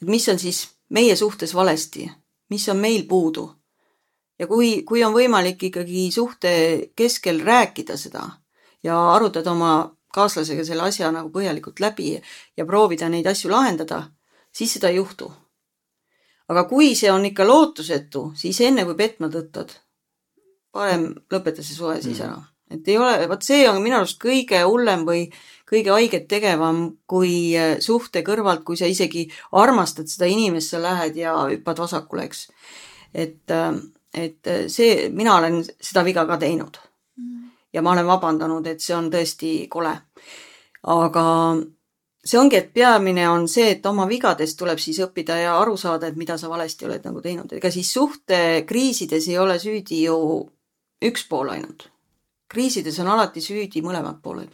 et 0.00 0.08
mis 0.08 0.28
on 0.28 0.38
siis 0.38 0.66
meie 0.88 1.16
suhtes 1.16 1.54
valesti, 1.54 2.10
mis 2.50 2.68
on 2.68 2.76
meil 2.76 3.06
puudu? 3.08 3.48
ja 4.38 4.46
kui, 4.46 4.82
kui 4.82 5.04
on 5.04 5.14
võimalik 5.14 5.68
ikkagi 5.70 6.10
suhte 6.12 6.52
keskel 6.96 7.40
rääkida 7.44 7.96
seda 7.96 8.26
ja 8.84 8.98
arutada 9.14 9.52
oma 9.52 9.72
kaaslasega 10.12 10.64
selle 10.64 10.88
asja 10.88 11.10
nagu 11.12 11.30
põhjalikult 11.32 11.80
läbi 11.80 12.14
ja 12.56 12.64
proovida 12.64 13.08
neid 13.08 13.26
asju 13.26 13.50
lahendada, 13.50 14.02
siis 14.52 14.76
seda 14.76 14.88
ei 14.88 14.96
juhtu. 14.96 15.32
aga 16.48 16.64
kui 16.64 16.94
see 16.94 17.10
on 17.10 17.24
ikka 17.26 17.46
lootusetu, 17.46 18.32
siis 18.36 18.60
enne 18.60 18.84
kui 18.84 18.94
petma 18.94 19.28
tõttad, 19.28 19.72
parem 20.72 21.08
lõpeta 21.32 21.62
see 21.62 21.74
suhe 21.74 22.00
siis 22.02 22.20
mm. 22.20 22.28
ära 22.28 22.55
et 22.70 22.88
ei 22.88 22.98
ole, 22.98 23.28
vot 23.30 23.44
see 23.46 23.66
on 23.70 23.78
minu 23.82 23.98
arust 24.00 24.18
kõige 24.22 24.62
hullem 24.66 25.04
või 25.06 25.26
kõige 25.66 25.92
haiget 25.94 26.26
tegevam, 26.30 26.82
kui 27.08 27.54
äh, 27.58 27.76
suhte 27.82 28.22
kõrvalt, 28.26 28.64
kui 28.66 28.78
sa 28.78 28.88
isegi 28.90 29.26
armastad 29.58 30.10
seda 30.10 30.28
inimest, 30.30 30.72
sa 30.72 30.82
lähed 30.82 31.18
ja 31.18 31.36
hüppad 31.50 31.82
vasakule, 31.82 32.26
eks. 32.26 32.48
et, 33.14 33.44
äh, 33.50 33.70
et 34.14 34.50
äh, 34.50 34.66
see, 34.72 35.08
mina 35.14 35.36
olen 35.38 35.62
seda 35.64 36.04
viga 36.06 36.26
ka 36.26 36.38
teinud. 36.42 36.82
ja 37.72 37.82
ma 37.82 37.92
olen 37.92 38.06
vabandanud, 38.06 38.66
et 38.66 38.80
see 38.80 38.94
on 38.96 39.10
tõesti 39.12 39.68
kole. 39.68 39.92
aga 40.82 41.24
see 42.24 42.38
ongi, 42.38 42.56
et 42.56 42.72
peamine 42.72 43.28
on 43.28 43.48
see, 43.48 43.70
et 43.70 43.86
oma 43.86 44.06
vigadest 44.08 44.58
tuleb 44.58 44.78
siis 44.78 44.98
õppida 45.02 45.36
ja 45.38 45.58
aru 45.60 45.76
saada, 45.76 46.06
et 46.06 46.16
mida 46.16 46.38
sa 46.38 46.48
valesti 46.48 46.86
oled 46.86 47.04
nagu 47.04 47.20
teinud. 47.20 47.52
ega 47.52 47.70
siis 47.70 47.92
suhtekriisides 47.92 49.28
ei 49.28 49.38
ole 49.38 49.58
süüdi 49.58 50.06
ju 50.06 50.16
üks 51.02 51.28
pool 51.28 51.50
ainult 51.50 51.90
kriisides 52.48 52.98
on 53.02 53.10
alati 53.12 53.42
süüdi 53.42 53.82
mõlemad 53.84 54.20
pooled. 54.22 54.52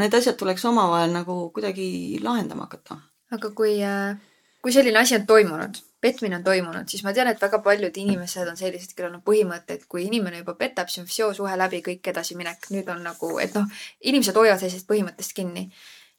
Need 0.00 0.14
asjad 0.16 0.38
tuleks 0.40 0.64
omavahel 0.64 1.12
nagu 1.12 1.36
kuidagi 1.54 2.18
lahendama 2.24 2.66
hakata. 2.68 2.96
aga 3.30 3.50
kui, 3.54 3.76
äh, 3.82 4.16
kui 4.62 4.72
selline 4.72 4.98
asi 4.98 5.14
on 5.14 5.26
toimunud, 5.26 5.76
petmine 6.00 6.36
on 6.36 6.44
toimunud, 6.44 6.88
siis 6.88 7.04
ma 7.04 7.12
tean, 7.12 7.28
et 7.28 7.40
väga 7.42 7.60
paljud 7.62 7.96
inimesed 7.96 8.48
on 8.48 8.56
sellised, 8.56 8.94
kellel 8.96 9.14
on 9.14 9.22
põhimõte, 9.22 9.76
et 9.76 9.84
kui 9.86 10.06
inimene 10.06 10.40
juba 10.40 10.56
petab, 10.58 10.88
siis 10.88 11.04
on 11.04 11.12
seosuhe 11.14 11.56
läbi, 11.58 11.82
kõik 11.86 12.10
edasiminek, 12.10 12.66
nüüd 12.74 12.88
on 12.90 13.04
nagu, 13.06 13.30
et 13.38 13.54
noh, 13.54 13.68
inimesed 14.00 14.34
hoiavad 14.34 14.58
sellisest 14.62 14.88
põhimõttest 14.90 15.36
kinni. 15.36 15.68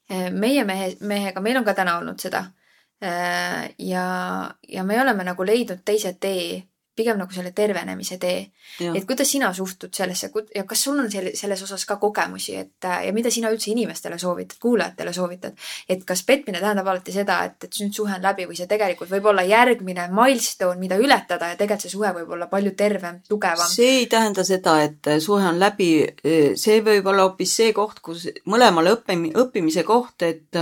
Äh, 0.08 0.30
meie 0.30 0.64
mehe, 0.64 0.94
mehega, 1.00 1.44
meil 1.44 1.60
on 1.60 1.68
ka 1.68 1.74
täna 1.76 1.98
olnud 2.00 2.22
seda. 2.22 2.46
Äh, 3.02 3.74
ja, 3.78 4.06
ja 4.68 4.84
me 4.88 5.00
oleme 5.02 5.26
nagu 5.26 5.44
leidnud 5.44 5.84
teise 5.84 6.14
tee 6.20 6.62
pigem 6.96 7.16
nagu 7.16 7.32
selle 7.32 7.52
tervenemise 7.56 8.18
tee. 8.20 8.50
et 8.94 9.04
kuidas 9.08 9.30
sina 9.30 9.52
suhtud 9.54 9.94
sellesse 9.94 10.30
ja 10.54 10.64
kas 10.68 10.82
sul 10.84 10.98
on 11.00 11.10
selle, 11.10 11.32
selles 11.36 11.62
osas 11.62 11.84
ka 11.88 11.96
kogemusi, 11.96 12.56
et 12.56 12.88
ja 13.06 13.12
mida 13.12 13.30
sina 13.30 13.50
üldse 13.52 13.70
inimestele 13.72 14.18
soovitad, 14.18 14.58
kuulajatele 14.60 15.12
soovitad, 15.12 15.56
et 15.88 16.04
kas 16.04 16.22
petmine 16.28 16.60
tähendab 16.60 16.86
alati 16.92 17.12
seda, 17.12 17.38
et, 17.48 17.64
et 17.64 17.80
nüüd 17.80 17.96
suhe 17.96 18.12
on 18.16 18.22
läbi 18.22 18.46
või 18.48 18.58
see 18.58 18.68
tegelikult 18.68 19.10
võib 19.12 19.30
olla 19.32 19.44
järgmine 19.48 20.08
milstone, 20.12 20.78
mida 20.80 21.00
ületada 21.00 21.52
ja 21.52 21.56
tegelikult 21.56 21.86
see 21.86 21.94
suhe 21.96 22.12
võib 22.18 22.36
olla 22.36 22.48
palju 22.52 22.74
tervem, 22.76 23.20
tugevam? 23.28 23.68
see 23.72 23.98
ei 24.02 24.06
tähenda 24.12 24.44
seda, 24.44 24.78
et 24.84 25.12
suhe 25.24 25.48
on 25.48 25.60
läbi, 25.60 25.90
see 26.60 26.80
võib 26.84 27.08
olla 27.08 27.28
hoopis 27.28 27.56
see 27.62 27.72
koht, 27.76 28.04
kus 28.04 28.28
mõlemal 28.44 28.92
õppimi-, 28.96 29.32
õppimise 29.44 29.84
koht, 29.88 30.28
et 30.28 30.60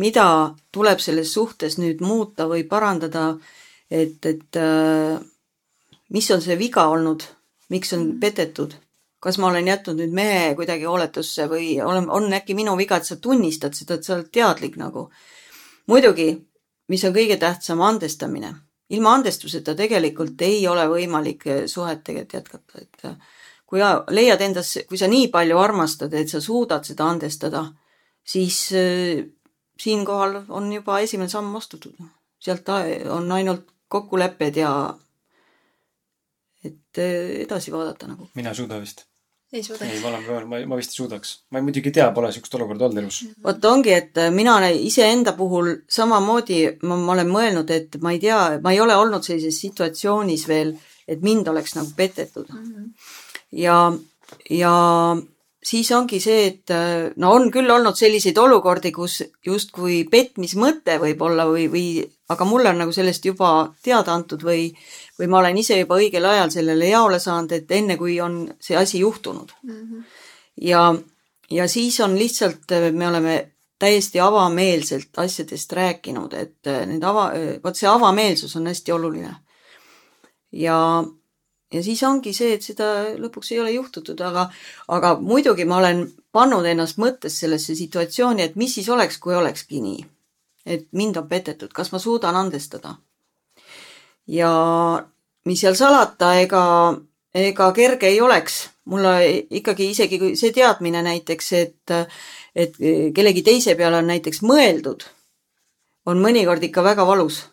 mida 0.00 0.26
tuleb 0.74 1.00
selles 1.00 1.32
suhtes 1.32 1.78
nüüd 1.80 2.02
muuta 2.04 2.48
või 2.50 2.66
parandada, 2.68 3.30
et, 3.90 4.18
et 4.26 4.64
mis 6.14 6.30
on 6.30 6.42
see 6.42 6.56
viga 6.58 6.86
olnud, 6.92 7.24
miks 7.74 7.92
on 7.96 8.06
mhm. 8.06 8.18
petetud, 8.22 8.74
kas 9.24 9.38
ma 9.40 9.48
olen 9.50 9.68
jätnud 9.70 9.98
nüüd 10.02 10.14
mehe 10.14 10.50
kuidagi 10.58 10.86
hooletusse 10.88 11.48
või 11.50 11.68
olen, 11.82 12.10
on 12.12 12.28
äkki 12.36 12.56
minu 12.56 12.76
viga, 12.78 13.00
et 13.00 13.08
sa 13.08 13.16
tunnistad 13.16 13.76
seda, 13.76 13.98
et 13.98 14.06
sa 14.06 14.18
oled 14.18 14.30
teadlik 14.32 14.76
nagu. 14.80 15.08
muidugi, 15.86 16.28
mis 16.88 17.04
on 17.04 17.14
kõige 17.14 17.38
tähtsam, 17.40 17.80
andestamine. 17.80 18.54
ilma 18.90 19.14
andestuseta 19.14 19.74
tegelikult 19.74 20.42
ei 20.42 20.66
ole 20.68 20.84
võimalik 20.88 21.46
eh, 21.46 21.66
suhet 21.66 22.04
tegelikult 22.04 22.34
jätkata, 22.34 22.82
et 22.82 23.04
eh, 23.04 23.16
kui 23.66 23.80
leiad 24.10 24.40
endas, 24.40 24.78
kui 24.88 24.98
sa 24.98 25.08
nii 25.08 25.28
palju 25.28 25.58
armastad, 25.58 26.12
et 26.14 26.28
sa 26.28 26.40
suudad 26.40 26.84
seda 26.84 27.08
andestada, 27.08 27.64
siis 28.24 28.72
äh, 28.72 29.24
siinkohal 29.80 30.42
on 30.48 30.72
juba 30.72 31.00
esimene 31.00 31.28
samm 31.28 31.56
astutud. 31.56 31.96
sealt 32.38 32.68
on 33.10 33.32
ainult 33.32 33.64
kokkulepped 33.88 34.56
ja 34.56 34.94
et 36.94 37.02
eh, 37.02 37.42
edasi 37.44 37.72
vaadata 37.74 38.08
nagu. 38.08 38.28
mina 38.34 38.50
ei 38.50 38.54
suuda 38.54 38.78
vist. 38.80 39.04
ei 39.52 39.62
suuda? 39.62 39.86
ei, 39.86 40.00
ma 40.00 40.08
olen 40.12 40.48
ma, 40.48 40.60
ma 40.66 40.78
vist 40.78 40.94
ei 40.94 41.00
suudaks. 41.02 41.34
ma 41.50 41.58
ei, 41.58 41.66
muidugi 41.66 41.90
ei 41.90 41.98
tea, 41.98 42.08
pole 42.14 42.30
niisugust 42.30 42.54
olukorda 42.54 42.86
olnud 42.86 43.02
elus. 43.02 43.20
vot 43.44 43.68
ongi, 43.70 43.92
et 43.92 44.22
eh, 44.22 44.30
mina 44.34 44.56
iseenda 44.70 45.34
puhul 45.38 45.74
samamoodi, 45.90 46.62
ma, 46.82 46.96
ma 46.96 47.12
olen 47.16 47.30
mõelnud, 47.34 47.74
et 47.74 48.00
ma 48.02 48.14
ei 48.14 48.22
tea, 48.22 48.40
ma 48.62 48.74
ei 48.74 48.80
ole 48.84 48.96
olnud 48.96 49.26
sellises 49.26 49.60
situatsioonis 49.66 50.48
veel, 50.48 50.74
et 51.08 51.22
mind 51.22 51.50
oleks 51.52 51.76
nagu 51.78 51.90
petetud 51.96 52.50
mm. 52.52 52.64
-hmm. 52.64 52.90
ja, 53.60 53.78
ja 54.50 54.74
siis 55.64 55.90
ongi 55.96 56.20
see, 56.20 56.46
et 56.46 56.70
eh, 56.74 57.10
no 57.16 57.32
on 57.34 57.50
küll 57.52 57.70
olnud 57.70 57.96
selliseid 57.98 58.38
olukordi, 58.38 58.92
kus 58.92 59.22
justkui 59.46 60.04
petmismõte 60.10 60.98
võib 61.02 61.22
olla 61.26 61.48
või, 61.50 61.66
või 61.72 61.86
aga 62.28 62.46
mulle 62.48 62.70
on 62.72 62.82
nagu 62.84 62.92
sellest 62.92 63.24
juba 63.24 63.50
teada 63.84 64.14
antud 64.14 64.44
või 64.44 64.68
või 65.18 65.30
ma 65.30 65.38
olen 65.38 65.58
ise 65.58 65.78
juba 65.78 65.98
õigel 66.00 66.26
ajal 66.26 66.52
sellele 66.54 66.90
jaole 66.90 67.18
saanud, 67.22 67.52
et 67.52 67.70
enne 67.70 67.96
kui 68.00 68.18
on 68.20 68.44
see 68.60 68.76
asi 68.76 69.00
juhtunud 69.02 69.52
mm. 69.62 69.80
-hmm. 69.80 70.04
ja, 70.60 70.94
ja 71.50 71.68
siis 71.68 72.00
on 72.00 72.18
lihtsalt, 72.18 72.70
me 72.92 73.08
oleme 73.08 73.54
täiesti 73.78 74.20
avameelselt 74.20 75.18
asjadest 75.18 75.72
rääkinud, 75.72 76.32
et 76.32 76.70
need 76.86 77.02
ava, 77.02 77.30
vot 77.64 77.76
see 77.76 77.88
avameelsus 77.88 78.56
on 78.56 78.66
hästi 78.66 78.92
oluline. 78.92 79.34
ja, 80.52 81.04
ja 81.72 81.82
siis 81.82 82.02
ongi 82.02 82.32
see, 82.32 82.54
et 82.54 82.62
seda 82.62 82.90
lõpuks 83.18 83.52
ei 83.52 83.60
ole 83.60 83.70
juhtutud, 83.70 84.20
aga, 84.20 84.50
aga 84.88 85.16
muidugi 85.20 85.64
ma 85.64 85.76
olen 85.76 86.06
pannud 86.32 86.66
ennast 86.66 86.98
mõttes 86.98 87.38
sellesse 87.40 87.74
situatsiooni, 87.74 88.42
et 88.42 88.56
mis 88.56 88.74
siis 88.74 88.88
oleks, 88.88 89.18
kui 89.18 89.34
olekski 89.34 89.80
nii. 89.80 90.06
et 90.66 90.86
mind 90.92 91.16
on 91.16 91.28
petetud, 91.28 91.72
kas 91.72 91.92
ma 91.92 91.98
suudan 91.98 92.36
andestada 92.36 92.94
ja 94.26 94.52
mis 95.44 95.60
seal 95.60 95.76
salata, 95.78 96.34
ega, 96.40 96.64
ega 97.34 97.72
kerge 97.72 98.08
ei 98.08 98.20
oleks. 98.20 98.70
mulle 98.84 99.46
ikkagi 99.50 99.86
isegi 99.90 100.18
see 100.36 100.52
teadmine 100.52 101.00
näiteks, 101.02 101.52
et, 101.56 101.92
et 102.54 102.74
kellegi 103.16 103.42
teise 103.42 103.74
peale 103.78 103.96
on 103.96 104.10
näiteks 104.12 104.42
mõeldud, 104.44 105.06
on 106.06 106.20
mõnikord 106.20 106.62
ikka 106.68 106.84
väga 106.84 107.06
valus. 107.06 107.46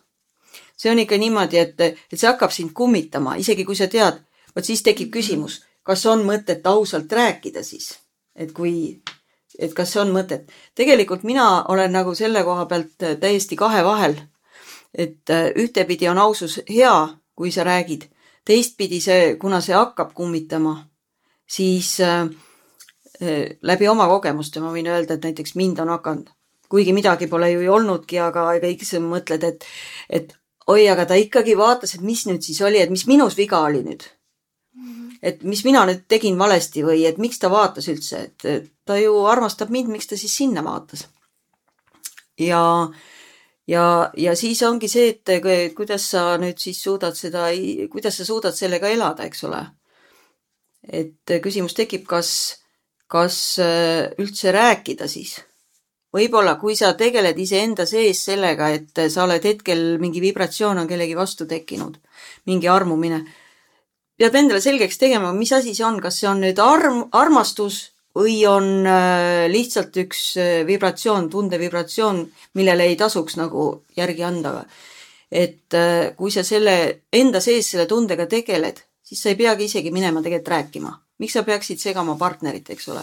see 0.76 0.90
on 0.90 0.98
ikka 0.98 1.16
niimoodi, 1.16 1.58
et, 1.58 1.80
et 1.80 2.18
see 2.18 2.28
hakkab 2.28 2.52
sind 2.52 2.72
kummitama, 2.74 3.36
isegi 3.36 3.64
kui 3.64 3.76
sa 3.76 3.88
tead, 3.88 4.20
vot 4.56 4.64
siis 4.64 4.82
tekib 4.82 5.12
küsimus, 5.12 5.62
kas 5.82 6.06
on 6.06 6.24
mõtet 6.26 6.66
ausalt 6.66 7.12
rääkida 7.12 7.62
siis, 7.64 7.94
et 8.36 8.52
kui, 8.52 9.02
et 9.58 9.72
kas 9.74 9.92
see 9.92 10.02
on 10.02 10.12
mõtet. 10.12 10.52
tegelikult 10.74 11.24
mina 11.24 11.64
olen 11.68 11.92
nagu 11.92 12.14
selle 12.14 12.44
koha 12.44 12.66
pealt 12.66 13.08
täiesti 13.20 13.56
kahe 13.56 13.84
vahel. 13.84 14.16
Et 14.94 15.30
ühtepidi 15.56 16.08
on 16.08 16.18
ausus 16.18 16.60
hea, 16.68 16.94
kui 17.34 17.52
sa 17.52 17.64
räägid, 17.64 18.08
teistpidi 18.44 19.00
see, 19.00 19.36
kuna 19.40 19.60
see 19.60 19.74
hakkab 19.74 20.12
kummitama, 20.14 20.76
siis 21.48 21.96
äh, 22.00 22.28
läbi 23.62 23.88
oma 23.88 24.06
kogemuste 24.10 24.60
ma 24.60 24.72
võin 24.74 24.90
öelda, 24.90 25.16
et 25.16 25.26
näiteks 25.28 25.54
mind 25.58 25.82
on 25.82 25.92
hakanud, 25.94 26.30
kuigi 26.72 26.94
midagi 26.96 27.28
pole 27.30 27.50
ju 27.52 27.66
olnudki, 27.72 28.18
aga 28.22 28.48
kõik 28.62 28.86
sa 28.88 29.00
mõtled, 29.02 29.44
et, 29.48 29.66
et 30.08 30.34
oi, 30.72 30.86
aga 30.88 31.06
ta 31.06 31.18
ikkagi 31.18 31.56
vaatas, 31.58 31.96
et 31.96 32.04
mis 32.06 32.24
nüüd 32.28 32.42
siis 32.44 32.60
oli, 32.64 32.80
et 32.82 32.90
mis 32.90 33.06
minus 33.10 33.36
viga 33.38 33.62
oli 33.66 33.84
nüüd. 33.86 34.08
et 35.22 35.42
mis 35.46 35.60
mina 35.64 35.84
nüüd 35.86 36.06
tegin 36.10 36.38
valesti 36.38 36.82
või 36.82 37.04
et 37.06 37.18
miks 37.22 37.38
ta 37.38 37.50
vaatas 37.50 37.86
üldse, 37.92 38.22
et 38.26 38.70
ta 38.84 38.96
ju 38.98 39.20
armastab 39.30 39.70
mind, 39.70 39.92
miks 39.92 40.08
ta 40.10 40.16
siis 40.16 40.34
sinna 40.36 40.64
vaatas. 40.64 41.06
ja, 42.38 42.62
ja, 43.68 44.10
ja 44.16 44.34
siis 44.36 44.62
ongi 44.62 44.88
see, 44.88 45.12
et 45.14 45.74
kuidas 45.76 46.10
sa 46.14 46.36
nüüd 46.38 46.58
siis 46.58 46.82
suudad 46.82 47.14
seda, 47.18 47.48
kuidas 47.90 48.18
sa 48.18 48.24
suudad 48.24 48.56
sellega 48.56 48.88
elada, 48.88 49.24
eks 49.24 49.44
ole. 49.44 49.62
et 50.82 51.38
küsimus 51.42 51.74
tekib, 51.78 52.02
kas 52.10 52.62
kas 53.12 53.58
äh, 53.60 54.12
üldse 54.20 54.52
rääkida 54.54 55.08
siis? 55.10 55.40
võib-olla, 56.12 56.58
kui 56.60 56.74
sa 56.76 56.90
tegeled 56.92 57.38
iseenda 57.40 57.86
sees 57.88 58.18
sellega, 58.26 58.66
et 58.76 58.98
sa 59.08 59.22
oled 59.24 59.44
hetkel, 59.48 59.94
mingi 59.96 60.20
vibratsioon 60.20 60.82
on 60.82 60.88
kellegi 60.90 61.14
vastu 61.16 61.46
tekkinud, 61.48 61.94
mingi 62.50 62.68
armumine, 62.68 63.22
pead 64.20 64.36
endale 64.36 64.60
selgeks 64.60 65.00
tegema, 65.00 65.30
mis 65.32 65.54
asi 65.56 65.72
see 65.72 65.86
on, 65.88 65.96
kas 66.04 66.18
see 66.20 66.28
on 66.28 66.44
nüüd 66.44 66.60
arm, 66.60 67.06
armastus 67.16 67.78
või 68.16 68.40
on 68.46 68.86
äh, 68.86 69.46
lihtsalt 69.52 69.96
üks 70.04 70.24
äh, 70.36 70.66
vibratsioon, 70.66 71.30
tundevibratsioon, 71.30 72.24
millele 72.54 72.90
ei 72.90 72.96
tasuks 72.96 73.38
nagu 73.40 73.84
järgi 73.96 74.24
anda. 74.24 74.64
et 75.32 75.72
kui 76.16 76.30
sa 76.30 76.42
selle 76.44 77.04
enda 77.12 77.40
sees 77.40 77.70
selle 77.70 77.86
tundega 77.88 78.26
tegeled, 78.28 78.82
siis 79.02 79.22
sa 79.22 79.30
ei 79.30 79.36
peagi 79.36 79.64
isegi 79.64 79.90
minema 79.90 80.20
tegelikult 80.20 80.52
rääkima 80.52 80.92
miks 81.22 81.36
sa 81.38 81.44
peaksid 81.46 81.78
segama 81.78 82.16
partnerit, 82.18 82.70
eks 82.74 82.88
ole? 82.94 83.02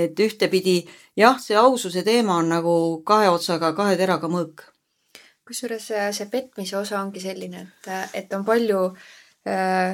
et 0.00 0.20
ühtepidi 0.22 0.76
jah, 1.18 1.34
see 1.42 1.56
aususe 1.58 2.04
teema 2.06 2.36
on 2.40 2.52
nagu 2.54 2.74
kahe 3.04 3.26
otsaga, 3.28 3.72
kahe 3.76 3.96
teraga 3.98 4.30
mõõk. 4.30 4.62
kusjuures 5.48 5.88
äh, 5.98 6.12
see 6.14 6.30
petmise 6.30 6.78
osa 6.78 7.00
ongi 7.02 7.20
selline, 7.20 7.64
et, 7.66 7.88
äh, 7.90 8.04
et 8.22 8.36
on 8.38 8.46
palju 8.46 8.84
äh, 8.86 9.08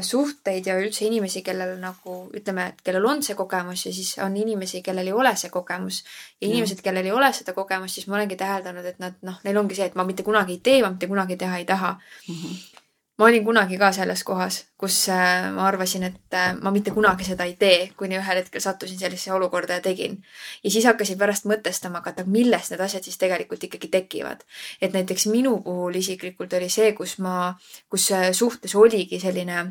suhteid 0.03 0.67
ja 0.67 0.75
üldse 0.81 1.05
inimesi, 1.07 1.43
kellel 1.47 1.77
nagu 1.79 2.17
ütleme, 2.35 2.65
et 2.73 2.81
kellel 2.83 3.05
on 3.07 3.21
see 3.23 3.37
kogemus 3.39 3.85
ja 3.87 3.93
siis 3.95 4.17
on 4.25 4.35
inimesi, 4.37 4.83
kellel 4.83 5.07
ei 5.07 5.15
ole 5.15 5.37
see 5.39 5.51
kogemus. 5.55 6.03
ja 6.41 6.49
inimesed, 6.49 6.83
kellel 6.83 7.07
ei 7.07 7.15
ole 7.15 7.33
seda 7.33 7.55
kogemust, 7.55 7.95
siis 7.95 8.09
ma 8.11 8.19
olengi 8.19 8.37
täheldanud, 8.37 8.85
et 8.91 8.99
nad 8.99 9.15
noh, 9.23 9.39
neil 9.45 9.61
ongi 9.63 9.79
see, 9.79 9.87
et 9.87 9.95
ma 9.95 10.05
mitte 10.05 10.27
kunagi 10.27 10.59
ei 10.59 10.65
tee, 10.71 10.81
ma 10.83 10.91
mitte 10.91 11.07
kunagi 11.07 11.39
teha 11.39 11.63
ei 11.63 11.69
taha 11.69 11.95
mm. 11.95 12.35
-hmm 12.35 12.76
ma 13.19 13.25
olin 13.25 13.45
kunagi 13.45 13.79
ka 13.81 13.91
selles 13.97 14.23
kohas, 14.25 14.59
kus 14.79 14.97
äh, 15.09 15.49
ma 15.55 15.67
arvasin, 15.69 16.05
et 16.11 16.35
äh, 16.37 16.53
ma 16.61 16.71
mitte 16.71 16.93
kunagi 16.93 17.25
seda 17.25 17.47
ei 17.49 17.55
tee, 17.61 17.79
kuni 17.97 18.19
ühel 18.19 18.43
hetkel 18.43 18.61
sattusin 18.61 18.99
sellisesse 18.99 19.33
olukorda 19.33 19.79
ja 19.79 19.85
tegin. 19.85 20.19
ja 20.65 20.71
siis 20.71 20.85
hakkasin 20.85 21.19
pärast 21.19 21.49
mõtestama, 21.49 22.03
aga 22.05 22.13
et 22.13 22.29
millest 22.29 22.75
need 22.75 22.85
asjad 22.85 23.05
siis 23.05 23.19
tegelikult 23.19 23.65
ikkagi 23.65 23.89
tekivad. 23.89 24.45
et 24.81 24.93
näiteks 24.93 25.27
minu 25.33 25.59
puhul 25.65 25.97
isiklikult 25.97 26.53
oli 26.53 26.69
see, 26.69 26.93
kus 26.93 27.19
ma, 27.19 27.57
kus 27.89 28.11
äh, 28.13 28.31
suhtes 28.33 28.75
oligi 28.75 29.21
selline 29.21 29.65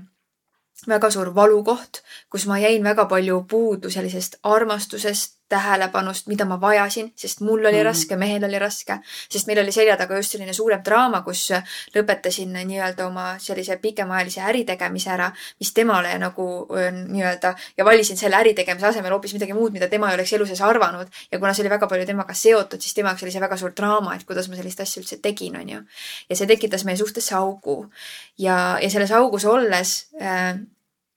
väga 0.88 1.10
suur 1.12 1.32
valukoht, 1.36 2.02
kus 2.30 2.46
ma 2.50 2.58
jäin 2.60 2.84
väga 2.84 3.06
palju 3.06 3.44
puudu 3.50 3.90
sellisest 3.90 4.40
armastusest, 4.44 5.38
tähelepanust, 5.50 6.28
mida 6.28 6.46
ma 6.46 6.58
vajasin, 6.62 7.12
sest 7.16 7.42
mul 7.42 7.60
oli 7.60 7.72
mm 7.72 7.80
-hmm. 7.80 7.86
raske, 7.86 8.16
mehel 8.16 8.44
oli 8.44 8.60
raske, 8.60 8.98
sest 9.30 9.48
meil 9.48 9.60
oli 9.60 9.72
selja 9.72 9.98
taga 9.98 10.18
just 10.18 10.32
selline 10.32 10.54
suurem 10.54 10.82
draama, 10.86 11.22
kus 11.22 11.50
lõpetasin 11.96 12.54
nii-öelda 12.66 13.08
oma 13.08 13.36
sellise 13.40 13.78
pikemaajalise 13.78 14.42
äritegemise 14.42 15.10
ära, 15.10 15.32
mis 15.60 15.74
temale 15.74 16.18
nagu 16.18 16.68
nii-öelda 16.92 17.56
ja 17.78 17.86
valisin 17.86 18.18
selle 18.18 18.36
äritegemise 18.36 18.88
asemel 18.88 19.12
hoopis 19.12 19.34
midagi 19.34 19.54
muud, 19.54 19.72
mida 19.72 19.88
tema 19.88 20.10
ei 20.10 20.16
oleks 20.16 20.34
elu 20.34 20.46
sees 20.46 20.62
arvanud. 20.62 21.08
ja 21.32 21.40
kuna 21.40 21.54
see 21.54 21.64
oli 21.64 21.70
väga 21.70 21.88
palju 21.88 22.06
temaga 22.06 22.34
seotud, 22.34 22.82
siis 22.82 22.94
tema 22.94 23.10
jaoks 23.10 23.24
oli 23.24 23.32
see 23.32 23.42
väga 23.42 23.58
suur 23.58 23.72
draama, 23.78 24.16
et 24.16 24.24
kuidas 24.24 24.50
ma 24.50 24.56
sellist 24.56 24.80
asja 24.80 25.02
üldse 25.02 25.18
tegin, 25.22 25.58
onju. 25.58 25.82
ja 26.30 26.36
see 26.36 26.48
tekitas 26.48 26.86
meie 26.86 26.98
suhtesse 26.98 27.36
augu. 27.36 27.90
ja, 28.38 28.78
ja 28.82 28.90
selles 28.90 29.12
augus 29.12 29.46
olles 29.46 30.08
äh, 30.22 30.56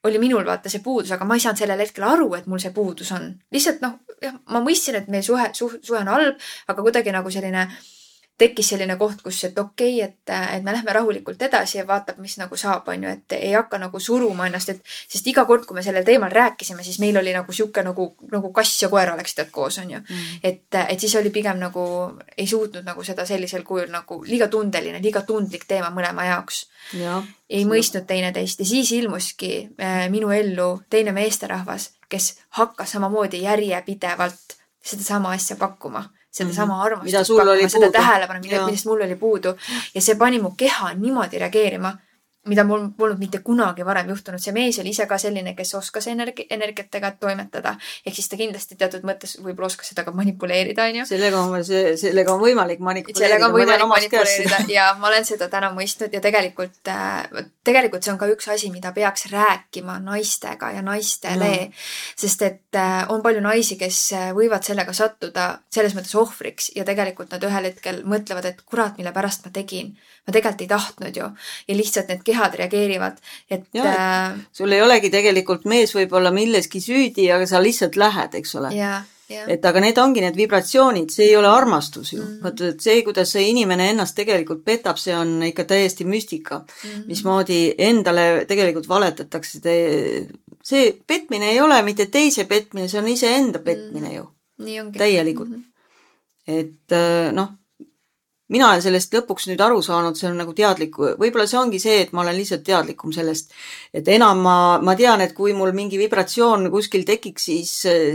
oli 0.08 0.20
minul 0.22 0.46
vaata 0.46 0.72
see 0.72 0.82
puudus, 0.84 1.12
aga 1.14 1.26
ma 1.28 1.36
ei 1.36 1.44
saanud 1.44 1.60
sellel 1.62 1.84
hetkel 1.84 2.06
aru, 2.08 2.32
et 2.38 2.48
mul 2.50 2.62
see 2.62 2.74
puudus 2.74 3.12
on. 3.16 3.30
lihtsalt 3.54 3.84
noh, 3.84 4.00
jah, 4.22 4.34
ma 4.52 4.62
mõistsin, 4.64 4.98
et 4.98 5.12
meie 5.12 5.22
suhe, 5.22 5.50
suhe, 5.54 6.00
on 6.00 6.10
halb, 6.12 6.50
aga 6.68 6.84
kuidagi 6.84 7.14
nagu 7.14 7.30
selline 7.32 7.66
äh, 7.66 7.78
tekkis 8.38 8.68
selline 8.72 8.94
koht, 8.98 9.22
kus, 9.22 9.40
et 9.48 9.58
okei 9.58 9.96
okay,, 10.02 10.10
et, 10.10 10.32
et 10.56 10.62
me 10.62 10.72
lähme 10.72 10.92
rahulikult 10.94 11.42
edasi 11.42 11.78
ja 11.78 11.86
vaatab, 11.86 12.20
mis 12.22 12.36
nagu 12.38 12.56
saab, 12.56 12.86
on 12.92 13.04
ju, 13.04 13.10
et 13.10 13.34
ei 13.36 13.52
hakka 13.52 13.80
nagu 13.82 14.00
suruma 14.00 14.46
ennast, 14.46 14.70
et 14.70 14.82
sest 14.86 15.26
iga 15.26 15.44
kord, 15.48 15.64
kui 15.66 15.76
me 15.76 15.82
sellel 15.82 16.06
teemal 16.06 16.30
rääkisime, 16.30 16.84
siis 16.86 17.00
meil 17.02 17.18
oli 17.18 17.34
nagu 17.34 17.52
sihuke 17.52 17.82
nagu, 17.82 18.08
nagu 18.30 18.52
kass 18.54 18.82
ja 18.82 18.90
koer 18.92 19.10
oleksid 19.14 19.50
koos, 19.54 19.80
on 19.82 19.90
ju. 19.96 19.98
Mm.. 20.00 20.42
et, 20.42 20.78
et 20.84 21.00
siis 21.00 21.16
oli 21.18 21.32
pigem 21.34 21.58
nagu, 21.58 21.84
ei 22.36 22.46
suutnud 22.46 22.86
nagu 22.86 23.04
seda 23.04 23.26
sellisel 23.26 23.66
kujul 23.66 23.90
nagu 23.90 24.20
liiga 24.26 24.48
tundeline, 24.48 25.02
liiga 25.02 25.24
tundlik 25.26 25.66
teema 25.68 25.90
mõlema 25.94 26.28
jaoks. 26.30 26.66
ei 27.50 27.64
mõistnud 27.66 28.06
teineteist 28.06 28.60
ja 28.60 28.66
siis 28.66 28.92
ilmuski 28.92 29.52
äh, 29.80 30.04
minu 30.12 30.30
ellu 30.30 30.76
teine 30.90 31.12
meesterahvas, 31.16 31.90
kes 32.08 32.36
hakkas 32.60 32.94
samamoodi 32.94 33.42
järjepidevalt 33.42 34.56
sedasama 34.84 35.34
asja 35.34 35.56
pakkuma 35.56 36.06
sedasama 36.30 36.74
mhm. 36.74 36.82
armastust 36.82 37.32
pakkuma, 37.36 37.68
seda 37.68 37.90
tähelepanu, 37.92 38.40
millest 38.44 38.86
mul 38.86 39.00
oli 39.06 39.16
puudu. 39.16 39.54
Ja 39.94 40.00
see 40.00 40.14
pani 40.14 40.40
mu 40.42 40.52
keha 40.56 40.92
niimoodi 40.94 41.38
reageerima 41.38 41.94
mida 42.48 42.64
mul 42.64 42.88
polnud 42.96 43.20
mitte 43.20 43.40
kunagi 43.44 43.84
varem 43.86 44.08
juhtunud. 44.12 44.40
see 44.42 44.54
mees 44.56 44.78
oli 44.82 44.92
ise 44.94 45.06
ka 45.06 45.18
selline, 45.20 45.54
kes 45.58 45.74
oskas 45.78 46.08
energi-, 46.12 46.46
energiatega 46.50 47.12
toimetada. 47.20 47.76
ehk 48.06 48.14
siis 48.14 48.28
ta 48.28 48.36
kindlasti 48.40 48.78
teatud 48.80 49.04
mõttes 49.06 49.36
võib-olla 49.42 49.68
oskas 49.70 49.92
seda 49.92 50.04
ka 50.04 50.12
manipuleerida, 50.16 50.88
onju. 50.90 51.06
sellega 51.08 51.40
on, 51.40 51.64
sellega 51.64 52.34
on 52.34 52.42
võimalik 52.42 52.82
manipuleerida. 52.84 53.24
sellega 53.24 53.48
on 53.48 53.56
võimalik 53.56 53.92
manipuleerida 53.92 54.62
ja 54.72 54.88
ma 54.98 55.10
olen 55.10 55.28
seda 55.28 55.48
täna 55.52 55.70
mõistnud 55.74 56.14
ja 56.14 56.22
tegelikult, 56.24 56.80
äh, 56.88 57.44
tegelikult 57.66 58.04
see 58.04 58.14
on 58.14 58.20
ka 58.20 58.30
üks 58.32 58.48
asi, 58.52 58.72
mida 58.74 58.92
peaks 58.96 59.28
rääkima 59.32 59.98
naistega 60.04 60.72
ja 60.76 60.82
naistele 60.84 61.50
mm.. 61.54 61.86
sest 62.16 62.42
et 62.46 62.78
äh, 62.80 63.04
on 63.12 63.22
palju 63.24 63.42
naisi, 63.44 63.78
kes 63.80 64.00
äh, 64.16 64.28
võivad 64.36 64.66
sellega 64.66 64.94
sattuda 64.96 65.48
selles 65.74 65.96
mõttes 65.96 66.14
ohvriks 66.18 66.72
ja 66.76 66.86
tegelikult 66.88 67.32
nad 67.34 67.44
ühel 67.44 67.70
hetkel 67.70 68.02
mõtlevad, 68.08 68.48
et 68.48 68.62
kurat, 68.64 68.96
mille 68.98 69.12
pärast 69.12 69.46
ma 69.46 69.52
tegin. 69.54 69.96
ma 70.26 70.32
tegelikult 70.32 70.64
ei 70.64 70.70
tahtnud 70.70 71.16
ju 71.16 71.28
ja 71.68 71.74
lihtsalt 71.76 72.08
need 72.12 72.22
kehad 72.24 72.37
reageerivad, 72.58 73.20
et. 73.50 73.68
Äh, 73.74 74.40
sul 74.52 74.72
ei 74.72 74.82
olegi 74.82 75.10
tegelikult 75.12 75.66
mees 75.70 75.94
võib-olla 75.96 76.32
milleski 76.34 76.80
süüdi, 76.82 77.28
aga 77.34 77.46
sa 77.46 77.62
lihtsalt 77.62 77.98
lähed, 78.00 78.36
eks 78.38 78.54
ole. 78.60 78.72
et 79.28 79.64
aga 79.68 79.80
need 79.84 79.98
ongi 80.00 80.22
need 80.24 80.36
vibratsioonid, 80.38 81.10
see 81.12 81.26
ei 81.28 81.34
ole 81.36 81.50
armastus 81.52 82.14
ju 82.14 82.22
mm.. 82.22 82.38
vot, 82.40 82.62
et 82.64 82.80
see, 82.80 83.02
kuidas 83.04 83.34
see 83.34 83.50
inimene 83.50 83.90
ennast 83.92 84.16
tegelikult 84.16 84.62
petab, 84.64 84.96
see 84.96 85.12
on 85.12 85.42
ikka 85.50 85.66
täiesti 85.68 86.06
müstika 86.08 86.62
mm. 86.62 86.88
-hmm. 86.88 87.02
mismoodi 87.10 87.58
endale 87.90 88.46
tegelikult 88.48 88.88
valetatakse, 88.88 89.60
see 90.64 90.88
petmine 91.06 91.52
ei 91.52 91.60
ole 91.60 91.82
mitte 91.84 92.06
teise 92.06 92.48
petmine, 92.48 92.88
see 92.88 93.02
on 93.02 93.08
iseenda 93.12 93.60
petmine 93.60 94.14
ju 94.14 94.24
mm.. 94.64 94.92
täielikult 94.96 95.48
mm. 95.48 95.54
-hmm. 95.54 96.60
et 96.60 96.96
äh, 96.96 97.32
noh 97.32 97.52
mina 98.52 98.68
olen 98.70 98.82
sellest 98.82 99.12
lõpuks 99.12 99.48
nüüd 99.50 99.60
aru 99.60 99.80
saanud, 99.84 100.16
see 100.16 100.28
on 100.30 100.38
nagu 100.40 100.54
teadlik, 100.56 100.96
võib-olla 100.96 101.44
see 101.48 101.58
ongi 101.60 101.80
see, 101.82 101.98
et 102.04 102.14
ma 102.16 102.22
olen 102.22 102.36
lihtsalt 102.38 102.64
teadlikum 102.64 103.12
sellest. 103.12 103.52
et 103.94 104.08
enam 104.14 104.40
ma, 104.44 104.56
ma 104.84 104.94
tean, 104.96 105.20
et 105.24 105.34
kui 105.36 105.52
mul 105.56 105.72
mingi 105.76 106.00
vibratsioon 106.00 106.70
kuskil 106.72 107.04
tekiks, 107.08 107.48
siis, 107.50 107.74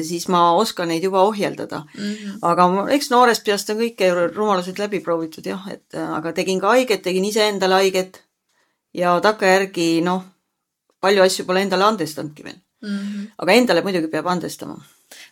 siis 0.10 0.28
ma 0.34 0.46
oskan 0.58 0.90
neid 0.90 1.06
juba 1.06 1.22
ohjeldada 1.28 1.84
mm. 1.86 2.02
-hmm. 2.04 2.38
aga 2.42 2.88
eks 2.98 3.10
noorest 3.14 3.46
peast 3.46 3.70
on 3.70 3.82
kõike 3.84 4.12
rumalused 4.34 4.80
läbi 4.80 5.00
proovitud 5.00 5.46
jah, 5.46 5.68
et 5.72 6.02
aga 6.02 6.34
tegin 6.34 6.60
ka 6.60 6.76
haiget, 6.78 7.04
tegin 7.04 7.26
iseendale 7.26 7.82
haiget 7.82 8.22
ja 8.94 9.20
takkajärgi 9.22 10.02
noh, 10.02 10.24
palju 11.02 11.24
asju 11.24 11.46
pole 11.46 11.62
endale 11.62 11.84
andestanudki 11.84 12.44
veel 12.44 12.58
mm. 12.82 12.98
-hmm. 12.98 13.32
aga 13.38 13.52
endale 13.52 13.82
muidugi 13.82 14.08
peab 14.08 14.28
andestama 14.28 14.82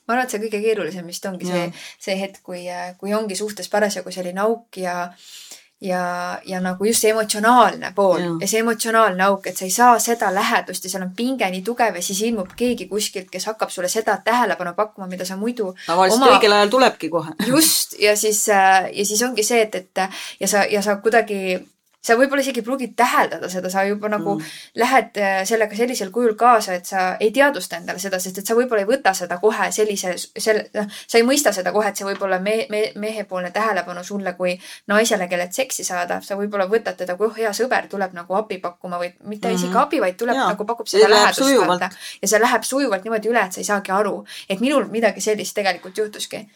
ma 0.07 0.15
arvan, 0.15 0.25
et 0.25 0.33
see 0.33 0.43
kõige 0.43 0.61
keerulisem 0.63 1.07
vist 1.07 1.25
ongi 1.29 1.47
ja. 1.49 1.53
see, 1.53 1.85
see 2.07 2.19
hetk, 2.19 2.41
kui, 2.43 2.65
kui 2.99 3.13
ongi 3.13 3.37
suhtes 3.39 3.69
parasjagu 3.71 4.11
selline 4.11 4.43
auk 4.43 4.81
ja 4.81 4.97
ja, 5.81 6.39
ja 6.45 6.59
nagu 6.61 6.85
just 6.85 7.01
see 7.01 7.09
emotsionaalne 7.11 7.91
pool 7.95 8.19
ja. 8.21 8.31
ja 8.41 8.47
see 8.47 8.61
emotsionaalne 8.61 9.23
auk, 9.25 9.47
et 9.49 9.57
sa 9.57 9.65
ei 9.65 9.73
saa 9.73 9.97
seda 9.99 10.29
lähedust 10.33 10.85
ja 10.85 10.93
seal 10.93 11.05
on 11.07 11.13
pinge 11.17 11.49
nii 11.49 11.63
tugev 11.65 11.97
ja 11.97 12.03
siis 12.05 12.21
ilmub 12.27 12.53
keegi 12.57 12.87
kuskilt, 12.91 13.31
kes 13.33 13.49
hakkab 13.49 13.73
sulle 13.73 13.89
seda 13.89 14.19
tähelepanu 14.25 14.75
pakkuma, 14.77 15.09
mida 15.09 15.25
sa 15.25 15.37
muidu 15.41 15.71
tavaliselt 15.87 16.21
oma... 16.21 16.35
õigel 16.35 16.57
ajal 16.57 16.73
tulebki 16.75 17.09
kohe. 17.09 17.33
just, 17.47 17.97
ja 17.99 18.15
siis, 18.17 18.45
ja 18.47 19.05
siis 19.05 19.21
ongi 19.25 19.45
see, 19.45 19.65
et, 19.65 19.75
et 19.75 20.05
ja 20.39 20.47
sa, 20.51 20.65
ja 20.69 20.83
sa 20.85 20.99
kuidagi 21.01 21.57
sa 22.01 22.15
võib-olla 22.17 22.41
isegi 22.41 22.61
ei 22.61 22.65
pruugi 22.65 22.87
täheldada 22.97 23.49
seda, 23.49 23.69
sa 23.69 23.83
juba 23.85 24.09
nagu 24.09 24.33
mm. 24.37 24.53
lähed 24.81 25.17
äh, 25.21 25.35
sellega 25.47 25.77
sellisel 25.77 26.09
kujul 26.13 26.33
kaasa, 26.39 26.75
et 26.79 26.89
sa 26.89 27.03
ei 27.21 27.29
teadvusta 27.35 27.77
endale 27.77 28.01
seda, 28.01 28.19
sest 28.19 28.41
et 28.41 28.49
sa 28.49 28.57
võib-olla 28.57 28.81
ei 28.81 28.89
võta 28.89 29.13
seda 29.17 29.37
kohe 29.41 29.69
sellise, 29.75 30.15
selle, 30.17 30.65
noh, 30.77 30.87
sa 30.89 31.19
ei 31.19 31.25
mõista 31.27 31.53
seda 31.53 31.73
kohe, 31.75 31.91
et 31.91 32.01
see 32.01 32.07
võib 32.07 32.23
olla 32.25 32.39
me, 32.41 32.55
me, 32.73 32.83
mehepoolne 33.01 33.51
tähelepanu 33.53 34.03
sulle 34.07 34.33
kui 34.39 34.55
naisele, 34.89 35.27
kellelt 35.31 35.53
seksi 35.53 35.85
saada. 35.85 36.21
sa 36.25 36.37
võib-olla 36.39 36.65
võtad 36.71 36.97
teda 36.97 37.15
kui 37.19 37.29
oh, 37.29 37.35
hea 37.37 37.53
sõber 37.53 37.87
tuleb 37.91 38.17
nagu 38.17 38.39
abi 38.39 38.57
pakkuma 38.63 38.97
või 39.01 39.11
mitte 39.21 39.47
mm 39.47 39.53
-hmm. 39.53 39.59
isegi 39.59 39.77
abi, 39.77 40.01
vaid 40.01 40.17
tuleb 40.17 40.35
ja. 40.35 40.47
nagu 40.55 40.65
pakub 40.65 40.87
seda 40.87 41.09
lähedust 41.09 41.67
vaata. 41.67 41.89
ja 42.21 42.27
see 42.27 42.41
läheb 42.41 42.63
sujuvalt 42.63 43.03
niimoodi 43.03 43.29
üle, 43.29 43.45
et 43.45 43.53
sa 43.53 43.61
ei 43.61 43.69
saagi 43.69 43.91
aru, 43.91 44.25
et 44.49 44.59
minul 44.59 44.89
midagi 44.89 45.21
sellist 45.21 45.55
tegelikult 45.55 45.97
juhtuski 45.97 46.47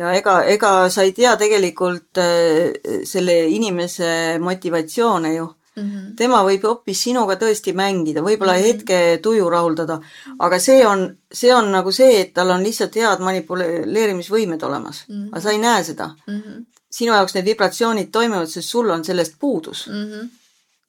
ja 0.00 0.12
ega, 0.16 0.40
ega 0.48 0.72
sa 0.92 1.04
ei 1.04 1.12
tea 1.16 1.36
tegelikult 1.40 2.20
äh, 2.22 3.02
selle 3.08 3.36
inimese 3.52 4.38
motivatsioone 4.40 5.34
ju 5.34 5.46
mm. 5.76 5.82
-hmm. 5.82 6.16
tema 6.16 6.42
võib 6.46 6.64
hoopis 6.68 7.02
sinuga 7.08 7.36
tõesti 7.40 7.74
mängida, 7.76 8.24
võib-olla 8.24 8.56
mm 8.56 8.62
-hmm. 8.62 8.72
hetke 8.72 9.20
tuju 9.22 9.50
rahuldada, 9.50 10.00
aga 10.38 10.58
see 10.58 10.86
on, 10.86 11.06
see 11.32 11.54
on 11.54 11.70
nagu 11.72 11.92
see, 11.92 12.20
et 12.20 12.34
tal 12.34 12.50
on 12.50 12.64
lihtsalt 12.64 12.96
head 12.96 13.24
manipuleerimisvõimed 13.28 14.62
olemas 14.62 15.04
mm, 15.08 15.14
-hmm. 15.14 15.28
aga 15.32 15.40
sa 15.40 15.50
ei 15.50 15.58
näe 15.58 15.84
seda 15.84 16.10
mm. 16.26 16.40
-hmm. 16.40 16.64
sinu 16.90 17.12
jaoks 17.12 17.34
need 17.34 17.44
vibratsioonid 17.52 18.10
toimivad, 18.12 18.46
sest 18.46 18.68
sul 18.68 18.90
on 18.90 19.04
sellest 19.04 19.34
puudus 19.38 19.86
mm. 19.86 20.04
-hmm. 20.04 20.28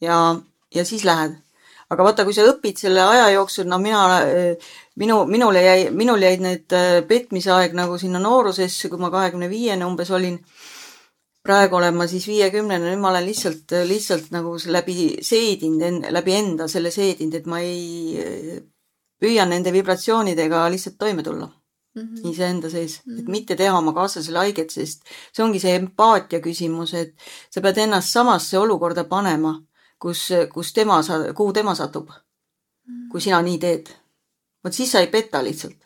ja, 0.01 0.35
ja 0.75 0.85
siis 0.85 1.03
lähed 1.03 1.35
aga 1.91 2.03
vaata, 2.03 2.23
kui 2.23 2.33
sa 2.33 2.45
õpid 2.47 2.79
selle 2.79 3.03
aja 3.03 3.29
jooksul, 3.35 3.67
no 3.67 3.77
mina, 3.77 4.21
minu, 4.99 5.25
minule 5.25 5.63
jäi, 5.63 5.89
minul 5.95 6.21
jäid 6.21 6.43
need 6.43 6.75
äh, 6.75 6.99
petmise 7.07 7.51
aeg 7.55 7.75
nagu 7.77 7.97
sinna 8.01 8.19
noorusesse, 8.19 8.89
kui 8.89 8.99
ma 9.01 9.11
kahekümne 9.13 9.49
viiene 9.49 9.85
umbes 9.85 10.11
olin. 10.11 10.39
praegu 11.41 11.75
olen 11.75 11.95
ma 11.97 12.05
siis 12.07 12.27
viiekümnene, 12.29 12.85
nüüd 12.85 12.99
ma 13.01 13.09
olen 13.09 13.25
lihtsalt, 13.25 13.71
lihtsalt 13.89 14.27
nagu 14.29 14.51
läbi 14.65 15.17
seedinud, 15.25 16.05
läbi 16.13 16.35
enda 16.37 16.67
selle 16.69 16.91
seedinud, 16.93 17.33
et 17.33 17.47
ma 17.49 17.59
ei, 17.65 18.59
püüan 19.17 19.49
nende 19.49 19.73
vibratsioonidega 19.73 20.67
lihtsalt 20.69 20.99
toime 21.01 21.23
tulla 21.23 21.47
mm 21.47 22.01
-hmm. 22.01 22.29
iseenda 22.29 22.69
sees 22.69 23.01
mm, 23.05 23.13
-hmm. 23.13 23.19
et 23.19 23.27
mitte 23.27 23.55
teha 23.55 23.77
oma 23.77 23.93
kaaslasele 23.93 24.37
haiget, 24.37 24.69
sest 24.69 25.01
see 25.33 25.43
ongi 25.43 25.59
see 25.59 25.75
empaatia 25.75 26.39
küsimus, 26.39 26.93
et 26.93 27.15
sa 27.49 27.61
pead 27.61 27.77
ennast 27.77 28.09
samasse 28.09 28.57
olukorda 28.57 29.03
panema 29.03 29.55
kus, 30.01 30.29
kus 30.53 30.73
tema, 30.73 30.99
kuhu 31.35 31.53
tema 31.53 31.75
satub. 31.75 32.09
kui 33.11 33.21
sina 33.21 33.41
nii 33.41 33.57
teed. 33.59 33.89
Vot 34.63 34.73
siis 34.73 34.91
sa 34.91 34.99
ei 34.99 35.07
peta 35.07 35.43
lihtsalt. 35.43 35.77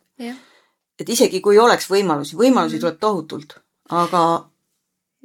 et 0.99 1.09
isegi 1.09 1.41
kui 1.41 1.57
oleks 1.59 1.89
võimalusi, 1.91 2.35
võimalusi 2.35 2.75
mm 2.75 2.77
-hmm. 2.77 2.81
tuleb 2.81 2.99
tohutult, 2.99 3.57
aga 3.89 4.49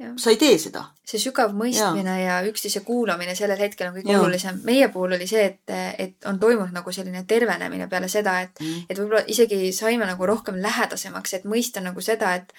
ja. 0.01 0.13
sa 0.17 0.29
ei 0.29 0.37
tee 0.37 0.57
seda. 0.57 0.83
see 1.11 1.19
sügav 1.19 1.51
mõistmine 1.57 2.13
ja, 2.21 2.37
ja 2.39 2.49
üksteise 2.49 2.79
kuulamine 2.87 3.35
sellel 3.35 3.59
hetkel 3.59 3.89
on 3.89 3.95
kõige 3.97 4.17
olulisem. 4.17 4.61
meie 4.63 4.87
puhul 4.93 5.17
oli 5.17 5.27
see, 5.27 5.45
et, 5.45 5.73
et 5.97 6.29
on 6.29 6.39
toimunud 6.39 6.73
nagu 6.73 6.91
selline 6.91 7.23
tervenemine 7.27 7.87
peale 7.91 8.07
seda, 8.07 8.39
et 8.41 8.59
mm., 8.59 8.85
et 8.89 8.99
võib-olla 8.99 9.23
isegi 9.27 9.71
saime 9.75 10.05
nagu 10.05 10.25
rohkem 10.25 10.61
lähedasemaks, 10.61 11.33
et 11.33 11.43
mõista 11.45 11.83
nagu 11.83 12.01
seda, 12.01 12.35
et 12.35 12.53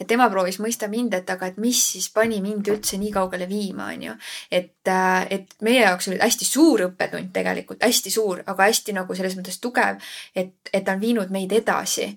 ja 0.00 0.06
tema 0.08 0.28
proovis 0.30 0.58
mõista 0.62 0.88
mind, 0.90 1.14
et 1.14 1.30
aga, 1.30 1.50
et 1.50 1.58
mis 1.62 1.80
siis 1.94 2.08
pani 2.14 2.40
mind 2.44 2.68
üldse 2.72 2.98
nii 3.00 3.12
kaugele 3.14 3.48
viima, 3.50 3.90
on 3.94 4.06
ju. 4.08 4.14
et, 4.50 4.76
äh, 4.88 5.26
et 5.30 5.56
meie 5.62 5.82
jaoks 5.84 6.08
oli 6.10 6.20
hästi 6.22 6.48
suur 6.48 6.86
õppetund 6.88 7.32
tegelikult, 7.32 7.82
hästi 7.84 8.10
suur, 8.10 8.42
aga 8.46 8.70
hästi 8.70 8.96
nagu 8.96 9.14
selles 9.14 9.36
mõttes 9.38 9.60
tugev, 9.60 10.00
et, 10.34 10.54
et 10.72 10.84
ta 10.84 10.96
on 10.96 11.00
viinud 11.00 11.30
meid 11.34 11.52
edasi 11.52 12.12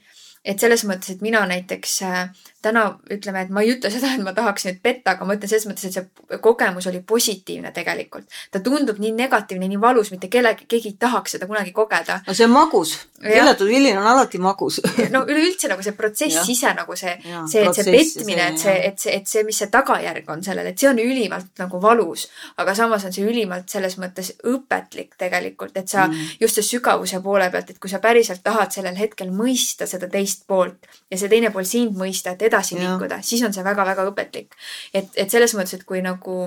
et 0.48 0.60
selles 0.60 0.86
mõttes, 0.88 1.16
et 1.16 1.24
mina 1.26 1.42
näiteks 1.50 1.96
äh, 2.08 2.46
täna 2.62 2.84
ütleme, 3.14 3.44
et 3.46 3.52
ma 3.54 3.62
ei 3.62 3.74
ütle 3.76 3.92
seda, 3.94 4.12
et 4.16 4.24
ma 4.26 4.34
tahaks 4.38 4.68
nüüd 4.68 4.80
petta, 4.84 5.14
aga 5.14 5.28
ma 5.28 5.38
ütlen 5.38 5.52
selles 5.52 5.68
mõttes, 5.70 5.88
et 5.88 5.98
see 5.98 6.40
kogemus 6.44 6.88
oli 6.90 7.02
positiivne 7.06 7.72
tegelikult. 7.76 8.26
ta 8.52 8.62
tundub 8.64 9.00
nii 9.02 9.14
negatiivne, 9.18 9.70
nii 9.70 9.82
valus, 9.82 10.12
mitte 10.14 10.30
kellegi, 10.32 10.66
keegi 10.70 10.94
ei 10.94 10.98
tahaks 11.00 11.38
seda 11.38 11.48
kunagi 11.50 11.74
kogeda. 11.76 12.22
no 12.28 12.34
see 12.34 12.48
on 12.48 12.54
magus. 12.56 12.96
keelatud 13.22 13.70
vilin 13.70 13.98
on 13.98 14.08
alati 14.08 14.42
magus 14.42 14.80
no 15.16 15.24
üleüldse 15.26 15.70
nagu 15.72 15.86
see 15.86 15.96
protsess 15.98 16.50
ise 16.50 16.74
nagu 16.78 16.96
see, 16.98 17.16
see, 17.52 17.64
et 17.66 17.78
see 17.80 17.94
petmine, 17.94 18.50
et 18.52 18.62
see, 18.62 18.76
et 18.90 19.00
see, 19.02 19.16
et 19.22 19.30
see, 19.30 19.46
mis 19.48 19.62
see 19.62 19.72
tagajärg 19.74 20.30
on 20.34 20.44
sellele, 20.46 20.74
et 20.74 20.82
see 20.82 20.90
on 20.90 21.02
ülimalt 21.02 21.62
nagu 21.62 21.82
valus. 21.82 22.28
aga 22.58 22.76
samas 22.78 23.06
on 23.06 23.14
see 23.14 23.26
ülimalt 23.28 23.70
selles 23.70 23.98
mõttes 24.02 24.34
õpetlik 24.50 25.18
tegelikult, 25.18 25.78
et 25.78 25.90
sa 25.90 26.08
mm. 26.08 26.38
just 26.42 26.58
see 26.58 26.70
sügavuse 26.74 27.22
poole 27.24 27.50
pealt, 27.54 27.70
et 27.74 27.80
kui 27.82 27.92
sa 27.92 28.02
päriselt 28.04 28.44
tahad 28.46 28.74
sellel 28.74 28.98
hetkel 28.98 29.32
mõista 29.34 29.88
seda 29.90 30.10
teist 30.12 30.46
poolt 30.48 30.90
ja 31.12 31.18
see 31.20 31.30
teine 31.32 31.52
pool 31.54 31.66
sind 31.68 31.98
mõista, 31.98 32.34
et 32.34 32.47
edasi 32.48 32.78
ja. 32.78 32.86
liikuda, 32.86 33.22
siis 33.22 33.44
on 33.48 33.54
see 33.54 33.66
väga-väga 33.66 34.08
õpetlik. 34.12 34.56
et, 34.94 35.12
et 35.16 35.30
selles 35.30 35.54
mõttes, 35.58 35.78
et 35.78 35.86
kui 35.88 36.02
nagu 36.06 36.40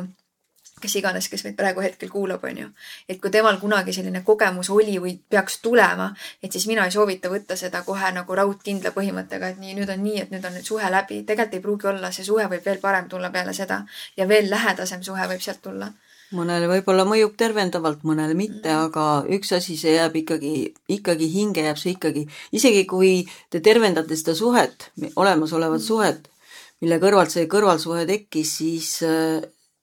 kes 0.80 0.96
iganes, 0.96 1.28
kes 1.28 1.44
meid 1.44 1.56
praegu 1.58 1.82
hetkel 1.84 2.08
kuulab, 2.08 2.44
on 2.44 2.58
ju. 2.58 2.68
et 3.08 3.20
kui 3.20 3.30
temal 3.30 3.58
kunagi 3.60 3.92
selline 3.92 4.22
kogemus 4.24 4.70
oli 4.70 4.96
või 5.02 5.14
peaks 5.30 5.60
tulema, 5.62 6.10
et 6.42 6.52
siis 6.52 6.66
mina 6.70 6.86
ei 6.88 6.94
soovita 6.94 7.30
võtta 7.32 7.56
seda 7.56 7.82
kohe 7.86 8.12
nagu 8.16 8.36
raudkindla 8.40 8.94
põhimõttega, 8.96 9.52
et 9.52 9.60
nii, 9.60 9.74
nüüd 9.80 9.92
on 9.92 10.02
nii, 10.04 10.20
et 10.24 10.32
nüüd 10.34 10.44
on 10.44 10.56
nüüd 10.56 10.66
suhe 10.66 10.90
läbi. 10.90 11.22
tegelikult 11.26 11.58
ei 11.58 11.64
pruugi 11.66 11.90
olla, 11.92 12.12
see 12.12 12.24
suhe 12.24 12.46
võib 12.48 12.64
veel 12.64 12.80
parem 12.80 13.08
tulla 13.08 13.30
peale 13.30 13.52
seda 13.56 13.84
ja 14.16 14.28
veel 14.28 14.50
lähedasem 14.50 15.02
suhe 15.02 15.28
võib 15.28 15.44
sealt 15.44 15.62
tulla 15.62 15.92
mõnele 16.36 16.68
võib-olla 16.70 17.04
mõjub 17.08 17.34
tervendavalt, 17.38 18.04
mõnele 18.06 18.36
mitte, 18.38 18.68
mm. 18.68 18.88
aga 18.88 19.04
üks 19.36 19.52
asi, 19.56 19.76
see 19.80 19.96
jääb 19.96 20.16
ikkagi, 20.22 20.54
ikkagi 20.96 21.28
hinge 21.32 21.64
jääb 21.66 21.78
see 21.80 21.94
ikkagi, 21.96 22.26
isegi 22.56 22.84
kui 22.90 23.12
te 23.50 23.62
tervendate 23.64 24.18
seda 24.18 24.36
suhet, 24.38 24.90
olemasolevat 25.16 25.80
mm. 25.80 25.86
suhet, 25.86 26.28
mille 26.84 27.00
kõrvalt 27.02 27.34
see 27.34 27.48
kõrvalsuhe 27.50 28.06
tekkis, 28.08 28.56
siis 28.62 28.90
äh, 29.06 29.40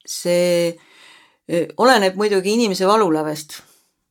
see 0.08 0.74
äh, 0.74 1.68
oleneb 1.78 2.20
muidugi 2.20 2.56
inimese 2.58 2.88
valulävest. 2.90 3.62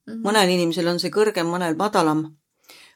Mm. 0.06 0.20
mõnel 0.22 0.52
inimesel 0.54 0.86
on 0.86 1.00
see 1.02 1.10
kõrgem, 1.10 1.48
mõnel 1.50 1.74
madalam 1.74 2.28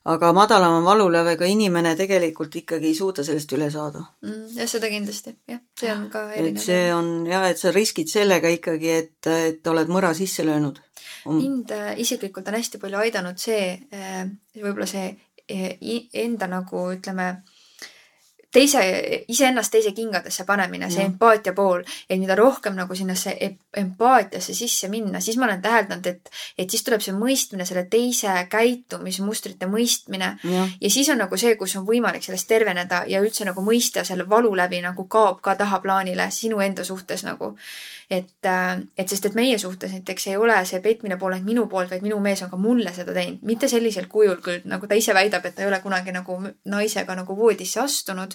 aga 0.05 0.32
madalama 0.32 0.81
valulävega 0.85 1.44
inimene 1.44 1.93
tegelikult 1.97 2.55
ikkagi 2.56 2.89
ei 2.89 2.97
suuda 2.97 3.24
sellest 3.24 3.52
üle 3.52 3.68
saada 3.72 4.01
mm,. 4.24 4.47
jah, 4.56 4.68
seda 4.70 4.89
kindlasti, 4.93 5.35
jah, 5.48 5.60
see 5.77 5.90
on 5.93 6.06
ka 6.12 6.24
erinev. 6.32 6.56
et 6.56 6.64
see 6.64 6.86
on 6.94 7.10
jah, 7.28 7.44
et 7.51 7.60
sa 7.60 7.72
riskid 7.74 8.09
sellega 8.09 8.48
ikkagi, 8.56 8.94
et, 8.97 9.31
et 9.51 9.72
oled 9.72 9.93
mõra 9.93 10.14
sisse 10.16 10.47
löönud 10.47 10.81
um.. 11.27 11.36
mind 11.36 11.74
äh, 11.77 11.93
isiklikult 12.01 12.48
on 12.48 12.56
hästi 12.56 12.81
palju 12.81 13.02
aidanud 13.05 13.40
see 13.40 13.74
äh,, 13.93 14.24
võib-olla 14.56 14.89
see 14.89 15.10
äh, 15.12 15.77
enda 16.24 16.48
nagu 16.48 16.86
ütleme 16.94 17.32
teise, 18.52 18.81
iseennast 19.28 19.72
teise 19.72 19.93
kingadesse 19.94 20.44
panemine, 20.44 20.90
see 20.90 21.05
ja. 21.05 21.09
empaatia 21.09 21.52
pool, 21.56 21.85
et 22.09 22.18
mida 22.18 22.35
rohkem 22.39 22.74
nagu 22.78 22.97
sinnasse 22.98 23.35
empaatiasse 23.77 24.55
sisse 24.56 24.90
minna, 24.90 25.20
siis 25.22 25.39
ma 25.39 25.47
olen 25.47 25.62
täheldanud, 25.62 26.06
et, 26.10 26.32
et 26.59 26.70
siis 26.70 26.85
tuleb 26.86 27.05
see 27.05 27.14
mõistmine, 27.16 27.66
selle 27.68 27.86
teise 27.90 28.35
käitumismustrite 28.51 29.70
mõistmine 29.70 30.32
ja. 30.43 30.66
ja 30.81 30.90
siis 30.90 31.12
on 31.14 31.22
nagu 31.22 31.39
see, 31.40 31.55
kus 31.60 31.77
on 31.78 31.86
võimalik 31.86 32.27
sellest 32.27 32.48
terveneda 32.51 33.05
ja 33.10 33.22
üldse 33.22 33.47
nagu 33.48 33.64
mõista 33.64 34.05
selle 34.06 34.27
valu 34.28 34.52
läbi 34.59 34.82
nagu 34.82 35.06
kaob 35.10 35.40
ka 35.44 35.55
tahaplaanile 35.60 36.31
sinu 36.35 36.60
enda 36.64 36.85
suhtes 36.85 37.24
nagu 37.27 37.55
et, 38.10 38.46
äh, 38.46 38.80
et 38.98 39.08
sest, 39.08 39.26
et 39.26 39.34
meie 39.38 39.58
suhtes 39.58 39.92
näiteks 39.94 40.26
ei 40.26 40.36
ole 40.36 40.56
see 40.66 40.80
petmine 40.82 41.16
pool 41.18 41.36
ainult 41.36 41.46
minu 41.46 41.66
poolt, 41.70 41.92
vaid 41.92 42.02
minu 42.02 42.18
mees 42.20 42.42
on 42.42 42.50
ka 42.50 42.58
mulle 42.58 42.90
seda 42.94 43.14
teinud, 43.14 43.38
mitte 43.46 43.68
sellisel 43.70 44.08
kujul 44.10 44.40
küll, 44.42 44.64
nagu 44.70 44.88
ta 44.90 44.98
ise 44.98 45.14
väidab, 45.14 45.46
et 45.46 45.54
ta 45.54 45.62
ei 45.62 45.68
ole 45.68 45.78
kunagi 45.84 46.10
nagu 46.14 46.38
naisega 46.72 47.14
nagu 47.14 47.36
voodisse 47.38 47.80
astunud. 47.80 48.34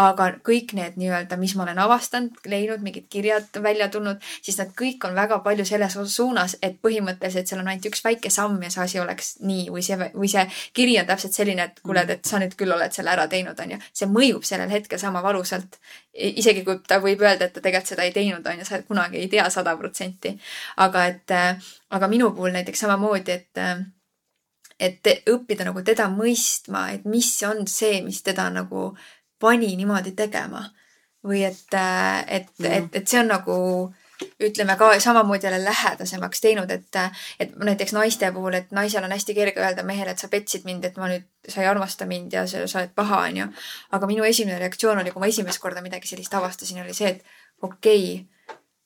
aga 0.00 0.30
kõik 0.46 0.72
need 0.78 0.96
nii-öelda, 0.96 1.36
mis 1.36 1.54
ma 1.56 1.66
olen 1.66 1.78
avastanud, 1.84 2.40
leidnud, 2.48 2.80
mingid 2.84 3.08
kirjad 3.12 3.60
välja 3.62 3.88
tulnud, 3.92 4.22
siis 4.42 4.56
nad 4.58 4.72
kõik 4.76 5.04
on 5.08 5.14
väga 5.14 5.40
palju 5.44 5.64
selles 5.68 5.98
suunas, 6.14 6.56
et 6.62 6.80
põhimõtteliselt 6.80 7.50
seal 7.50 7.60
on 7.60 7.68
ainult 7.68 7.90
üks 7.90 8.04
väike 8.04 8.30
samm 8.30 8.62
ja 8.62 8.70
see 8.70 8.84
asi 8.86 9.00
oleks 9.04 9.34
nii 9.44 9.68
või 9.74 9.84
see, 9.84 9.98
või 10.14 10.32
see 10.32 10.46
kiri 10.72 10.96
on 11.00 11.10
täpselt 11.10 11.36
selline, 11.36 11.68
et 11.68 11.84
kuule, 11.84 12.06
et 12.08 12.24
sa 12.24 12.40
nüüd 12.40 12.56
küll 12.56 12.72
oled 12.72 12.96
selle 12.96 13.12
ära 13.12 13.28
teinud, 13.28 13.58
on 13.60 13.76
ju. 13.76 13.80
see 13.92 14.08
mõjub 14.08 14.46
sellel 14.48 14.72
hetkel 14.72 14.98
sama 14.98 15.22
valusalt. 15.22 15.76
isegi 16.14 16.64
kui 16.64 16.80
ta 16.88 16.98
võib 17.02 17.20
öelda, 17.22 17.46
et 17.46 17.52
ta 17.52 17.60
tegelikult 17.60 17.92
seda 17.92 18.02
ei 18.08 18.12
teinud, 18.12 18.46
on 18.46 18.58
ju, 18.58 18.64
sa 18.64 18.80
kunagi 18.86 19.09
kunagi 19.10 19.24
ei 19.24 19.28
tea 19.28 19.50
sada 19.50 19.76
protsenti. 19.76 20.38
aga 20.76 21.06
et, 21.06 21.30
äh, 21.30 21.56
aga 21.90 22.08
minu 22.08 22.30
puhul 22.30 22.52
näiteks 22.52 22.80
samamoodi, 22.80 23.32
et 23.32 23.58
äh, 23.58 23.84
et 24.78 25.00
õppida 25.28 25.64
nagu 25.64 25.82
teda 25.82 26.08
mõistma, 26.08 26.94
et 26.94 27.04
mis 27.04 27.42
on 27.42 27.66
see, 27.66 28.02
mis 28.02 28.22
teda 28.22 28.50
nagu 28.50 28.96
pani 29.38 29.76
niimoodi 29.76 30.12
tegema. 30.12 30.70
või 31.22 31.44
et, 31.44 31.74
äh, 31.74 32.24
et 32.28 32.48
mm., 32.58 32.66
et, 32.66 32.96
et 32.96 33.08
see 33.08 33.20
on 33.20 33.28
nagu 33.28 33.94
ütleme 34.40 34.76
ka 34.76 35.00
samamoodi 35.00 35.46
jälle 35.46 35.64
lähedasemaks 35.64 36.40
teinud, 36.40 36.70
et, 36.70 36.96
et 37.40 37.56
näiteks 37.56 37.92
naiste 37.92 38.32
puhul, 38.32 38.54
et 38.54 38.72
naisel 38.72 39.04
on 39.04 39.12
hästi 39.12 39.34
kerge 39.34 39.60
öelda 39.60 39.82
mehele, 39.82 40.10
et 40.10 40.18
sa 40.18 40.28
petsid 40.28 40.64
mind, 40.64 40.84
et 40.84 40.96
ma 40.96 41.08
nüüd, 41.08 41.26
sa 41.48 41.60
ei 41.60 41.68
armasta 41.68 42.06
mind 42.06 42.32
ja 42.32 42.46
sa, 42.46 42.66
sa 42.66 42.80
oled 42.80 42.92
paha, 42.94 43.20
onju. 43.28 43.46
aga 43.92 44.06
minu 44.06 44.24
esimene 44.24 44.58
reaktsioon 44.58 44.98
oli, 45.02 45.12
kui 45.12 45.20
ma 45.20 45.28
esimest 45.28 45.60
korda 45.60 45.84
midagi 45.84 46.08
sellist 46.08 46.34
avastasin, 46.34 46.80
oli 46.84 46.96
see, 46.96 47.08
et 47.08 47.24
okei 47.62 48.04
okay,, 48.14 48.39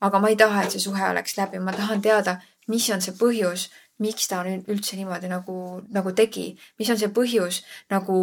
aga 0.06 0.20
ma 0.20 0.32
ei 0.32 0.38
taha, 0.40 0.64
et 0.64 0.74
see 0.74 0.84
suhe 0.86 1.08
oleks 1.10 1.38
läbi, 1.38 1.60
ma 1.62 1.72
tahan 1.76 2.02
teada, 2.04 2.38
mis 2.72 2.88
on 2.94 3.02
see 3.04 3.16
põhjus, 3.18 3.68
miks 4.02 4.26
ta 4.30 4.42
üldse 4.46 4.98
niimoodi 4.98 5.30
nagu, 5.30 5.58
nagu 5.94 6.12
tegi, 6.16 6.48
mis 6.80 6.90
on 6.90 6.98
see 7.00 7.12
põhjus 7.14 7.62
nagu 7.92 8.18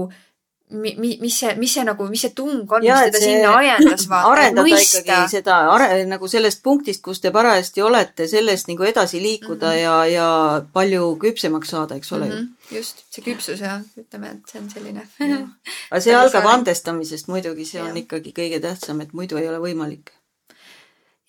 mi, 0.72 0.96
mi, 0.98 1.18
mis 1.22 1.38
see, 1.40 1.56
mis 1.60 1.74
see 1.74 1.84
nagu, 1.88 2.06
mis 2.10 2.22
see 2.24 2.32
tung 2.36 2.72
on, 2.72 2.84
mis 2.84 3.08
teda 3.08 3.22
sinna 3.22 3.54
ajendas 3.60 4.06
vaata, 4.10 4.30
arendada 4.34 4.68
mõista. 4.68 5.02
ikkagi 5.04 5.34
seda 5.36 5.58
are, 5.74 5.90
nagu 6.10 6.30
sellest 6.32 6.62
punktist, 6.64 7.04
kus 7.06 7.22
te 7.24 7.32
parajasti 7.36 7.84
olete, 7.84 8.28
sellest 8.32 8.72
nagu 8.72 8.88
edasi 8.88 9.22
liikuda 9.24 9.74
mm 9.74 9.76
-hmm. 9.76 9.84
ja, 9.84 9.98
ja 10.12 10.30
palju 10.74 11.16
küpsemaks 11.22 11.74
saada, 11.76 12.00
eks 12.00 12.12
ole 12.12 12.30
mm. 12.30 12.32
-hmm. 12.32 12.78
just, 12.78 13.04
see 13.12 13.26
küpsus 13.26 13.62
jah, 13.62 13.84
ütleme, 14.00 14.32
et 14.32 14.54
see 14.54 14.62
on 14.62 14.70
selline 14.70 15.08
aga 15.92 16.02
see 16.02 16.16
algab 16.16 16.48
andestamisest 16.56 17.28
muidugi, 17.28 17.66
see 17.66 17.82
ja. 17.82 17.90
on 17.90 17.98
ikkagi 17.98 18.34
kõige 18.40 18.62
tähtsam, 18.62 19.02
et 19.02 19.14
muidu 19.14 19.38
ei 19.38 19.48
ole 19.52 19.60
võimalik 19.60 20.16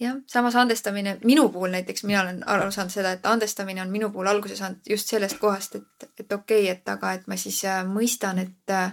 jah, 0.03 0.19
samas 0.27 0.57
andestamine, 0.59 1.17
minu 1.25 1.49
puhul 1.55 1.71
näiteks 1.75 2.05
mina 2.09 2.23
olen 2.25 2.43
aru 2.49 2.71
saanud 2.75 2.95
seda, 2.95 3.13
et 3.17 3.27
andestamine 3.27 3.83
on 3.83 3.93
minu 3.93 4.11
puhul 4.11 4.31
alguse 4.33 4.57
saanud 4.59 4.91
just 4.91 5.09
sellest 5.09 5.39
kohast, 5.39 5.79
et, 5.79 6.11
et 6.19 6.33
okei 6.33 6.65
okay,, 6.65 6.77
et 6.77 6.93
aga 6.97 7.15
et 7.19 7.31
ma 7.31 7.39
siis 7.39 7.63
äh, 7.69 7.83
mõistan, 7.87 8.43
et 8.43 8.75
äh, 8.75 8.93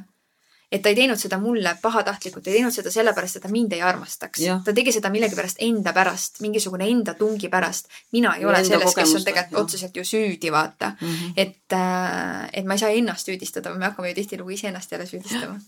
et 0.72 0.82
ta 0.82 0.92
ei 0.92 0.98
teinud 0.98 1.18
seda 1.18 1.40
mulle 1.42 1.72
pahatahtlikult, 1.82 2.48
ei 2.48 2.60
teinud 2.60 2.74
seda 2.74 2.92
sellepärast, 2.94 3.40
et 3.40 3.46
ta 3.46 3.50
mind 3.52 3.74
ei 3.74 3.82
armastaks. 3.82 4.44
ta 4.66 4.74
tegi 4.76 4.94
seda 4.94 5.10
millegipärast 5.14 5.62
enda 5.66 5.94
pärast, 5.94 6.42
mingisugune 6.46 6.88
enda 6.90 7.16
tungi 7.18 7.50
pärast. 7.50 7.90
mina 8.12 8.36
ei 8.36 8.42
ja 8.42 8.50
ole 8.50 8.64
selles, 8.66 8.96
kes 8.96 9.16
on 9.16 9.26
tegelikult 9.26 9.62
otseselt 9.64 9.98
ju 9.98 10.04
süüdi, 10.06 10.52
vaata 10.52 10.92
mm. 11.02 11.08
-hmm. 11.08 11.34
et, 11.38 11.74
äh, 11.74 12.50
et 12.54 12.66
ma 12.66 12.74
ei 12.74 12.80
saa 12.80 12.90
ennast 12.90 13.26
süüdistada, 13.26 13.74
me 13.74 13.86
hakkame 13.86 14.10
ju 14.10 14.16
tihtilugu 14.16 14.50
iseennast 14.50 14.92
jälle 14.92 15.06
süüdistama. 15.06 15.60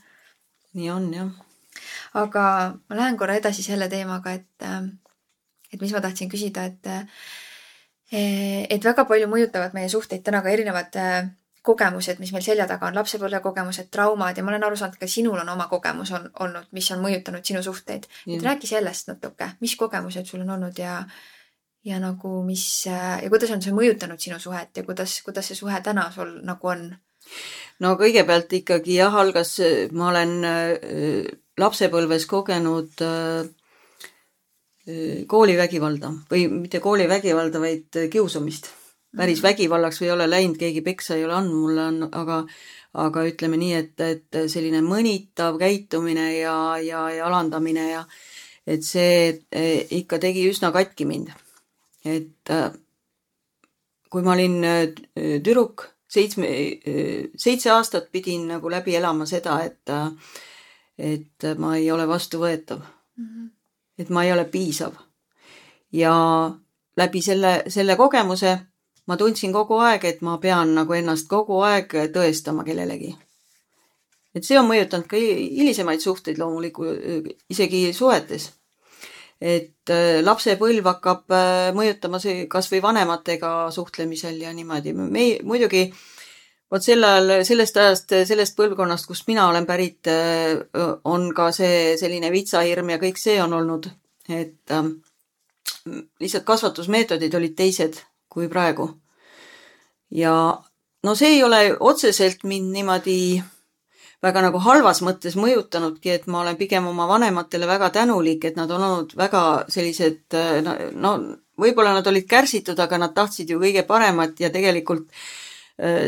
nii 0.74 0.92
on 0.92 1.14
jah. 1.14 1.30
aga 2.14 2.74
ma 2.90 2.96
lähen 2.96 3.18
korra 3.18 3.36
edasi 3.36 3.64
selle 3.64 3.90
teemaga, 3.90 4.32
et, 4.32 4.48
et 5.74 5.82
mis 5.82 5.94
ma 5.96 6.02
tahtsin 6.04 6.30
küsida, 6.32 6.66
et, 6.68 6.88
äh, 6.88 8.66
et 8.70 8.84
väga 8.84 9.06
palju 9.08 9.30
mõjutavad 9.32 9.74
meie 9.78 9.90
suhteid 9.90 10.24
täna 10.24 10.42
ka 10.44 10.52
erinevad 10.52 10.98
kogemused, 11.62 12.18
mis 12.20 12.32
meil 12.34 12.44
selja 12.44 12.66
taga 12.70 12.90
on, 12.90 12.96
lapsepõlvekogemused, 12.98 13.92
traumad 13.94 14.38
ja 14.38 14.44
ma 14.44 14.54
olen 14.54 14.66
aru 14.66 14.80
saanud, 14.80 14.98
ka 14.98 15.10
sinul 15.10 15.38
on 15.44 15.52
oma 15.54 15.68
kogemus 15.70 16.12
on, 16.18 16.26
olnud, 16.46 16.72
mis 16.74 16.90
on 16.94 17.04
mõjutanud 17.04 17.46
sinu 17.46 17.62
suhteid. 17.64 18.08
et 18.28 18.44
räägi 18.44 18.68
sellest 18.68 19.12
natuke, 19.12 19.52
mis 19.62 19.76
kogemused 19.78 20.26
sul 20.26 20.42
on 20.42 20.50
olnud 20.58 20.82
ja, 20.82 21.04
ja 21.86 22.00
nagu 22.02 22.42
mis 22.46 22.66
ja 22.88 23.30
kuidas 23.30 23.54
on 23.54 23.62
see 23.62 23.78
mõjutanud 23.78 24.20
sinu 24.20 24.40
suhet 24.40 24.78
ja 24.78 24.84
kuidas, 24.84 25.22
kuidas 25.22 25.52
see 25.52 25.60
suhe 25.60 25.82
täna 25.86 26.10
sul 26.12 26.40
nagu 26.44 26.74
on? 26.74 26.90
no 27.80 27.94
kõigepealt 28.00 28.58
ikkagi 28.58 28.98
jah, 28.98 29.14
algas, 29.14 29.60
ma 29.94 30.10
olen 30.10 30.38
äh, 30.44 31.32
lapsepõlves 31.62 32.26
kogenud 32.26 33.06
äh 33.06 33.61
koolivägivalda 35.28 36.10
või 36.32 36.48
mitte 36.50 36.80
koolivägivalda, 36.82 37.60
vaid 37.62 37.98
kiusamist 38.12 38.72
päris 39.18 39.44
vägivallaks 39.44 40.02
ei 40.02 40.12
ole 40.12 40.30
läinud, 40.30 40.58
keegi 40.58 40.82
peksa 40.82 41.16
ei 41.16 41.26
ole 41.26 41.36
andnud 41.38 41.60
mulle, 41.60 41.86
on, 41.86 42.08
aga 42.12 42.42
aga 43.02 43.24
ütleme 43.28 43.60
nii, 43.60 43.74
et, 43.78 44.02
et 44.04 44.40
selline 44.52 44.82
mõnitav 44.84 45.60
käitumine 45.62 46.28
ja, 46.38 46.56
ja, 46.84 47.06
ja 47.14 47.28
alandamine 47.28 47.88
ja 47.92 48.02
et 48.68 48.84
see 48.86 49.30
e, 49.52 49.64
ikka 50.02 50.20
tegi 50.22 50.44
üsna 50.50 50.72
katki 50.76 51.08
mind. 51.08 51.32
et 52.06 52.50
äh, 52.50 52.72
kui 54.10 54.24
ma 54.26 54.34
olin 54.34 54.64
äh, 54.66 54.88
tüdruk, 55.16 55.86
seitsme, 56.10 56.50
äh, 56.50 57.30
seitse 57.38 57.72
aastat 57.72 58.12
pidin 58.12 58.48
nagu 58.50 58.70
läbi 58.70 58.96
elama 58.96 59.26
seda, 59.26 59.62
et 59.64 59.96
et 61.02 61.48
ma 61.58 61.76
ei 61.78 61.92
ole 61.92 62.08
vastuvõetav 62.08 62.80
mm. 62.80 63.26
-hmm. 63.26 63.50
Et 64.02 64.10
ma 64.10 64.26
ei 64.26 64.34
ole 64.34 64.46
piisav. 64.50 64.98
ja 65.92 66.14
läbi 66.98 67.22
selle, 67.22 67.64
selle 67.68 67.96
kogemuse 67.96 68.58
ma 69.08 69.18
tundsin 69.18 69.54
kogu 69.54 69.80
aeg, 69.82 70.06
et 70.06 70.22
ma 70.26 70.38
pean 70.42 70.76
nagu 70.78 70.96
ennast 70.96 71.28
kogu 71.32 71.62
aeg 71.68 71.94
tõestama 72.16 72.66
kellelegi. 72.68 73.16
et 74.36 74.48
see 74.48 74.60
on 74.60 74.68
mõjutanud 74.70 75.08
ka 75.12 75.20
hilisemaid 75.20 76.00
suhteid 76.00 76.40
loomulikult, 76.40 77.30
isegi 77.50 77.92
suhetes. 77.94 78.52
et 79.42 79.90
äh, 79.90 80.22
lapsepõlv 80.22 80.86
hakkab 80.86 81.34
äh, 81.34 81.72
mõjutama 81.74 82.20
see 82.22 82.46
kasvõi 82.48 82.82
vanematega 82.82 83.72
suhtlemisel 83.72 84.42
ja 84.42 84.54
niimoodi. 84.54 84.94
me 84.94 85.26
muidugi 85.44 85.90
vot 86.72 86.84
sel 86.84 87.04
ajal, 87.04 87.42
sellest 87.48 87.78
ajast, 87.78 88.16
sellest 88.28 88.56
põlvkonnast, 88.58 89.08
kust 89.10 89.28
mina 89.28 89.48
olen 89.50 89.68
pärit, 89.68 90.08
äh, 90.08 90.62
on 91.04 91.30
ka 91.36 91.52
see 91.56 91.98
selline 92.00 92.32
vitsahirm 92.32 92.94
ja 92.94 93.00
kõik 93.02 93.20
see 93.20 93.38
on 93.44 93.54
olnud, 93.60 93.90
et 94.32 94.72
lihtsalt 96.22 96.46
kasvatusmeetodid 96.46 97.34
olid 97.36 97.56
teised 97.58 98.00
kui 98.32 98.48
praegu. 98.48 98.90
ja 100.12 100.34
no 101.04 101.16
see 101.16 101.36
ei 101.38 101.44
ole 101.44 101.60
otseselt 101.80 102.44
mind 102.44 102.72
niimoodi 102.76 103.42
väga 104.22 104.42
nagu 104.46 104.60
halvas 104.62 105.02
mõttes 105.02 105.36
mõjutanudki, 105.40 106.12
et 106.14 106.28
ma 106.28 106.42
olen 106.42 106.58
pigem 106.58 106.88
oma 106.88 107.08
vanematele 107.08 107.68
väga 107.68 107.90
tänulik, 107.90 108.46
et 108.46 108.56
nad 108.56 108.72
on 108.72 108.84
olnud 108.84 109.16
väga 109.18 109.66
sellised 109.70 110.38
no, 110.66 110.76
no 110.94 111.14
võib-olla 111.58 111.96
nad 111.98 112.08
olid 112.08 112.28
kärsitud, 112.30 112.80
aga 112.80 113.00
nad 113.02 113.16
tahtsid 113.16 113.50
ju 113.50 113.60
kõige 113.60 113.84
paremat 113.88 114.40
ja 114.40 114.52
tegelikult 114.54 115.08
äh, 115.08 115.41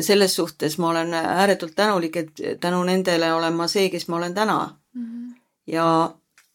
selles 0.01 0.35
suhtes 0.35 0.77
ma 0.77 0.89
olen 0.89 1.13
ääretult 1.13 1.75
tänulik, 1.75 2.15
et 2.15 2.41
tänu 2.61 2.83
nendele 2.83 3.31
olen 3.33 3.55
ma 3.57 3.67
see, 3.67 3.89
kes 3.89 4.07
ma 4.07 4.19
olen 4.19 4.33
täna 4.33 4.57
mm. 4.93 5.05
-hmm. 5.05 5.39
ja 5.67 5.87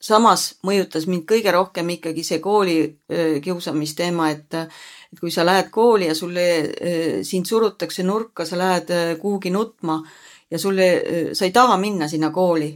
samas 0.01 0.59
mõjutas 0.67 1.07
mind 1.11 1.27
kõige 1.27 1.53
rohkem 1.53 1.89
ikkagi 1.97 2.25
see 2.25 2.39
kooli 2.39 2.79
kiusamisteema, 3.43 4.31
et 4.31 4.55
et 5.13 5.21
kui 5.21 5.31
sa 5.31 5.45
lähed 5.47 5.71
kooli 5.71 6.07
ja 6.07 6.15
sulle, 6.15 6.45
sind 7.25 7.47
surutakse 7.47 8.03
nurka, 8.03 8.45
sa 8.45 8.59
lähed 8.59 8.91
kuhugi 9.21 9.51
nutma 9.51 10.03
ja 10.51 10.59
sulle, 10.59 10.89
sa 11.33 11.45
ei 11.45 11.53
taha 11.53 11.77
minna 11.77 12.09
sinna 12.09 12.31
kooli, 12.31 12.71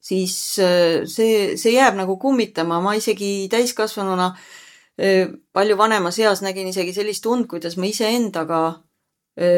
siis 0.00 0.36
see, 1.06 1.56
see 1.56 1.72
jääb 1.76 1.94
nagu 1.94 2.16
kummitama, 2.16 2.80
ma 2.80 2.94
isegi 2.98 3.48
täiskasvanuna 3.50 4.34
palju 5.52 5.76
vanemas 5.78 6.18
eas 6.18 6.42
nägin 6.42 6.68
isegi 6.68 6.92
sellist 6.92 7.26
und, 7.26 7.46
kuidas 7.48 7.76
ma 7.76 7.86
iseendaga 7.88 8.80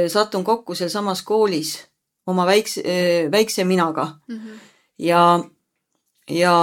satun 0.09 0.45
kokku 0.45 0.75
sealsamas 0.75 1.23
koolis 1.23 1.73
oma 2.27 2.47
väikse, 2.47 2.83
väikse 3.31 3.65
minaga 3.65 4.05
mm. 4.29 4.37
-hmm. 4.37 4.59
ja, 4.99 5.45
ja 6.31 6.55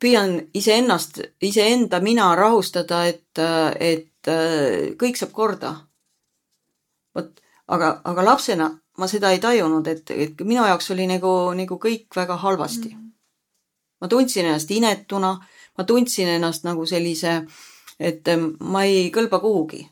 püüan 0.00 0.40
iseennast, 0.54 1.20
iseenda 1.42 2.00
mina 2.00 2.34
rahustada, 2.36 3.04
et, 3.06 3.38
et 3.80 4.30
kõik 5.00 5.16
saab 5.16 5.32
korda. 5.32 5.74
vot, 7.14 7.40
aga, 7.68 8.00
aga 8.04 8.24
lapsena 8.24 8.70
ma 9.00 9.08
seda 9.08 9.32
ei 9.32 9.40
tajunud, 9.40 9.86
et, 9.88 10.10
et 10.10 10.42
minu 10.44 10.64
jaoks 10.68 10.90
oli 10.94 11.06
nagu, 11.08 11.32
nagu 11.56 11.78
kõik 11.80 12.16
väga 12.16 12.36
halvasti. 12.44 12.96
ma 14.00 14.08
tundsin 14.08 14.46
ennast 14.46 14.70
inetuna, 14.72 15.34
ma 15.78 15.84
tundsin 15.84 16.28
ennast 16.28 16.64
nagu 16.64 16.86
sellise, 16.86 17.42
et 18.00 18.28
ma 18.60 18.84
ei 18.84 19.10
kõlba 19.12 19.40
kuhugi. 19.40 19.82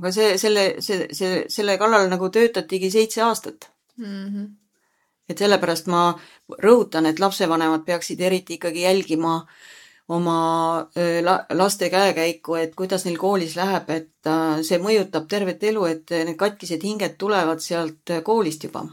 Aga 0.00 0.12
see, 0.16 0.38
selle, 0.40 0.64
see, 0.84 1.06
see, 1.16 1.44
selle 1.52 1.76
kallal 1.80 2.08
nagu 2.10 2.30
töötatigi 2.32 2.90
seitse 2.90 3.22
aastat 3.26 3.70
mm. 3.96 4.24
-hmm 4.24 4.48
et 5.30 5.38
sellepärast 5.38 5.86
ma 5.86 6.08
rõhutan, 6.58 7.06
et 7.06 7.20
lapsevanemad 7.22 7.84
peaksid 7.86 8.18
eriti 8.20 8.56
ikkagi 8.58 8.82
jälgima 8.82 9.36
oma 10.10 10.38
laste 11.54 11.86
käekäiku, 11.90 12.56
et 12.58 12.74
kuidas 12.74 13.04
neil 13.06 13.18
koolis 13.18 13.54
läheb, 13.54 13.92
et 13.94 14.30
see 14.66 14.80
mõjutab 14.82 15.28
tervet 15.30 15.62
elu, 15.70 15.84
et 15.86 16.10
need 16.10 16.34
katkised 16.40 16.82
hinged 16.82 17.14
tulevad 17.14 17.62
sealt 17.62 18.10
koolist 18.26 18.66
juba 18.66 18.88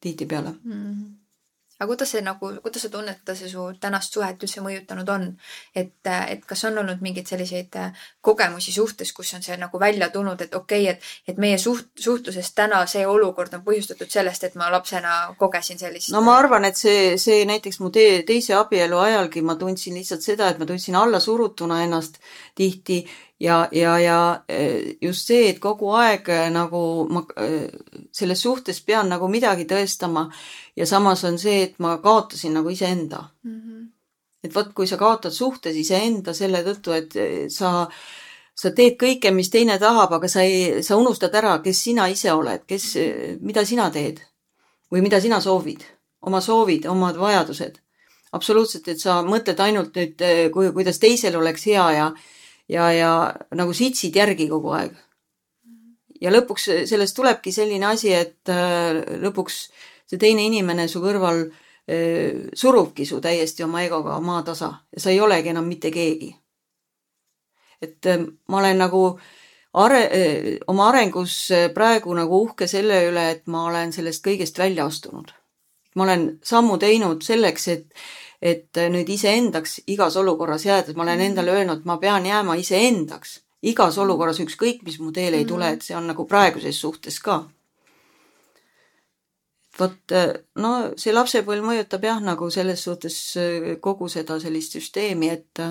tihtipeale 0.00 0.54
mm. 0.64 0.72
-hmm 0.72 1.21
aga 1.82 1.90
kuidas 1.90 2.12
see 2.14 2.22
nagu, 2.22 2.50
kuidas 2.62 2.84
sa 2.84 2.90
tunned, 2.92 3.18
kuidas 3.18 3.40
see 3.42 3.50
su 3.50 3.64
tänast 3.82 4.14
suhet 4.14 4.42
üldse 4.42 4.62
mõjutanud 4.62 5.08
on? 5.10 5.24
et, 5.74 5.94
et 6.06 6.44
kas 6.46 6.62
on 6.68 6.78
olnud 6.78 7.02
mingeid 7.02 7.26
selliseid 7.26 7.74
äh, 7.80 8.04
kogemusi 8.20 8.72
suhtes, 8.72 9.12
kus 9.12 9.32
on 9.34 9.42
see 9.42 9.56
nagu 9.58 9.80
välja 9.80 10.08
tulnud, 10.14 10.40
et 10.40 10.54
okei 10.54 10.86
okay,, 10.86 10.94
et, 10.94 11.32
et 11.32 11.40
meie 11.42 11.58
suht-, 11.58 11.90
suhtluses 11.98 12.52
täna 12.54 12.84
see 12.86 13.02
olukord 13.06 13.54
on 13.58 13.64
põhjustatud 13.66 14.10
sellest, 14.12 14.46
et 14.46 14.54
ma 14.60 14.70
lapsena 14.72 15.34
kogesin 15.38 15.80
sellist? 15.80 16.12
no 16.14 16.22
ma 16.22 16.38
arvan, 16.38 16.68
et 16.70 16.78
see, 16.78 17.18
see 17.18 17.42
näiteks 17.48 17.80
mu 17.82 17.90
te, 17.90 18.06
teise 18.28 18.54
abielu 18.58 19.02
ajalgi 19.02 19.42
ma 19.42 19.58
tundsin 19.58 19.98
lihtsalt 19.98 20.22
seda, 20.22 20.52
et 20.52 20.62
ma 20.62 20.68
tundsin 20.68 20.98
allasurutuna 21.02 21.82
ennast 21.82 22.22
tihti 22.58 23.02
ja, 23.42 23.68
ja, 23.72 23.98
ja 23.98 24.18
eh, 24.48 24.94
just 25.02 25.26
see, 25.26 25.48
et 25.50 25.58
kogu 25.62 25.90
aeg 25.98 26.28
nagu 26.54 26.82
ma 27.10 27.24
eh, 27.42 27.66
selles 28.14 28.42
suhtes 28.46 28.78
pean 28.86 29.10
nagu 29.10 29.26
midagi 29.28 29.66
tõestama 29.66 30.28
ja 30.76 30.86
samas 30.86 31.24
on 31.24 31.38
see, 31.38 31.62
et 31.62 31.78
ma 31.78 31.96
kaotasin 32.02 32.54
nagu 32.54 32.68
iseenda 32.68 33.24
mm. 33.42 33.60
-hmm. 33.60 33.86
et 34.44 34.54
vot, 34.54 34.72
kui 34.74 34.86
sa 34.86 34.96
kaotad 34.96 35.30
suhtes 35.30 35.76
iseenda 35.76 36.34
selle 36.34 36.62
tõttu, 36.64 36.92
et 36.96 37.14
sa, 37.52 37.88
sa 38.54 38.70
teed 38.70 38.96
kõike, 39.00 39.30
mis 39.30 39.50
teine 39.50 39.78
tahab, 39.78 40.12
aga 40.12 40.28
sa 40.28 40.42
ei, 40.42 40.82
sa 40.82 40.96
unustad 40.96 41.34
ära, 41.34 41.58
kes 41.58 41.84
sina 41.84 42.08
ise 42.08 42.32
oled, 42.32 42.64
kes, 42.66 42.94
mida 43.40 43.64
sina 43.64 43.90
teed 43.90 44.20
või 44.92 45.00
mida 45.02 45.20
sina 45.20 45.40
soovid, 45.40 45.84
oma 46.20 46.40
soovid, 46.40 46.86
omad 46.86 47.16
vajadused. 47.16 47.78
absoluutselt, 48.32 48.88
et 48.88 49.00
sa 49.00 49.22
mõtled 49.22 49.60
ainult 49.60 49.96
nüüd, 49.96 50.22
kuidas 50.52 50.98
teisel 50.98 51.36
oleks 51.36 51.66
hea 51.66 51.90
ja 51.92 52.12
ja, 52.68 52.90
ja 52.92 53.10
nagu 53.54 53.74
sitsid 53.76 54.16
järgi 54.16 54.48
kogu 54.48 54.72
aeg. 54.76 54.92
ja 56.22 56.30
lõpuks 56.30 56.68
sellest 56.86 57.16
tulebki 57.16 57.52
selline 57.52 57.86
asi, 57.86 58.12
et 58.14 58.50
lõpuks 59.24 59.56
see 60.06 60.20
teine 60.20 60.46
inimene 60.46 60.88
su 60.88 61.02
kõrval 61.02 61.44
eh, 61.88 62.48
surubki 62.54 63.06
su 63.08 63.20
täiesti 63.20 63.64
oma 63.64 63.82
egoga 63.84 64.18
maatasa 64.20 64.72
ja 64.92 65.00
sa 65.02 65.10
ei 65.10 65.20
olegi 65.20 65.52
enam 65.52 65.68
mitte 65.68 65.90
keegi. 65.90 66.34
et 67.82 68.06
eh, 68.06 68.26
ma 68.48 68.58
olen 68.58 68.78
nagu 68.78 69.04
are-, 69.72 70.08
eh, 70.12 70.58
oma 70.66 70.88
arengus 70.88 71.36
praegu 71.74 72.14
nagu 72.14 72.42
uhke 72.46 72.66
selle 72.66 73.04
üle, 73.08 73.30
et 73.30 73.46
ma 73.46 73.66
olen 73.66 73.92
sellest 73.92 74.24
kõigest 74.26 74.58
välja 74.58 74.86
astunud. 74.86 75.32
ma 75.94 76.04
olen 76.04 76.38
sammu 76.42 76.78
teinud 76.78 77.22
selleks, 77.22 77.68
et 77.68 78.04
et 78.42 78.74
nüüd 78.90 79.06
iseendaks 79.06 79.84
igas 79.86 80.16
olukorras 80.18 80.64
jäädes, 80.66 80.96
ma 80.96 81.04
olen 81.04 81.20
endale 81.20 81.52
öelnud, 81.52 81.84
ma 81.84 81.96
pean 82.02 82.26
jääma 82.26 82.56
iseendaks 82.58 83.36
igas 83.62 83.98
olukorras, 83.98 84.40
ükskõik 84.42 84.82
mis 84.82 84.98
mu 84.98 85.12
teele 85.14 85.38
ei 85.38 85.46
tule, 85.46 85.68
et 85.70 85.84
see 85.86 85.94
on 85.96 86.08
nagu 86.10 86.26
praeguses 86.26 86.80
suhtes 86.80 87.20
ka 87.22 87.44
vot 89.78 90.14
no 90.60 90.72
see 91.00 91.14
lapsepõlv 91.14 91.64
mõjutab 91.64 92.04
jah, 92.04 92.20
nagu 92.24 92.50
selles 92.52 92.82
suhtes 92.84 93.18
äh, 93.40 93.68
kogu 93.80 94.08
seda 94.12 94.38
sellist 94.42 94.78
süsteemi, 94.78 95.32
et 95.32 95.64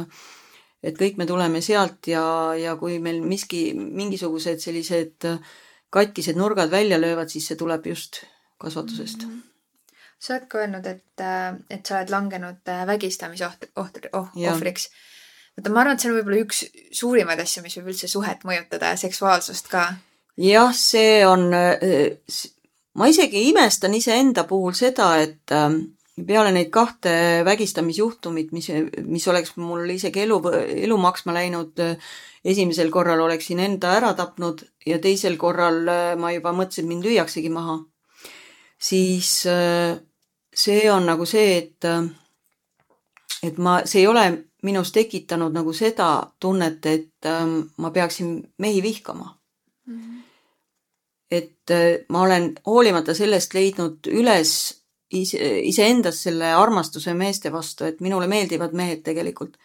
et 0.81 0.97
kõik 0.97 1.19
me 1.21 1.27
tuleme 1.29 1.61
sealt 1.61 2.07
ja, 2.09 2.23
ja 2.57 2.73
kui 2.79 2.97
meil 2.99 3.21
miski, 3.21 3.69
mingisugused 3.77 4.63
sellised 4.63 5.29
katkised 5.93 6.39
nurgad 6.39 6.71
välja 6.71 6.97
löövad, 6.97 7.29
siis 7.29 7.51
see 7.51 7.59
tuleb 7.59 7.85
just 7.91 8.23
kasvatusest 8.57 9.27
mm. 9.27 9.29
-hmm 9.29 9.47
sa 10.21 10.35
oled 10.35 10.47
ka 10.49 10.61
öelnud, 10.61 10.85
et, 10.85 11.23
et 11.69 11.85
sa 11.85 11.97
oled 11.97 12.13
langenud 12.13 12.69
äh, 12.69 12.85
vägistamise 12.89 13.47
oht, 13.47 13.65
oht, 13.81 13.99
oh, 14.13 14.29
ohvriks. 14.51 14.89
vaata, 15.57 15.73
ma 15.73 15.81
arvan, 15.83 15.97
et 15.97 16.03
see 16.03 16.11
on 16.11 16.17
võib-olla 16.19 16.41
üks 16.45 16.63
suurimaid 16.97 17.41
asju, 17.41 17.63
mis 17.65 17.77
võib 17.79 17.91
üldse 17.93 18.09
suhet 18.11 18.45
mõjutada 18.47 18.93
ja 18.93 18.99
seksuaalsust 19.01 19.71
ka. 19.71 19.87
jah, 20.37 20.73
see 20.77 21.23
on, 21.27 21.47
äh, 21.57 22.43
ma 22.93 23.07
isegi 23.07 23.47
imestan 23.49 23.93
iseenda 23.95 24.43
puhul 24.49 24.73
seda, 24.75 25.13
et 25.21 25.51
ähm, 25.55 25.79
peale 26.27 26.51
neid 26.51 26.69
kahte 26.73 27.13
vägistamisjuhtumit, 27.47 28.51
mis, 28.51 28.67
mis 29.07 29.27
oleks 29.31 29.55
mul 29.57 29.89
isegi 29.93 30.25
elu, 30.25 30.39
elu 30.83 30.97
maksma 30.99 31.35
läinud, 31.35 31.79
esimesel 32.43 32.91
korral 32.91 33.21
oleksin 33.23 33.61
enda 33.63 33.95
ära 33.97 34.13
tapnud 34.17 34.63
ja 34.85 34.99
teisel 34.99 35.37
korral 35.41 35.83
äh, 35.87 36.13
ma 36.19 36.33
juba 36.35 36.53
mõtlesin, 36.57 36.85
et 36.85 36.89
mind 36.89 37.07
lüüaksegi 37.07 37.51
maha. 37.53 37.79
siis 38.81 39.45
äh, 39.45 39.99
see 40.53 40.91
on 40.91 41.05
nagu 41.05 41.25
see, 41.25 41.57
et, 41.57 41.85
äh, 41.85 42.09
et 43.43 43.57
ma, 43.57 43.81
see 43.85 44.01
ei 44.01 44.07
ole 44.07 44.25
minus 44.63 44.91
tekitanud 44.91 45.53
nagu 45.53 45.73
seda 45.73 46.33
tunnet, 46.39 46.85
et 46.85 47.29
ähm, 47.29 47.61
ma 47.77 47.91
peaksin 47.91 48.41
mehi 48.57 48.83
vihkama 48.83 49.37
mm. 49.85 49.99
-hmm 49.99 50.20
et 51.31 51.71
äh, 51.71 52.03
ma 52.09 52.21
olen 52.27 52.51
hoolimata 52.65 53.13
sellest 53.15 53.53
leidnud 53.55 54.09
üles 54.11 54.53
ise, 55.15 55.39
iseendas 55.63 56.23
selle 56.25 56.51
armastuse 56.55 57.13
meeste 57.17 57.51
vastu, 57.51 57.87
et 57.87 58.01
minule 58.03 58.27
meeldivad 58.27 58.75
mehed 58.77 59.03
tegelikult 59.05 59.57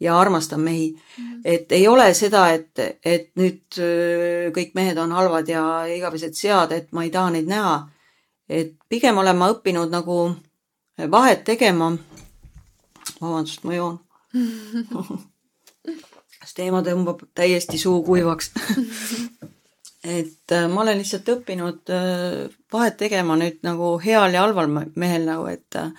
ja 0.00 0.14
armastan 0.20 0.60
mehi 0.62 0.92
mm. 0.94 1.40
et 1.44 1.72
ei 1.74 1.88
ole 1.90 2.12
seda, 2.14 2.48
et, 2.54 3.02
et 3.04 3.30
nüüd 3.38 3.80
äh, 3.82 4.50
kõik 4.54 4.76
mehed 4.78 4.98
on 5.02 5.12
halvad 5.16 5.50
ja 5.50 5.62
igavesed 5.90 6.38
sead, 6.38 6.74
et 6.76 6.92
ma 6.94 7.06
ei 7.06 7.10
taha 7.14 7.34
neid 7.34 7.50
näha. 7.50 7.78
et 8.48 8.76
pigem 8.88 9.18
olen 9.18 9.36
ma 9.36 9.50
õppinud 9.52 9.90
nagu 9.92 10.20
vahet 11.10 11.44
tegema. 11.44 11.92
vabandust, 13.20 13.64
ma 13.64 13.74
joon 13.74 13.98
kas 16.38 16.54
teema 16.54 16.82
tõmbab 16.86 17.26
täiesti 17.34 17.78
suu 17.78 18.02
kuivaks 18.06 18.52
et 20.08 20.52
äh, 20.56 20.66
ma 20.72 20.82
olen 20.82 20.98
lihtsalt 21.02 21.28
õppinud 21.34 21.92
äh, 21.92 22.48
vahet 22.72 22.96
tegema 23.00 23.36
nüüd 23.36 23.60
nagu 23.66 23.96
heal 24.00 24.32
ja 24.32 24.46
halval 24.46 24.70
mehel 24.72 25.28
nagu, 25.28 25.48
et 25.52 25.78
äh, 25.78 25.92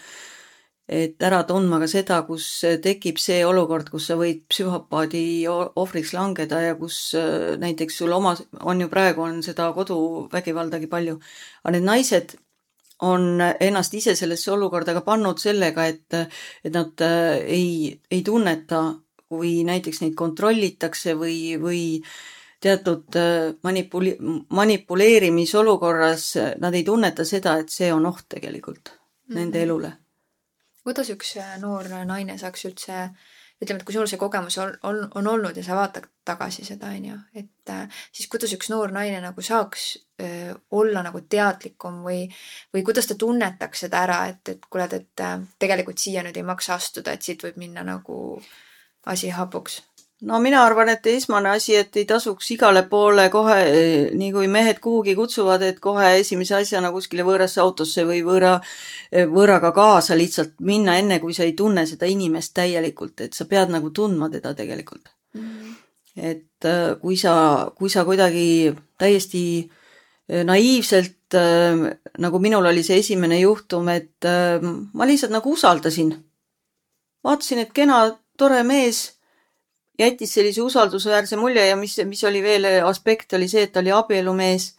et 0.90 1.22
ära 1.22 1.44
tundma 1.46 1.78
ka 1.84 1.86
seda, 1.92 2.24
kus 2.26 2.48
tekib 2.82 3.20
see 3.22 3.44
olukord, 3.46 3.92
kus 3.94 4.08
sa 4.10 4.16
võid 4.18 4.40
psühhopaadi 4.50 5.22
ohvriks 5.52 6.16
langeda 6.18 6.64
ja 6.64 6.72
kus 6.80 7.12
näiteks 7.62 8.00
sul 8.02 8.16
oma, 8.16 8.32
on 8.66 8.82
ju 8.82 8.88
praegu 8.90 9.22
on 9.22 9.44
seda 9.46 9.68
koduvägivaldagi 9.76 10.90
palju, 10.90 11.20
aga 11.62 11.76
need 11.76 11.86
naised 11.86 12.34
on 13.06 13.38
ennast 13.38 13.94
ise 14.02 14.16
sellesse 14.18 14.50
olukorda 14.56 14.98
ka 14.98 15.06
pannud 15.06 15.38
sellega, 15.38 15.86
et, 15.94 16.18
et 16.66 16.74
nad 16.74 17.06
ei, 17.06 17.94
ei 18.10 18.26
tunneta, 18.26 18.82
kui 19.30 19.60
näiteks 19.70 20.02
neid 20.02 20.18
kontrollitakse 20.18 21.14
või, 21.22 21.38
või 21.62 21.84
äh, 22.02 22.18
teatud 22.60 23.16
äh, 23.16 23.56
manipuli-, 23.64 24.18
manipuleerimisolukorras 24.50 26.34
nad 26.60 26.74
ei 26.74 26.84
tunneta 26.84 27.26
seda, 27.26 27.58
et 27.60 27.70
see 27.70 27.94
on 27.94 28.06
oht 28.06 28.26
tegelikult 28.30 28.90
mm 28.90 28.96
-hmm. 28.96 29.36
nende 29.36 29.64
elule. 29.64 29.92
kuidas 30.84 31.10
üks 31.10 31.38
äh, 31.38 31.60
noor 31.60 31.88
naine 32.06 32.38
saaks 32.38 32.66
üldse 32.66 33.10
ütleme, 33.62 33.80
et 33.80 33.84
kui 33.84 33.94
sul 33.94 34.08
see 34.08 34.20
kogemus 34.20 34.58
on, 34.58 34.78
on, 34.84 35.02
on 35.16 35.28
olnud 35.28 35.58
ja 35.58 35.64
sa 35.64 35.76
vaatad 35.76 36.06
tagasi 36.26 36.66
seda, 36.66 36.88
on 36.96 37.06
ju, 37.06 37.18
et 37.36 37.70
äh, 37.70 37.88
siis 38.12 38.30
kuidas 38.32 38.54
üks 38.56 38.70
noor 38.72 38.92
naine 38.96 39.20
nagu 39.22 39.42
saaks 39.42 40.06
öö, 40.22 40.54
olla 40.72 41.04
nagu 41.04 41.22
teadlikum 41.22 42.00
või, 42.06 42.22
või 42.74 42.84
kuidas 42.84 43.08
ta 43.08 43.16
tunnetaks 43.16 43.86
seda 43.86 44.04
ära, 44.08 44.20
et, 44.32 44.50
et 44.50 44.66
kuule, 44.70 44.88
et 44.96 45.24
tegelikult 45.60 45.98
siia 45.98 46.24
nüüd 46.24 46.38
ei 46.38 46.44
maksa 46.44 46.74
astuda, 46.74 47.12
et 47.12 47.22
siit 47.22 47.44
võib 47.44 47.58
minna 47.58 47.84
nagu 47.84 48.42
asi 49.06 49.30
hapuks 49.30 49.82
no 50.22 50.40
mina 50.44 50.64
arvan, 50.66 50.90
et 50.92 51.06
esmane 51.08 51.52
asi, 51.54 51.76
et 51.80 51.96
ei 52.00 52.06
tasuks 52.08 52.52
igale 52.56 52.84
poole 52.92 53.30
kohe, 53.32 53.60
nii 54.20 54.32
kui 54.36 54.50
mehed 54.52 54.82
kuhugi 54.84 55.16
kutsuvad, 55.16 55.64
et 55.64 55.80
kohe 55.84 56.12
esimese 56.20 56.58
asjana 56.60 56.92
kuskile 56.96 57.24
võõrasse 57.28 57.62
autosse 57.64 58.04
või 58.08 58.20
võõra, 58.28 58.58
võõraga 59.32 59.72
kaasa 59.76 60.18
lihtsalt 60.20 60.58
minna, 60.66 60.98
enne 61.00 61.22
kui 61.24 61.36
sa 61.36 61.46
ei 61.48 61.56
tunne 61.58 61.86
seda 61.90 62.10
inimest 62.12 62.54
täielikult, 62.60 63.22
et 63.26 63.38
sa 63.38 63.48
pead 63.50 63.72
nagu 63.72 63.94
tundma 63.96 64.30
teda 64.30 64.54
tegelikult 64.58 65.08
mm. 65.34 65.42
-hmm. 65.42 65.76
et 66.16 66.66
äh, 66.66 67.00
kui 67.02 67.18
sa, 67.18 67.72
kui 67.76 67.90
sa 67.90 68.06
kuidagi 68.06 68.76
täiesti 68.98 69.70
naiivselt, 70.30 71.34
nagu 72.20 72.40
minul 72.40 72.66
oli 72.66 72.84
see 72.84 73.00
esimene 73.02 73.40
juhtum, 73.40 73.88
et 73.90 74.26
ma 74.94 75.06
lihtsalt 75.10 75.32
nagu 75.32 75.52
usaldasin. 75.52 76.12
vaatasin, 77.24 77.60
et 77.60 77.72
kena, 77.74 78.20
tore 78.38 78.62
mees 78.64 79.19
jättis 80.00 80.34
sellise 80.34 80.62
usaldusväärse 80.62 81.38
mulje 81.38 81.66
ja 81.68 81.76
mis, 81.76 81.98
mis 82.06 82.24
oli 82.24 82.42
veel 82.44 82.68
aspekt, 82.88 83.34
oli 83.34 83.48
see, 83.52 83.66
et 83.68 83.74
ta 83.74 83.84
oli 83.84 83.92
abielumees, 83.92 84.74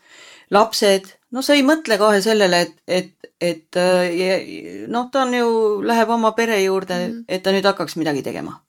lapsed, 0.50 1.10
no 1.34 1.42
sa 1.42 1.54
ei 1.54 1.64
mõtle 1.66 1.98
kohe 2.00 2.20
sellele, 2.24 2.62
et, 2.64 2.74
et, 2.86 3.30
et 3.40 3.78
äh, 3.80 4.86
noh, 4.90 5.10
ta 5.12 5.24
on 5.26 5.36
ju, 5.36 5.52
läheb 5.86 6.10
oma 6.16 6.32
pere 6.38 6.60
juurde 6.62 6.96
mm, 6.96 7.12
-hmm. 7.12 7.24
et 7.28 7.42
ta 7.42 7.52
nüüd 7.54 7.68
hakkaks 7.68 7.96
midagi 7.96 8.22
tegema. 8.22 8.60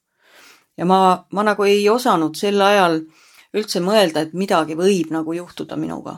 ja 0.78 0.86
ma, 0.86 1.26
ma 1.32 1.44
nagu 1.44 1.64
ei 1.64 1.90
osanud 1.90 2.36
sel 2.36 2.62
ajal 2.62 3.02
üldse 3.54 3.80
mõelda, 3.80 4.22
et 4.22 4.34
midagi 4.34 4.76
võib 4.76 5.12
nagu 5.12 5.34
juhtuda 5.34 5.76
minuga 5.76 6.18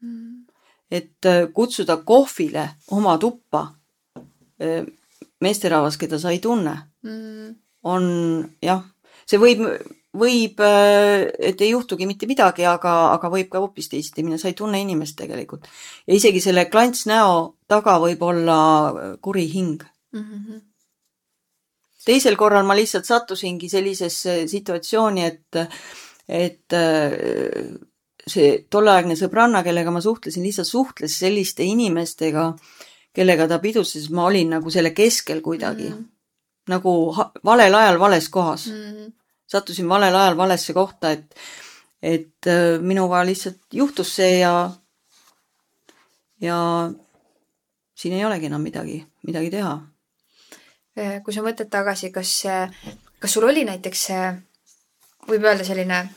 mm. 0.00 0.08
-hmm. 0.08 0.54
et 0.90 1.26
äh, 1.26 1.52
kutsuda 1.52 1.96
kohvile 1.96 2.70
oma 2.90 3.18
tuppa 3.18 3.74
meesterahvas, 5.40 5.96
keda 5.96 6.18
sa 6.18 6.30
ei 6.30 6.38
tunne 6.38 6.78
mm, 7.02 7.10
-hmm. 7.10 7.54
on 7.82 8.04
jah 8.62 8.93
see 9.28 9.40
võib, 9.40 9.64
võib, 10.14 10.60
äh, 10.62 11.24
et 11.50 11.60
ei 11.64 11.72
juhtugi 11.72 12.06
mitte 12.08 12.28
midagi, 12.30 12.66
aga, 12.68 12.92
aga 13.14 13.30
võib 13.32 13.50
ka 13.52 13.62
hoopis 13.62 13.90
teisiti 13.92 14.24
minna, 14.24 14.38
sa 14.40 14.50
ei 14.50 14.58
tunne 14.58 14.80
inimest 14.80 15.16
tegelikult. 15.18 15.66
ja 16.06 16.14
isegi 16.14 16.42
selle 16.44 16.66
klantsnäo 16.70 17.56
taga 17.70 17.98
võib 18.02 18.22
olla 18.22 18.58
kuri 19.22 19.48
hing 19.50 19.82
mm. 20.12 20.22
-hmm. 20.22 20.60
teisel 22.04 22.36
korral 22.36 22.66
ma 22.66 22.76
lihtsalt 22.76 23.04
sattusingi 23.04 23.68
sellisesse 23.68 24.46
situatsiooni, 24.48 25.24
et, 25.24 25.60
et 26.28 26.72
äh, 26.72 27.12
see 28.26 28.64
tolleaegne 28.70 29.16
sõbranna, 29.16 29.62
kellega 29.62 29.90
ma 29.90 30.00
suhtlesin, 30.00 30.44
lihtsalt 30.44 30.68
suhtles 30.68 31.18
selliste 31.18 31.64
inimestega, 31.64 32.54
kellega 33.14 33.48
ta 33.48 33.58
pidutses, 33.58 34.08
ma 34.10 34.24
olin 34.30 34.56
nagu 34.56 34.70
selle 34.70 34.94
keskel 34.94 35.40
kuidagi 35.40 35.90
mm. 35.90 35.94
-hmm 35.94 36.13
nagu 36.68 37.14
valel 37.44 37.74
ajal 37.74 37.98
vales 38.00 38.28
kohas 38.28 38.66
mm. 38.66 38.72
-hmm. 38.74 39.12
sattusin 39.46 39.88
valel 39.88 40.16
ajal 40.16 40.36
valesse 40.36 40.72
kohta, 40.72 41.10
et, 41.10 41.34
et 42.02 42.46
äh, 42.46 42.80
minuga 42.80 43.24
lihtsalt 43.26 43.60
juhtus 43.72 44.16
see 44.16 44.38
ja, 44.38 44.70
ja 46.40 46.90
siin 47.94 48.14
ei 48.14 48.24
olegi 48.24 48.46
enam 48.46 48.62
midagi, 48.62 49.06
midagi 49.26 49.50
teha. 49.50 49.78
Äh, 50.98 51.22
kui 51.22 51.34
sa 51.34 51.42
mõtled 51.42 51.70
tagasi, 51.70 52.10
kas, 52.10 52.42
kas 53.18 53.32
sul 53.32 53.48
oli 53.48 53.64
näiteks, 53.64 54.08
võib 55.28 55.44
öelda 55.44 55.64
selline 55.64 56.08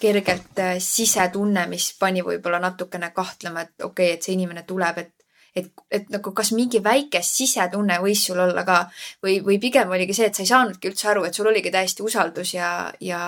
kergelt 0.00 0.58
äh, 0.58 0.76
sisetunne, 0.78 1.66
mis 1.66 1.90
pani 1.98 2.22
võib-olla 2.22 2.60
natukene 2.62 3.10
kahtlema, 3.14 3.66
et 3.66 3.82
okei 3.82 4.10
okay,, 4.12 4.16
et 4.16 4.26
see 4.26 4.36
inimene 4.36 4.62
tuleb, 4.66 4.98
et 5.02 5.17
et, 5.56 5.70
et 5.90 6.08
nagu 6.12 6.32
kas 6.36 6.52
mingi 6.56 6.80
väike 6.84 7.22
sisetunne 7.24 7.98
võis 8.02 8.22
sul 8.28 8.40
olla 8.42 8.64
ka 8.66 8.78
või, 9.24 9.38
või 9.44 9.58
pigem 9.62 9.90
oligi 9.94 10.16
see, 10.16 10.28
et 10.28 10.38
sa 10.38 10.44
ei 10.44 10.50
saanudki 10.50 10.90
üldse 10.90 11.10
aru, 11.12 11.24
et 11.26 11.36
sul 11.36 11.48
oligi 11.50 11.72
täiesti 11.74 12.04
usaldus 12.06 12.54
ja, 12.54 12.70
ja. 13.04 13.20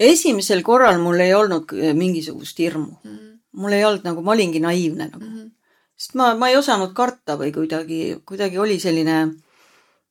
esimesel 0.00 0.62
korral 0.66 1.00
mul 1.02 1.20
ei 1.20 1.34
olnud 1.36 1.74
mingisugust 1.98 2.58
hirmu 2.58 2.98
mm. 3.02 3.16
-hmm. 3.16 3.32
mul 3.62 3.78
ei 3.78 3.84
olnud 3.84 4.06
nagu, 4.08 4.22
ma 4.22 4.36
olingi 4.36 4.60
naiivne 4.60 5.08
nagu 5.08 5.24
mm. 5.24 5.38
-hmm. 5.38 5.50
sest 5.96 6.14
ma, 6.14 6.34
ma 6.34 6.48
ei 6.48 6.56
osanud 6.56 6.94
karta 6.94 7.38
või 7.40 7.52
kuidagi, 7.52 8.22
kuidagi 8.26 8.58
oli 8.58 8.80
selline, 8.80 9.18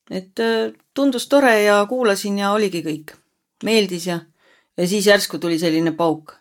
et 0.09 0.39
äh, 0.39 0.73
tundus 0.93 1.27
tore 1.27 1.63
ja 1.63 1.85
kuulasin 1.89 2.37
ja 2.37 2.51
oligi 2.51 2.83
kõik. 2.83 3.15
meeldis 3.63 4.07
ja, 4.07 4.19
ja 4.77 4.87
siis 4.87 5.05
järsku 5.05 5.37
tuli 5.37 5.59
selline 5.59 5.91
pauk 5.91 6.40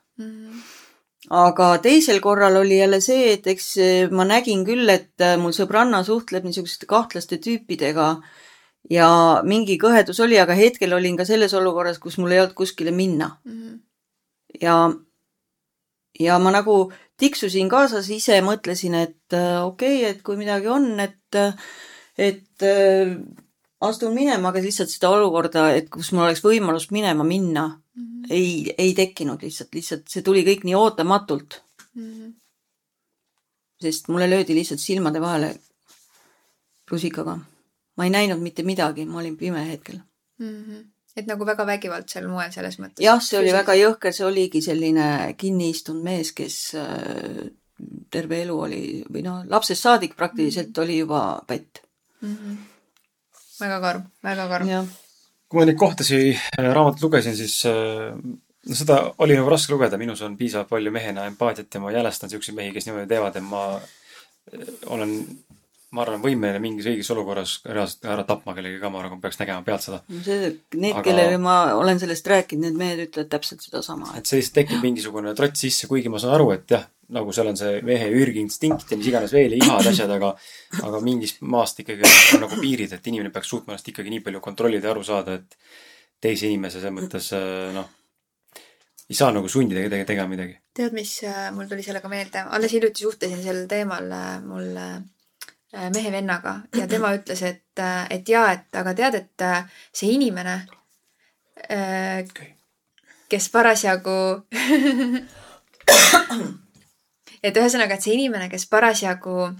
aga 1.30 1.66
teisel 1.82 2.18
korral 2.22 2.58
oli 2.58 2.80
jälle 2.80 3.00
see, 3.04 3.34
et 3.36 3.46
eks 3.50 3.68
ma 4.14 4.26
nägin 4.26 4.64
küll, 4.66 4.88
et 4.90 5.22
äh, 5.22 5.36
mul 5.38 5.54
sõbranna 5.54 6.02
suhtleb 6.06 6.46
niisuguste 6.46 6.88
kahtlaste 6.90 7.38
tüüpidega 7.42 8.08
ja 8.90 9.10
mingi 9.46 9.78
kõhedus 9.78 10.18
oli, 10.24 10.40
aga 10.42 10.56
hetkel 10.58 10.96
olin 10.96 11.18
ka 11.20 11.26
selles 11.28 11.54
olukorras, 11.54 12.00
kus 12.02 12.18
mul 12.18 12.34
ei 12.34 12.42
olnud 12.42 12.56
kuskile 12.58 12.90
minna 12.90 13.36
mm. 13.44 13.52
-hmm. 13.52 13.78
ja, 14.62 14.76
ja 16.18 16.38
ma 16.38 16.50
nagu 16.50 16.92
tiksusin 17.20 17.68
kaasas, 17.68 18.10
ise 18.10 18.40
mõtlesin, 18.42 18.96
et 18.98 19.36
äh, 19.36 19.62
okei 19.62 20.00
okay,, 20.02 20.10
et 20.10 20.22
kui 20.22 20.36
midagi 20.36 20.66
on, 20.66 20.98
et, 21.00 21.38
et 22.18 22.66
astun 23.80 24.14
minema, 24.14 24.48
aga 24.48 24.62
lihtsalt 24.64 24.90
seda 24.90 25.12
olukorda, 25.14 25.70
et 25.76 25.88
kus 25.92 26.10
mul 26.12 26.26
oleks 26.26 26.42
võimalus 26.44 26.90
minema 26.90 27.24
minna 27.24 27.68
mm, 28.00 28.22
-hmm. 28.22 28.26
ei, 28.30 28.74
ei 28.78 28.94
tekkinud 28.94 29.42
lihtsalt, 29.42 29.74
lihtsalt 29.74 30.08
see 30.08 30.22
tuli 30.26 30.44
kõik 30.46 30.64
nii 30.64 30.76
ootamatult 30.78 31.60
mm. 31.94 32.12
-hmm. 32.12 32.32
sest 33.82 34.08
mulle 34.08 34.30
löödi 34.30 34.54
lihtsalt 34.54 34.80
silmade 34.80 35.20
vahele 35.20 35.54
rusikaga. 36.90 37.38
ma 37.96 38.04
ei 38.04 38.10
näinud 38.10 38.40
mitte 38.40 38.62
midagi, 38.62 39.04
ma 39.04 39.18
olin 39.18 39.36
pime 39.36 39.66
hetkel 39.72 40.00
mm. 40.38 40.64
-hmm. 40.64 40.84
et 41.16 41.26
nagu 41.26 41.46
väga 41.46 41.66
vägivaldsel 41.66 42.28
moel 42.28 42.52
selles 42.52 42.78
mõttes? 42.78 43.04
jah, 43.04 43.22
see 43.22 43.38
oli 43.38 43.52
väga 43.52 43.74
jõhker, 43.74 44.12
see 44.12 44.26
oligi 44.26 44.62
selline 44.62 45.34
kinni 45.38 45.70
istunud 45.70 46.02
mees, 46.04 46.32
kes 46.32 46.74
äh, 46.74 47.46
terve 48.10 48.42
elu 48.42 48.58
oli 48.60 48.82
või 49.12 49.22
noh, 49.22 49.44
lapsest 49.48 49.82
saadik 49.82 50.16
praktiliselt 50.16 50.68
mm 50.68 50.72
-hmm. 50.74 50.82
oli 50.82 50.98
juba 50.98 51.44
pätt 51.46 51.82
mm. 52.22 52.36
-hmm 52.36 52.58
väga 53.60 53.80
karm, 53.80 54.04
väga 54.24 54.48
karm. 54.48 54.68
Kui 55.50 55.58
ma 55.58 55.66
neid 55.66 55.78
kohtasi 55.80 56.20
äh, 56.30 56.70
raamatut 56.70 57.08
lugesin, 57.08 57.34
siis 57.36 57.56
äh, 57.68 58.14
no 58.14 58.78
seda 58.78 59.00
oli 59.24 59.36
nagu 59.38 59.50
raske 59.50 59.74
lugeda, 59.74 59.98
minus 60.00 60.22
on 60.26 60.36
piisavalt 60.38 60.70
palju 60.70 60.92
mehena 60.94 61.26
empaatiat 61.30 61.74
ja 61.74 61.82
ma 61.82 61.94
jälestan 61.94 62.30
siukseid 62.30 62.56
mehi, 62.56 62.74
kes 62.74 62.86
niimoodi 62.86 63.10
teevad 63.10 63.38
ja 63.38 63.42
ma 63.44 63.64
äh, 63.74 64.68
olen, 64.94 65.16
ma 65.90 66.04
arvan, 66.04 66.22
võimeline 66.22 66.62
mingis 66.62 66.86
õiges 66.92 67.10
olukorras 67.14 67.56
reaalselt 67.66 68.06
ära 68.12 68.26
tapma 68.28 68.54
kellegi 68.54 68.78
ka, 68.82 68.92
ma 68.94 69.02
arvan, 69.02 69.16
kui 69.16 69.26
peaks 69.26 69.40
nägema 69.42 69.66
pealt 69.66 69.88
seda. 69.88 70.00
see, 70.22 70.54
need 70.76 70.94
Aga..., 70.94 71.04
kellele 71.08 71.42
ma 71.42 71.58
olen 71.80 72.02
sellest 72.02 72.30
rääkinud, 72.30 72.68
need 72.68 72.78
mehed 72.78 73.04
ütlevad 73.08 73.34
täpselt 73.34 73.66
sedasama. 73.66 74.14
et 74.20 74.30
see 74.30 74.38
lihtsalt 74.38 74.60
tekib 74.62 74.86
mingisugune 74.86 75.34
trots 75.38 75.66
sisse, 75.66 75.90
kuigi 75.90 76.12
ma 76.12 76.22
saan 76.22 76.38
aru, 76.38 76.52
et 76.54 76.78
jah, 76.78 76.86
nagu 77.14 77.32
seal 77.34 77.50
on 77.50 77.58
see 77.58 77.78
mehe 77.86 78.08
ürginstinkt 78.22 78.92
ja 78.92 78.98
mis 78.98 79.10
iganes 79.10 79.32
veel 79.34 79.56
ja 79.56 79.62
ihad, 79.64 79.86
asjad, 79.90 80.10
aga 80.16 80.32
aga 80.86 81.00
mingist 81.04 81.40
maast 81.42 81.82
ikkagi 81.82 82.06
on 82.36 82.44
nagu 82.46 82.58
piirid, 82.60 82.92
et 82.96 83.08
inimene 83.12 83.32
peaks 83.34 83.50
suutma 83.50 83.74
ennast 83.74 83.88
ikkagi 83.92 84.12
nii 84.14 84.24
palju 84.26 84.42
kontrollida 84.44 84.90
ja 84.90 84.94
aru 84.94 85.06
saada, 85.06 85.38
et 85.40 85.56
teise 86.20 86.50
inimese 86.50 86.78
selles 86.78 86.94
mõttes 86.96 87.32
noh, 87.74 87.88
ei 89.10 89.16
saa 89.18 89.32
nagu 89.34 89.48
sundida 89.50 89.82
kedagi 89.82 90.04
tegema 90.06 90.28
midagi. 90.30 90.54
tead, 90.74 90.92
mis 90.94 91.16
äh, 91.26 91.48
mul 91.54 91.66
tuli 91.70 91.82
sellega 91.82 92.08
meelde, 92.08 92.44
alles 92.46 92.72
hiljuti 92.72 93.02
suhtlesin 93.02 93.42
sel 93.42 93.64
teemal 93.68 94.06
äh, 94.14 94.36
mul 94.44 94.76
äh, 94.78 95.90
mehe 95.96 96.12
vennaga 96.12 96.60
ja 96.76 96.86
tema 96.86 97.10
ütles, 97.18 97.42
et, 97.42 97.84
et 98.10 98.28
jaa, 98.28 98.52
et 98.54 98.80
aga 98.82 98.94
tead, 98.94 99.18
et 99.18 99.46
see 99.92 100.14
inimene, 100.14 100.60
kes 103.30 103.48
parasjagu 103.52 104.18
et 107.42 107.56
ühesõnaga, 107.56 107.96
et 107.96 108.06
see 108.06 108.16
inimene, 108.16 108.48
kes 108.52 108.66
parasjagu 108.70 109.50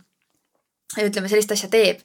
ütleme, 0.98 1.30
sellist 1.30 1.52
asja 1.54 1.70
teeb, 1.70 2.00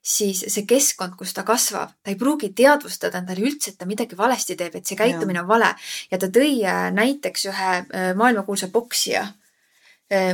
siis 0.00 0.40
see 0.48 0.64
keskkond, 0.68 1.16
kus 1.18 1.34
ta 1.36 1.44
kasvab, 1.44 1.92
ta 2.00 2.12
ei 2.12 2.18
pruugi 2.20 2.52
teadvustada 2.56 3.20
endale 3.20 3.44
üldse, 3.44 3.72
et 3.72 3.80
ta 3.80 3.88
midagi 3.88 4.16
valesti 4.16 4.56
teeb, 4.56 4.78
et 4.78 4.88
see 4.88 4.96
käitumine 4.96 5.42
on 5.42 5.48
vale. 5.48 5.74
ja 6.10 6.18
ta 6.18 6.30
tõi 6.32 6.62
äh, 6.64 6.88
näiteks 6.96 7.46
ühe 7.50 7.72
äh, 7.76 8.10
maailmakuulsa 8.16 8.70
poksija 8.72 9.26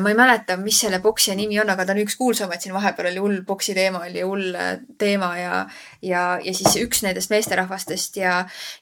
ma 0.00 0.08
ei 0.08 0.16
mäleta, 0.16 0.56
mis 0.56 0.78
selle 0.80 1.02
poksija 1.04 1.34
nimi 1.36 1.58
on, 1.60 1.70
aga 1.70 1.84
ta 1.84 1.92
on 1.92 2.00
üks 2.00 2.16
kuulsamaid, 2.16 2.62
siin. 2.62 2.74
Vahepeal 2.76 3.10
oli 3.10 3.20
hull 3.20 3.42
poksi 3.46 3.74
teema, 3.76 4.00
oli 4.08 4.22
hull 4.24 4.54
äh, 4.56 4.70
teema 4.98 5.30
ja, 5.36 5.58
ja, 6.02 6.22
ja 6.44 6.54
siis 6.56 6.78
üks 6.80 7.02
nendest 7.04 7.32
meesterahvastest 7.32 8.16
ja, 8.20 8.38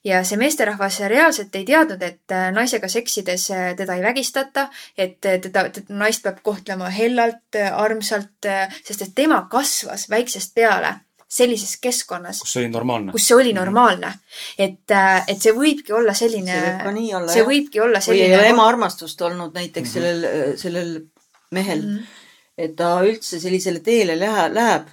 ja 0.07 0.23
see 0.27 0.39
meesterahvas 0.39 1.01
reaalselt 1.11 1.55
ei 1.59 1.67
teadnud, 1.67 2.03
et 2.03 2.35
äh, 2.35 2.51
naisega 2.55 2.91
seksides 2.91 3.49
teda 3.77 3.99
ei 3.99 4.05
vägistata, 4.05 4.69
et 4.99 5.19
teda, 5.21 5.67
teda, 5.75 5.99
naist 5.99 6.23
peab 6.23 6.39
kohtlema 6.47 6.93
hellalt, 6.95 7.59
armsalt, 7.73 8.51
sest 8.85 9.03
et 9.09 9.15
tema 9.19 9.45
kasvas 9.51 10.07
väiksest 10.11 10.55
peale 10.55 10.95
sellises 11.29 11.77
keskkonnas. 11.83 12.41
kus 12.41 12.53
see 12.53 12.65
oli 12.65 12.73
normaalne. 12.73 13.13
kus 13.13 13.29
see 13.29 13.37
oli 13.37 13.53
mhm. 13.53 13.61
normaalne. 13.61 14.13
et, 14.59 14.91
äh, 14.91 15.23
et 15.29 15.41
see 15.43 15.55
võibki 15.57 15.95
olla 15.97 16.15
selline. 16.15 16.51
see 16.53 16.67
võib 16.67 16.83
ka 16.85 16.93
nii 16.99 17.15
olla. 17.21 17.33
see 17.33 17.47
võibki 17.49 17.81
olla 17.85 18.03
selline. 18.05 18.27
või 18.27 18.35
ei 18.35 18.41
ole 18.41 18.51
ema 18.55 18.67
armastust 18.69 19.23
olnud 19.23 19.55
näiteks 19.55 19.95
mm 19.95 20.03
-hmm. 20.03 20.21
sellel, 20.21 20.51
äh, 20.51 20.59
sellel 20.61 20.93
mehel 21.51 21.81
mm. 21.83 21.97
-hmm. 21.97 22.29
et 22.67 22.77
ta 22.77 22.93
üldse 23.07 23.41
sellisele 23.41 23.81
teele 23.81 24.19
lähe, 24.19 24.51
läheb. 24.55 24.93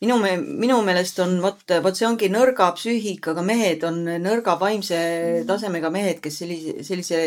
minu 0.00 0.18
me-, 0.18 0.36
minu 0.36 0.82
meelest 0.82 1.18
on 1.18 1.38
vot, 1.42 1.64
vot 1.82 1.96
see 1.96 2.08
ongi 2.08 2.28
nõrga 2.32 2.72
psüühikaga 2.76 3.42
mehed 3.42 3.84
on 3.84 4.04
nõrga 4.04 4.58
vaimse 4.60 4.98
mm 4.98 5.40
-hmm. 5.40 5.46
tasemega 5.46 5.90
mehed, 5.90 6.20
kes 6.20 6.38
sellise, 6.42 6.82
sellise, 6.84 7.22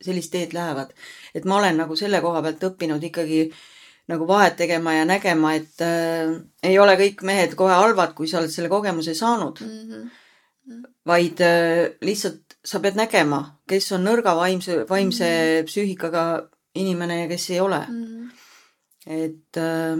sellist 0.00 0.30
teed 0.30 0.52
lähevad. 0.52 0.94
et 1.34 1.44
ma 1.44 1.58
olen 1.58 1.76
nagu 1.76 1.96
selle 1.96 2.20
koha 2.20 2.42
pealt 2.42 2.70
õppinud 2.70 3.10
ikkagi 3.10 3.42
äh, 3.48 3.58
nagu 4.08 4.26
vahet 4.28 4.56
tegema 4.56 4.94
ja 4.96 5.04
nägema, 5.08 5.52
et 5.58 5.82
äh, 5.84 6.32
ei 6.64 6.78
ole 6.80 6.96
kõik 7.00 7.22
mehed 7.28 7.54
kohe 7.58 7.74
halvad, 7.76 8.14
kui 8.16 8.28
sa 8.28 8.40
oled 8.40 8.52
selle 8.52 8.70
kogemuse 8.72 9.14
saanud 9.14 9.60
mm. 9.60 9.90
-hmm. 9.90 10.86
vaid 11.06 11.40
äh, 11.40 11.96
lihtsalt 12.00 12.56
sa 12.64 12.80
pead 12.80 12.96
nägema, 12.96 13.58
kes 13.68 13.92
on 13.92 14.04
nõrga 14.04 14.36
vaimse, 14.36 14.84
vaimse 14.88 15.24
mm 15.24 15.60
-hmm. 15.60 15.66
psüühikaga 15.68 16.24
inimene 16.74 17.22
ja 17.22 17.28
kes 17.28 17.50
ei 17.50 17.60
ole 17.60 17.84
mm. 17.88 18.04
-hmm. 18.04 18.30
et 19.06 19.56
äh, 19.56 19.98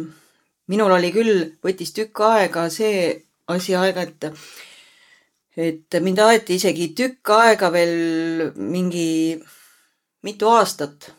minul 0.66 0.90
oli 0.90 1.12
küll, 1.12 1.44
võttis 1.64 1.93
tükk 1.93 2.20
aega 2.20 2.68
see 2.70 3.24
asi 3.48 3.74
aega, 3.74 4.02
et 4.02 4.24
et 5.56 6.01
mind 6.01 6.18
aeti 6.18 6.55
isegi 6.55 6.89
tükk 6.94 7.30
aega 7.35 7.72
veel 7.72 8.52
mingi 8.55 9.40
mitu 10.22 10.48
aastat 10.48 11.12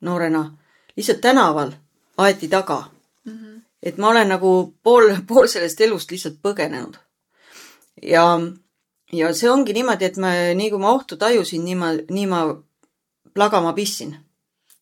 noorena 0.00 0.56
lihtsalt 0.96 1.20
tänaval 1.20 1.72
aeti 2.16 2.48
taga 2.48 2.84
mm. 3.24 3.32
-hmm. 3.32 3.62
et 3.82 3.98
ma 3.98 4.08
olen 4.08 4.28
nagu 4.28 4.74
pool, 4.82 5.16
pool 5.28 5.46
sellest 5.46 5.80
elust 5.80 6.10
lihtsalt 6.10 6.36
põgenenud. 6.42 6.96
ja, 8.02 8.40
ja 9.12 9.32
see 9.34 9.50
ongi 9.50 9.72
niimoodi, 9.72 10.04
et 10.04 10.16
ma, 10.16 10.34
nii 10.54 10.70
kui 10.70 10.78
ma 10.78 10.92
ohtu 10.92 11.16
tajusin, 11.16 11.64
nii 11.64 11.74
ma, 11.74 11.92
nii 12.10 12.26
ma 12.26 12.44
plagama 13.34 13.72
pistsin. 13.72 14.16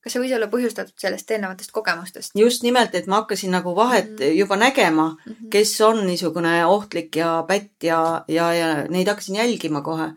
kas 0.03 0.13
see 0.13 0.23
võis 0.23 0.33
olla 0.35 0.49
põhjustatud 0.51 0.99
sellest 0.99 1.31
eelnevatest 1.31 1.73
kogemustest? 1.73 2.35
just 2.35 2.63
nimelt, 2.63 2.95
et 2.95 3.07
ma 3.07 3.23
hakkasin 3.23 3.51
nagu 3.51 3.77
vahet 3.77 4.11
mm 4.11 4.17
-hmm. 4.17 4.39
juba 4.39 4.57
nägema 4.57 5.09
mm, 5.09 5.33
-hmm. 5.33 5.49
kes 5.51 5.81
on 5.81 6.07
niisugune 6.07 6.67
ohtlik 6.67 7.17
ja 7.17 7.45
pätt 7.49 7.83
ja, 7.83 8.25
ja, 8.29 8.53
ja 8.55 8.89
neid 8.89 9.09
hakkasin 9.09 9.37
jälgima 9.37 9.81
kohe. 9.83 10.13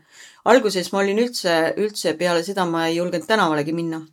alguses 0.46 0.92
ma 0.92 1.00
olin 1.00 1.20
üldse, 1.20 1.74
üldse 1.78 2.14
peale 2.14 2.44
seda 2.44 2.66
ma 2.66 2.88
ei 2.88 2.96
julgenud 2.96 3.28
tänavalegi 3.28 3.74
minna 3.74 4.06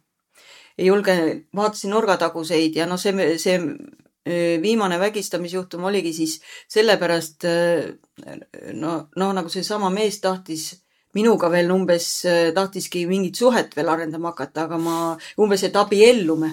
ei 0.78 0.86
julge, 0.86 1.16
vaatasin 1.56 1.92
nurgataguseid 1.92 2.76
ja 2.76 2.86
noh, 2.86 3.00
see, 3.00 3.36
see 3.38 3.58
viimane 4.62 4.98
vägistamisjuhtum 5.00 5.84
oligi 5.84 6.12
siis 6.14 6.36
sellepärast 6.70 7.46
no, 8.78 8.92
noh, 9.16 9.32
nagu 9.34 9.50
seesama 9.50 9.90
mees 9.90 10.20
tahtis 10.22 10.70
minuga 11.14 11.50
veel 11.52 11.70
umbes, 11.74 12.08
tahtiski 12.54 13.04
mingit 13.06 13.36
suhet 13.36 13.74
veel 13.76 13.90
arendama 13.92 14.32
hakata, 14.32 14.66
aga 14.66 14.78
ma 14.80 14.98
umbes, 15.40 15.64
et 15.66 15.76
abiellume. 15.76 16.52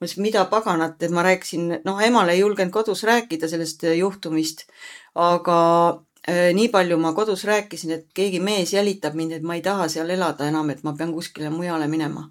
ma 0.00 0.06
ütlesin, 0.06 0.22
mida 0.24 0.46
paganat, 0.48 1.02
et 1.02 1.12
ma 1.12 1.20
rääkisin, 1.26 1.82
noh, 1.84 1.98
emale 2.00 2.32
ei 2.32 2.40
julgenud 2.40 2.72
kodus 2.72 3.02
rääkida 3.04 3.50
sellest 3.52 3.82
juhtumist, 3.98 4.64
aga 5.14 5.58
nii 6.56 6.68
palju 6.72 6.96
ma 6.96 7.12
kodus 7.12 7.44
rääkisin, 7.44 7.92
et 7.98 8.06
keegi 8.16 8.40
mees 8.40 8.72
jälitab 8.72 9.12
mind, 9.14 9.36
et 9.36 9.44
ma 9.44 9.58
ei 9.58 9.62
taha 9.62 9.90
seal 9.92 10.08
elada 10.08 10.48
enam, 10.48 10.70
et 10.72 10.80
ma 10.88 10.94
pean 10.96 11.12
kuskile 11.12 11.52
mujale 11.52 11.88
minema 11.88 12.30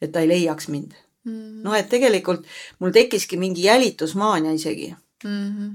et 0.00 0.12
ta 0.12 0.20
ei 0.20 0.28
leiaks 0.28 0.68
mind 0.68 0.92
mm 1.24 1.32
-hmm.. 1.32 1.62
noh, 1.64 1.76
et 1.76 1.88
tegelikult 1.88 2.46
mul 2.78 2.90
tekkiski 2.90 3.36
mingi 3.36 3.64
jälitusmaania 3.64 4.52
isegi 4.52 4.94
mm. 5.24 5.50
-hmm. 5.50 5.74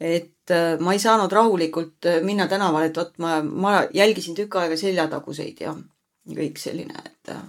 et 0.00 0.50
äh, 0.50 0.78
ma 0.80 0.92
ei 0.92 0.98
saanud 0.98 1.32
rahulikult 1.32 2.06
äh, 2.06 2.22
minna 2.22 2.48
tänavale, 2.48 2.86
et 2.86 2.96
vot 2.96 3.18
ma, 3.18 3.42
ma 3.42 3.84
jälgisin 3.94 4.34
tükk 4.34 4.56
aega 4.56 4.76
seljataguseid 4.76 5.60
ja 5.60 5.76
kõik 6.28 6.58
selline, 6.58 6.94
et 7.06 7.28
äh, 7.28 7.42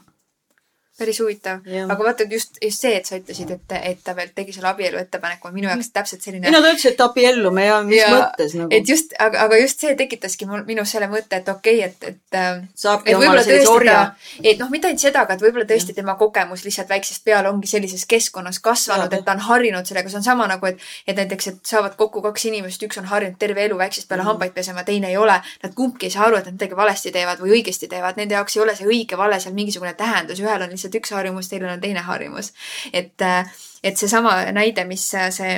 päris 0.97 1.19
huvitav, 1.19 1.59
aga 1.65 1.97
vaata 2.03 2.23
just, 2.31 2.55
just 2.63 2.83
see, 2.85 2.93
et 2.95 3.07
sa 3.07 3.17
ütlesid, 3.19 3.49
et, 3.51 3.73
et 3.91 3.99
ta 4.03 4.13
veel 4.15 4.29
tegi 4.35 4.53
selle 4.55 4.69
abielu 4.69 4.99
ettepaneku, 5.01 5.49
minu 5.51 5.67
jaoks 5.67 5.89
täpselt 5.91 6.23
selline. 6.23 6.47
ei 6.47 6.53
no 6.53 6.61
ta 6.63 6.71
ütles, 6.71 6.85
et 6.93 7.01
abiellume 7.03 7.65
ja 7.65 7.81
mis 7.83 7.99
ja, 7.99 8.11
mõttes 8.13 8.55
nagu. 8.55 8.71
et 8.77 8.87
just, 8.87 9.11
aga, 9.19 9.41
aga 9.43 9.59
just 9.59 9.83
see 9.83 9.95
tekitaski 9.99 10.47
mul, 10.47 10.63
minus 10.67 10.93
selle 10.95 11.09
mõtte, 11.11 11.41
et 11.41 11.49
okei 11.51 11.81
okay,, 11.83 11.89
et, 11.91 12.07
et. 12.13 12.39
Äh, 12.39 12.61
saabki 12.79 13.15
omale 13.17 13.43
sellise 13.43 13.71
orja. 13.71 13.97
et 14.39 14.61
noh, 14.61 14.71
mitte 14.71 14.87
ainult 14.87 15.03
seda, 15.03 15.25
aga 15.27 15.35
et 15.35 15.43
võib-olla 15.43 15.67
tõesti 15.67 15.91
ja. 15.91 15.99
tema 15.99 16.15
kogemus 16.19 16.63
lihtsalt 16.63 16.91
väiksest 16.95 17.25
peale 17.27 17.51
ongi 17.51 17.67
sellises 17.67 18.07
keskkonnas 18.07 18.61
kasvanud, 18.63 19.11
et 19.11 19.27
ta 19.27 19.35
on 19.35 19.43
harjunud 19.49 19.91
sellega, 19.91 20.11
see 20.11 20.21
on 20.21 20.27
sama 20.29 20.47
nagu, 20.47 20.71
et, 20.71 20.79
et 21.07 21.19
näiteks, 21.19 21.51
et 21.51 21.73
saavad 21.75 21.99
kokku 21.99 22.23
kaks 22.23 22.47
inimest, 22.53 22.87
üks 22.87 23.03
on 23.03 23.11
harjunud 23.11 23.35
terve 23.41 23.67
elu 23.67 23.83
väiksest 23.83 24.07
peale 24.07 24.23
mm. 24.23 24.31
hambaid 24.31 24.55
pesema, 24.55 24.87
teine 24.87 25.11
ei 25.11 25.19
ole. 25.19 25.35
Nad 25.63 25.75
kumbki 25.75 26.07
ei 26.07 26.15
saa 26.15 26.29
aru, 26.29 26.39
et 26.39 26.47
nad 26.47 26.55
midagi 26.55 26.77
valesti 26.77 27.11
teevad 27.11 27.43
või 27.43 27.57
õigesti 27.59 27.91
teevad, 27.91 28.15
nende 28.19 28.37
jaoks 28.37 28.55
ei 28.55 28.63
ole 28.63 28.75
see 28.77 28.87
õige-vale 28.87 29.39
seal 29.43 29.55
mingisugune 29.57 29.93
tähendus, 29.97 30.39
ühel 30.43 30.63
on 30.63 30.71
lihtsalt 30.71 30.84
üks 30.95 31.11
harjumus, 31.15 31.49
kellel 31.49 31.73
on 31.73 31.81
teine 31.81 32.03
harjumus. 32.05 32.53
et, 32.93 33.21
äh, 33.21 33.49
et 33.83 33.97
seesama 33.97 34.37
näide, 34.51 34.85
mis 34.85 35.13
äh, 35.15 35.31
see 35.31 35.57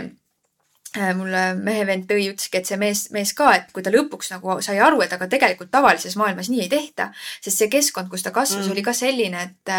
mulle 1.17 1.41
mehe 1.59 1.83
vend 1.87 2.07
tõi, 2.09 2.29
ütleski, 2.31 2.61
et 2.61 2.69
see 2.69 2.77
mees, 2.79 3.07
mees 3.15 3.33
ka, 3.37 3.51
et 3.57 3.73
kui 3.75 3.83
ta 3.85 3.91
lõpuks 3.93 4.31
nagu 4.33 4.59
sai 4.65 4.79
aru, 4.83 5.01
et 5.03 5.13
aga 5.13 5.27
tegelikult 5.29 5.71
tavalises 5.73 6.15
maailmas 6.19 6.49
nii 6.51 6.63
ei 6.63 6.71
tehta, 6.71 7.09
sest 7.41 7.63
see 7.63 7.69
keskkond, 7.71 8.09
kus 8.11 8.25
ta 8.25 8.33
kasvas 8.35 8.65
mm., 8.65 8.73
oli 8.75 8.85
ka 8.85 8.95
selline, 8.97 9.43
et 9.49 9.77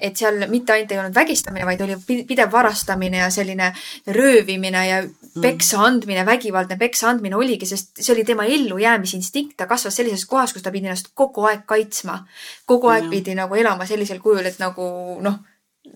et 0.00 0.16
seal 0.16 0.46
mitte 0.48 0.72
ainult 0.72 0.92
ei 0.94 0.98
olnud 0.98 1.14
vägistamine, 1.14 1.66
vaid 1.68 1.82
oli 1.84 2.24
pidev 2.24 2.48
varastamine 2.54 3.18
ja 3.20 3.26
selline 3.30 3.68
röövimine 4.16 4.84
ja 4.88 5.02
mm. 5.02 5.42
peksa 5.44 5.82
andmine, 5.84 6.24
vägivaldne 6.24 6.78
peksa 6.80 7.10
andmine 7.10 7.36
oligi, 7.36 7.68
sest 7.68 8.00
see 8.00 8.14
oli 8.14 8.24
tema 8.24 8.48
ellujäämisinstinkt, 8.48 9.58
ta 9.60 9.68
kasvas 9.68 10.00
sellises 10.00 10.24
kohas, 10.26 10.56
kus 10.56 10.64
ta 10.64 10.72
pidi 10.72 10.88
ennast 10.88 11.12
kogu 11.14 11.44
aeg 11.50 11.66
kaitsma. 11.68 12.22
kogu 12.66 12.88
aeg 12.88 13.04
mm. 13.04 13.10
pidi 13.12 13.36
nagu 13.36 13.60
elama 13.60 13.86
sellisel 13.86 14.24
kujul, 14.24 14.48
et 14.48 14.58
nagu 14.62 14.88
noh 15.20 15.38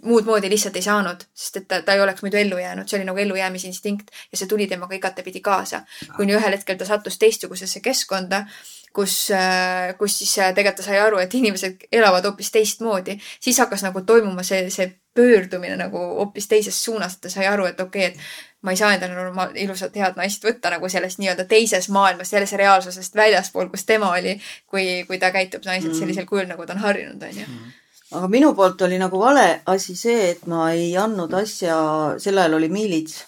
muud 0.02 0.24
moodi 0.26 0.50
lihtsalt 0.50 0.76
ei 0.76 0.82
saanud, 0.82 1.20
sest 1.34 1.60
et 1.60 1.68
ta, 1.68 1.80
ta 1.82 1.94
ei 1.94 2.00
oleks 2.02 2.22
muidu 2.22 2.38
ellu 2.40 2.58
jäänud, 2.58 2.88
see 2.90 2.98
oli 2.98 3.06
nagu 3.06 3.20
ellujäämisinstinkt 3.22 4.10
ja 4.32 4.38
see 4.38 4.48
tuli 4.50 4.66
temaga 4.66 4.94
igatepidi 4.98 5.40
kaasa. 5.40 5.82
kuni 6.16 6.34
ühel 6.34 6.56
hetkel 6.58 6.78
ta 6.78 6.88
sattus 6.88 7.18
teistsugusesse 7.22 7.80
keskkonda, 7.80 8.46
kus, 8.92 9.30
äh, 9.30 9.94
kus 9.98 10.18
siis 10.18 10.38
äh, 10.38 10.54
tegelikult 10.54 10.82
ta 10.82 10.88
sai 10.90 10.98
aru, 11.00 11.20
et 11.22 11.34
inimesed 11.34 11.86
elavad 11.92 12.26
hoopis 12.26 12.50
teistmoodi, 12.50 13.18
siis 13.40 13.58
hakkas 13.62 13.86
nagu 13.86 14.02
toimuma 14.02 14.42
see, 14.42 14.66
see 14.74 14.90
pöördumine 15.14 15.78
nagu 15.78 16.02
hoopis 16.18 16.48
teises 16.48 16.82
suunas, 16.84 17.14
et 17.14 17.26
ta 17.28 17.32
sai 17.32 17.46
aru, 17.46 17.70
et 17.70 17.80
okei 17.80 18.08
okay,, 18.08 18.18
et 18.18 18.62
ma 18.66 18.74
ei 18.74 18.82
saa 18.82 18.92
endale 18.96 19.14
normaal-, 19.14 19.56
ilusat 19.62 19.94
head 19.96 20.18
naist 20.18 20.44
võtta 20.44 20.74
nagu 20.74 20.88
sellest 20.90 21.22
nii-öelda 21.22 21.46
teises 21.46 21.88
maailmas, 21.94 22.34
selles 22.34 22.52
reaalsusest 22.58 23.14
väljaspool, 23.16 23.70
kus 23.70 23.86
tema 23.86 24.10
oli, 24.18 24.34
kui, 24.66 25.04
kui 25.06 25.22
ta 25.22 25.30
käitub 25.30 25.64
naised 25.64 25.92
mm. 25.92 25.98
sellisel 26.00 26.26
kujul, 26.26 26.48
nagu 26.50 26.66
ta 26.66 26.74
on 26.74 26.88
harjunud, 26.88 27.22
onju 27.22 27.46
mm 27.46 27.74
aga 28.16 28.28
minu 28.32 28.52
poolt 28.56 28.82
oli 28.86 28.98
nagu 29.00 29.20
vale 29.20 29.46
asi 29.72 29.96
see, 29.98 30.30
et 30.32 30.46
ma 30.50 30.70
ei 30.72 30.90
andnud 31.00 31.32
asja, 31.36 31.78
sel 32.22 32.38
ajal 32.40 32.58
oli 32.58 32.68
miilits, 32.72 33.18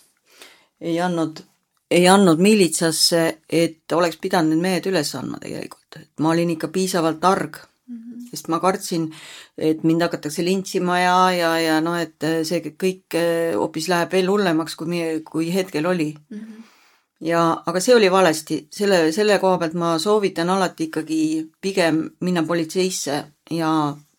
ei 0.81 0.99
andnud, 1.05 1.43
ei 1.91 2.07
andnud 2.09 2.41
miilitsasse, 2.43 3.25
et 3.49 3.97
oleks 3.97 4.21
pidanud 4.23 4.55
need 4.55 4.65
mehed 4.65 4.89
üles 4.91 5.15
andma 5.19 5.41
tegelikult, 5.43 6.01
et 6.01 6.25
ma 6.25 6.33
olin 6.35 6.55
ikka 6.55 6.73
piisavalt 6.75 7.21
targ 7.21 7.61
mm. 7.61 7.99
-hmm. 7.99 8.31
sest 8.31 8.49
ma 8.49 8.61
kartsin, 8.61 9.11
et 9.59 9.85
mind 9.85 10.07
hakatakse 10.07 10.45
lintsima 10.45 10.99
ja, 11.01 11.19
ja, 11.33 11.53
ja 11.61 11.81
noh, 11.81 11.99
et 11.99 12.29
see 12.45 12.63
kõik 12.71 13.15
eh, 13.15 13.55
hoopis 13.57 13.89
läheb 13.89 14.13
veel 14.13 14.33
hullemaks, 14.33 14.77
kui, 14.77 15.23
kui 15.25 15.55
hetkel 15.55 15.87
oli 15.87 16.15
mm. 16.15 16.39
-hmm 16.39 16.75
ja, 17.21 17.63
aga 17.67 17.81
see 17.81 17.95
oli 17.97 18.11
valesti, 18.11 18.61
selle, 18.71 19.13
selle 19.13 19.39
koha 19.43 19.59
pealt 19.59 19.75
ma 19.79 19.97
soovitan 19.99 20.51
alati 20.55 20.89
ikkagi 20.89 21.23
pigem 21.61 22.05
minna 22.21 22.45
politseisse 22.47 23.25
ja 23.51 23.71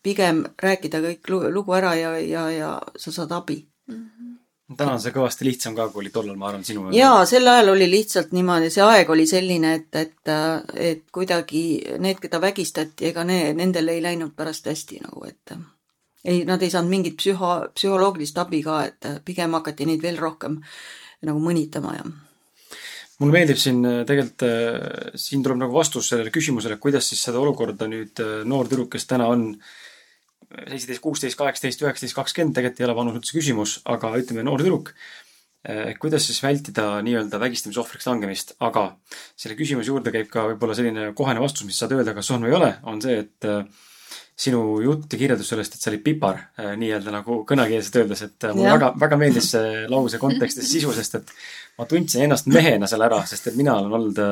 pigem 0.02 0.44
rääkida 0.62 1.00
kõik 1.04 1.32
lugu 1.52 1.74
ära 1.76 1.94
ja, 1.98 2.12
ja, 2.18 2.44
ja 2.50 2.70
sa 2.96 3.12
saad 3.12 3.32
abi 3.32 3.58
mm. 3.86 3.96
-hmm. 3.96 4.76
täna 4.76 4.92
on 4.92 5.00
see 5.00 5.12
kõvasti 5.12 5.44
lihtsam 5.44 5.74
ka, 5.76 5.88
kui 5.88 6.04
oli 6.04 6.12
tollal, 6.14 6.36
ma 6.36 6.48
arvan, 6.48 6.64
sinu 6.64 6.88
jaa, 6.94 7.24
sel 7.26 7.48
ajal 7.48 7.74
oli 7.74 7.90
lihtsalt 7.90 8.32
niimoodi, 8.32 8.70
see 8.70 8.84
aeg 8.84 9.10
oli 9.10 9.26
selline, 9.26 9.74
et, 9.74 9.96
et, 9.96 10.32
et 10.76 11.04
kuidagi 11.12 11.64
need, 11.98 12.20
keda 12.22 12.40
vägistati, 12.40 13.10
ega 13.10 13.24
ne, 13.24 13.42
nendel 13.52 13.88
ei 13.88 14.02
läinud 14.02 14.32
pärast 14.36 14.66
hästi 14.66 15.02
nagu, 15.04 15.26
et 15.28 15.54
ei, 16.24 16.44
nad 16.44 16.62
ei 16.62 16.70
saanud 16.70 16.90
mingit 16.90 17.16
psühho, 17.20 17.52
psühholoogilist 17.74 18.38
abi 18.38 18.62
ka, 18.62 18.84
et 18.84 19.12
pigem 19.24 19.52
hakati 19.58 19.86
neid 19.86 20.02
veel 20.02 20.18
rohkem 20.18 20.60
nagu 21.22 21.40
mõnitama 21.44 21.94
ja 21.98 22.08
mulle 23.20 23.32
meeldib 23.36 23.58
siin 23.60 23.82
tegelikult, 24.08 24.46
siin 25.20 25.42
tuleb 25.44 25.58
nagu 25.60 25.74
vastus 25.76 26.08
sellele 26.08 26.30
küsimusele, 26.32 26.78
kuidas 26.80 27.08
siis 27.08 27.20
seda 27.26 27.38
olukorda 27.38 27.84
nüüd 27.84 28.22
noor 28.48 28.68
tüdruk, 28.68 28.88
kes 28.94 29.04
täna 29.10 29.26
on 29.28 29.50
äh, 29.50 29.74
seitseteist, 30.50 31.02
kuusteist, 31.04 31.38
kaheksateist, 31.38 31.82
üheksateist, 31.84 32.16
kakskümmend, 32.16 32.56
tegelikult 32.56 32.82
ei 32.82 32.86
ole 32.88 32.96
vanus 32.98 33.18
üldse 33.20 33.36
küsimus, 33.36 33.76
aga 33.90 34.12
ütleme, 34.18 34.44
noor 34.46 34.62
tüdruk. 34.62 34.94
Eh, 35.60 35.92
kuidas 36.00 36.24
siis 36.24 36.40
vältida 36.40 36.86
nii-öelda 37.04 37.36
vägistamisohvriks 37.42 38.06
langemist, 38.08 38.54
aga 38.64 38.86
selle 39.36 39.58
küsimuse 39.58 39.92
juurde 39.92 40.12
käib 40.14 40.30
ka 40.32 40.46
võib-olla 40.48 40.76
selline 40.78 41.10
kohene 41.16 41.42
vastus, 41.42 41.66
mis 41.68 41.76
saad 41.76 41.92
öelda, 41.92 42.14
kas 42.16 42.30
on 42.32 42.46
või 42.46 42.54
ei 42.54 42.56
ole, 42.56 42.70
on 42.88 43.02
see, 43.04 43.18
et 43.26 43.48
eh, 43.48 43.90
sinu 44.40 44.62
jutt 44.80 45.12
ja 45.12 45.20
kirjeldus 45.20 45.52
sellest, 45.52 45.76
et 45.76 45.84
sa 45.84 45.92
olid 45.92 46.02
pipar, 46.06 46.40
eh, 46.56 46.72
nii-öelda 46.80 47.12
nagu 47.12 47.42
kõnekeelselt 47.48 48.00
öeldes, 48.00 48.24
et 48.24 48.48
mulle 48.54 48.72
väga, 48.72 48.90
väga 49.04 49.20
meeldis 49.20 49.50
see 49.52 49.84
lause 49.92 50.22
kontekst 50.22 50.62
ja 50.62 50.64
sisu, 50.64 50.94
sest 50.96 51.20
et 51.20 51.34
ma 51.76 51.86
tundsin 51.92 52.24
ennast 52.24 52.48
mehena 52.48 52.88
seal 52.88 53.04
ära, 53.04 53.20
sest 53.28 53.52
et 53.52 53.60
mina 53.60 53.76
olen 53.82 53.98
olnud 54.00 54.24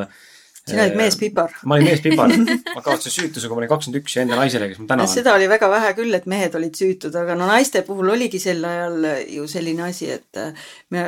sina 0.69 0.85
olid 0.85 0.99
meespipar. 0.99 1.55
ma 1.65 1.79
olin 1.79 1.91
meespipar. 1.91 2.35
ma 2.77 2.83
kaotasin 2.85 3.15
süütuse, 3.15 3.49
kui 3.49 3.57
ma 3.57 3.63
olin 3.63 3.73
kakskümmend 3.73 4.03
üks 4.03 4.17
ja 4.17 4.25
enda 4.25 4.39
naisele, 4.39 4.69
kes 4.71 4.83
ma 4.83 4.91
täna 4.93 5.07
olen. 5.07 5.15
seda 5.15 5.35
oli 5.39 5.49
väga 5.51 5.71
vähe 5.73 5.95
küll, 5.99 6.19
et 6.19 6.29
mehed 6.31 6.55
olid 6.59 6.79
süütud, 6.79 7.17
aga 7.23 7.37
no 7.39 7.49
naiste 7.51 7.83
puhul 7.87 8.13
oligi 8.15 8.41
sel 8.43 8.65
ajal 8.69 9.09
ju 9.39 9.49
selline 9.51 9.89
asi, 9.89 10.13
et 10.19 10.41
äh, 10.41 10.69
me, 10.95 11.05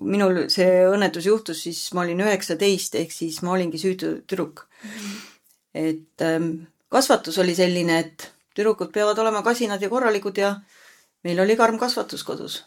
minul 0.00 0.46
see 0.52 0.70
õnnetus 0.86 1.28
juhtus 1.30 1.64
siis, 1.66 1.82
ma 1.96 2.04
olin 2.04 2.22
üheksateist, 2.26 2.98
ehk 3.00 3.14
siis 3.14 3.40
ma 3.46 3.54
olingi 3.56 3.80
süütu 3.80 4.18
tüdruk. 4.28 4.66
et 5.76 6.24
ähm, 6.24 6.52
kasvatus 6.92 7.38
oli 7.42 7.54
selline, 7.54 7.98
et 7.98 8.30
tüdrukud 8.56 8.92
peavad 8.92 9.18
olema 9.20 9.42
kasinad 9.44 9.82
ja 9.82 9.90
korralikud 9.92 10.38
ja 10.40 10.54
meil 11.24 11.40
oli 11.40 11.56
karm 11.56 11.78
kasvatus 11.78 12.24
kodus. 12.24 12.64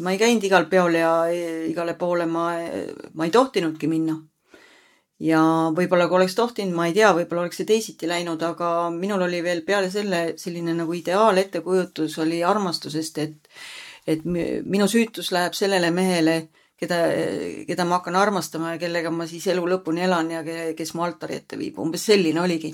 ma 0.00 0.12
ei 0.14 0.18
käinud 0.18 0.44
igal 0.44 0.64
peol 0.70 0.94
ja 0.96 1.12
igale 1.68 1.94
poole 1.94 2.26
ma, 2.26 2.50
ma 3.14 3.24
ei 3.24 3.30
tohtinudki 3.30 3.88
minna 3.88 4.16
ja 5.20 5.40
võib-olla 5.76 6.08
kui 6.08 6.20
oleks 6.20 6.34
tohtinud, 6.38 6.74
ma 6.76 6.88
ei 6.88 6.94
tea, 6.96 7.10
võib-olla 7.16 7.44
oleks 7.44 7.60
see 7.60 7.68
teisiti 7.68 8.08
läinud, 8.08 8.40
aga 8.42 8.88
minul 8.94 9.26
oli 9.26 9.42
veel 9.44 9.60
peale 9.66 9.90
selle 9.92 10.22
selline 10.40 10.74
nagu 10.78 10.96
ideaalettekujutус 10.96 12.16
oli 12.24 12.40
armastusest, 12.46 13.20
et 13.20 13.60
et 14.08 14.24
minu 14.24 14.88
süütus 14.88 15.28
läheb 15.30 15.54
sellele 15.54 15.90
mehele, 15.94 16.36
keda, 16.80 16.96
keda 17.68 17.84
ma 17.84 17.98
hakkan 17.98 18.16
armastama 18.16 18.72
ja 18.74 18.80
kellega 18.80 19.12
ma 19.12 19.26
siis 19.28 19.44
elu 19.52 19.66
lõpuni 19.74 20.06
elan 20.06 20.32
ja 20.32 20.40
kes 20.76 20.94
mu 20.96 21.04
altari 21.04 21.36
ette 21.36 21.58
viib, 21.60 21.78
umbes 21.78 22.08
selline 22.08 22.40
oligi. 22.40 22.72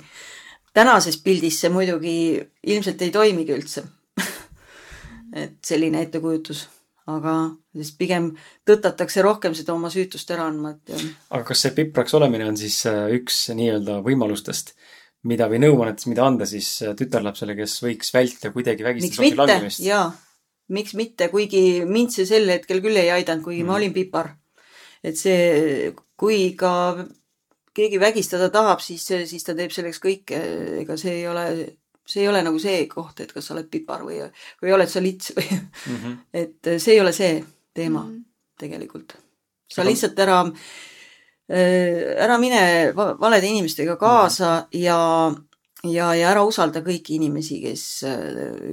tänases 0.72 1.18
pildis 1.24 1.58
see 1.60 1.72
muidugi 1.72 2.16
ilmselt 2.62 3.02
ei 3.02 3.10
toimigi 3.10 3.52
üldse. 3.52 3.82
Et 5.42 5.58
selline 5.64 6.02
ettekujutus 6.06 6.66
aga 7.06 7.34
siis 7.76 7.92
pigem 7.98 8.30
tõtatakse 8.66 9.22
rohkem 9.24 9.54
seda 9.54 9.74
oma 9.76 9.90
süütust 9.92 10.30
ära 10.34 10.48
andma, 10.50 10.74
et. 10.74 10.94
aga 11.30 11.42
kas 11.46 11.62
see 11.64 11.74
pipraks 11.76 12.16
olemine 12.18 12.48
on 12.50 12.58
siis 12.58 12.80
äh, 12.90 13.06
üks 13.18 13.44
nii-öelda 13.54 14.00
võimalustest, 14.06 14.74
mida 15.30 15.48
või 15.50 15.60
nõuannetest, 15.62 16.08
mida 16.10 16.26
anda 16.26 16.48
siis 16.50 16.70
äh, 16.82 16.96
tütarlapsele, 16.98 17.54
kes 17.58 17.78
võiks 17.84 18.10
vältida 18.14 18.50
kuidagi 18.54 18.86
vägistamise 18.86 19.38
langemist? 19.38 19.84
jaa, 19.86 20.08
miks 20.74 20.96
mitte, 20.98 21.30
kuigi 21.30 21.84
mind 21.86 22.14
see 22.16 22.26
sel 22.28 22.50
hetkel 22.50 22.82
küll 22.84 22.98
ei 22.98 23.12
aidanud, 23.14 23.44
kuigi 23.46 23.62
mm. 23.62 23.70
ma 23.70 23.78
olin 23.78 23.94
pipar. 23.94 24.34
et 25.06 25.18
see, 25.18 25.94
kui 26.18 26.50
ka 26.58 26.72
keegi 27.76 28.00
vägistada 28.00 28.48
tahab, 28.50 28.80
siis, 28.82 29.04
siis 29.04 29.44
ta 29.46 29.54
teeb 29.54 29.70
selleks 29.74 30.00
kõike, 30.02 30.38
ega 30.82 30.96
see 30.98 31.20
ei 31.20 31.26
ole 31.30 31.46
see 32.06 32.22
ei 32.22 32.28
ole 32.30 32.42
nagu 32.46 32.58
see 32.62 32.86
koht, 32.90 33.20
et 33.20 33.32
kas 33.34 33.48
sa 33.48 33.54
oled 33.56 33.68
pipar 33.70 34.04
või, 34.06 34.20
või 34.62 34.74
oled 34.76 34.90
sa 34.90 35.02
lits 35.02 35.34
või 35.36 35.46
mm. 35.50 35.96
-hmm. 35.96 36.18
et 36.42 36.72
see 36.82 36.96
ei 36.96 37.00
ole 37.02 37.12
see 37.16 37.38
teema 37.74 38.04
mm 38.04 38.10
-hmm. 38.12 38.24
tegelikult. 38.58 39.16
sa 39.68 39.82
Aga... 39.82 39.90
lihtsalt 39.90 40.18
ära, 40.18 40.40
äh, 41.50 42.14
ära 42.24 42.38
mine 42.38 42.92
valede 42.94 43.46
inimestega 43.46 43.96
kaasa 43.96 44.50
mm 44.54 44.62
-hmm. 44.62 44.82
ja, 44.84 45.34
ja, 45.92 46.14
ja 46.14 46.30
ära 46.30 46.44
usalda 46.44 46.80
kõiki 46.80 47.20
inimesi, 47.20 47.60
kes, 47.60 48.04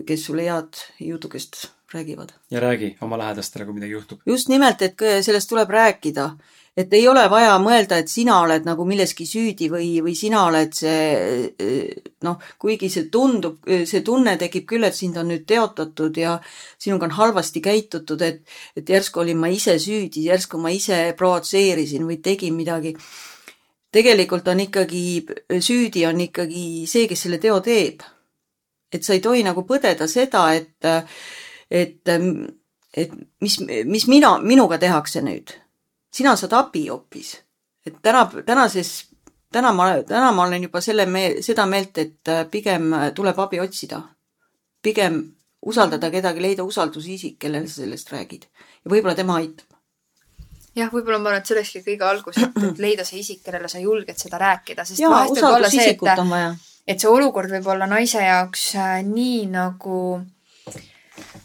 kes 0.06 0.26
sulle 0.26 0.44
head 0.44 0.74
jutukest 1.00 1.68
räägivad. 1.94 2.30
ja 2.52 2.60
räägi 2.60 2.98
oma 3.02 3.18
lähedastele, 3.18 3.66
kui 3.66 3.74
midagi 3.74 3.92
juhtub. 3.92 4.20
just 4.26 4.50
nimelt, 4.50 4.82
et 4.82 4.98
sellest 5.22 5.50
tuleb 5.50 5.70
rääkida 5.70 6.30
et 6.78 6.94
ei 6.98 7.06
ole 7.08 7.24
vaja 7.30 7.54
mõelda, 7.62 8.00
et 8.02 8.10
sina 8.10 8.40
oled 8.42 8.66
nagu 8.66 8.86
milleski 8.88 9.28
süüdi 9.30 9.70
või, 9.70 9.90
või 10.02 10.16
sina 10.18 10.46
oled 10.48 10.74
see 10.74 11.52
noh, 12.26 12.40
kuigi 12.62 12.90
see 12.90 13.10
tundub, 13.14 13.60
see 13.68 14.02
tunne 14.06 14.34
tekib 14.42 14.66
küll, 14.72 14.88
et 14.88 14.98
sind 14.98 15.20
on 15.22 15.30
nüüd 15.30 15.46
teotatud 15.50 16.18
ja 16.18 16.40
sinuga 16.82 17.10
on 17.10 17.16
halvasti 17.20 17.62
käitutud, 17.62 18.24
et, 18.26 18.42
et 18.78 18.90
järsku 18.90 19.22
olin 19.22 19.38
ma 19.38 19.52
ise 19.54 19.78
süüdi, 19.82 20.26
järsku 20.32 20.62
ma 20.62 20.74
ise 20.74 21.06
provotseerisin 21.18 22.08
või 22.10 22.18
tegin 22.26 22.58
midagi. 22.58 22.96
tegelikult 23.94 24.48
on 24.50 24.60
ikkagi, 24.60 25.26
süüdi 25.62 26.08
on 26.10 26.22
ikkagi 26.26 26.88
see, 26.90 27.08
kes 27.08 27.28
selle 27.28 27.38
teo 27.38 27.60
teeb. 27.62 28.02
et 28.94 29.04
sa 29.04 29.14
ei 29.14 29.22
tohi 29.22 29.44
nagu 29.44 29.62
põdeda 29.66 30.08
seda, 30.08 30.54
et, 30.54 30.86
et, 31.70 32.10
et 32.94 33.12
mis, 33.42 33.60
mis 33.86 34.08
mina, 34.08 34.38
minuga 34.38 34.78
tehakse 34.78 35.22
nüüd. 35.22 35.63
Sina 36.14 36.36
saad 36.36 36.54
abi 36.54 36.88
hoopis. 36.88 37.36
et 37.86 37.96
täna, 38.02 38.24
tänases, 38.46 39.10
täna 39.52 39.74
ma, 39.74 39.90
täna 40.08 40.32
ma 40.32 40.46
olen 40.48 40.64
juba 40.64 40.82
selle 40.82 41.06
me-, 41.06 41.42
seda 41.42 41.66
meelt, 41.66 41.98
et 41.98 42.34
pigem 42.52 42.92
tuleb 43.16 43.40
abi 43.40 43.60
otsida. 43.60 44.02
pigem 44.82 45.24
usaldada 45.62 46.10
kedagi, 46.12 46.42
leida 46.42 46.64
usaldusisik, 46.64 47.38
kellele 47.40 47.68
sa 47.68 47.82
sellest 47.82 48.12
räägid. 48.12 48.50
ja 48.86 48.92
võib-olla 48.92 49.16
tema 49.16 49.38
aitab 49.42 49.68
jah, 50.76 50.90
võib-olla 50.92 51.20
ma 51.20 51.30
arvan, 51.30 51.42
et 51.42 51.48
see 51.48 51.56
olekski 51.56 51.82
kõige 51.86 52.06
algus, 52.10 52.38
et 52.38 52.80
leida 52.86 53.06
see 53.06 53.20
isik, 53.20 53.44
kellele 53.46 53.70
sa 53.70 53.80
julged 53.80 54.18
seda 54.18 54.40
rääkida, 54.42 54.86
sest 54.86 55.00
Jaa, 55.00 55.12
vahest 55.12 55.38
võib 55.38 55.50
olla 55.52 55.70
see, 55.70 55.90
et, 55.92 56.70
et 56.88 57.00
see 57.00 57.10
olukord 57.10 57.52
võib 57.54 57.68
olla 57.76 57.90
naise 57.90 58.24
jaoks 58.24 58.72
äh, 58.82 59.02
nii 59.06 59.46
nagu 59.54 60.00
Äh, 61.14 61.43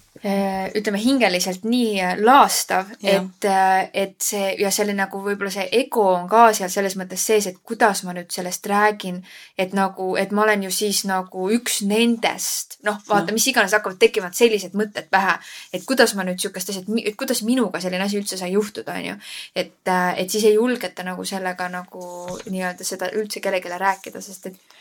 ütleme 0.74 0.99
hingeliselt 0.99 1.62
nii 1.69 2.01
äh, 2.03 2.16
laastav, 2.19 2.90
et, 3.03 3.45
äh, 3.45 3.90
et 3.95 4.16
see 4.23 4.55
ja 4.59 4.70
selle 4.74 4.95
nagu 4.99 5.20
võib-olla 5.23 5.53
see 5.55 5.69
ego 5.78 6.09
on 6.11 6.27
ka 6.31 6.49
seal 6.57 6.70
selles 6.73 6.97
mõttes 6.99 7.23
sees, 7.31 7.47
et 7.47 7.61
kuidas 7.62 8.03
ma 8.07 8.15
nüüd 8.16 8.32
sellest 8.35 8.66
räägin, 8.66 9.20
et 9.59 9.77
nagu, 9.78 10.11
et 10.19 10.35
ma 10.35 10.43
olen 10.43 10.66
ju 10.66 10.73
siis 10.74 11.05
nagu 11.09 11.49
üks 11.55 11.81
nendest, 11.86 12.81
noh, 12.86 12.99
vaata, 13.09 13.35
mis 13.36 13.47
iganes 13.53 13.77
hakkavad 13.77 14.01
tekkima 14.03 14.32
sellised 14.35 14.74
mõtted 14.78 15.07
pähe, 15.12 15.36
et 15.73 15.86
kuidas 15.86 16.16
ma 16.19 16.27
nüüd 16.27 16.43
sihukest 16.43 16.74
asja, 16.74 16.82
et 17.05 17.19
kuidas 17.19 17.45
minuga 17.47 17.81
selline 17.82 18.09
asi 18.09 18.19
üldse 18.19 18.40
sai 18.40 18.51
juhtuda, 18.57 18.99
onju. 18.99 19.15
et, 19.55 19.95
et 20.16 20.31
siis 20.31 20.49
ei 20.51 20.59
julgeta 20.59 21.07
nagu 21.07 21.24
sellega 21.28 21.70
nagu 21.70 22.05
nii-öelda 22.51 22.86
seda 22.86 23.12
üldse 23.15 23.40
kellelegi 23.45 23.70
rääkida, 23.78 24.20
sest 24.24 24.51
et 24.51 24.78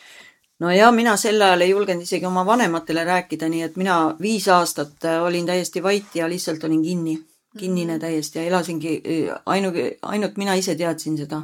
no 0.60 0.72
ja 0.72 0.92
mina 0.92 1.16
sel 1.18 1.42
ajal 1.42 1.62
ei 1.62 1.72
julgenud 1.72 2.04
isegi 2.04 2.26
oma 2.26 2.46
vanematele 2.46 3.04
rääkida, 3.06 3.50
nii 3.50 3.64
et 3.68 3.76
mina 3.78 3.98
viis 4.22 4.48
aastat 4.50 5.06
äh, 5.06 5.22
olin 5.24 5.46
täiesti 5.46 5.84
vait 5.84 6.16
ja 6.16 6.30
lihtsalt 6.30 6.64
olin 6.64 6.82
kinni, 6.84 7.18
kinnine 7.58 7.94
mhm. 7.94 8.02
täiesti 8.02 8.40
ja 8.40 8.46
elasingi, 8.46 8.98
äh, 8.98 9.42
ainu, 9.46 9.72
ainult 10.02 10.38
mina 10.38 10.56
ise 10.56 10.76
teadsin 10.76 11.18
seda. 11.18 11.42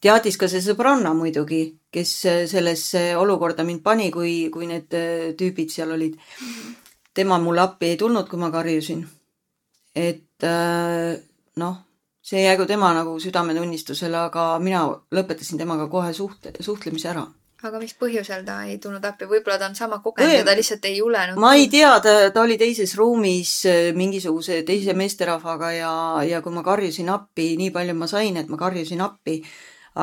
teadis 0.00 0.36
ka 0.36 0.48
see 0.48 0.60
sõbranna 0.60 1.14
muidugi, 1.16 1.62
kes 1.90 2.14
äh, 2.26 2.44
sellesse 2.50 3.16
olukorda 3.16 3.64
mind 3.64 3.82
pani, 3.82 4.10
kui, 4.12 4.50
kui 4.52 4.68
need 4.70 4.94
tüübid 5.38 5.70
seal 5.70 5.90
olid. 5.90 6.18
tema 7.14 7.38
mulle 7.38 7.60
appi 7.60 7.86
ei 7.86 7.96
tulnud, 7.96 8.28
kui 8.28 8.38
ma 8.38 8.50
karjusin. 8.50 9.06
et 9.94 10.46
noh, 11.56 11.76
see 12.22 12.42
jäägu 12.42 12.66
tema 12.66 12.92
nagu 12.94 13.18
südametunnistusele, 13.20 14.18
aga 14.18 14.58
mina 14.58 14.88
lõpetasin 15.10 15.58
temaga 15.58 15.86
kohe 15.88 16.12
suhte, 16.12 16.52
suhtlemise 16.60 17.08
ära 17.08 17.24
aga 17.68 17.80
mis 17.82 17.94
põhjusel 17.98 18.44
ta 18.46 18.58
ei 18.68 18.76
tulnud 18.82 19.04
appi, 19.04 19.26
võib-olla 19.30 19.58
ta 19.60 19.68
on 19.70 19.76
sama 19.78 20.00
kogenud 20.04 20.34
ja 20.36 20.44
ta 20.46 20.54
lihtsalt 20.56 20.84
ei 20.88 20.98
julenud? 20.98 21.40
ma 21.40 21.54
ei 21.58 21.68
tea, 21.72 21.92
ta, 22.04 22.14
ta 22.34 22.44
oli 22.44 22.56
teises 22.60 22.94
ruumis 22.98 23.54
äh, 23.70 23.90
mingisuguse 23.96 24.62
teise 24.68 24.96
meesterahvaga 24.98 25.72
ja, 25.76 25.92
ja 26.28 26.42
kui 26.44 26.54
ma 26.54 26.64
karjusin 26.66 27.10
appi, 27.14 27.54
nii 27.60 27.72
palju 27.74 27.96
ma 27.98 28.10
sain, 28.10 28.38
et 28.40 28.52
ma 28.52 28.60
karjusin 28.60 29.04
appi, 29.04 29.40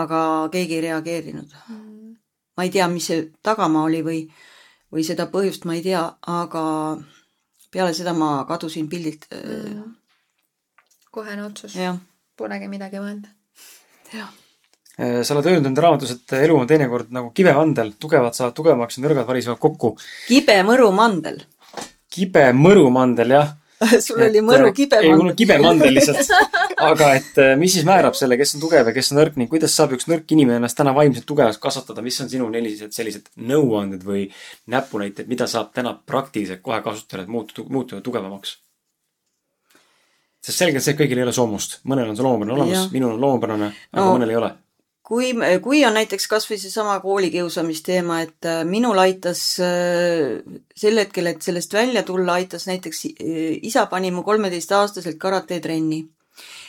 aga 0.02 0.22
keegi 0.54 0.80
ei 0.80 0.86
reageerinud 0.90 1.58
mm.. 1.62 2.14
ma 2.58 2.68
ei 2.68 2.74
tea, 2.74 2.90
mis 2.92 3.10
see 3.12 3.26
tagamaa 3.46 3.88
oli 3.90 4.04
või, 4.06 4.22
või 4.94 5.08
seda 5.08 5.30
põhjust 5.32 5.68
ma 5.70 5.78
ei 5.78 5.86
tea, 5.86 6.04
aga 6.36 6.64
peale 7.72 7.96
seda 7.98 8.16
ma 8.18 8.36
kadusin 8.50 8.90
pildilt 8.92 9.30
mm.. 9.32 9.98
kohene 11.12 11.50
otsus. 11.50 11.78
Polegi 12.42 12.66
midagi 12.72 12.98
mõelda. 12.98 13.30
jah 14.16 14.32
Äh, 14.32 14.41
sa 14.98 15.34
oled 15.34 15.48
öelnud 15.48 15.70
enda 15.70 15.82
raamatus, 15.82 16.12
et 16.18 16.34
elu 16.42 16.58
on 16.60 16.68
teinekord 16.68 17.14
nagu 17.16 17.32
kibemandel, 17.36 17.94
tugevad 18.00 18.36
saavad 18.38 18.58
tugevamaks 18.58 19.00
ja 19.00 19.06
nõrgad 19.06 19.26
varisevad 19.30 19.60
kokku. 19.62 19.96
kibe 20.28 20.58
mõrumandel. 20.68 21.42
kibe 22.12 22.50
mõrumandel, 22.58 23.36
jah 23.38 23.58
sul 24.06 24.22
oli 24.22 24.42
mõru 24.46 24.70
kibemandel. 24.76 25.10
ei, 25.10 25.18
mul 25.18 25.32
on 25.32 25.38
kibemandel 25.38 25.96
lihtsalt. 25.96 26.32
aga 26.92 27.12
et 27.18 27.40
äh, 27.42 27.54
mis 27.60 27.76
siis 27.76 27.86
määrab 27.88 28.18
selle, 28.18 28.38
kes 28.40 28.56
on 28.58 28.64
tugev 28.64 28.90
ja 28.92 28.96
kes 28.96 29.12
on 29.14 29.20
nõrk 29.22 29.38
ning 29.40 29.50
kuidas 29.52 29.76
saab 29.78 29.96
üks 29.98 30.08
nõrk 30.10 30.34
inimene 30.36 30.60
ennast 30.62 30.78
täna 30.78 30.94
vaimselt 30.98 31.26
tugevaks 31.30 31.60
kasvatada, 31.62 32.04
mis 32.06 32.20
on 32.22 32.30
sinu 32.32 32.50
sellised, 32.54 32.94
sellised 32.96 33.32
nõuanded 33.52 34.04
või 34.06 34.28
näpunäited, 34.72 35.30
mida 35.32 35.48
saab 35.50 35.72
täna 35.78 35.96
praktiliselt 35.96 36.62
kohe 36.66 36.82
kasutada, 36.86 37.26
et 37.26 37.32
muutuda, 37.32 37.70
muutuda 37.70 38.02
tugevamaks? 38.06 38.60
sest 40.42 40.58
selgelt 40.58 40.82
see, 40.82 40.96
et 40.96 40.98
kõigil 40.98 41.20
ei 41.22 41.26
ole 41.28 41.34
soomust, 41.38 41.80
mõnel 41.86 42.10
on 42.10 42.18
see 42.18 42.26
loomupärane 42.26 42.56
olemas, 42.58 42.88
minul 42.94 43.14
on 43.14 43.22
loomupärane, 43.22 43.68
aga 43.94 44.06
no, 44.06 44.14
mõnel 44.16 44.32
ei 44.34 44.40
ole 44.40 44.50
kui, 45.12 45.34
kui 45.64 45.82
on 45.84 45.98
näiteks 45.98 46.28
kas 46.32 46.46
või 46.48 46.58
seesama 46.62 46.96
koolikiusamisteema, 47.04 48.22
et 48.24 48.48
äh, 48.48 48.62
minul 48.68 49.00
aitas 49.02 49.42
äh, 49.60 50.40
sel 50.78 51.02
hetkel, 51.02 51.28
et 51.34 51.44
sellest 51.44 51.74
välja 51.76 52.06
tulla, 52.08 52.38
aitas 52.40 52.68
näiteks 52.70 53.06
äh, 53.10 53.40
isa 53.68 53.86
pani 53.92 54.14
mu 54.16 54.24
kolmeteistaastaselt 54.24 55.20
karatetrenni. 55.20 56.06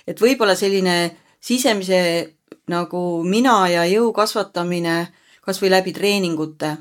et 0.07 0.21
võib-olla 0.21 0.57
selline 0.59 0.97
sisemise 1.41 2.01
nagu 2.69 3.23
mina 3.23 3.69
ja 3.71 3.85
jõu 3.87 4.11
kasvatamine 4.13 4.97
kas 5.43 5.63
või 5.63 5.71
läbi 5.71 5.93
treeningute 5.95 6.77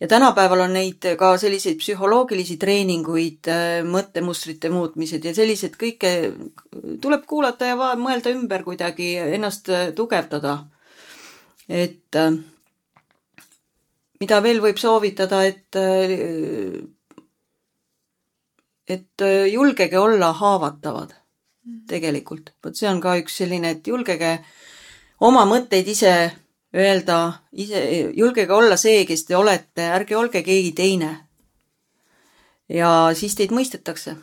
ja 0.00 0.08
tänapäeval 0.08 0.60
on 0.60 0.72
neid 0.72 1.06
ka 1.18 1.32
selliseid 1.38 1.78
psühholoogilisi 1.80 2.56
treeninguid, 2.60 3.48
äh, 3.50 3.80
mõttemustrite 3.86 4.70
muutmised 4.70 5.24
ja 5.24 5.34
sellised 5.34 5.74
kõike 5.80 6.12
tuleb 7.02 7.26
kuulata 7.26 7.72
ja 7.72 7.94
mõelda 7.98 8.32
ümber 8.34 8.64
kuidagi, 8.66 9.16
ennast 9.38 9.70
äh, 9.74 9.90
tugevdada. 9.94 10.58
et 11.68 12.16
äh, 12.16 12.32
mida 14.20 14.42
veel 14.42 14.60
võib 14.60 14.78
soovitada, 14.78 15.44
et 15.44 15.76
et 18.88 19.22
julgege 19.52 19.98
olla 19.98 20.32
haavatavad 20.32 21.12
tegelikult. 21.88 22.54
vot 22.64 22.76
see 22.76 22.88
on 22.88 23.00
ka 23.00 23.18
üks 23.18 23.36
selline, 23.36 23.70
et 23.70 23.86
julgege 23.86 24.38
oma 25.20 25.44
mõtteid 25.44 25.86
ise 25.88 26.14
öelda 26.74 27.18
ise, 27.52 27.80
julgege 28.16 28.52
olla 28.52 28.76
see, 28.76 29.04
kes 29.08 29.24
te 29.24 29.36
olete, 29.36 29.88
ärge 29.94 30.16
olge 30.16 30.42
keegi 30.42 30.72
teine. 30.72 31.12
ja 32.68 33.10
siis 33.16 33.34
teid 33.34 33.52
mõistetakse. 33.56 34.16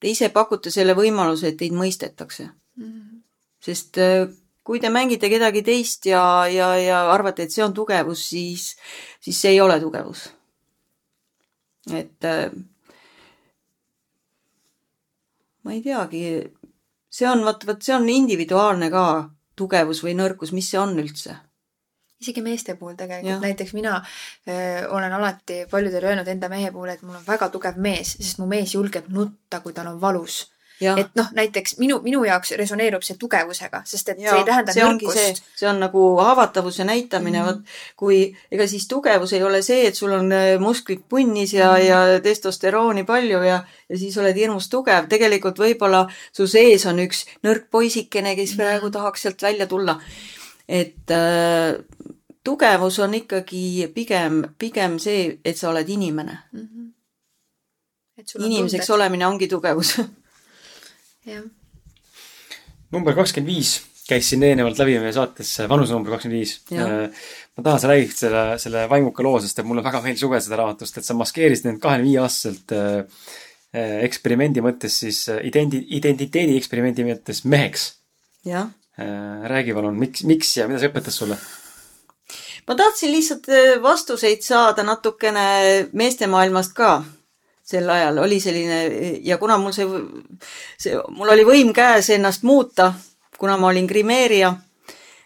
Te 0.00 0.08
ise 0.08 0.28
pakute 0.32 0.70
selle 0.70 0.94
võimaluse, 0.96 1.48
et 1.48 1.56
teid 1.56 1.72
mõistetakse 1.72 2.44
mm. 2.44 2.84
-hmm. 2.84 3.20
sest 3.60 3.98
äh, 3.98 4.28
kui 4.64 4.80
te 4.80 4.88
mängite 4.90 5.28
kedagi 5.28 5.62
teist 5.62 6.06
ja, 6.06 6.46
ja, 6.48 6.74
ja 6.80 7.00
arvate, 7.12 7.44
et 7.44 7.52
see 7.52 7.64
on 7.64 7.74
tugevus, 7.74 8.28
siis, 8.30 8.76
siis 9.20 9.40
see 9.40 9.50
ei 9.50 9.60
ole 9.60 9.80
tugevus. 9.80 10.30
et 11.92 12.24
äh, 12.24 12.50
ma 15.62 15.72
ei 15.72 15.82
teagi, 15.82 16.24
see 17.12 17.28
on, 17.28 17.44
vot, 17.44 17.66
vot 17.66 17.82
see 17.82 17.94
on 17.94 18.08
individuaalne 18.08 18.88
ka 18.90 19.04
tugevus 19.56 20.02
või 20.04 20.14
nõrkus, 20.18 20.52
mis 20.52 20.70
see 20.70 20.80
on 20.80 20.96
üldse? 20.98 21.36
isegi 22.24 22.40
meeste 22.40 22.74
puhul 22.80 22.94
tegelikult, 22.96 23.42
näiteks 23.42 23.74
mina 23.76 23.98
öö, 24.48 24.88
olen 24.96 25.12
alati 25.12 25.64
paljudele 25.70 26.08
öelnud 26.08 26.28
enda 26.30 26.48
mehe 26.48 26.70
puhul, 26.72 26.94
et 26.94 27.02
mul 27.02 27.18
on 27.18 27.26
väga 27.26 27.50
tugev 27.52 27.76
mees, 27.76 28.14
sest 28.16 28.40
mu 28.40 28.46
mees 28.48 28.74
julgeb 28.74 29.10
nutta, 29.12 29.60
kui 29.60 29.76
tal 29.76 29.90
on 29.92 30.00
valus. 30.00 30.44
Et 30.80 31.10
noh, 31.14 31.28
näiteks 31.32 31.78
minu, 31.78 32.00
minu 32.02 32.24
jaoks 32.24 32.50
resoneerub 32.58 33.02
see 33.06 33.16
tugevusega, 33.20 33.82
sest 33.86 34.08
et 34.08 34.20
ja, 34.22 34.30
see 34.30 34.42
ei 34.42 34.48
tähenda 34.48 34.74
see 34.74 34.84
nõrkust. 34.84 35.42
see 35.56 35.68
on 35.70 35.80
nagu 35.82 36.04
haavatavuse 36.18 36.84
näitamine 36.84 37.42
mm, 37.42 37.48
-hmm. 37.48 37.62
vot 37.62 37.96
kui 37.96 38.18
ega 38.50 38.66
siis 38.66 38.88
tugevus 38.88 39.32
ei 39.32 39.42
ole 39.42 39.62
see, 39.62 39.86
et 39.86 39.94
sul 39.94 40.12
on 40.12 40.30
musklid 40.58 41.04
punnis 41.08 41.52
ja 41.54 41.70
mm, 41.72 41.78
-hmm. 41.78 41.86
ja 41.86 42.20
testosterooni 42.20 43.04
palju 43.04 43.42
ja, 43.42 43.64
ja 43.88 43.98
siis 43.98 44.18
oled 44.18 44.36
hirmus 44.36 44.68
tugev. 44.68 45.08
tegelikult 45.08 45.58
võib-olla 45.58 46.06
su 46.32 46.46
sees 46.46 46.86
on 46.86 46.98
üks 46.98 47.26
nõrk 47.42 47.70
poisikene, 47.70 48.36
kes 48.36 48.50
mm 48.50 48.52
-hmm. 48.52 48.64
praegu 48.64 48.90
tahaks 48.90 49.22
sealt 49.22 49.42
välja 49.42 49.66
tulla 49.66 50.00
et 50.68 51.10
äh, 51.10 51.84
tugevus 52.44 52.98
on 52.98 53.14
ikkagi 53.14 53.90
pigem, 53.94 54.42
pigem 54.58 54.98
see, 54.98 55.38
et 55.44 55.56
sa 55.56 55.70
oled 55.70 55.88
inimene 55.88 56.38
mm. 56.52 56.60
-hmm. 56.60 58.44
inimeseks 58.44 58.86
tunded. 58.86 59.00
olemine 59.00 59.26
ongi 59.26 59.48
tugevus 59.48 59.96
jah. 61.28 61.42
number 62.92 63.16
kakskümmend 63.16 63.52
viis 63.52 63.80
käis 64.04 64.28
siin 64.28 64.44
eelnevalt 64.44 64.78
läbi 64.82 64.98
meie 65.00 65.14
saates, 65.16 65.54
vanusenumber 65.68 66.12
kakskümmend 66.12 66.42
viis. 66.42 66.58
Äh, 66.76 67.24
ma 67.56 67.64
tahan, 67.64 67.80
sa 67.80 67.88
räägiksid 67.88 68.26
selle, 68.26 68.42
selle 68.60 68.84
vaimuka 68.90 69.24
loo, 69.24 69.38
sest 69.40 69.62
et 69.62 69.68
mulle 69.68 69.84
väga 69.86 70.02
meeldis 70.04 70.26
lugeda 70.26 70.44
seda 70.44 70.60
raamatust, 70.60 71.00
et 71.00 71.08
sa 71.08 71.16
maskeerisid 71.16 71.70
end 71.70 71.80
kahekümne 71.80 72.10
viie 72.10 72.20
aastaselt 72.20 72.76
äh, 72.76 73.24
äh, 73.72 73.98
eksperimendi 74.04 74.60
mõttes 74.64 75.00
siis 75.06 75.24
idendi-, 75.40 75.86
identiteedi 75.96 76.58
eksperimendi 76.60 77.08
mõttes 77.08 77.46
meheks. 77.48 77.94
jah 78.44 78.68
Äh, 78.98 79.48
räägi 79.48 79.74
palun, 79.74 79.96
miks, 79.98 80.22
miks 80.22 80.52
ja 80.54 80.68
mida 80.70 80.78
see 80.78 80.86
õpetas 80.92 81.16
sulle? 81.18 81.34
ma 82.68 82.76
tahtsin 82.78 83.10
lihtsalt 83.10 83.48
äh, 83.50 83.72
vastuseid 83.82 84.44
saada 84.46 84.84
natukene 84.86 85.88
meestemaailmast 85.98 86.76
ka. 86.78 86.90
Sel 87.64 87.88
ajal 87.90 88.18
oli 88.24 88.38
selline 88.40 88.78
ja 89.24 89.38
kuna 89.40 89.56
mul 89.60 89.72
see, 89.72 89.86
see, 90.80 90.98
mul 91.16 91.32
oli 91.32 91.46
võim 91.48 91.72
käes 91.76 92.10
ennast 92.12 92.44
muuta, 92.44 92.92
kuna 93.40 93.56
ma 93.60 93.70
olin 93.72 93.88
grimeerija, 93.88 94.52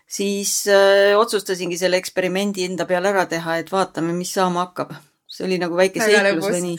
siis 0.06 0.52
öö, 0.70 1.16
otsustasingi 1.18 1.78
selle 1.78 1.98
eksperimendi 1.98 2.68
enda 2.68 2.86
peal 2.86 3.10
ära 3.10 3.26
teha, 3.30 3.58
et 3.58 3.72
vaatame, 3.72 4.14
mis 4.16 4.32
saama 4.38 4.68
hakkab. 4.68 4.94
see 5.28 5.44
oli 5.46 5.58
nagu 5.60 5.76
väike 5.76 6.00
seiklus 6.02 6.46
või 6.48 6.62
nii. 6.64 6.78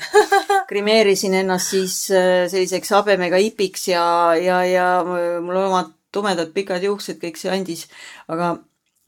grimeerisin 0.72 1.36
ennast 1.44 1.76
siis 1.76 2.00
öö, 2.12 2.48
selliseks 2.50 2.96
habemega 2.96 3.38
ipiks 3.38 3.88
ja, 3.92 4.04
ja, 4.40 4.64
ja 4.66 4.88
mul 5.06 5.60
omad 5.68 5.94
tumedad 6.12 6.50
pikad 6.56 6.84
juuksed, 6.84 7.20
kõik 7.22 7.38
see 7.38 7.52
andis, 7.54 7.86
aga 8.32 8.56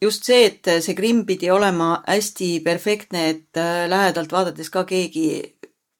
just 0.02 0.28
see, 0.28 0.46
et 0.50 0.70
see 0.84 0.98
grimm 0.98 1.26
pidi 1.26 1.50
olema 1.54 2.02
hästi 2.08 2.60
perfektne, 2.66 3.28
et 3.30 3.60
äh, 3.60 3.88
lähedalt 3.90 4.32
vaadates 4.34 4.70
ka 4.74 4.84
keegi 4.90 5.28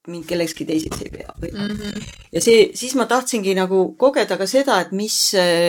mind 0.10 0.26
kellekski 0.26 0.66
teiseks 0.66 1.04
ei 1.06 1.12
pea 1.14 1.34
või 1.38 1.52
mm. 1.52 1.74
-hmm. 1.78 2.06
ja 2.34 2.42
see, 2.42 2.70
siis 2.78 2.96
ma 2.98 3.06
tahtsingi 3.06 3.54
nagu 3.58 3.84
kogeda 4.02 4.38
ka 4.38 4.48
seda, 4.50 4.80
et 4.82 4.92
mis, 4.98 5.18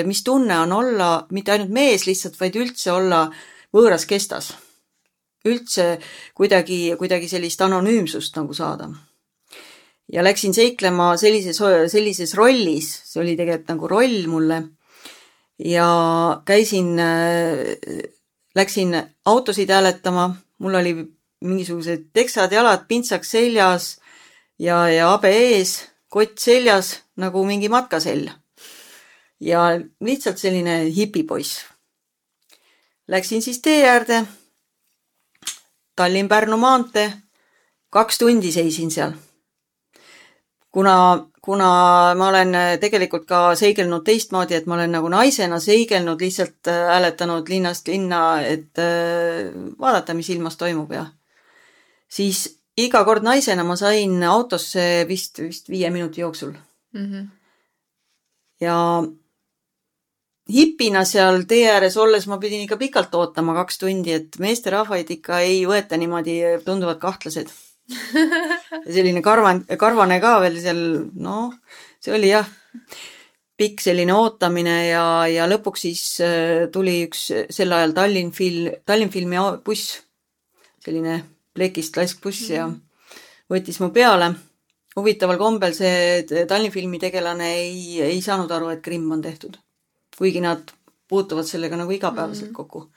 mis 0.08 0.22
tunne 0.24 0.58
on 0.64 0.72
olla 0.72 1.10
mitte 1.30 1.52
ainult 1.52 1.72
mees 1.72 2.06
lihtsalt, 2.08 2.38
vaid 2.40 2.56
üldse 2.56 2.92
olla 2.92 3.26
võõras 3.74 4.06
kestas. 4.08 4.54
üldse 5.44 5.98
kuidagi, 6.38 6.94
kuidagi 6.98 7.28
sellist 7.28 7.60
anonüümsust 7.60 8.36
nagu 8.36 8.54
saada. 8.54 8.88
ja 10.12 10.22
läksin 10.22 10.54
seiklema 10.54 11.16
sellises, 11.16 11.60
sellises 11.92 12.34
rollis, 12.34 12.88
see 13.04 13.20
oli 13.20 13.36
tegelikult 13.36 13.68
nagu 13.68 13.88
roll 13.88 14.26
mulle 14.26 14.62
ja 15.58 16.42
käisin 16.44 16.96
läksin 18.54 18.96
autosid 19.24 19.70
hääletama, 19.70 20.36
mul 20.58 20.74
oli 20.74 20.94
mingisugused 21.40 22.12
teksad 22.12 22.52
jalad, 22.52 22.86
pintsaks 22.88 23.30
seljas 23.30 23.98
ja, 24.62 24.86
ja 24.88 25.10
habe 25.10 25.32
ees, 25.34 25.74
kott 26.08 26.38
seljas 26.38 27.00
nagu 27.18 27.42
mingi 27.44 27.68
matkasell. 27.72 28.28
ja 29.40 29.60
lihtsalt 30.00 30.38
selline 30.38 30.84
hipipoiss. 30.94 31.64
Läksin 33.08 33.42
siis 33.42 33.58
tee 33.62 33.88
äärde. 33.88 34.22
Tallinn-Pärnu 35.96 36.56
maantee. 36.56 37.12
kaks 37.90 38.18
tundi 38.18 38.52
seisin 38.52 38.90
seal. 38.90 39.12
kuna 40.70 41.26
kuna 41.42 42.14
ma 42.14 42.28
olen 42.28 42.54
tegelikult 42.80 43.26
ka 43.26 43.54
seigelnud 43.58 44.04
teistmoodi, 44.06 44.54
et 44.54 44.66
ma 44.66 44.74
olen 44.74 44.92
nagu 44.94 45.08
naisena 45.10 45.58
seigelnud, 45.60 46.20
lihtsalt 46.20 46.70
äh, 46.70 46.86
hääletanud 46.92 47.48
linnast 47.48 47.88
linna, 47.88 48.40
et 48.46 48.78
äh, 48.78 49.50
vaadata, 49.80 50.14
mis 50.14 50.30
ilmas 50.30 50.56
toimub 50.56 50.92
ja 50.92 51.06
siis 52.08 52.61
iga 52.80 53.04
kord 53.04 53.24
naisena 53.26 53.64
ma 53.64 53.76
sain 53.76 54.22
autosse 54.24 55.04
vist, 55.08 55.42
vist 55.42 55.68
viie 55.68 55.90
minuti 55.90 56.20
jooksul 56.20 56.52
mm. 56.52 57.06
-hmm. 57.06 57.26
ja 58.60 58.76
hipina 60.52 61.04
seal 61.04 61.44
tee 61.48 61.68
ääres 61.70 61.96
olles 61.96 62.26
ma 62.26 62.38
pidin 62.38 62.64
ikka 62.64 62.76
pikalt 62.76 63.14
ootama 63.14 63.54
kaks 63.54 63.78
tundi, 63.78 64.12
et 64.12 64.38
meesterahvaid 64.38 65.10
ikka 65.10 65.40
ei 65.40 65.64
võeta 65.68 65.96
niimoodi, 65.96 66.40
tunduvad 66.64 66.98
kahtlased 66.98 67.52
selline 68.94 69.22
karvan, 69.22 69.64
karvane 69.78 70.20
ka 70.20 70.38
veel 70.40 70.60
seal, 70.62 70.82
noh, 71.14 71.52
see 72.00 72.14
oli 72.14 72.30
jah, 72.32 72.48
pikk 73.58 73.82
selline 73.84 74.14
ootamine 74.14 74.76
ja, 74.88 75.26
ja 75.28 75.46
lõpuks 75.50 75.84
siis 75.86 76.04
äh, 76.24 76.70
tuli 76.72 77.02
üks 77.06 77.28
sel 77.50 77.72
ajal 77.72 77.92
Tallinn 77.92 78.32
Film, 78.32 78.72
Tallinn 78.86 79.12
Filmi 79.12 79.38
buss, 79.64 80.00
selline 80.82 81.20
plekist 81.54 81.96
laskbuss 81.96 82.48
ja 82.50 82.70
võttis 83.50 83.80
mu 83.80 83.90
peale. 83.90 84.34
huvitaval 84.96 85.38
kombel 85.40 85.72
see 85.74 86.22
Tallinn 86.48 86.72
Filmi 86.72 86.98
tegelane 87.00 87.46
ei, 87.56 88.00
ei 88.02 88.20
saanud 88.22 88.50
aru, 88.50 88.68
et 88.68 88.82
Krimm 88.82 89.12
on 89.12 89.22
tehtud. 89.22 89.56
kuigi 90.18 90.40
nad 90.40 90.70
puutuvad 91.08 91.44
sellega 91.48 91.76
nagu 91.76 91.90
igapäevaselt 91.92 92.50
Mhm. 92.50 92.54
kokku 92.54 92.90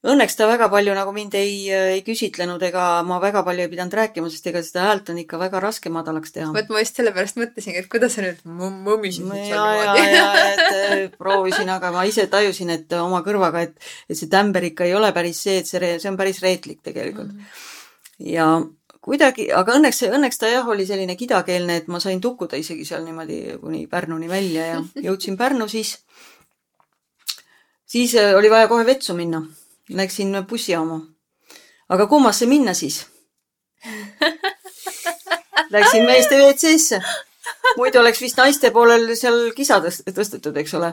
Õnneks 0.00 0.32
ta 0.32 0.46
väga 0.48 0.70
palju 0.72 0.94
nagu 0.96 1.10
mind 1.12 1.34
ei, 1.36 1.66
ei 1.68 1.98
küsitlenud 2.00 2.62
ega 2.64 2.84
ma 3.04 3.18
väga 3.20 3.42
palju 3.44 3.66
ei 3.66 3.68
pidanud 3.68 3.92
rääkima, 3.98 4.30
sest 4.32 4.46
ega 4.48 4.62
seda 4.64 4.86
häält 4.86 5.10
on 5.12 5.18
ikka 5.20 5.36
väga 5.42 5.60
raske 5.60 5.92
madalaks 5.92 6.32
teha. 6.32 6.48
vot 6.54 6.72
ma 6.72 6.80
just 6.80 6.96
sellepärast 6.96 7.36
mõtlesingi, 7.36 7.82
et 7.82 7.90
kuidas 7.92 8.16
sa 8.16 8.24
nüüd 8.24 8.40
nüüd 9.28 9.44
seal 9.44 9.52
ja, 9.52 9.74
ja, 9.76 9.92
niimoodi. 9.98 10.16
ja 10.16 10.46
et 10.54 10.64
äh, 10.64 11.04
proovisin, 11.20 11.68
aga 11.76 11.92
ma 11.92 12.06
ise 12.08 12.24
tajusin, 12.32 12.72
et 12.78 12.96
oma 12.96 13.20
kõrvaga, 13.26 13.66
et, 13.68 13.92
et 14.08 14.16
see 14.16 14.32
tämber 14.32 14.70
ikka 14.70 14.88
ei 14.88 14.96
ole 14.96 15.12
päris 15.12 15.44
see, 15.44 15.60
et 15.60 15.68
see, 15.68 15.92
see 16.00 16.08
on 16.08 16.16
päris 16.16 16.40
reetlik 16.40 16.80
tegelikult 16.80 17.34
mm. 17.34 17.44
-hmm. 17.44 18.32
ja 18.32 18.48
kuidagi, 19.04 19.50
aga 19.52 19.76
õnneks, 19.76 20.02
õnneks 20.08 20.40
ta 20.40 20.48
jah, 20.48 20.68
oli 20.68 20.88
selline 20.88 21.16
kidakeelne, 21.16 21.76
et 21.82 21.92
ma 21.92 22.00
sain 22.00 22.20
tukkuda 22.24 22.56
isegi 22.56 22.88
seal 22.88 23.04
niimoodi 23.04 23.58
kuni 23.60 23.86
Pärnuni 23.90 24.32
välja 24.32 24.66
ja 24.66 24.82
jõudsin 25.10 25.36
Pärnu 25.36 25.68
siis. 25.68 25.98
siis 27.84 28.16
äh, 28.16 28.32
oli 28.36 28.48
vaja 28.48 28.68
kohe 28.68 28.86
vetsu 28.86 29.12
minna. 29.12 29.44
Läksin 29.90 30.36
bussijaama. 30.48 31.00
aga 31.88 32.06
kummasse 32.06 32.46
minna 32.46 32.74
siis? 32.74 33.06
Läksin 35.70 36.04
meeste 36.06 36.38
WC-sse. 36.38 37.00
muidu 37.76 37.98
oleks 38.00 38.20
vist 38.22 38.36
naiste 38.38 38.70
poolel 38.74 39.14
seal 39.16 39.52
kisa 39.56 39.78
tõst- 39.82 40.06
tõstetud, 40.14 40.56
eks 40.62 40.74
ole. 40.74 40.92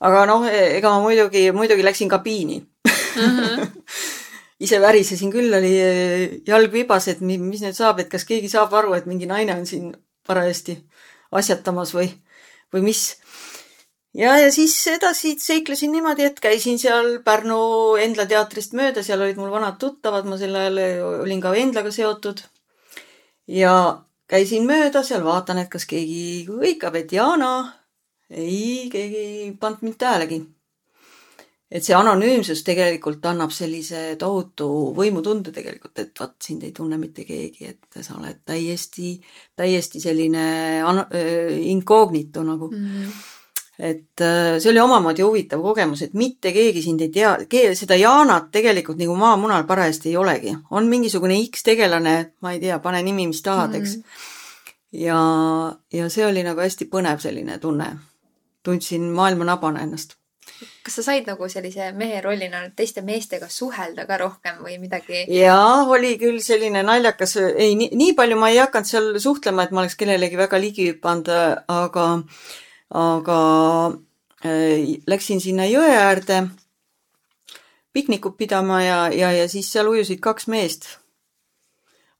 aga 0.00 0.24
noh, 0.30 0.46
ega 0.48 0.90
ma 0.94 1.00
muidugi, 1.02 1.48
muidugi 1.52 1.82
läksin 1.84 2.08
kabiini 2.08 2.60
mm. 2.60 3.22
-hmm. 3.22 3.70
ise 4.66 4.80
värisesin 4.80 5.30
küll, 5.32 5.54
oli 5.54 5.72
eh, 5.80 6.30
jalg 6.46 6.72
vibas, 6.72 7.08
et 7.08 7.20
mi- 7.20 7.38
mis 7.38 7.62
nüüd 7.62 7.74
saab, 7.74 7.98
et 8.00 8.08
kas 8.08 8.24
keegi 8.24 8.48
saab 8.48 8.74
aru, 8.74 8.94
et 8.94 9.06
mingi 9.06 9.26
naine 9.26 9.54
on 9.54 9.66
siin 9.66 9.94
parajasti 10.26 10.78
asjatamas 11.32 11.94
või, 11.94 12.10
või 12.74 12.82
mis. 12.90 13.16
Ja, 14.14 14.36
ja 14.38 14.50
siis 14.52 14.74
edasi 14.86 15.36
seiklesin 15.40 15.92
niimoodi, 15.92 16.24
et 16.24 16.40
käisin 16.40 16.78
seal 16.78 17.18
Pärnu 17.24 17.96
Endla 18.00 18.26
teatrist 18.26 18.76
mööda, 18.78 19.02
seal 19.02 19.22
olid 19.24 19.40
mul 19.40 19.52
vanad 19.52 19.78
tuttavad, 19.80 20.28
ma 20.28 20.38
sel 20.40 20.56
ajal 20.56 20.82
olin 21.24 21.40
ka 21.40 21.54
Endlaga 21.54 21.92
seotud. 21.94 22.42
ja 23.48 24.04
käisin 24.28 24.66
mööda 24.68 25.02
seal, 25.02 25.24
vaatan, 25.24 25.58
et 25.58 25.72
kas 25.72 25.86
keegi 25.88 26.46
hõikab, 26.48 26.96
et 26.96 27.12
Jana. 27.12 27.74
ei, 28.30 28.88
keegi 28.92 29.16
ei 29.16 29.52
pannud 29.60 29.82
mind 29.82 29.96
tähelegi 29.98 30.44
et 31.68 31.84
see 31.84 31.96
anonüümsus 31.96 32.62
tegelikult 32.64 33.24
annab 33.28 33.52
sellise 33.52 34.14
tohutu 34.20 34.68
võimutunde 34.96 35.52
tegelikult, 35.52 35.98
et 36.00 36.20
vot 36.20 36.36
sind 36.42 36.64
ei 36.64 36.72
tunne 36.76 36.96
mitte 37.00 37.26
keegi, 37.28 37.68
et 37.68 37.98
sa 38.04 38.16
oled 38.16 38.40
täiesti, 38.48 39.18
täiesti 39.56 40.00
selline 40.00 40.46
äh, 40.80 41.58
incognito 41.68 42.44
nagu 42.46 42.70
mm. 42.72 42.86
Mhm. 42.86 43.18
Et 43.78 44.20
äh, 44.20 44.58
see 44.58 44.72
oli 44.72 44.80
omamoodi 44.82 45.22
huvitav 45.22 45.62
kogemus, 45.62 46.02
et 46.02 46.14
mitte 46.18 46.52
keegi 46.54 46.82
sind 46.82 47.04
ei 47.04 47.12
tea, 47.14 47.36
seda 47.78 47.98
Jaanat 47.98 48.50
tegelikult 48.54 48.98
nagu 48.98 49.14
maamunal 49.18 49.66
parajasti 49.68 50.10
ei 50.10 50.16
olegi. 50.16 50.56
on 50.70 50.88
mingisugune 50.90 51.38
X 51.46 51.62
tegelane, 51.62 52.34
ma 52.40 52.52
ei 52.52 52.60
tea, 52.60 52.78
pane 52.82 53.02
nimi, 53.02 53.28
mis 53.30 53.42
tahad, 53.42 53.74
eks 53.78 53.96
mm. 53.96 54.28
ja, 55.04 55.20
ja 55.92 56.08
see 56.10 56.26
oli 56.26 56.42
nagu 56.42 56.60
hästi 56.60 56.90
põnev 56.90 57.22
selline 57.22 57.58
tunne. 57.58 57.96
tundsin 58.62 59.12
maailma 59.14 59.44
nabana 59.44 59.86
ennast 59.86 60.18
kas 60.82 60.96
sa 60.98 61.02
said 61.02 61.26
nagu 61.28 61.48
sellise 61.48 61.92
mehe 61.94 62.20
rollina 62.24 62.64
teiste 62.76 63.02
meestega 63.06 63.48
suhelda 63.52 64.06
ka 64.08 64.16
rohkem 64.18 64.62
või 64.64 64.78
midagi? 64.82 65.24
jaa, 65.30 65.84
oli 65.86 66.16
küll 66.18 66.40
selline 66.42 66.82
naljakas, 66.82 67.36
ei, 67.54 67.76
nii, 67.78 68.14
palju 68.18 68.38
ma 68.40 68.50
ei 68.50 68.58
hakanud 68.62 68.90
seal 68.90 69.10
suhtlema, 69.22 69.66
et 69.66 69.74
ma 69.74 69.84
oleks 69.84 69.98
kellelegi 70.00 70.40
väga 70.40 70.60
ligi 70.62 70.88
hüpanud, 70.92 71.30
aga, 71.68 72.06
aga 72.90 73.40
äh, 74.44 74.96
läksin 75.06 75.40
sinna 75.44 75.66
jõe 75.68 75.90
äärde 75.92 76.46
piknikut 77.92 78.36
pidama 78.38 78.82
ja, 78.82 78.98
ja, 79.12 79.32
ja 79.32 79.48
siis 79.48 79.68
seal 79.72 79.88
ujusid 79.90 80.20
kaks 80.24 80.48
meest. 80.48 80.88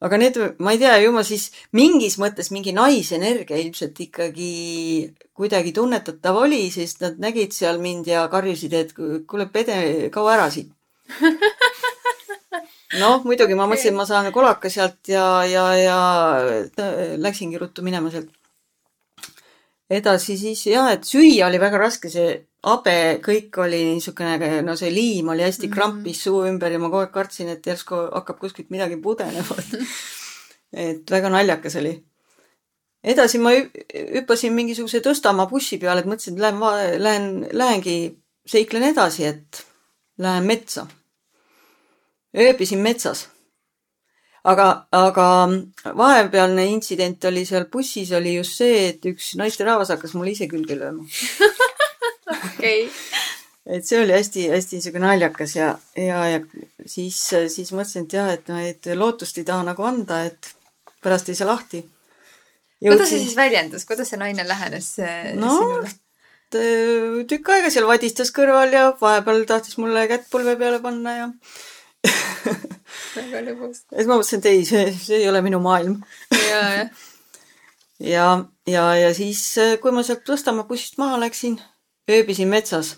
aga 0.00 0.18
need, 0.20 0.36
ma 0.62 0.72
ei 0.74 0.78
tea, 0.78 0.94
ju 1.02 1.10
ma 1.14 1.24
siis 1.26 1.48
mingis 1.74 2.18
mõttes 2.22 2.52
mingi 2.54 2.70
naisenergia 2.74 3.58
ilmselt 3.58 3.98
ikkagi 3.98 4.52
kuidagi 5.34 5.72
tunnetatav 5.74 6.38
oli, 6.38 6.68
sest 6.70 7.02
nad 7.02 7.18
nägid 7.18 7.54
seal 7.54 7.80
mind 7.82 8.06
ja 8.06 8.28
karjusid, 8.30 8.74
et 8.78 8.92
kuule, 8.94 9.48
pede, 9.50 10.10
kao 10.14 10.28
ära 10.30 10.46
siit 10.54 10.70
noh, 13.02 13.24
muidugi 13.26 13.58
ma 13.58 13.66
mõtlesin, 13.66 13.94
et 13.94 13.98
ma 13.98 14.06
saan 14.06 14.30
kolaka 14.34 14.70
sealt 14.70 15.10
ja, 15.10 15.26
ja, 15.50 15.66
ja 15.78 15.98
läksingi 17.18 17.58
ruttu 17.58 17.82
minema 17.82 18.12
sealt. 18.12 18.30
Edasi 19.90 20.36
siis 20.38 20.66
jah, 20.68 20.90
et 20.92 21.06
süüa 21.08 21.46
oli 21.48 21.60
väga 21.60 21.80
raske, 21.80 22.10
see 22.12 22.34
habe, 22.66 22.96
kõik 23.24 23.56
oli 23.62 23.80
niisugune, 23.94 24.50
no 24.66 24.74
see 24.76 24.90
liim 24.92 25.30
oli 25.32 25.46
hästi 25.46 25.70
krampis 25.72 26.24
suu 26.26 26.42
ümber 26.48 26.74
ja 26.74 26.80
ma 26.82 26.90
kogu 26.90 27.06
aeg 27.06 27.14
kartsin, 27.14 27.48
et 27.54 27.66
järsku 27.66 28.02
hakkab 28.12 28.40
kuskilt 28.42 28.70
midagi 28.74 28.98
pudenema. 29.02 29.56
et 30.88 31.10
väga 31.10 31.32
naljakas 31.32 31.78
oli. 31.80 31.94
edasi 33.02 33.38
ma 33.40 33.54
hüppasin 33.54 34.52
mingisuguse 34.52 35.00
Tõstamaa 35.00 35.48
bussi 35.48 35.78
peale, 35.80 36.02
et 36.02 36.10
mõtlesin, 36.10 36.36
et 36.36 36.44
lähen, 36.44 37.02
lähen, 37.02 37.32
lähengi, 37.52 37.98
seiklen 38.46 38.90
edasi, 38.90 39.24
et 39.24 39.64
lähen 40.18 40.44
metsa 40.44 40.88
ööbisin 42.36 42.78
metsas. 42.78 43.28
Aga, 44.48 44.68
aga 44.94 45.26
vahepealne 45.98 46.66
intsident 46.72 47.24
oli 47.30 47.44
seal 47.48 47.68
bussis 47.72 48.12
oli 48.16 48.36
just 48.38 48.60
see, 48.60 48.88
et 48.92 49.08
üks 49.10 49.34
naisterahvas 49.40 49.92
hakkas 49.94 50.14
mulle 50.16 50.34
ise 50.34 50.48
külge 50.50 50.78
lööma. 50.78 51.04
okei. 52.52 52.88
et 53.68 53.84
see 53.88 54.00
oli 54.00 54.16
hästi-hästi 54.16 54.78
niisugune 54.78 55.06
naljakas 55.06 55.56
ja, 55.58 55.70
ja, 55.96 56.24
ja 56.32 56.40
siis, 56.86 57.20
siis 57.54 57.72
mõtlesin, 57.74 58.08
et 58.08 58.18
jah, 58.18 58.32
et 58.36 58.50
noh, 58.52 58.64
et 58.72 58.90
lootust 58.96 59.40
ei 59.40 59.46
taha 59.48 59.66
nagu 59.70 59.86
anda, 59.88 60.24
et 60.30 60.52
pärast 61.04 61.28
ei 61.28 61.38
saa 61.38 61.50
lahti. 61.52 61.84
kuidas 62.82 63.10
see 63.12 63.24
siis 63.24 63.38
väljendus, 63.38 63.88
kuidas 63.88 64.12
see 64.12 64.20
naine 64.20 64.46
lähenes 64.48 64.94
no, 65.38 65.56
sinule? 65.56 65.96
tükk 67.28 67.50
aega 67.52 67.68
seal 67.72 67.84
vadistas 67.88 68.30
kõrval 68.32 68.72
ja 68.72 68.84
vahepeal 69.00 69.42
tahtis 69.48 69.76
mulle 69.76 70.06
kätt 70.08 70.30
põlve 70.32 70.54
peale 70.56 70.80
panna 70.80 71.16
ja 71.16 71.26
väga 73.16 73.42
lõbus. 73.48 73.82
et 73.92 74.06
ma 74.06 74.14
mõtlesin, 74.14 74.42
et 74.42 74.52
ei, 74.52 74.64
see, 74.68 74.86
see 74.94 75.22
ei 75.22 75.28
ole 75.30 75.42
minu 75.46 75.60
maailm. 75.64 75.98
ja, 76.34 76.62
jah. 76.76 77.04
ja, 78.14 78.30
ja, 78.70 78.86
ja 79.06 79.10
siis, 79.16 79.42
kui 79.82 79.92
ma 79.94 80.06
sealt 80.06 80.26
Tõstamäe 80.28 80.68
bussist 80.68 80.98
maha 81.02 81.18
läksin, 81.24 81.58
ööbisin 82.10 82.50
metsas 82.50 82.96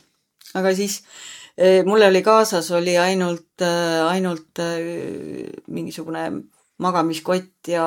aga 0.59 0.73
siis 0.75 1.01
eh, 1.57 1.83
mul 1.87 2.03
oli 2.07 2.23
kaasas, 2.27 2.71
oli 2.77 2.97
ainult, 2.99 3.63
eh, 3.63 4.01
ainult 4.09 4.63
mingisugune 5.69 6.25
magamiskott 6.81 7.69
ja 7.69 7.85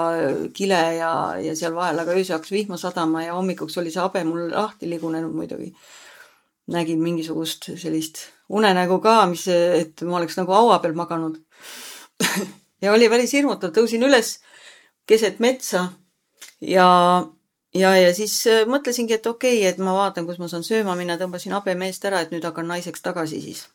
kile 0.54 0.82
ja, 1.00 1.12
ja 1.42 1.56
seal 1.58 1.74
vahel, 1.76 2.00
aga 2.00 2.14
öösel 2.14 2.38
hakkas 2.38 2.54
vihma 2.54 2.78
sadama 2.78 3.24
ja 3.24 3.34
hommikuks 3.34 3.78
oli 3.82 3.92
see 3.92 4.04
habe 4.04 4.22
mul 4.28 4.52
lahti 4.52 4.90
ligunenud 4.90 5.34
muidugi. 5.34 5.72
Nägin 6.72 7.02
mingisugust 7.04 7.70
sellist 7.76 8.28
unenägu 8.50 9.00
ka, 9.04 9.24
mis, 9.28 9.48
et 9.52 10.02
ma 10.08 10.20
oleks 10.22 10.38
nagu 10.40 10.56
haua 10.56 10.80
peal 10.84 10.96
maganud 10.96 11.40
ja 12.84 12.94
oli 12.94 13.10
päris 13.12 13.34
hirmutav, 13.36 13.74
tõusin 13.76 14.06
üles 14.08 14.38
keset 15.10 15.40
metsa 15.44 15.90
ja 16.62 16.88
ja, 17.74 17.94
ja 17.98 18.12
siis 18.16 18.36
äh, 18.48 18.64
mõtlesingi, 18.70 19.18
et 19.18 19.28
okei 19.28 19.60
okay,, 19.60 19.70
et 19.72 19.80
ma 19.84 19.96
vaatan, 19.98 20.28
kus 20.30 20.40
ma 20.42 20.50
saan 20.52 20.66
sööma 20.66 20.96
minna, 21.00 21.18
tõmbasin 21.20 21.56
habemeest 21.58 22.06
ära, 22.10 22.24
et 22.24 22.34
nüüd 22.34 22.46
hakkan 22.46 22.70
naiseks 22.70 23.04
tagasi 23.06 23.42
siis. 23.44 23.66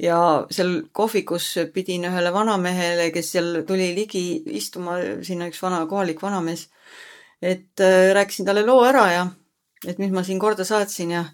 ja 0.00 0.18
seal 0.52 0.88
kohvikus 0.92 1.54
pidin 1.72 2.04
ühele 2.04 2.32
vanamehele, 2.32 3.10
kes 3.14 3.30
seal 3.32 3.62
tuli 3.68 3.92
ligi 3.96 4.42
istuma, 4.58 4.98
sinna 5.24 5.48
üks 5.48 5.62
vana, 5.62 5.86
kohalik 5.88 6.20
vanamees, 6.22 6.66
et 7.40 7.80
äh, 7.80 8.12
rääkisin 8.16 8.48
talle 8.48 8.66
loo 8.66 8.82
ära 8.84 9.06
ja 9.12 9.26
et 9.84 9.98
mis 9.98 10.12
ma 10.14 10.22
siin 10.24 10.38
korda 10.40 10.64
saatsin 10.64 11.10
ja 11.10 11.24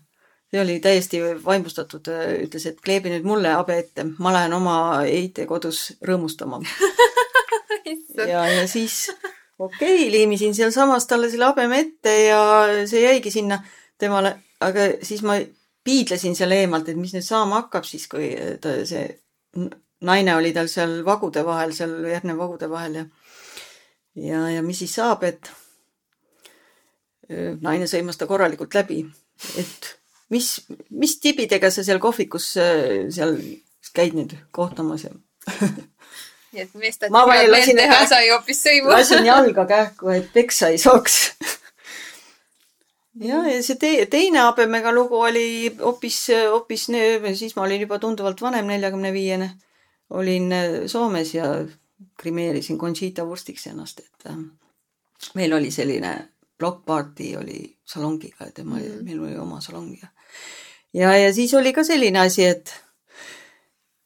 see 0.53 0.61
oli 0.61 0.81
täiesti 0.85 1.21
vaimustatud, 1.45 2.09
ütles, 2.45 2.67
et 2.69 2.81
kleebi 2.85 3.13
nüüd 3.13 3.25
mulle 3.29 3.55
habe 3.55 3.79
ette, 3.81 4.05
ma 4.19 4.35
lähen 4.35 4.53
oma 4.57 4.77
Eite 5.09 5.47
kodus 5.51 5.93
rõõmustama. 6.05 6.63
Ja, 8.15 8.45
ja 8.47 8.63
siis 8.71 9.11
okei 9.59 10.05
okay,, 10.05 10.11
liimisin 10.13 10.55
sealsamas 10.55 11.07
talle 11.11 11.29
selle 11.33 11.49
habeme 11.49 11.81
ette 11.83 12.13
ja 12.29 12.39
see 12.89 13.03
jäigi 13.03 13.33
sinna 13.35 13.59
temale, 13.99 14.37
aga 14.63 14.87
siis 15.03 15.25
ma 15.27 15.35
piidlesin 15.85 16.37
seal 16.39 16.55
eemalt, 16.55 16.89
et 16.89 17.01
mis 17.01 17.13
nüüd 17.17 17.27
saama 17.27 17.59
hakkab 17.63 17.89
siis, 17.89 18.07
kui 18.13 18.31
ta, 18.63 18.77
see 18.89 19.03
naine 20.07 20.37
oli 20.37 20.53
tal 20.55 20.71
seal 20.71 21.01
vagude 21.07 21.43
vahel, 21.47 21.75
seal 21.77 21.99
Järne 22.07 22.37
vagude 22.39 22.71
vahel 22.71 23.01
ja 23.01 23.05
ja, 24.15 24.47
ja 24.57 24.63
mis 24.63 24.83
siis 24.85 24.95
saab, 25.01 25.25
et 25.27 25.51
naine 27.61 27.89
sõimas 27.91 28.21
ta 28.21 28.29
korralikult 28.31 28.75
läbi, 28.75 29.03
et 29.61 29.93
mis, 30.33 30.49
mis 30.91 31.19
tibidega 31.21 31.71
sa 31.71 31.85
seal 31.87 32.01
kohvikus 32.03 32.53
seal 32.55 33.39
käid 33.93 34.17
nüüd 34.17 34.37
kohtumas 34.55 35.07
ja 35.07 35.13
nii 36.53 36.63
et 36.63 36.75
mees 36.77 37.01
tahtis 37.01 37.33
head 37.33 37.51
meelt 37.53 37.77
teha, 37.81 37.99
sai 38.09 38.31
hoopis 38.31 38.63
sõimu. 38.67 38.93
lasin 38.93 39.27
jalga 39.31 39.67
kähku, 39.69 40.13
et 40.13 40.33
peksa 40.35 40.73
ei 40.73 40.81
saaks. 40.81 41.19
ja, 43.21 43.43
ja 43.49 43.61
see 43.65 43.79
te 43.81 43.93
teine 44.13 44.45
habemega 44.45 44.93
lugu 44.95 45.21
oli 45.21 45.47
hoopis, 45.81 46.25
hoopis, 46.53 46.89
siis 47.41 47.57
ma 47.57 47.67
olin 47.67 47.87
juba 47.87 48.01
tunduvalt 48.03 48.43
vanem, 48.45 48.69
neljakümne 48.73 49.13
viiene. 49.13 49.53
olin 50.11 50.53
äh, 50.53 50.75
Soomes 50.87 51.35
ja 51.35 51.47
grimeerisin 52.21 52.79
Conchita 52.79 53.25
vorstiks 53.27 53.67
ennast, 53.67 54.01
et 54.01 54.29
äh, 54.29 54.37
meil 55.35 55.53
oli 55.57 55.71
selline 55.71 56.13
block 56.63 56.85
party 56.87 57.35
oli 57.41 57.61
salongiga, 57.85 58.53
tema 58.55 58.79
mm, 58.79 58.83
-hmm. 58.83 59.05
meil 59.05 59.23
oli 59.27 59.37
oma 59.43 59.61
salong 59.61 59.91
ja 59.99 60.09
ja, 60.95 61.17
ja 61.17 61.35
siis 61.35 61.55
oli 61.55 61.73
ka 61.73 61.85
selline 61.85 62.21
asi, 62.21 62.45
et 62.45 62.75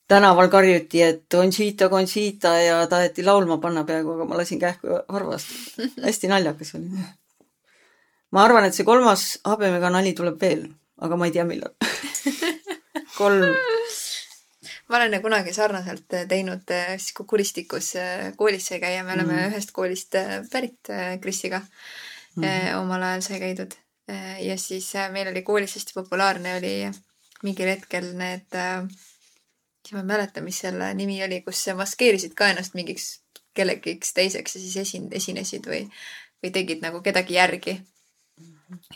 tänaval 0.09 0.49
karjuti, 0.49 1.03
et 1.03 1.25
Conchita, 1.33 1.89
Conchita 1.89 2.55
ja 2.61 2.87
taheti 2.87 3.25
laulma 3.25 3.59
panna 3.59 3.85
peaaegu, 3.85 4.15
aga 4.15 4.25
ma 4.25 4.39
lasin 4.39 4.59
kähku 4.63 5.01
harvast. 5.09 5.51
hästi 6.07 6.31
naljakas 6.31 6.75
oli. 6.79 6.91
ma 8.31 8.45
arvan, 8.45 8.67
et 8.67 8.75
see 8.75 8.87
kolmas 8.87 9.39
habemega 9.45 9.91
nali 9.91 10.13
tuleb 10.15 10.41
veel, 10.41 10.67
aga 11.01 11.17
ma 11.17 11.27
ei 11.27 11.35
tea, 11.35 11.45
millal 11.45 11.75
kolm. 13.19 13.55
ma 14.89 14.99
olen 14.99 15.23
kunagi 15.23 15.55
sarnaselt 15.55 16.07
teinud 16.29 16.75
siis, 16.97 17.13
kui 17.17 17.27
kuristikus 17.27 17.95
koolis 18.37 18.67
sai 18.71 18.81
käia, 18.83 19.05
me 19.05 19.15
oleme 19.17 19.33
mm. 19.33 19.55
ühest 19.55 19.73
koolist 19.75 20.19
pärit 20.53 20.95
Krisiga 21.23 21.63
mm. 22.37 22.79
omal 22.81 23.03
ajal 23.03 23.27
sai 23.27 23.41
käidud. 23.43 23.75
ja 24.41 24.55
siis 24.59 24.93
meil 25.11 25.29
oli 25.33 25.43
koolis 25.43 25.75
hästi 25.75 25.93
populaarne 25.95 26.57
oli 26.57 26.75
mingil 27.43 27.69
hetkel 27.69 28.13
need 28.15 28.55
ma 29.93 29.99
ei 30.03 30.07
mäleta, 30.07 30.41
mis 30.41 30.59
selle 30.59 30.93
nimi 30.95 31.19
oli, 31.25 31.41
kus 31.43 31.65
maskeerisid 31.77 32.35
ka 32.39 32.51
ennast 32.51 32.75
mingiks 32.75 33.21
kellegiks 33.57 34.15
teiseks 34.15 34.57
ja 34.57 34.63
siis 34.63 34.77
esin-, 34.83 35.11
esinesid 35.13 35.67
või, 35.71 35.85
või 36.43 36.53
tegid 36.53 36.83
nagu 36.85 37.03
kedagi 37.03 37.39
järgi. 37.39 37.79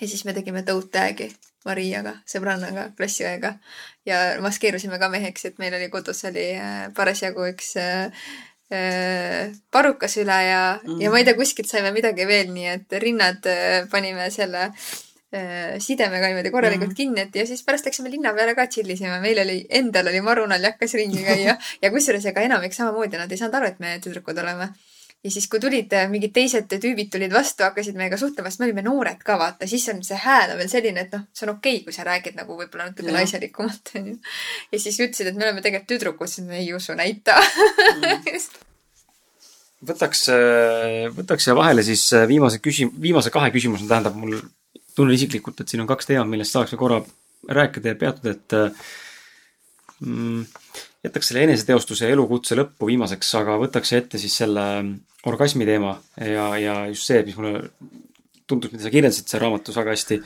ja 0.01 0.09
siis 0.09 0.25
me 0.25 0.35
tegime 0.35 0.63
toad 0.67 0.91
tag'i 0.93 1.31
Mariaga, 1.65 2.15
sõbrannaga, 2.25 2.87
klassiõega 2.97 3.53
ja 4.09 4.21
maskeerusime 4.41 4.99
ka 4.99 5.11
meheks, 5.13 5.45
et 5.45 5.59
meil 5.61 5.75
oli 5.77 5.91
kodus 5.93 6.25
oli 6.25 6.47
parasjagu 6.97 7.45
üks 7.53 7.75
äh, 7.77 8.31
parukas 9.71 10.15
üle 10.23 10.37
ja 10.47 10.63
mm, 10.79 11.01
ja 11.03 11.11
ma 11.11 11.19
ei 11.19 11.27
tea, 11.27 11.35
kuskilt 11.35 11.67
saime 11.67 11.91
midagi 11.91 12.27
veel, 12.29 12.53
nii 12.55 12.69
et 12.77 12.99
rinnad 13.03 13.47
äh, 13.51 13.89
panime 13.91 14.29
selle 14.31 14.69
äh, 14.69 14.91
Äh, 15.31 15.77
sidemega 15.79 16.27
niimoodi 16.27 16.51
korralikult 16.51 16.91
mm 16.91 16.99
kinni, 16.99 17.23
et 17.23 17.37
ja 17.39 17.45
siis 17.47 17.61
pärast 17.63 17.87
läksime 17.87 18.11
linna 18.11 18.33
peale 18.35 18.51
ka 18.59 18.65
chill 18.67 18.91
isime, 18.91 19.21
meil 19.23 19.39
oli, 19.39 19.61
endal 19.79 20.09
oli 20.11 20.19
marunaljakas 20.27 20.97
ringi 20.99 21.23
käia 21.23 21.55
ja 21.85 21.91
kusjuures 21.95 22.27
ega 22.27 22.43
enamik 22.43 22.75
samamoodi, 22.75 23.15
nad 23.21 23.31
ei 23.31 23.39
saanud 23.39 23.55
aru, 23.61 23.69
et 23.71 23.79
me 23.79 23.93
tüdrukud 24.03 24.41
oleme. 24.43 24.67
Ja 25.25 25.31
siis, 25.31 25.47
kui 25.53 25.61
tulid 25.61 25.93
äh, 25.97 26.07
mingid 26.11 26.33
teised 26.37 26.71
tüübid 26.71 27.11
tulid 27.13 27.33
vastu, 27.35 27.65
hakkasid 27.67 27.99
meiega 27.99 28.17
suhtlema, 28.21 28.51
sest 28.51 28.63
me 28.63 28.69
olime 28.71 28.85
noored 28.87 29.21
ka 29.25 29.37
vaata, 29.41 29.69
siis 29.69 29.85
on 29.93 30.01
see 30.07 30.17
hääl 30.21 30.55
on 30.55 30.61
veel 30.61 30.71
selline, 30.73 31.05
et 31.05 31.13
noh, 31.17 31.27
see 31.37 31.47
on 31.47 31.55
okei 31.57 31.77
okay,, 31.77 31.85
kui 31.87 31.97
sa 31.97 32.07
räägid 32.09 32.39
nagu 32.39 32.57
võib-olla 32.57 32.89
natuke 32.89 33.13
naiselikumalt 33.13 33.93
onju. 34.01 34.17
ja 34.73 34.81
siis 34.81 34.97
ütlesid, 35.01 35.31
et 35.31 35.37
me 35.37 35.47
oleme 35.49 35.65
tegelikult 35.65 35.93
tüdrukud, 35.93 36.33
siis 36.33 36.47
me 36.49 36.63
ei 36.63 36.73
usu, 36.77 36.97
näita 36.99 37.37
mm. 37.37 38.49
võtaks, 39.91 40.25
äh, 40.33 41.11
võtaks 41.17 41.49
siia 41.49 41.59
vahele 41.59 41.85
siis 41.85 42.07
viimase 42.31 42.63
küsim-, 42.65 42.95
viimase 43.01 43.33
kahe 43.35 43.53
küsimuse, 43.53 43.89
tähendab 43.91 44.17
mul 44.17 44.39
tunnen 44.97 45.15
isiklikult, 45.17 45.61
et 45.61 45.69
siin 45.69 45.85
on 45.85 45.91
kaks 45.91 46.09
teemat, 46.09 46.33
millest 46.33 46.57
veel 46.57 46.81
korra 46.81 47.03
rääkida 47.61 47.93
ja 47.93 48.01
peatuda, 48.01 48.37
et 48.37 48.59
mm, 50.01 50.45
jätaks 51.07 51.31
selle 51.31 51.47
eneseteostuse 51.49 52.09
ja 52.09 52.17
elukutse 52.17 52.59
lõppu 52.59 52.91
viimaseks, 52.91 53.35
aga 53.41 53.57
võtaks 53.61 53.93
ette 53.97 54.21
siis 54.21 54.37
selle 54.43 54.67
orgasmi 55.29 55.67
teema 55.69 55.97
ja, 56.17 56.47
ja 56.61 56.77
just 56.91 57.11
see, 57.11 57.21
mis 57.27 57.37
mulle 57.39 57.69
tundus, 58.49 58.73
mida 58.73 58.87
sa 58.87 58.93
kirjeldasid 58.93 59.31
seal 59.31 59.45
raamatus 59.45 59.77
väga 59.77 59.95
hästi 59.95 60.21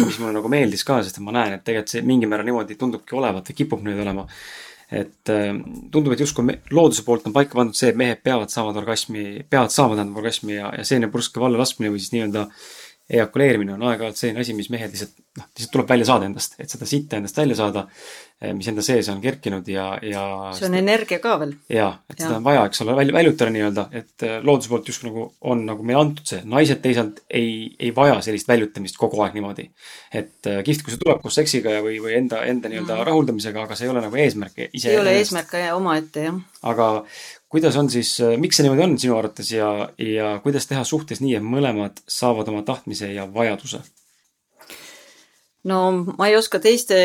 mis 0.00 0.18
mulle 0.20 0.34
nagu 0.38 0.50
meeldis 0.52 0.84
ka, 0.88 1.00
sest 1.04 1.20
ma 1.24 1.34
näen, 1.36 1.56
et 1.58 1.64
tegelikult 1.66 1.94
see 1.94 2.04
mingil 2.06 2.30
määral 2.30 2.48
niimoodi 2.48 2.78
tundubki 2.80 3.16
olevat 3.18 3.50
või 3.50 3.58
kipub 3.58 3.82
nüüd 3.84 4.00
olema. 4.02 4.26
et 4.92 5.24
tundub, 5.24 6.12
et 6.12 6.20
justkui 6.20 6.52
looduse 6.76 7.00
poolt 7.06 7.26
on 7.26 7.32
paika 7.32 7.56
pandud 7.56 7.76
see, 7.76 7.88
et 7.88 7.96
mehed 7.96 8.18
peavad 8.20 8.52
saama 8.52 8.74
orgasmi, 8.76 9.40
peavad 9.48 9.72
saama 9.72 9.96
tähendab 9.96 10.20
orgasmi 10.20 10.58
ja, 10.58 10.68
ja 10.76 10.84
selline 10.84 11.08
purske 11.12 11.40
valla 11.40 11.60
laskmine 11.60 11.92
või 11.94 12.02
siis 12.02 12.12
nii-öelda 12.12 12.42
äh, 12.44 12.66
ejakuleerimine 13.12 13.74
on 13.76 13.84
aeg-ajalt 13.90 14.18
selline 14.18 14.42
asi, 14.42 14.54
mis 14.56 14.68
mehed 14.72 14.92
lihtsalt, 14.92 15.14
noh, 15.38 15.46
lihtsalt 15.52 15.72
tuleb 15.74 15.88
välja 15.92 16.08
saada 16.08 16.28
endast, 16.28 16.56
et 16.62 16.72
seda 16.72 16.88
sitta 16.88 17.18
endast 17.18 17.38
välja 17.38 17.56
saada, 17.58 17.84
eh, 18.40 18.52
mis 18.56 18.68
enda 18.72 18.84
sees 18.84 19.08
on 19.12 19.20
kerkinud 19.22 19.68
ja, 19.68 19.86
ja 20.06 20.24
see 20.56 20.68
on 20.68 20.76
energia 20.78 21.20
ka 21.22 21.34
veel. 21.42 21.54
jaa, 21.72 21.90
et 22.08 22.16
ja. 22.16 22.24
seda 22.24 22.38
on 22.38 22.46
vaja, 22.46 22.64
eks 22.70 22.84
ole, 22.84 22.96
välja, 22.98 23.16
väljutada 23.16 23.54
nii-öelda, 23.54 23.86
et 24.00 24.26
eh, 24.28 24.38
looduse 24.44 24.72
poolt 24.72 24.88
just 24.92 25.04
nagu 25.06 25.26
on 25.52 25.66
nagu 25.68 25.86
meile 25.86 26.04
antud 26.06 26.32
see, 26.32 26.40
naised 26.54 26.80
teisalt 26.84 27.22
ei, 27.28 27.52
ei 27.78 27.92
vaja 27.96 28.20
sellist 28.24 28.48
väljutamist 28.48 29.00
kogu 29.00 29.20
aeg 29.26 29.36
niimoodi. 29.36 29.68
et 30.12 30.50
eh, 30.50 30.62
kihvt, 30.64 30.86
kui 30.86 30.94
see 30.94 31.02
tuleb 31.02 31.20
koos 31.24 31.36
seksiga 31.40 31.76
ja, 31.78 31.84
või, 31.84 31.98
või 32.02 32.16
enda, 32.22 32.44
enda 32.48 32.72
nii-öelda 32.72 32.96
mm. 32.96 33.06
rahuldamisega, 33.10 33.68
aga 33.68 33.78
see 33.78 33.88
ei 33.88 33.94
ole 33.94 34.04
nagu 34.06 34.22
eesmärk 34.24 34.64
ise. 34.70 34.88
ei 34.92 35.00
ole 35.00 35.16
eesmärk 35.20 35.56
omaette, 35.76 36.28
jah. 36.30 36.42
aga 36.72 36.88
kuidas 37.52 37.76
on 37.76 37.90
siis, 37.92 38.14
miks 38.40 38.56
see 38.58 38.64
niimoodi 38.66 38.84
on 38.86 38.98
sinu 38.98 39.16
arvates 39.18 39.50
ja, 39.52 39.68
ja 40.00 40.38
kuidas 40.44 40.66
teha 40.70 40.84
suhtes 40.88 41.20
nii, 41.20 41.36
et 41.36 41.44
mõlemad 41.44 42.00
saavad 42.08 42.48
oma 42.48 42.64
tahtmise 42.66 43.12
ja 43.12 43.26
vajaduse? 43.28 43.82
no 45.68 45.78
ma 46.18 46.28
ei 46.28 46.36
oska 46.36 46.58
teiste 46.62 46.96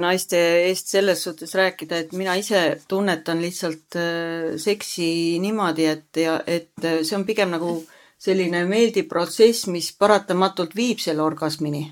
naiste 0.00 0.38
eest 0.68 0.92
selles 0.94 1.22
suhtes 1.26 1.54
rääkida, 1.58 2.04
et 2.04 2.12
mina 2.16 2.36
ise 2.38 2.80
tunnetan 2.88 3.42
lihtsalt 3.42 3.98
äh, 3.98 4.54
seksi 4.62 5.38
niimoodi, 5.42 5.86
et 5.90 6.22
ja 6.22 6.38
et 6.46 6.84
äh, 6.84 7.00
see 7.02 7.18
on 7.18 7.26
pigem 7.26 7.52
nagu 7.54 7.80
selline 8.18 8.64
meeldiv 8.68 9.08
protsess, 9.10 9.66
mis 9.68 9.90
paratamatult 9.98 10.76
viib 10.76 11.02
selle 11.02 11.24
orgasmini 11.24 11.84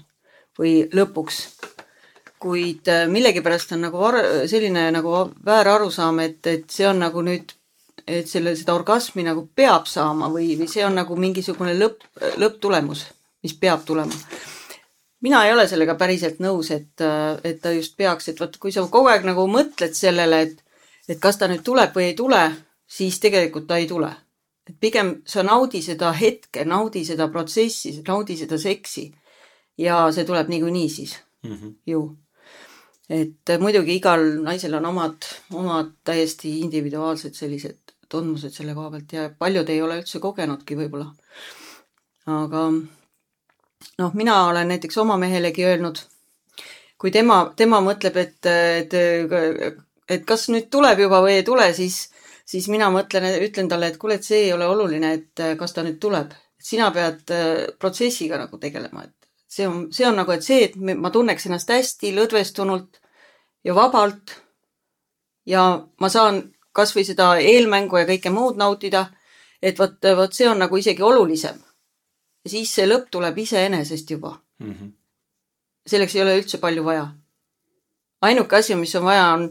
või 0.58 0.84
lõpuks 0.94 1.42
kuid 2.44 2.88
äh, 2.92 3.08
millegipärast 3.10 3.74
on 3.74 3.86
nagu 3.88 4.08
selline 4.50 4.86
nagu 4.94 5.18
väärarusaam, 5.46 6.22
et, 6.24 6.40
et 6.46 6.70
see 6.70 6.86
on 6.88 7.02
nagu 7.02 7.24
nüüd, 7.26 7.56
et 8.06 8.28
selle, 8.28 8.54
seda 8.56 8.74
orgasmi 8.76 9.24
nagu 9.24 9.46
peab 9.56 9.86
saama 9.88 10.28
või, 10.32 10.54
või 10.58 10.68
see 10.70 10.84
on 10.86 10.96
nagu 10.98 11.16
mingisugune 11.16 11.74
lõpp, 11.78 12.04
lõpptulemus, 12.40 13.06
mis 13.44 13.54
peab 13.60 13.84
tulema. 13.86 14.14
mina 15.20 15.44
ei 15.46 15.52
ole 15.52 15.68
sellega 15.68 15.94
päriselt 15.94 16.40
nõus, 16.40 16.70
et, 16.70 17.00
et 17.44 17.60
ta 17.60 17.72
just 17.72 17.96
peaks, 17.96 18.28
et 18.28 18.40
vot 18.40 18.56
kui 18.60 18.72
sa 18.72 18.84
kogu 18.86 19.08
aeg 19.08 19.24
nagu 19.24 19.46
mõtled 19.48 19.94
sellele, 19.96 20.40
et, 20.42 20.64
et 21.08 21.20
kas 21.20 21.38
ta 21.40 21.48
nüüd 21.48 21.64
tuleb 21.64 21.94
või 21.96 22.10
ei 22.10 22.14
tule, 22.14 22.42
siis 22.86 23.20
tegelikult 23.20 23.66
ta 23.68 23.80
ei 23.80 23.88
tule. 23.88 24.12
et 24.68 24.76
pigem 24.80 25.20
sa 25.28 25.42
naudi 25.42 25.82
seda 25.82 26.12
hetke, 26.12 26.64
naudi 26.64 27.04
seda 27.04 27.28
protsessi, 27.28 28.00
naudi 28.06 28.36
seda 28.36 28.58
seksi. 28.58 29.12
ja 29.78 30.10
see 30.12 30.24
tuleb 30.24 30.48
niikuinii 30.48 30.88
siis 30.88 31.18
mm 31.42 31.56
-hmm. 31.56 31.74
ju 31.86 32.16
et 33.08 33.60
muidugi 33.60 33.96
igal 33.96 34.22
naisel 34.42 34.74
on 34.74 34.86
omad, 34.86 35.26
omad 35.52 35.90
täiesti 36.04 36.60
individuaalsed 36.60 37.34
sellised 37.34 37.83
tundmused 38.08 38.54
selle 38.54 38.74
koha 38.74 38.90
pealt 38.90 39.12
ja 39.12 39.28
paljud 39.38 39.70
ei 39.70 39.82
ole 39.82 40.00
üldse 40.02 40.20
kogenudki 40.22 40.76
võib-olla. 40.78 41.10
aga 42.26 42.66
noh, 43.98 44.14
mina 44.14 44.36
olen 44.48 44.68
näiteks 44.68 44.98
oma 44.98 45.16
mehelegi 45.20 45.64
öelnud, 45.64 46.00
kui 46.98 47.10
tema, 47.14 47.40
tema 47.56 47.80
mõtleb, 47.84 48.16
et, 48.16 48.46
et, 48.46 48.94
et 50.08 50.24
kas 50.26 50.48
nüüd 50.52 50.70
tuleb 50.72 51.04
juba 51.04 51.20
või 51.24 51.38
ei 51.38 51.44
tule, 51.46 51.66
siis, 51.76 52.08
siis 52.46 52.68
mina 52.72 52.90
mõtlen, 52.94 53.28
ütlen 53.44 53.68
talle, 53.68 53.92
et 53.92 54.00
kuule, 54.00 54.18
et 54.18 54.26
see 54.26 54.46
ei 54.46 54.54
ole 54.54 54.68
oluline, 54.70 55.12
et 55.18 55.44
kas 55.58 55.76
ta 55.76 55.84
nüüd 55.86 56.00
tuleb. 56.00 56.32
sina 56.64 56.86
pead 56.90 57.28
protsessiga 57.78 58.38
nagu 58.40 58.56
tegelema, 58.58 59.02
et 59.04 59.12
see 59.52 59.66
on, 59.68 59.88
see 59.92 60.06
on 60.08 60.16
nagu, 60.16 60.32
et 60.32 60.42
see, 60.42 60.62
et 60.64 60.76
ma 60.76 61.10
tunneks 61.12 61.46
ennast 61.46 61.70
hästi 61.70 62.14
lõdvestunult 62.16 63.00
ja 63.64 63.74
vabalt. 63.74 64.40
ja 65.46 65.62
ma 66.00 66.08
saan 66.08 66.53
kasvõi 66.74 67.04
seda 67.06 67.34
eelmängu 67.40 68.00
ja 68.00 68.08
kõike 68.08 68.32
muud 68.34 68.58
nautida. 68.60 69.06
et 69.62 69.78
vot, 69.78 69.94
vot 70.16 70.32
see 70.32 70.48
on 70.48 70.58
nagu 70.58 70.76
isegi 70.76 71.02
olulisem. 71.02 71.58
ja 72.44 72.50
siis 72.50 72.74
see 72.74 72.86
lõpp 72.86 73.10
tuleb 73.10 73.38
iseenesest 73.38 74.10
juba 74.10 74.38
mm. 74.58 74.72
-hmm. 74.72 74.90
selleks 75.86 76.16
ei 76.16 76.22
ole 76.22 76.38
üldse 76.40 76.58
palju 76.58 76.84
vaja. 76.84 77.06
ainuke 78.22 78.56
asi, 78.56 78.74
mis 78.74 78.94
on 78.94 79.04
vaja, 79.04 79.28
on 79.34 79.50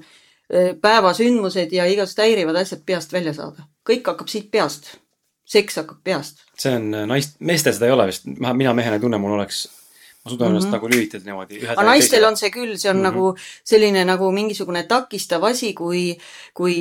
e, 0.49 0.73
päevasündmused 0.73 1.71
ja 1.71 1.85
igasugused 1.85 2.23
häirivad 2.23 2.55
asjad 2.55 2.83
peast 2.85 3.13
välja 3.13 3.33
saada. 3.33 3.67
kõik 3.89 4.05
hakkab 4.05 4.27
siit 4.27 4.51
peast. 4.51 4.97
seks 5.45 5.75
hakkab 5.75 6.03
peast. 6.03 6.43
see 6.57 6.75
on 6.75 6.91
naist, 7.07 7.39
meestel 7.39 7.73
seda 7.73 7.85
ei 7.85 7.91
ole 7.91 8.07
vist, 8.07 8.25
mina 8.25 8.73
mehena 8.73 8.95
ei 8.95 9.01
tunne, 9.01 9.17
mul 9.17 9.39
oleks 9.39 9.82
ma 10.23 10.31
suudan 10.31 10.47
ennast 10.47 10.67
mm 10.67 10.69
-hmm. 10.69 10.75
nagu 10.75 10.89
lülitada 10.89 11.25
niimoodi. 11.25 11.67
aga 11.67 11.83
naistel 11.83 12.09
teisele. 12.09 12.27
on 12.27 12.37
see 12.37 12.49
küll, 12.49 12.77
see 12.77 12.89
on 12.89 12.97
mm 12.97 12.99
-hmm. 12.99 13.03
nagu 13.03 13.35
selline 13.63 14.05
nagu 14.05 14.31
mingisugune 14.31 14.83
takistav 14.83 15.43
asi, 15.43 15.73
kui, 15.73 16.17
kui 16.53 16.75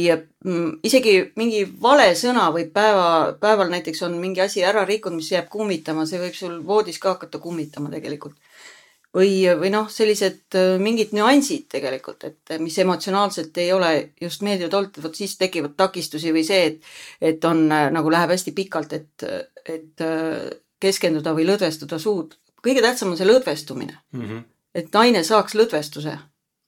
mm, 0.44 0.78
isegi 0.82 1.32
mingi 1.36 1.66
vale 1.82 2.14
sõna 2.14 2.52
võib 2.54 2.70
päeva, 2.72 3.36
päeval 3.40 3.70
näiteks 3.70 4.02
on 4.02 4.12
mingi 4.12 4.40
asi 4.40 4.62
ära 4.64 4.84
rikkunud, 4.84 5.16
mis 5.16 5.32
jääb 5.32 5.48
kummitama, 5.48 6.06
see 6.06 6.20
võib 6.20 6.34
sul 6.34 6.66
voodis 6.66 6.98
ka 6.98 7.08
hakata 7.08 7.38
kummitama 7.38 7.90
tegelikult. 7.90 8.36
või, 9.16 9.44
või 9.60 9.70
noh, 9.70 9.90
sellised 9.90 10.54
äh, 10.56 10.78
mingid 10.80 11.10
nüansid 11.12 11.66
tegelikult, 11.68 12.24
et 12.24 12.54
mis 12.58 12.78
emotsionaalselt 12.78 13.58
ei 13.58 13.72
ole 13.72 14.12
just 14.20 14.40
meeldivad 14.42 14.74
olnud, 14.74 15.02
vot 15.02 15.14
siis 15.14 15.36
tekivad 15.36 15.74
takistusi 15.76 16.32
või 16.32 16.44
see, 16.44 16.66
et, 16.66 16.78
et 17.20 17.44
on 17.44 17.72
äh, 17.72 17.90
nagu 17.92 18.10
läheb 18.10 18.30
hästi 18.30 18.52
pikalt, 18.52 18.92
et, 18.92 19.24
et 19.66 20.00
äh, 20.00 20.48
keskenduda 20.80 21.34
või 21.34 21.44
lõdvestuda 21.44 21.98
suud 21.98 22.32
kõige 22.62 22.82
tähtsam 22.84 23.12
on 23.12 23.18
see 23.18 23.28
lõdvestumine 23.28 23.96
mm. 24.12 24.22
-hmm. 24.22 24.44
et 24.74 24.92
naine 24.94 25.24
saaks 25.24 25.56
lõdvestuse. 25.58 26.18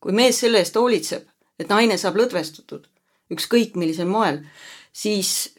kui 0.01 0.13
mees 0.13 0.39
selle 0.41 0.59
eest 0.61 0.75
hoolitseb, 0.77 1.23
et 1.59 1.69
naine 1.69 1.97
saab 1.97 2.17
lõdvestutud, 2.21 2.85
ükskõik 3.33 3.77
millisel 3.81 4.07
moel, 4.07 4.43
siis 4.93 5.55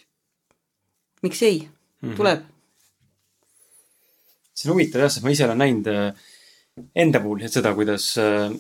miks 1.24 1.42
ei 1.42 1.62
mm, 1.62 2.10
-hmm. 2.10 2.16
tuleb. 2.16 2.44
see 4.54 4.70
on 4.70 4.76
huvitav 4.76 5.02
jah, 5.02 5.12
sest 5.12 5.24
ma 5.24 5.34
ise 5.34 5.46
olen 5.46 5.58
näinud 5.58 5.88
äh, 5.88 6.14
enda 6.96 7.20
puhul 7.20 7.48
seda, 7.48 7.74
kuidas 7.74 8.18
äh, 8.22 8.52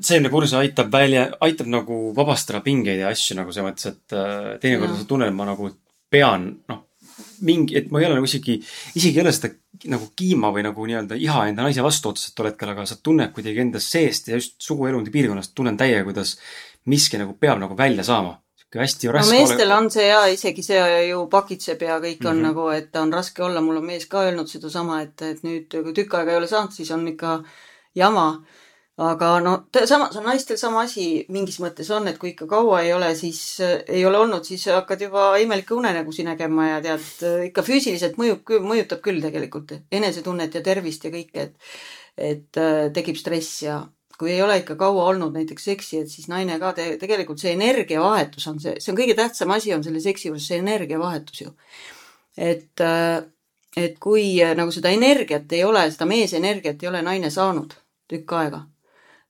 selline 0.00 0.30
kursus 0.32 0.54
aitab 0.54 0.92
välja, 0.92 1.28
aitab 1.40 1.66
nagu 1.66 1.98
vabastada 2.16 2.60
pingeid 2.64 3.02
ja 3.02 3.10
asju 3.12 3.36
nagu 3.36 3.52
selles 3.52 3.68
mõttes, 3.68 3.90
et 3.92 4.16
äh, 4.16 4.58
teinekord 4.62 4.96
sa 4.96 5.08
tunned, 5.08 5.34
ma 5.36 5.50
nagu 5.50 5.70
pean, 6.10 6.46
noh, 6.68 6.84
mingi, 7.46 7.76
et 7.78 7.90
ma 7.90 8.00
ei 8.00 8.06
ole 8.08 8.18
nagu 8.18 8.28
isegi, 8.28 8.58
isegi 8.98 9.18
ei 9.18 9.24
ole 9.24 9.32
seda 9.34 9.52
nagu 9.92 10.10
kiima 10.16 10.50
või 10.54 10.64
nagu 10.66 10.86
nii-öelda 10.86 11.16
iha 11.20 11.46
enda 11.48 11.64
naise 11.64 11.84
vastu 11.84 12.10
otseselt 12.12 12.36
tol 12.36 12.50
hetkel, 12.50 12.72
aga 12.72 12.84
sa 12.88 12.98
tunned 13.02 13.32
kuidagi 13.36 13.62
endast 13.64 13.94
seest 13.94 14.28
ja 14.28 14.38
just 14.40 14.58
suguelundi 14.62 15.12
piirkonnast 15.14 15.54
tunnen 15.56 15.78
täiega, 15.80 16.04
kuidas 16.08 16.36
miski 16.90 17.20
nagu 17.20 17.36
peab 17.40 17.60
nagu 17.62 17.76
välja 17.78 18.04
saama. 18.04 18.38
sihuke 18.60 18.78
hästi 18.82 19.08
raske. 19.12 19.32
no 19.32 19.38
meestel 19.38 19.66
ole... 19.66 19.76
on 19.76 19.90
see 19.90 20.06
ja 20.06 20.20
isegi 20.30 20.62
see 20.62 21.08
ju 21.08 21.26
pakitseb 21.30 21.82
ja 21.82 21.98
kõik 21.98 22.24
on 22.26 22.36
mm 22.36 22.40
-hmm. 22.40 22.46
nagu, 22.46 22.68
et 22.68 22.96
on 22.96 23.12
raske 23.12 23.42
olla, 23.42 23.60
mul 23.60 23.76
on 23.76 23.86
mees 23.86 24.06
ka 24.06 24.22
öelnud 24.28 24.48
sedasama, 24.48 25.02
et, 25.02 25.22
et 25.22 25.42
nüüd 25.42 25.68
tükk 25.94 26.14
aega 26.14 26.32
ei 26.32 26.36
ole 26.36 26.46
saanud, 26.46 26.72
siis 26.72 26.90
on 26.90 27.08
ikka 27.08 27.42
jama 27.94 28.44
aga 29.00 29.28
no 29.40 29.52
samas 29.88 30.16
on 30.18 30.26
naistel 30.28 30.58
sama 30.60 30.82
asi 30.84 31.24
mingis 31.32 31.56
mõttes 31.62 31.88
on, 31.94 32.08
et 32.10 32.18
kui 32.20 32.34
ikka 32.34 32.46
kaua 32.50 32.82
ei 32.84 32.92
ole, 32.92 33.08
siis 33.16 33.40
äh, 33.64 33.78
ei 33.88 34.02
ole 34.06 34.18
olnud, 34.20 34.44
siis 34.44 34.66
hakkad 34.68 35.00
juba 35.06 35.30
imelikke 35.40 35.72
unenägusid 35.76 36.26
nägema 36.28 36.66
ja 36.68 36.80
tead, 36.84 37.06
äh, 37.24 37.46
ikka 37.48 37.64
füüsiliselt 37.64 38.18
mõjub, 38.20 38.50
mõjutab 38.66 39.00
küll 39.04 39.22
tegelikult 39.24 39.72
enesetunnet 39.96 40.58
ja 40.58 40.62
tervist 40.66 41.06
ja 41.06 41.12
kõike, 41.14 41.46
et, 41.46 41.70
et 42.30 42.60
äh, 42.60 42.90
tekib 42.96 43.16
stress 43.16 43.62
ja 43.64 43.78
kui 44.20 44.34
ei 44.34 44.42
ole 44.44 44.58
ikka 44.60 44.76
kaua 44.76 45.06
olnud 45.14 45.32
näiteks 45.32 45.70
seksi, 45.70 46.02
et 46.02 46.12
siis 46.12 46.28
naine 46.28 46.58
ka 46.60 46.74
te, 46.76 46.90
tegelikult 47.00 47.40
see 47.40 47.54
energiavahetus 47.56 48.50
on 48.50 48.58
see, 48.60 48.74
see 48.84 48.92
on 48.92 48.98
kõige 48.98 49.16
tähtsam 49.16 49.54
asi 49.54 49.72
on 49.72 49.86
selle 49.86 50.02
seksi 50.04 50.28
juures 50.28 50.48
see 50.50 50.58
energiavahetus 50.60 51.40
ju. 51.46 51.54
et, 52.36 52.84
et 53.80 53.96
kui 53.96 54.26
nagu 54.58 54.76
seda 54.76 54.92
energiat 54.92 55.56
ei 55.56 55.64
ole, 55.64 55.86
seda 55.94 56.10
meesenergiat 56.10 56.84
ei 56.84 56.92
ole 56.92 57.00
naine 57.06 57.32
saanud 57.32 57.72
tükk 58.12 58.36
aega 58.42 58.60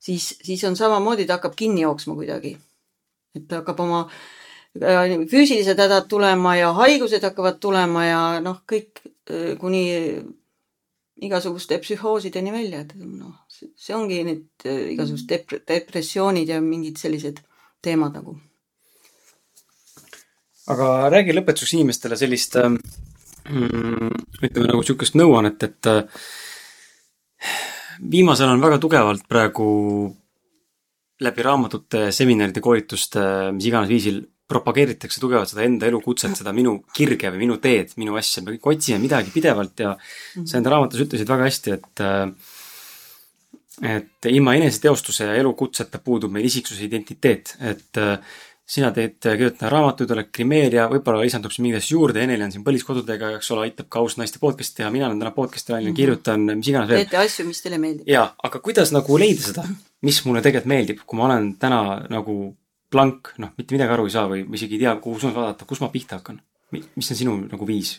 siis, 0.01 0.35
siis 0.43 0.63
on 0.67 0.75
samamoodi, 0.75 1.25
ta 1.25 1.37
hakkab 1.39 1.55
kinni 1.55 1.85
jooksma 1.85 2.15
kuidagi. 2.17 2.57
et 3.35 3.47
ta 3.47 3.61
hakkab 3.61 3.79
oma 3.79 4.01
äh, 4.81 5.15
füüsilised 5.31 5.79
hädad 5.79 6.09
tulema 6.11 6.55
ja 6.57 6.73
haigused 6.75 7.23
hakkavad 7.23 7.61
tulema 7.63 8.05
ja 8.05 8.21
noh, 8.43 8.63
kõik 8.67 9.03
äh, 9.05 9.53
kuni 9.59 9.85
igasuguste 11.21 11.77
psühhoosideni 11.79 12.51
välja, 12.51 12.81
et 12.81 12.95
noh, 12.97 13.35
see 13.49 13.95
ongi 13.95 14.23
need 14.27 14.65
äh, 14.65 14.91
igasugused 14.95 15.29
dep-, 15.29 15.61
depressioonid 15.67 16.49
ja 16.49 16.61
mingid 16.61 16.99
sellised 16.99 17.43
teemad 17.81 18.17
nagu. 18.19 18.39
aga 20.71 20.87
räägi 21.11 21.33
lõpetuseks 21.35 21.73
inimestele 21.75 22.15
sellist 22.19 22.55
mm, 22.59 24.11
ütleme 24.43 24.67
nagu 24.67 24.83
niisugust 24.83 25.15
nõuannet, 25.19 25.63
et 25.67 25.89
viimasel 28.11 28.49
on 28.49 28.61
väga 28.63 28.79
tugevalt 28.81 29.27
praegu 29.29 29.67
läbi 31.21 31.43
raamatute, 31.45 32.07
seminaride, 32.15 32.63
koolituste, 32.63 33.23
mis 33.53 33.67
iganes 33.69 33.91
viisil 33.91 34.23
propageeritakse 34.51 35.21
tugevalt 35.21 35.51
seda 35.51 35.63
enda 35.67 35.87
elukutset, 35.87 36.33
seda 36.35 36.53
minu 36.55 36.79
kirge 36.95 37.29
või 37.31 37.45
minu 37.45 37.59
teed, 37.63 37.93
minu 38.01 38.17
asja, 38.19 38.43
me 38.43 38.55
kõik 38.55 38.73
otsime 38.73 38.99
midagi 39.03 39.31
pidevalt 39.33 39.83
ja 39.85 39.93
mhm. 39.93 40.47
sa 40.49 40.59
enda 40.59 40.73
raamatus 40.73 41.05
ütlesid 41.05 41.29
väga 41.29 41.47
hästi, 41.49 41.77
et 41.77 42.03
et 43.81 44.27
ilma 44.29 44.53
eneseteostuse 44.59 45.25
ja 45.25 45.35
elukutseta 45.39 46.01
puudub 46.03 46.33
meil 46.33 46.45
isiksuse 46.45 46.83
identiteet, 46.85 47.55
et 47.65 47.99
sina 48.71 48.91
teed, 48.95 49.17
kirjutad 49.19 49.71
raamatuid, 49.71 50.13
oled 50.15 50.29
grimeerija, 50.35 50.85
võib-olla 50.91 51.25
lisandub 51.25 51.51
siin 51.51 51.65
mingeid 51.65 51.81
asju 51.81 51.97
juurde, 51.97 52.21
Eneli 52.23 52.45
on 52.45 52.53
siin 52.53 52.63
põliskodudega, 52.63 53.33
eks 53.37 53.51
ole, 53.55 53.67
aitab 53.67 53.89
ka 53.91 53.99
ausnaiste 54.03 54.39
podcast'i 54.39 54.79
teha, 54.79 54.91
mina 54.93 55.09
olen 55.09 55.19
täna 55.19 55.33
podcast'i 55.35 55.73
välja 55.73 55.89
mm, 55.89 55.93
-hmm. 55.93 55.99
kirjutan, 55.99 56.45
mis 56.61 56.69
iganes 56.71 56.89
veel. 56.89 57.03
teete 57.03 57.19
asju, 57.19 57.45
mis 57.49 57.61
teile 57.61 57.81
meeldib. 57.81 58.07
jaa, 58.07 58.29
aga 58.49 58.61
kuidas 58.63 58.93
nagu 58.95 59.17
leida 59.19 59.43
seda, 59.49 59.65
mis 60.07 60.21
mulle 60.25 60.43
tegelikult 60.45 60.71
meeldib, 60.71 61.03
kui 61.05 61.19
ma 61.19 61.27
olen 61.27 61.49
täna 61.59 61.81
nagu 62.09 62.37
blank, 62.91 63.33
noh, 63.43 63.51
mitte 63.57 63.75
midagi 63.75 63.95
aru 63.97 64.07
ei 64.07 64.15
saa 64.15 64.29
või 64.31 64.45
isegi 64.55 64.79
ei 64.79 64.85
tea, 64.85 64.95
kuhu 65.03 65.19
suunas 65.19 65.35
vaadata, 65.35 65.67
kus 65.67 65.83
ma 65.83 65.91
pihta 65.91 66.21
hakkan? 66.21 66.39
mis 66.71 67.11
on 67.11 67.17
sinu 67.19 67.35
nagu 67.51 67.67
viis? 67.67 67.97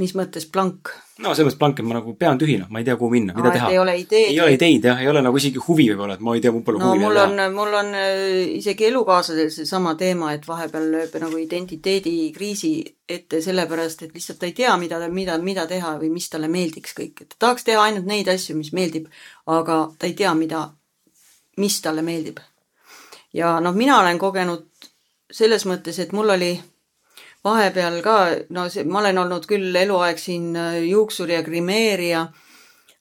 Mis 0.00 0.12
mõttes 0.16 0.46
blank? 0.52 0.90
no 1.20 1.34
selles 1.34 1.50
mõttes 1.50 1.58
blank, 1.60 1.80
et 1.80 1.86
ma 1.86 1.96
nagu 1.98 2.14
pean 2.18 2.38
tühi, 2.40 2.56
noh, 2.60 2.68
ma 2.72 2.80
ei 2.80 2.86
tea, 2.86 2.96
kuhu 3.00 3.12
minna, 3.12 3.34
mida 3.36 3.50
Aa, 3.50 3.56
teha. 3.56 3.70
ei 3.74 3.78
ole 3.80 3.94
ideed. 4.00 4.30
ei 4.32 4.38
ole 4.40 4.54
ideid 4.56 4.86
jah, 4.88 5.02
ei 5.02 5.10
ole 5.10 5.22
nagu 5.24 5.40
isegi 5.40 5.60
huvi 5.66 5.86
võib-olla, 5.90 6.16
et 6.16 6.24
ma 6.24 6.34
ei 6.36 6.42
tea, 6.44 6.52
mul 6.54 6.64
pole 6.66 6.80
no, 6.80 6.92
huvi. 6.92 7.02
mul 7.04 7.20
on, 7.24 7.42
mul 7.56 7.76
on 7.80 7.92
äh, 7.98 8.22
isegi 8.56 8.88
elukaaslasel 8.88 9.50
seesama 9.54 9.94
teema, 10.00 10.32
et 10.36 10.48
vahepeal 10.48 10.88
lööb 10.94 11.18
nagu 11.22 11.42
identiteedikriisi 11.42 12.72
ette 13.10 13.42
sellepärast, 13.44 14.06
et 14.06 14.16
lihtsalt 14.16 14.40
ta 14.40 14.48
ei 14.48 14.56
tea, 14.56 14.72
mida, 14.80 15.00
mida, 15.12 15.38
mida 15.44 15.66
teha 15.70 15.96
või 16.00 16.12
mis 16.14 16.30
talle 16.32 16.48
meeldiks 16.52 16.96
kõik, 16.96 17.24
et 17.24 17.34
ta 17.34 17.42
tahaks 17.46 17.68
teha 17.68 17.84
ainult 17.84 18.08
neid 18.08 18.30
asju, 18.32 18.56
mis 18.58 18.72
meeldib, 18.76 19.10
aga 19.50 19.82
ta 19.98 20.08
ei 20.08 20.16
tea, 20.18 20.32
mida, 20.38 20.68
mis 21.60 21.80
talle 21.84 22.06
meeldib. 22.06 22.40
ja 23.36 23.58
noh, 23.60 23.76
mina 23.76 24.00
olen 24.00 24.18
kogenud 24.18 24.66
selles 25.30 25.66
mõttes, 25.68 25.98
et 26.02 26.12
mul 26.16 26.32
oli 26.34 26.54
vahepeal 27.44 28.00
ka, 28.04 28.16
no 28.54 28.66
see, 28.72 28.84
ma 28.84 29.00
olen 29.00 29.18
olnud 29.22 29.46
küll 29.48 29.76
eluaeg 29.82 30.20
siin 30.20 30.52
äh, 30.58 30.80
juuksur 30.90 31.30
ja 31.32 31.42
grimeerija, 31.46 32.26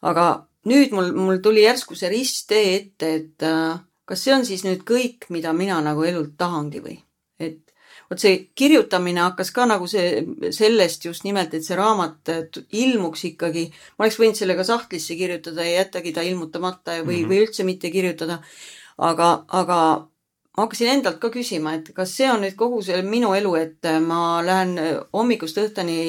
aga 0.09 0.27
nüüd 0.69 0.93
mul, 0.95 1.11
mul 1.15 1.41
tuli 1.43 1.65
järsku 1.65 1.97
see 1.99 2.11
risttee 2.13 2.75
ette, 2.77 3.13
et 3.19 3.47
äh, 3.47 3.79
kas 4.09 4.23
see 4.25 4.35
on 4.35 4.45
siis 4.47 4.63
nüüd 4.67 4.85
kõik, 4.87 5.29
mida 5.33 5.53
mina 5.53 5.81
nagu 5.85 6.05
elult 6.07 6.37
tahangi 6.39 6.83
või? 6.85 6.99
et 7.39 7.61
vot 8.09 8.19
see 8.19 8.49
kirjutamine 8.57 9.21
hakkas 9.21 9.51
ka 9.55 9.67
nagu 9.69 9.87
see, 9.87 10.23
sellest 10.55 11.05
just 11.05 11.23
nimelt, 11.27 11.53
et 11.53 11.65
see 11.65 11.77
raamat 11.77 12.31
ilmuks 12.75 13.25
ikkagi, 13.29 13.67
ma 13.97 14.07
oleks 14.07 14.19
võinud 14.19 14.39
selle 14.39 14.57
ka 14.57 14.65
sahtlisse 14.67 15.15
kirjutada 15.19 15.67
ja 15.67 15.83
jättagi 15.83 16.13
ta 16.15 16.25
ilmutamata 16.25 16.99
või 17.03 17.03
mm, 17.03 17.23
-hmm. 17.23 17.29
või 17.29 17.41
üldse 17.45 17.67
mitte 17.67 17.91
kirjutada. 17.93 18.41
aga, 18.97 19.45
aga 19.47 19.79
ma 20.59 20.65
hakkasin 20.65 20.89
endalt 20.91 21.21
ka 21.23 21.29
küsima, 21.31 21.77
et 21.79 21.93
kas 21.95 22.11
see 22.19 22.27
on 22.27 22.43
nüüd 22.43 22.57
kogu 22.59 22.81
see 22.83 22.99
minu 23.07 23.31
elu, 23.37 23.55
et 23.55 23.89
ma 24.03 24.41
lähen 24.43 24.75
hommikust 25.15 25.57
õhtuni 25.61 25.99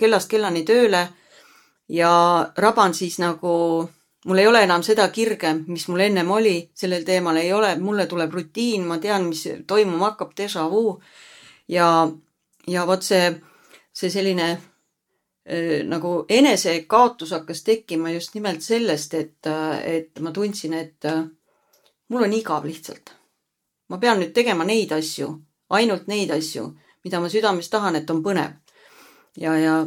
kellast 0.00 0.30
kellani 0.32 0.64
tööle 0.64 1.02
ja 1.92 2.12
raban 2.56 2.94
siis 2.96 3.18
nagu 3.20 3.52
mul 4.24 4.38
ei 4.38 4.46
ole 4.46 4.62
enam 4.62 4.82
seda 4.82 5.08
kirge, 5.12 5.52
mis 5.66 5.86
mul 5.88 6.04
ennem 6.04 6.30
oli, 6.30 6.70
sellel 6.74 7.04
teemal 7.04 7.36
ei 7.40 7.52
ole, 7.52 7.74
mulle 7.80 8.06
tuleb 8.06 8.32
rutiin, 8.34 8.86
ma 8.86 8.98
tean, 9.02 9.28
mis 9.28 9.44
toimuma 9.66 10.12
hakkab, 10.12 10.32
déjà 10.36 10.66
vu. 10.70 11.00
ja, 11.68 12.08
ja 12.66 12.86
vot 12.86 13.02
see, 13.02 13.28
see 13.92 14.10
selline 14.10 14.48
äh, 14.52 15.84
nagu 15.84 16.24
enesekaotus 16.28 17.32
hakkas 17.36 17.62
tekkima 17.64 18.10
just 18.16 18.34
nimelt 18.34 18.62
sellest, 18.62 19.14
et, 19.14 19.52
et 19.84 20.20
ma 20.20 20.32
tundsin, 20.32 20.74
et 20.74 21.04
äh, 21.04 21.24
mul 22.08 22.28
on 22.28 22.32
igav 22.32 22.66
lihtsalt. 22.66 23.17
Ma 23.88 23.98
pean 23.98 24.20
nüüd 24.20 24.34
tegema 24.36 24.64
neid 24.64 24.92
asju, 24.92 25.30
ainult 25.70 26.08
neid 26.08 26.30
asju, 26.30 26.66
mida 27.04 27.20
ma 27.20 27.30
südames 27.32 27.70
tahan, 27.70 27.96
et 27.96 28.10
on 28.10 28.22
põnev. 28.24 28.52
ja, 29.36 29.54
ja 29.58 29.86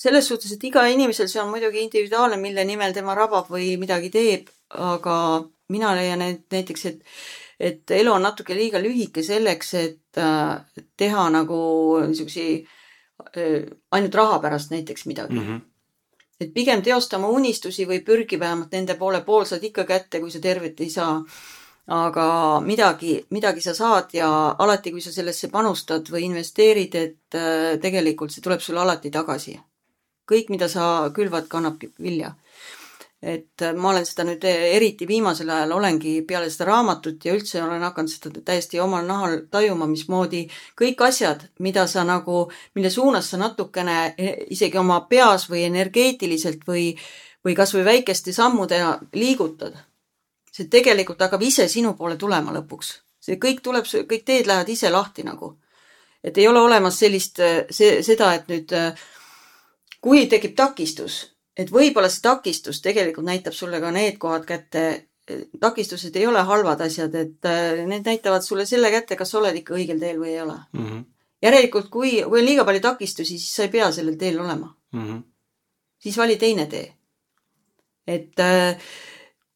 selles 0.00 0.28
suhtes, 0.28 0.52
et 0.54 0.64
iga 0.64 0.86
inimesel 0.88 1.28
see 1.28 1.42
on 1.42 1.50
muidugi 1.52 1.82
individuaalne, 1.84 2.38
mille 2.40 2.64
nimel 2.64 2.94
tema 2.96 3.14
rabab 3.18 3.50
või 3.52 3.74
midagi 3.80 4.08
teeb, 4.14 4.48
aga 4.70 5.16
mina 5.70 5.92
leian, 5.96 6.22
et 6.24 6.46
näiteks, 6.52 6.84
et, 6.90 7.02
et 7.60 7.96
elu 7.98 8.12
on 8.14 8.24
natuke 8.24 8.56
liiga 8.56 8.80
lühike 8.80 9.22
selleks, 9.26 9.74
et 9.80 10.20
äh, 10.20 10.84
teha 10.96 11.26
nagu 11.34 11.60
niisugusi 12.06 12.46
äh, 12.56 13.68
ainult 13.92 14.16
raha 14.22 14.40
pärast 14.40 14.72
näiteks 14.72 15.06
midagi 15.10 15.36
mm. 15.36 15.46
-hmm. 15.46 15.60
et 16.40 16.54
pigem 16.54 16.82
teosta 16.82 17.18
oma 17.18 17.28
unistusi 17.28 17.86
või 17.86 18.00
pürgi 18.04 18.40
vähemalt 18.40 18.72
nende 18.72 18.94
poole, 18.94 19.20
pool 19.20 19.44
saad 19.44 19.64
ikka 19.64 19.84
kätte, 19.84 20.20
kui 20.20 20.30
sa 20.30 20.40
tervet 20.40 20.80
ei 20.80 20.90
saa 20.90 21.20
aga 21.90 22.60
midagi, 22.62 23.16
midagi 23.34 23.60
sa 23.64 23.74
saad 23.74 24.14
ja 24.14 24.28
alati, 24.58 24.92
kui 24.94 25.02
sa 25.02 25.10
sellesse 25.10 25.50
panustad 25.50 26.06
või 26.10 26.28
investeerid, 26.28 26.94
et 26.94 27.38
äh, 27.38 27.74
tegelikult 27.82 28.30
see 28.30 28.44
tuleb 28.44 28.62
sulle 28.62 28.84
alati 28.84 29.10
tagasi 29.10 29.56
kõik, 30.30 30.52
mida 30.54 30.68
sa 30.70 31.10
külvad, 31.14 31.48
kannabki 31.50 31.92
vilja. 31.98 32.34
et 33.20 33.60
äh, 33.60 33.74
ma 33.76 33.90
olen 33.90 34.06
seda 34.08 34.24
nüüd 34.24 34.44
äh, 34.48 34.62
eriti 34.78 35.04
viimasel 35.04 35.50
ajal 35.52 35.74
olengi 35.76 36.12
peale 36.24 36.48
seda 36.48 36.70
raamatut 36.70 37.24
ja 37.26 37.34
üldse 37.36 37.58
olen 37.60 37.82
hakanud 37.84 38.08
seda 38.08 38.40
täiesti 38.46 38.80
omal 38.80 39.04
nahal 39.04 39.34
tajuma, 39.52 39.84
mismoodi 39.90 40.46
kõik 40.80 41.02
asjad, 41.04 41.44
mida 41.60 41.84
sa 41.86 42.06
nagu, 42.08 42.46
mille 42.74 42.88
suunas 42.90 43.28
sa 43.28 43.36
natukene 43.42 43.98
e, 44.16 44.30
isegi 44.56 44.80
oma 44.80 45.02
peas 45.10 45.50
või 45.52 45.66
energeetiliselt 45.66 46.64
või, 46.70 46.94
või 47.44 47.58
kasvõi 47.58 47.84
väikeste 47.90 48.32
sammudena 48.32 48.96
liigutad, 49.12 49.76
see 50.50 50.68
tegelikult 50.70 51.20
hakkab 51.20 51.42
ise 51.42 51.68
sinu 51.68 51.94
poole 51.98 52.16
tulema 52.16 52.52
lõpuks. 52.52 52.92
see 53.20 53.36
kõik 53.36 53.60
tuleb, 53.62 53.84
kõik 53.84 54.24
teed 54.24 54.46
lähevad 54.46 54.68
ise 54.68 54.90
lahti 54.90 55.22
nagu. 55.22 55.58
et 56.24 56.38
ei 56.38 56.48
ole 56.48 56.60
olemas 56.60 56.98
sellist, 56.98 57.40
see, 57.70 58.02
seda, 58.02 58.34
et 58.34 58.48
nüüd 58.48 58.72
kui 60.00 60.26
tekib 60.26 60.56
takistus, 60.56 61.20
et 61.56 61.70
võib-olla 61.70 62.08
see 62.08 62.24
takistus 62.24 62.80
tegelikult 62.80 63.26
näitab 63.26 63.56
sulle 63.56 63.80
ka 63.80 63.90
need 63.90 64.18
kohad 64.18 64.44
kätte, 64.48 64.84
takistused 65.60 66.16
ei 66.16 66.26
ole 66.26 66.42
halvad 66.42 66.80
asjad, 66.80 67.14
et 67.14 67.48
need 67.86 68.06
näitavad 68.06 68.42
sulle 68.42 68.66
selle 68.66 68.90
kätte, 68.90 69.16
kas 69.16 69.30
sa 69.30 69.38
oled 69.38 69.56
ikka 69.60 69.76
õigel 69.76 70.00
teel 70.00 70.18
või 70.20 70.34
ei 70.34 70.40
ole 70.42 70.56
mm. 70.72 70.86
-hmm. 70.86 71.04
järelikult, 71.42 71.88
kui, 71.88 72.22
kui 72.22 72.40
on 72.40 72.46
liiga 72.46 72.64
palju 72.64 72.80
takistusi, 72.80 73.38
siis 73.38 73.54
sa 73.54 73.68
ei 73.68 73.74
pea 73.76 73.92
sellel 73.92 74.16
teel 74.16 74.40
olema 74.40 74.74
mm. 74.92 75.06
-hmm. 75.06 75.22
siis 75.98 76.18
vali 76.18 76.36
teine 76.36 76.66
tee. 76.66 76.92
et 78.06 78.40
äh, 78.40 78.76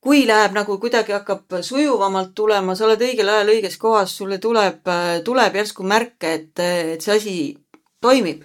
kui 0.04 0.26
läheb 0.28 0.52
nagu 0.52 0.78
kuidagi 0.78 1.14
hakkab 1.16 1.60
sujuvamalt 1.64 2.34
tulema, 2.36 2.74
sa 2.76 2.84
oled 2.84 3.00
õigel 3.00 3.30
ajal 3.32 3.54
õiges 3.54 3.78
kohas, 3.80 4.16
sulle 4.16 4.36
tuleb, 4.38 4.90
tuleb 5.24 5.54
järsku 5.56 5.86
märke, 5.88 6.34
et, 6.34 6.64
et 6.94 7.04
see 7.04 7.16
asi 7.16 7.36
toimib 8.04 8.44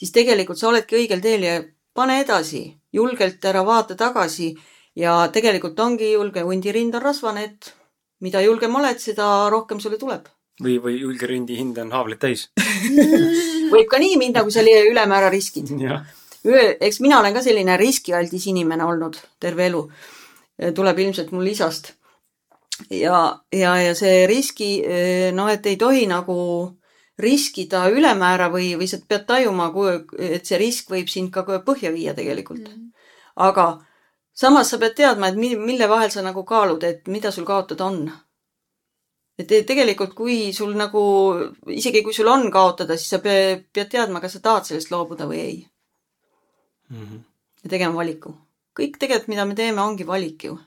siis 0.00 0.14
tegelikult 0.16 0.60
sa 0.60 0.70
oledki 0.70 0.96
õigel 1.02 1.20
teel 1.24 1.44
ja 1.44 1.60
pane 1.96 2.20
edasi, 2.22 2.64
julgelt 2.96 3.44
ära 3.44 3.62
vaata 3.66 3.96
tagasi 3.98 4.54
ja 4.96 5.16
tegelikult 5.32 5.78
ongi 5.84 6.14
julge, 6.14 6.44
hundirind 6.46 6.96
on 6.96 7.04
rasvane, 7.04 7.44
et 7.50 7.72
mida 8.24 8.40
julgem 8.44 8.76
oled, 8.80 9.00
seda 9.02 9.26
rohkem 9.52 9.80
sulle 9.80 10.00
tuleb. 10.00 10.28
või, 10.60 10.78
või 10.80 10.98
julge 11.00 11.26
rindi 11.28 11.56
hind 11.56 11.78
on 11.80 11.92
haavleid 11.92 12.20
täis 12.20 12.48
võib 13.74 13.86
ka 13.88 14.00
nii 14.00 14.16
minna, 14.20 14.42
kui 14.44 14.52
sa 14.52 14.64
ülemäära 14.64 15.30
riskid. 15.32 15.70
eks 16.86 17.00
mina 17.00 17.20
olen 17.20 17.36
ka 17.36 17.42
selline 17.44 17.76
riskialdis 17.80 18.46
inimene 18.52 18.84
olnud 18.84 19.16
terve 19.40 19.66
elu. 19.68 19.84
Tuleb 20.74 20.98
ilmselt 20.98 21.32
mul 21.32 21.46
isast. 21.46 21.94
ja, 22.90 23.40
ja, 23.52 23.76
ja 23.76 23.94
see 23.94 24.26
riski, 24.26 24.70
noh, 25.36 25.48
et 25.52 25.66
ei 25.66 25.76
tohi 25.76 26.06
nagu 26.08 26.36
riskida 27.20 27.84
ülemäära 27.92 28.48
või, 28.52 28.72
või 28.80 28.88
sa 28.88 28.98
pead 29.08 29.26
tajuma, 29.28 29.68
et 30.18 30.48
see 30.48 30.58
risk 30.60 30.90
võib 30.90 31.10
sind 31.12 31.30
ka 31.34 31.44
põhja 31.44 31.92
viia 31.92 32.14
tegelikult 32.16 32.64
mm. 32.64 32.74
-hmm. 32.74 32.90
aga 33.36 33.66
samas 34.32 34.70
sa 34.70 34.78
pead 34.78 34.96
teadma, 34.96 35.28
et 35.28 35.36
mille 35.36 35.88
vahel 35.88 36.10
sa 36.10 36.24
nagu 36.24 36.44
kaalud, 36.44 36.84
et 36.84 37.08
mida 37.08 37.30
sul 37.30 37.44
kaotada 37.44 37.84
on. 37.84 38.10
et 39.38 39.48
tegelikult, 39.66 40.14
kui 40.14 40.52
sul 40.52 40.74
nagu, 40.76 41.02
isegi 41.66 42.02
kui 42.04 42.12
sul 42.12 42.28
on 42.28 42.50
kaotada, 42.52 42.96
siis 42.96 43.08
sa 43.08 43.18
pead, 43.24 43.66
pead 43.72 43.88
teadma, 43.88 44.20
kas 44.20 44.36
sa 44.36 44.40
tahad 44.44 44.68
sellest 44.68 44.90
loobuda 44.92 45.26
või 45.26 45.40
ei 45.40 45.66
mm. 46.90 46.96
-hmm. 46.96 47.20
ja 47.64 47.70
tegema 47.70 47.94
valiku. 47.94 48.34
Kõik 48.78 48.98
tegelikult, 48.98 49.32
mida 49.32 49.46
me 49.46 49.56
teeme, 49.58 49.82
ongi 49.82 50.06
valik 50.06 50.44
ju. 50.44 50.58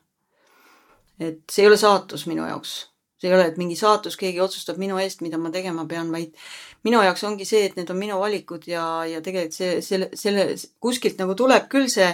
et 1.19 1.43
see 1.51 1.63
ei 1.63 1.69
ole 1.69 1.77
saatus 1.77 2.25
minu 2.27 2.47
jaoks 2.47 2.93
see 3.23 3.31
ei 3.31 3.35
ole, 3.38 3.45
et 3.47 3.57
mingi 3.57 3.75
saatus, 3.80 4.17
keegi 4.19 4.41
otsustab 4.43 4.80
minu 4.81 4.97
eest, 4.99 5.21
mida 5.23 5.38
ma 5.39 5.51
tegema 5.51 5.85
pean, 5.88 6.09
vaid 6.11 6.34
minu 6.84 6.99
jaoks 7.05 7.23
ongi 7.23 7.45
see, 7.47 7.69
et 7.69 7.77
need 7.80 7.91
on 7.93 7.99
minu 7.99 8.17
valikud 8.19 8.65
ja, 8.67 8.84
ja 9.07 9.21
tegelikult 9.23 9.55
see, 9.55 9.77
selle, 9.85 10.09
selle, 10.19 10.43
kuskilt 10.84 11.21
nagu 11.21 11.35
tuleb 11.39 11.69
küll 11.71 11.88
see 11.91 12.09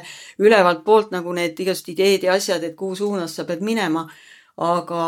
ülevalt 0.45 0.83
poolt 0.85 1.09
nagu 1.15 1.33
need 1.33 1.57
igasugused 1.57 1.95
ideed 1.95 2.27
ja 2.27 2.35
asjad, 2.37 2.63
et 2.63 2.77
kuhu 2.77 2.99
suunas 2.99 3.33
sa 3.33 3.47
pead 3.49 3.65
minema. 3.65 4.05
aga, 4.59 5.03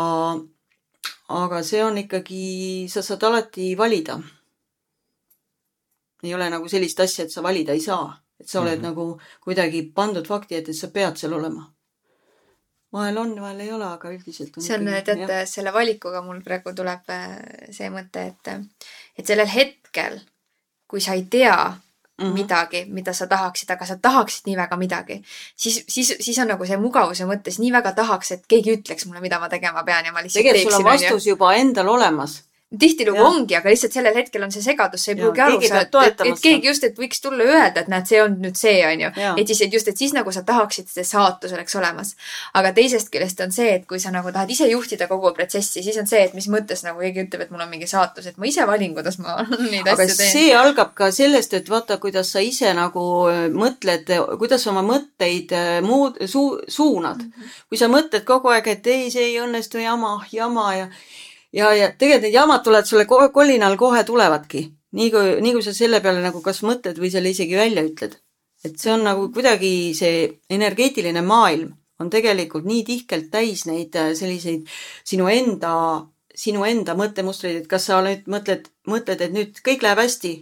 aga 1.28 1.62
see 1.62 1.84
on 1.84 1.98
ikkagi, 2.02 2.88
sa 2.90 3.02
saad 3.06 3.22
alati 3.28 3.74
valida. 3.78 4.18
ei 6.22 6.34
ole 6.34 6.50
nagu 6.50 6.68
sellist 6.68 6.98
asja, 7.00 7.24
et 7.24 7.30
sa 7.30 7.42
valida 7.46 7.78
ei 7.78 7.80
saa, 7.84 8.10
et 8.42 8.48
sa 8.48 8.60
oled 8.60 8.78
mm 8.78 8.84
-hmm. 8.84 8.88
nagu 8.90 9.20
kuidagi 9.44 9.86
pandud 9.94 10.26
fakti 10.26 10.58
ette, 10.58 10.70
et 10.70 10.76
sa 10.76 10.88
pead 10.88 11.16
seal 11.16 11.32
olema 11.38 11.70
vahel 12.92 13.18
on, 13.18 13.32
vahel 13.40 13.60
ei 13.60 13.72
ole, 13.72 13.86
aga 13.86 14.10
üldiselt 14.12 14.56
on 14.56 14.64
see 14.64 14.76
on, 14.76 14.90
tead, 15.06 15.32
selle 15.48 15.72
valikuga 15.72 16.20
mul 16.24 16.42
praegu 16.44 16.74
tuleb 16.76 17.08
äh, 17.14 17.38
see 17.72 17.88
mõte, 17.92 18.26
et, 18.32 18.52
et 19.18 19.26
sellel 19.26 19.48
hetkel, 19.48 20.20
kui 20.90 21.00
sa 21.00 21.16
ei 21.16 21.24
tea 21.30 21.56
mm 21.72 22.24
-hmm. 22.24 22.34
midagi, 22.36 22.84
mida 22.88 23.12
sa 23.12 23.26
tahaksid, 23.26 23.70
aga 23.70 23.86
sa 23.86 23.96
tahaksid 23.96 24.46
nii 24.46 24.56
väga 24.56 24.76
midagi, 24.76 25.22
siis, 25.56 25.84
siis, 25.88 26.14
siis 26.20 26.38
on 26.38 26.48
nagu 26.48 26.66
see 26.66 26.76
mugavuse 26.76 27.24
mõttes 27.24 27.58
nii 27.58 27.72
väga 27.72 27.92
tahaks, 27.92 28.32
et 28.32 28.46
keegi 28.48 28.76
ütleks 28.76 29.06
mulle, 29.06 29.20
mida 29.20 29.40
ma 29.40 29.48
tegema 29.48 29.84
pean 29.84 30.04
ja 30.04 30.12
ma 30.12 30.22
lihtsalt 30.22 30.44
tegelikult 30.44 30.74
sul 30.74 30.84
on 30.84 30.92
vastus 30.92 31.26
juba 31.26 31.54
endal 31.54 31.88
olemas 31.88 32.42
tihtilugu 32.78 33.20
ongi, 33.20 33.56
aga 33.56 33.68
lihtsalt 33.68 33.92
sellel 33.92 34.14
hetkel 34.16 34.44
on 34.46 34.52
see 34.54 34.64
segadus, 34.64 35.04
sa 35.04 35.12
ei 35.12 35.18
pruugi 35.18 35.42
aru 35.44 35.58
saada, 35.60 36.04
et, 36.08 36.22
et, 36.24 36.40
keegi 36.40 36.70
just, 36.70 36.84
et 36.86 36.98
võiks 36.98 37.20
tulla 37.24 37.44
öelda, 37.44 37.82
et 37.82 37.90
näed, 37.92 38.06
see 38.08 38.20
on 38.22 38.38
nüüd 38.40 38.56
see, 38.58 38.78
on 38.88 39.02
ju. 39.04 39.10
et 39.42 39.52
siis, 39.52 39.62
et 39.66 39.76
just, 39.76 39.88
et 39.92 39.98
siis 39.98 40.14
nagu 40.16 40.32
sa 40.32 40.44
tahaksid, 40.46 40.88
see 40.92 41.04
saatus 41.06 41.52
oleks 41.56 41.76
olemas. 41.76 42.14
aga 42.58 42.72
teisest 42.76 43.10
küljest 43.12 43.42
on 43.44 43.52
see, 43.52 43.68
et 43.76 43.86
kui 43.88 44.00
sa 44.00 44.12
nagu 44.14 44.32
tahad 44.32 44.50
ise 44.50 44.68
juhtida 44.70 45.08
kogu 45.10 45.34
protsessi, 45.36 45.82
siis 45.84 45.98
on 46.00 46.08
see, 46.08 46.22
et 46.28 46.36
mis 46.38 46.48
mõttes 46.52 46.84
nagu 46.86 47.02
keegi 47.04 47.26
ütleb, 47.26 47.46
et 47.46 47.52
mul 47.52 47.64
on 47.64 47.72
mingi 47.72 47.88
saatus, 47.90 48.30
et 48.30 48.38
ma 48.40 48.48
ise 48.48 48.66
valin, 48.68 48.94
kuidas 48.96 49.18
ma 49.20 49.36
neid 49.72 49.88
asju 49.92 50.08
teen. 50.08 50.32
see 50.36 50.54
algab 50.56 50.94
ka 50.98 51.10
sellest, 51.12 51.58
et 51.58 51.68
vaata, 51.72 51.98
kuidas 52.02 52.32
sa 52.32 52.44
ise 52.44 52.72
nagu 52.76 53.08
äh, 53.30 53.42
mõtled, 53.52 54.14
kuidas 54.40 54.64
oma 54.72 54.84
mõtteid 54.86 55.52
äh, 55.58 55.74
muud, 55.84 56.22
suu-, 56.24 56.62
suunad 56.68 57.20
mm. 57.20 57.32
-hmm. 57.36 57.58
kui 57.68 57.80
sa 57.80 57.90
mõtled 57.92 58.24
kogu 58.28 58.54
aeg, 58.54 58.72
et 58.72 58.86
ei, 58.86 59.10
see 59.12 59.28
ei 59.32 59.40
õnnestu, 59.42 59.82
jama, 59.82 60.16
jama 60.32 60.70
ja 60.76 60.88
ja, 61.52 61.72
ja 61.76 61.90
tegelikult 61.98 62.28
need 62.28 62.34
jamad 62.34 62.64
tulevad 62.64 62.88
sulle 62.88 63.06
kolinal 63.06 63.76
kohe 63.76 64.04
tulevadki. 64.04 64.70
nii 64.92 65.10
kui, 65.10 65.36
nii 65.40 65.52
kui 65.56 65.62
sa 65.64 65.72
selle 65.72 66.00
peale 66.04 66.20
nagu 66.20 66.42
kas 66.44 66.62
mõtled 66.62 66.98
või 67.00 67.10
selle 67.12 67.32
isegi 67.32 67.56
välja 67.56 67.84
ütled. 67.84 68.18
et 68.64 68.78
see 68.78 68.92
on 68.92 69.04
nagu 69.04 69.28
kuidagi 69.34 69.92
see 69.98 70.26
energeetiline 70.50 71.22
maailm 71.22 71.72
on 72.02 72.10
tegelikult 72.10 72.66
nii 72.68 72.82
tihkelt 72.86 73.30
täis 73.30 73.66
neid 73.68 73.96
äh, 73.98 74.12
selliseid 74.18 74.66
sinu 75.04 75.28
enda, 75.32 75.72
sinu 76.34 76.64
enda 76.66 76.96
mõttemustreid, 76.98 77.62
et 77.62 77.70
kas 77.70 77.88
sa 77.90 78.00
nüüd 78.04 78.28
mõtled, 78.32 78.68
mõtled, 78.90 79.22
et 79.22 79.34
nüüd 79.34 79.62
kõik 79.64 79.84
läheb 79.86 80.02
hästi, 80.02 80.34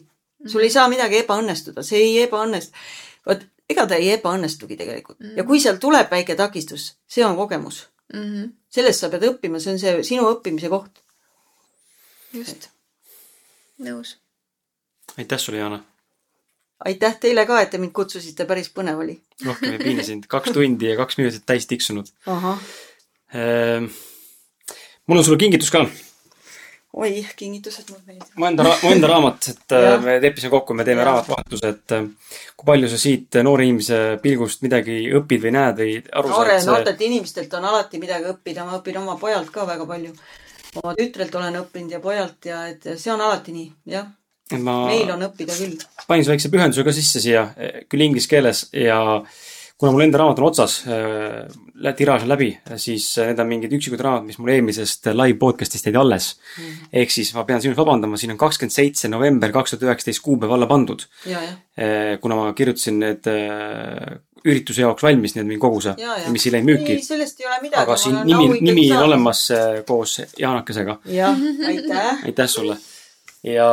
sul 0.49 0.65
ei 0.65 0.73
saa 0.73 0.89
midagi 0.93 1.20
ebaõnnestuda, 1.20 1.85
see 1.87 2.01
ei 2.07 2.19
ebaõnnestu. 2.24 2.77
vot 3.28 3.45
ega 3.70 3.87
ta 3.87 3.99
ei 4.01 4.15
ebaõnnestugi 4.16 4.77
tegelikult 4.78 5.20
ja 5.37 5.45
kui 5.47 5.61
seal 5.62 5.78
tuleb 5.82 6.11
väike 6.11 6.35
takistus, 6.39 6.95
see 7.07 7.24
on 7.27 7.37
kogemus 7.39 7.85
mm. 8.12 8.24
-hmm. 8.24 8.51
sellest 8.70 9.05
sa 9.05 9.11
pead 9.12 9.28
õppima, 9.31 9.61
see 9.61 9.73
on 9.74 9.78
see 9.82 10.03
sinu 10.07 10.27
õppimise 10.31 10.69
koht. 10.73 11.03
just, 12.32 12.69
nõus. 13.78 14.16
aitäh 15.19 15.39
sulle, 15.39 15.59
Jana. 15.59 15.81
aitäh 16.85 17.19
teile 17.20 17.47
ka, 17.47 17.61
et 17.61 17.70
te 17.70 17.78
mind 17.78 17.93
kutsusite, 17.93 18.45
päris 18.45 18.70
põnev 18.70 19.03
oli. 19.07 19.20
rohkem 19.47 19.73
ei 19.73 19.82
piina 19.82 20.03
sind, 20.07 20.27
kaks 20.27 20.53
tundi 20.53 20.93
ja 20.93 20.97
kaks 20.97 21.19
minutit 21.19 21.47
täis 21.47 21.66
tiksunud. 21.66 22.07
Ehm, 23.35 23.91
mul 25.07 25.19
on 25.19 25.24
sulle 25.24 25.39
kingitus 25.39 25.70
ka 25.70 25.87
oi, 26.92 27.26
kingitused 27.36 27.90
mulle 27.90 28.02
meeldivad. 28.06 28.36
mu 28.36 28.46
enda, 28.48 28.66
mu 28.82 28.90
enda 28.90 29.10
raamat, 29.10 29.48
et 29.52 29.74
äh, 29.76 29.88
me 30.02 30.16
leppisime 30.22 30.50
kokku, 30.50 30.74
me 30.74 30.86
teeme 30.86 31.04
raamatuvahetuse, 31.06 31.72
et 31.74 31.94
äh, 31.96 32.06
kui 32.56 32.68
palju 32.72 32.90
sa 32.90 32.98
siit 33.00 33.38
noore 33.46 33.66
inimese 33.68 34.00
pilgust 34.22 34.64
midagi 34.66 35.02
õpid 35.20 35.46
või 35.46 35.54
näed 35.54 35.82
või 35.82 35.98
aru 36.02 36.32
Noore, 36.32 36.56
saad? 36.58 36.72
noortelt 36.72 37.04
inimestelt 37.06 37.54
on 37.58 37.68
alati 37.70 38.00
midagi 38.02 38.30
õppida, 38.32 38.66
ma 38.66 38.80
õpin 38.80 38.98
oma 39.02 39.18
pojalt 39.20 39.52
ka 39.54 39.66
väga 39.68 39.86
palju. 39.86 40.14
oma 40.82 40.96
tütrelt 40.98 41.34
olen 41.34 41.60
õppinud 41.62 41.94
ja 41.94 42.00
pojalt 42.02 42.50
ja 42.50 42.64
et 42.72 42.90
see 42.96 43.12
on 43.14 43.22
alati 43.22 43.54
nii, 43.54 43.70
jah. 43.94 44.10
Ma... 44.58 44.80
meil 44.90 45.10
on 45.14 45.22
õppida 45.28 45.54
küll. 45.54 45.78
panin 46.10 46.26
su 46.26 46.34
väikse 46.34 46.50
pühenduse 46.50 46.82
ka 46.82 46.94
sisse 46.94 47.22
siia, 47.22 47.46
küll 47.86 48.02
inglise 48.02 48.26
keeles 48.30 48.66
ja 48.74 48.98
kuna 49.81 49.94
mul 49.94 50.05
enda 50.05 50.20
raamat 50.20 50.40
on 50.43 50.47
otsas, 50.51 50.74
äh, 50.93 51.94
tiraaž 51.97 52.27
on 52.27 52.31
läbi, 52.35 52.51
siis 52.77 53.07
äh, 53.19 53.31
need 53.31 53.40
on 53.40 53.48
mingid 53.48 53.73
üksikud 53.73 54.01
raamatud, 54.05 54.28
mis 54.28 54.39
mul 54.40 54.52
eelmisest 54.52 55.09
live 55.15 55.39
podcast'ist 55.40 55.86
jäid 55.89 55.97
alles 55.97 56.35
mm. 56.36 56.65
-hmm. 56.65 56.89
ehk 57.01 57.15
siis 57.15 57.31
ma 57.35 57.47
pean 57.48 57.62
sinust 57.65 57.81
vabandama, 57.81 58.19
siin 58.20 58.35
on 58.35 58.40
kakskümmend 58.40 58.74
seitse 58.74 59.09
november 59.09 59.52
kaks 59.52 59.73
tuhat 59.73 59.86
üheksateist 59.89 60.23
kuupäev 60.23 60.52
alla 60.52 60.69
pandud. 60.69 61.07
Äh, 61.32 62.19
kuna 62.20 62.36
ma 62.36 62.52
kirjutasin 62.52 63.01
need 63.01 63.31
ürituse 64.44 64.85
jaoks 64.85 65.02
valmis, 65.02 65.35
need 65.36 65.48
mingi 65.48 65.61
koguse, 65.61 65.94
mis 66.28 66.47
ei 66.47 66.52
läinud 66.52 66.70
müüki. 66.73 66.98
sellest 67.05 67.40
ei 67.40 67.47
ole 67.47 67.59
midagi. 67.62 67.82
aga 67.82 67.97
siin 67.97 68.20
nimi, 68.24 68.61
nimi 68.61 68.86
on 68.93 69.07
olemas 69.07 69.47
koos 69.86 70.20
Jaanakesega. 70.39 70.98
jah, 71.05 71.40
aitäh. 71.66 72.20
aitäh 72.27 72.48
sulle. 72.48 72.77
ja, 73.43 73.70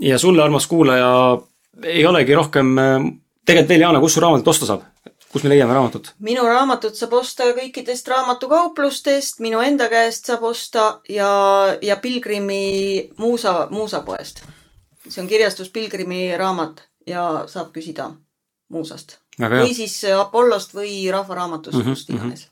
ja 0.00 0.18
sulle, 0.18 0.42
armas 0.42 0.66
kuulaja, 0.66 1.10
ei 1.82 2.06
olegi 2.06 2.34
rohkem, 2.34 2.74
tegelikult 3.44 3.68
veel, 3.74 3.86
Jaana, 3.88 4.00
kus 4.00 4.14
su 4.14 4.22
raamatut 4.22 4.54
osta 4.54 4.70
saab? 4.70 4.88
Kus 5.32 5.44
me 5.44 5.52
leiame 5.52 5.74
raamatut? 5.74 6.12
minu 6.20 6.44
raamatut 6.46 6.98
saab 6.98 7.16
osta 7.20 7.48
kõikidest 7.56 8.08
raamatukauplustest, 8.12 9.40
minu 9.44 9.62
enda 9.64 9.88
käest 9.92 10.28
saab 10.28 10.44
osta 10.50 10.86
ja, 11.08 11.32
ja 11.82 11.96
Pilgrimi 12.02 13.10
muusa, 13.18 13.66
muusapoest. 13.70 14.44
see 15.08 15.22
on 15.22 15.30
kirjastus 15.30 15.72
Pilgrimi 15.72 16.36
raamat 16.38 16.84
ja 17.06 17.44
saab 17.50 17.72
küsida 17.74 18.12
muusast. 18.72 19.18
või 19.40 19.74
siis 19.74 20.02
Apollost 20.16 20.74
või 20.76 21.10
Rahva 21.10 21.34
Raamatust 21.40 21.76
mm, 21.76 21.82
-hmm, 21.82 21.96
kust 21.96 22.10
iganes 22.10 22.46
mm. 22.46 22.50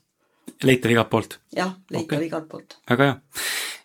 -hmm. 0.49 0.67
leitav 0.69 0.91
igalt 0.91 1.09
poolt? 1.09 1.39
jah, 1.55 1.75
leitav 1.89 2.17
okay. 2.17 2.27
igalt 2.27 2.49
poolt. 2.49 2.77
väga 2.89 3.03
hea. 3.03 3.19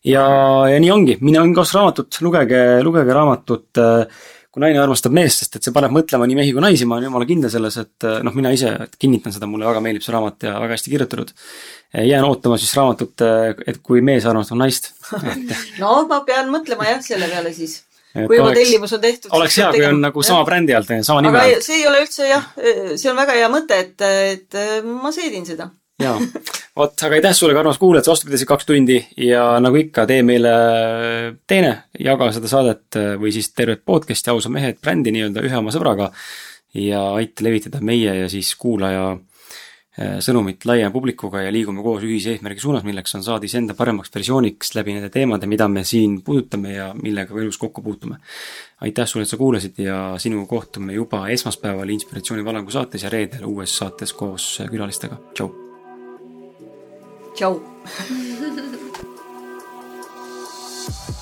ja, 0.05 0.25
ja 0.73 0.81
nii 0.81 0.91
ongi, 0.91 1.19
mine 1.21 1.41
on 1.41 1.55
kaks 1.55 1.75
raamatut, 1.75 2.21
lugege, 2.21 2.83
lugege 2.83 3.13
raamatut 3.13 3.79
äh, 3.79 4.25
kui 4.57 4.65
naine 4.65 4.81
armastab 4.81 5.13
meest, 5.13 5.43
sest 5.43 5.59
et 5.59 5.67
see 5.67 5.75
paneb 5.77 5.93
mõtlema 5.93 6.25
nii 6.25 6.37
mehi 6.39 6.53
kui 6.57 6.63
naisi, 6.65 6.87
ma 6.89 6.97
olen 6.97 7.11
jumala 7.11 7.27
kindel 7.29 7.51
selles, 7.53 7.75
et 7.83 8.07
noh, 8.25 8.33
mina 8.33 8.55
ise 8.57 8.71
kinnitan 8.97 9.35
seda, 9.35 9.45
mulle 9.53 9.69
väga 9.69 9.83
meeldib 9.85 10.05
see 10.07 10.15
raamat 10.15 10.47
ja 10.49 10.55
väga 10.63 10.79
hästi 10.79 10.93
kirjutatud. 10.95 11.35
jään 12.09 12.25
ootama 12.25 12.57
siis 12.57 12.73
raamatut, 12.79 13.25
et 13.69 13.83
kui 13.85 14.01
mees 14.01 14.25
armastab 14.25 14.57
naist 14.63 14.95
no 15.83 15.99
ma 16.09 16.23
pean 16.25 16.49
mõtlema 16.55 16.89
jah 16.89 17.05
selle 17.05 17.29
peale 17.29 17.53
siis 17.53 17.83
kui 18.17 18.39
juba 18.41 18.55
tellimus 18.57 18.97
on 18.97 19.05
tehtud. 19.05 19.31
oleks 19.37 19.61
hea, 19.61 19.71
kui 19.77 19.85
on 19.91 20.01
nagu 20.01 20.25
sama 20.25 20.45
brändi 20.49 20.73
alt, 20.73 20.93
sama 21.05 21.21
nime 21.21 21.43
alt. 21.43 21.67
see 21.67 21.83
ei 21.83 21.89
ole 21.91 22.01
üldse 22.07 22.31
jah, 22.31 22.49
see 22.97 23.13
on 23.13 23.21
väga 23.21 23.37
hea 23.37 23.53
mõte, 23.53 23.83
et, 23.85 24.07
et 24.33 24.63
ma 24.89 25.13
seedin 25.13 25.45
seda 25.45 25.69
jaa, 26.03 26.17
vot, 26.79 26.97
aga 27.03 27.21
aitäh 27.21 27.37
sulle, 27.37 27.57
armas 27.59 27.79
kuulaja, 27.79 28.03
et 28.03 28.09
sa 28.09 28.15
vastu 28.15 28.31
pidasid 28.31 28.51
kaks 28.51 28.69
tundi 28.69 28.99
ja 29.27 29.47
nagu 29.63 29.79
ikka, 29.81 30.07
tee 30.11 30.23
meile 30.27 30.57
teene, 31.49 31.73
jaga 32.01 32.33
seda 32.37 32.51
saadet 32.53 33.01
või 33.21 33.33
siis 33.35 33.53
tervet 33.57 33.85
podcast'i 33.85 34.35
Ausad 34.35 34.55
mehed 34.55 34.83
brändi 34.83 35.15
nii-öelda 35.15 35.47
ühe 35.47 35.63
oma 35.63 35.75
sõbraga 35.75 36.13
ja 36.77 37.01
aita 37.17 37.45
levitada 37.45 37.81
meie 37.85 38.15
ja 38.21 38.29
siis 38.31 38.53
kuulaja 38.61 39.09
eh, 39.99 40.17
sõnumit 40.25 40.65
laia 40.69 40.91
publikuga 40.95 41.43
ja 41.45 41.53
liigume 41.55 41.85
koos 41.85 42.05
ühise 42.07 42.35
eesmärgi 42.35 42.63
suunas, 42.63 42.85
milleks 42.87 43.17
on 43.19 43.25
saada 43.27 43.49
iseenda 43.49 43.77
paremaks 43.79 44.13
versiooniks 44.15 44.75
läbi 44.77 44.97
nende 44.97 45.11
teemade, 45.13 45.49
mida 45.51 45.69
me 45.73 45.85
siin 45.89 46.21
puudutame 46.27 46.77
ja 46.77 46.91
millega 47.01 47.37
elus 47.41 47.59
kokku 47.59 47.83
puutume. 47.83 48.19
aitäh 48.81 49.07
sulle, 49.09 49.25
et 49.25 49.33
sa 49.33 49.41
kuulasid 49.41 49.79
ja 49.81 50.01
sinuga 50.19 50.49
kohtume 50.51 50.93
juba 50.93 51.27
esmaspäeval 51.29 51.89
Inspiratsiooni 51.97 52.45
valangu 52.45 52.71
saates 52.71 53.07
ja 53.07 53.13
reedel 53.13 53.47
uues 53.49 53.79
saates 53.79 54.13
koos 54.13 54.59
külalistega, 54.71 55.21
tšau! 55.35 55.66
Ciao. 57.37 57.61